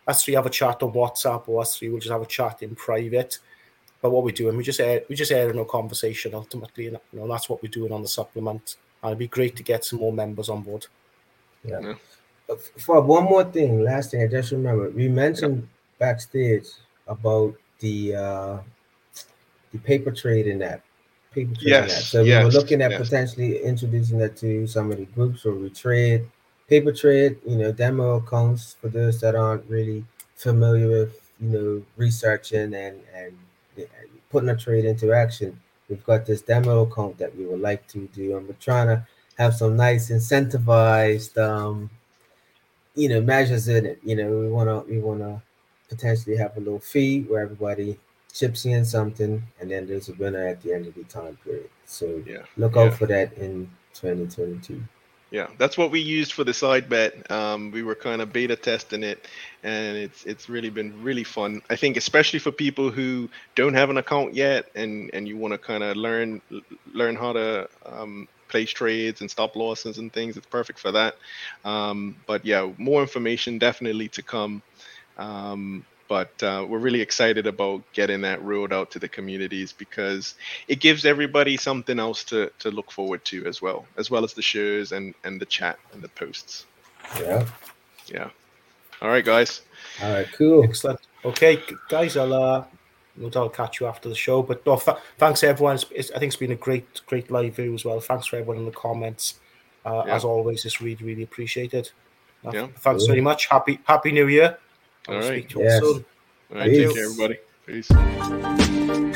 us 0.08 0.24
three 0.24 0.34
have 0.34 0.46
a 0.46 0.50
chat 0.50 0.82
on 0.82 0.92
WhatsApp, 0.92 1.46
or 1.46 1.60
us 1.60 1.76
three 1.76 1.90
will 1.90 1.98
just 1.98 2.10
have 2.10 2.22
a 2.22 2.26
chat 2.26 2.62
in 2.62 2.74
private. 2.74 3.38
But 4.00 4.10
what 4.10 4.24
we 4.24 4.32
do, 4.32 4.48
and 4.48 4.56
we 4.56 4.64
just 4.64 4.80
air, 4.80 5.02
we 5.08 5.14
just 5.14 5.32
air 5.32 5.50
in 5.50 5.58
a 5.58 5.64
conversation 5.64 6.34
ultimately, 6.34 6.86
and 6.86 6.98
you 7.12 7.20
know 7.20 7.28
that's 7.28 7.48
what 7.48 7.62
we're 7.62 7.68
doing 7.68 7.92
on 7.92 8.02
the 8.02 8.08
supplement. 8.08 8.76
And 9.02 9.10
it'd 9.10 9.18
be 9.18 9.28
great 9.28 9.54
to 9.56 9.62
get 9.62 9.84
some 9.84 10.00
more 10.00 10.12
members 10.12 10.48
on 10.48 10.62
board. 10.62 10.86
Yeah. 11.64 11.80
yeah. 11.80 11.94
Uh, 12.48 12.56
for 12.78 13.00
one 13.00 13.24
more 13.24 13.44
thing, 13.44 13.84
last 13.84 14.10
thing 14.10 14.22
I 14.22 14.26
just 14.26 14.50
remember, 14.52 14.88
we 14.90 15.08
mentioned 15.08 15.62
yeah. 15.62 15.66
backstage 15.98 16.68
about 17.06 17.54
the 17.80 18.14
uh 18.14 18.58
the 19.72 19.78
paper 19.78 20.10
trading 20.10 20.62
app. 20.62 20.82
Trading 21.47 21.69
yes. 21.69 22.09
So 22.09 22.23
yes. 22.23 22.40
we 22.40 22.44
were 22.47 22.52
looking 22.52 22.82
at 22.82 22.90
yes. 22.90 23.01
potentially 23.01 23.62
introducing 23.62 24.19
that 24.19 24.36
to 24.39 24.66
some 24.66 24.90
of 24.90 24.98
the 24.98 25.05
groups 25.06 25.44
where 25.44 25.55
we 25.55 25.70
trade 25.70 26.27
paper 26.69 26.93
trade, 26.93 27.39
you 27.47 27.56
know, 27.56 27.73
demo 27.73 28.16
accounts 28.16 28.77
for 28.81 28.89
those 28.89 29.20
that 29.20 29.35
aren't 29.35 29.69
really 29.69 30.05
familiar 30.36 30.89
with, 30.89 31.31
you 31.40 31.48
know, 31.48 31.82
researching 31.97 32.74
and 32.74 33.01
and 33.15 33.36
putting 34.31 34.51
a 34.51 34.56
trade 34.56 34.85
into 34.85 35.12
action. 35.12 35.59
We've 35.89 36.05
got 36.05 36.27
this 36.27 36.43
demo 36.43 36.82
account 36.82 37.19
that 37.19 37.35
we 37.35 37.47
would 37.47 37.60
like 37.60 37.86
to 37.89 38.06
do, 38.09 38.36
and 38.36 38.47
we're 38.47 38.55
trying 38.60 38.89
to 38.89 39.06
have 39.39 39.55
some 39.55 39.77
nice 39.77 40.10
incentivized, 40.10 41.39
um, 41.39 41.89
you 42.94 43.09
know, 43.09 43.23
measures 43.23 43.69
in 43.69 43.86
it. 43.86 43.98
You 44.05 44.16
know, 44.16 44.31
we 44.31 44.48
wanna 44.48 44.81
we 44.81 44.98
wanna 44.98 45.43
potentially 45.89 46.36
have 46.36 46.56
a 46.56 46.60
little 46.60 46.81
fee 46.81 47.23
where 47.23 47.40
everybody 47.40 47.98
chips 48.39 48.65
in 48.65 48.85
something, 48.85 49.43
and 49.60 49.70
then 49.70 49.86
there's 49.86 50.09
a 50.09 50.15
winner 50.15 50.47
at 50.47 50.62
the 50.62 50.73
end 50.73 50.86
of 50.86 50.94
the 50.94 51.05
time 51.05 51.36
period. 51.44 51.69
So 51.85 52.23
yeah, 52.27 52.43
look 52.56 52.77
out 52.77 52.93
yeah. 52.93 52.97
for 52.97 53.06
that 53.06 53.32
in 53.35 53.69
2022. 53.94 54.81
Yeah, 55.31 55.48
that's 55.59 55.77
what 55.77 55.90
we 55.90 56.01
used 56.01 56.32
for 56.32 56.43
the 56.43 56.55
side 56.55 56.89
bet. 56.89 57.31
Um, 57.31 57.70
we 57.70 57.82
were 57.82 57.94
kind 57.94 58.23
of 58.23 58.32
beta 58.32 58.56
testing 58.56 59.02
it, 59.02 59.27
and 59.62 59.97
it's 59.97 60.24
it's 60.24 60.48
really 60.48 60.70
been 60.70 61.02
really 61.02 61.24
fun. 61.24 61.60
I 61.69 61.77
think 61.77 61.97
especially 61.97 62.39
for 62.39 62.51
people 62.51 62.90
who 62.90 63.28
don't 63.55 63.74
have 63.74 63.90
an 63.90 63.98
account 63.98 64.35
yet, 64.35 64.70
and 64.74 65.10
and 65.12 65.28
you 65.28 65.36
want 65.36 65.52
to 65.52 65.59
kind 65.59 65.82
of 65.82 65.97
learn 65.97 66.40
learn 66.94 67.16
how 67.16 67.35
to 67.35 67.69
um, 67.85 68.28
place 68.48 68.70
trades 68.70 69.20
and 69.20 69.31
stop 69.31 69.55
losses 69.55 69.98
and 69.98 70.10
things. 70.12 70.36
It's 70.36 70.47
perfect 70.47 70.78
for 70.78 70.93
that. 70.93 71.16
Um, 71.65 72.16
but 72.27 72.47
yeah, 72.47 72.70
more 72.78 73.02
information 73.02 73.59
definitely 73.59 74.09
to 74.09 74.23
come. 74.23 74.62
Um, 75.19 75.85
but 76.09 76.43
uh, 76.43 76.64
we're 76.68 76.78
really 76.78 77.02
excited 77.02 77.47
about 77.47 77.82
getting 77.93 78.22
that 78.22 78.43
rolled 78.43 78.72
out 78.72 78.90
to 78.93 78.98
the 78.98 79.09
communities 79.09 79.72
because 79.72 80.35
it 80.66 80.80
gives 80.80 81.05
everybody 81.05 81.56
something 81.56 82.01
else 82.01 82.24
to, 82.24 82.51
to 82.59 82.70
look 82.70 82.90
forward 82.90 83.24
to 83.26 83.44
as 83.47 83.60
well, 83.60 83.86
as 83.97 84.10
well 84.10 84.24
as 84.24 84.32
the 84.32 84.43
shows 84.43 84.93
and, 84.93 85.14
and 85.24 85.40
the 85.40 85.47
chat 85.47 85.78
and 85.93 86.02
the 86.02 86.09
posts. 86.09 86.64
Yeah. 87.20 87.47
Yeah. 88.06 88.30
All 89.01 89.10
right, 89.10 89.24
guys. 89.24 89.60
All 90.02 90.12
right, 90.12 90.26
cool. 90.32 90.64
Excellent. 90.64 91.01
Okay, 91.24 91.62
guys, 91.89 92.16
I'll 92.16 92.32
uh, 92.32 92.64
I'll 93.35 93.48
catch 93.48 93.80
you 93.80 93.86
after 93.86 94.09
the 94.09 94.14
show. 94.14 94.43
But 94.43 94.64
no, 94.66 94.76
th- 94.76 94.97
thanks 95.18 95.44
everyone. 95.44 95.76
It's, 95.76 95.86
it's, 95.94 96.10
I 96.10 96.18
think 96.18 96.30
it's 96.30 96.36
been 96.36 96.52
a 96.52 96.56
great, 96.56 97.02
great 97.06 97.30
live 97.30 97.56
view 97.56 97.74
as 97.74 97.85
well. 97.85 98.01
Thanks 98.01 98.26
for 98.26 98.36
everyone 98.36 98.59
in 98.59 98.64
the 98.64 98.70
comments. 98.70 99.35
Uh, 99.85 100.05
yeah. 100.06 100.16
As 100.16 100.24
always, 100.24 100.64
it's 100.64 100.80
really, 100.80 101.05
really 101.05 101.22
appreciated. 101.22 101.90
Uh, 102.44 102.51
yeah. 102.52 102.66
Thanks 102.78 103.02
cool. 103.02 103.09
very 103.09 103.20
much. 103.20 103.47
Happy, 103.47 103.78
happy 103.85 104.12
New 104.12 104.28
Year. 104.28 104.59
All 105.09 105.18
right. 105.20 105.51
Yes. 105.56 105.82
All 105.82 106.02
right. 106.51 106.66
Take 106.66 106.94
care, 106.94 107.05
everybody. 107.05 107.39
Peace. 107.66 109.07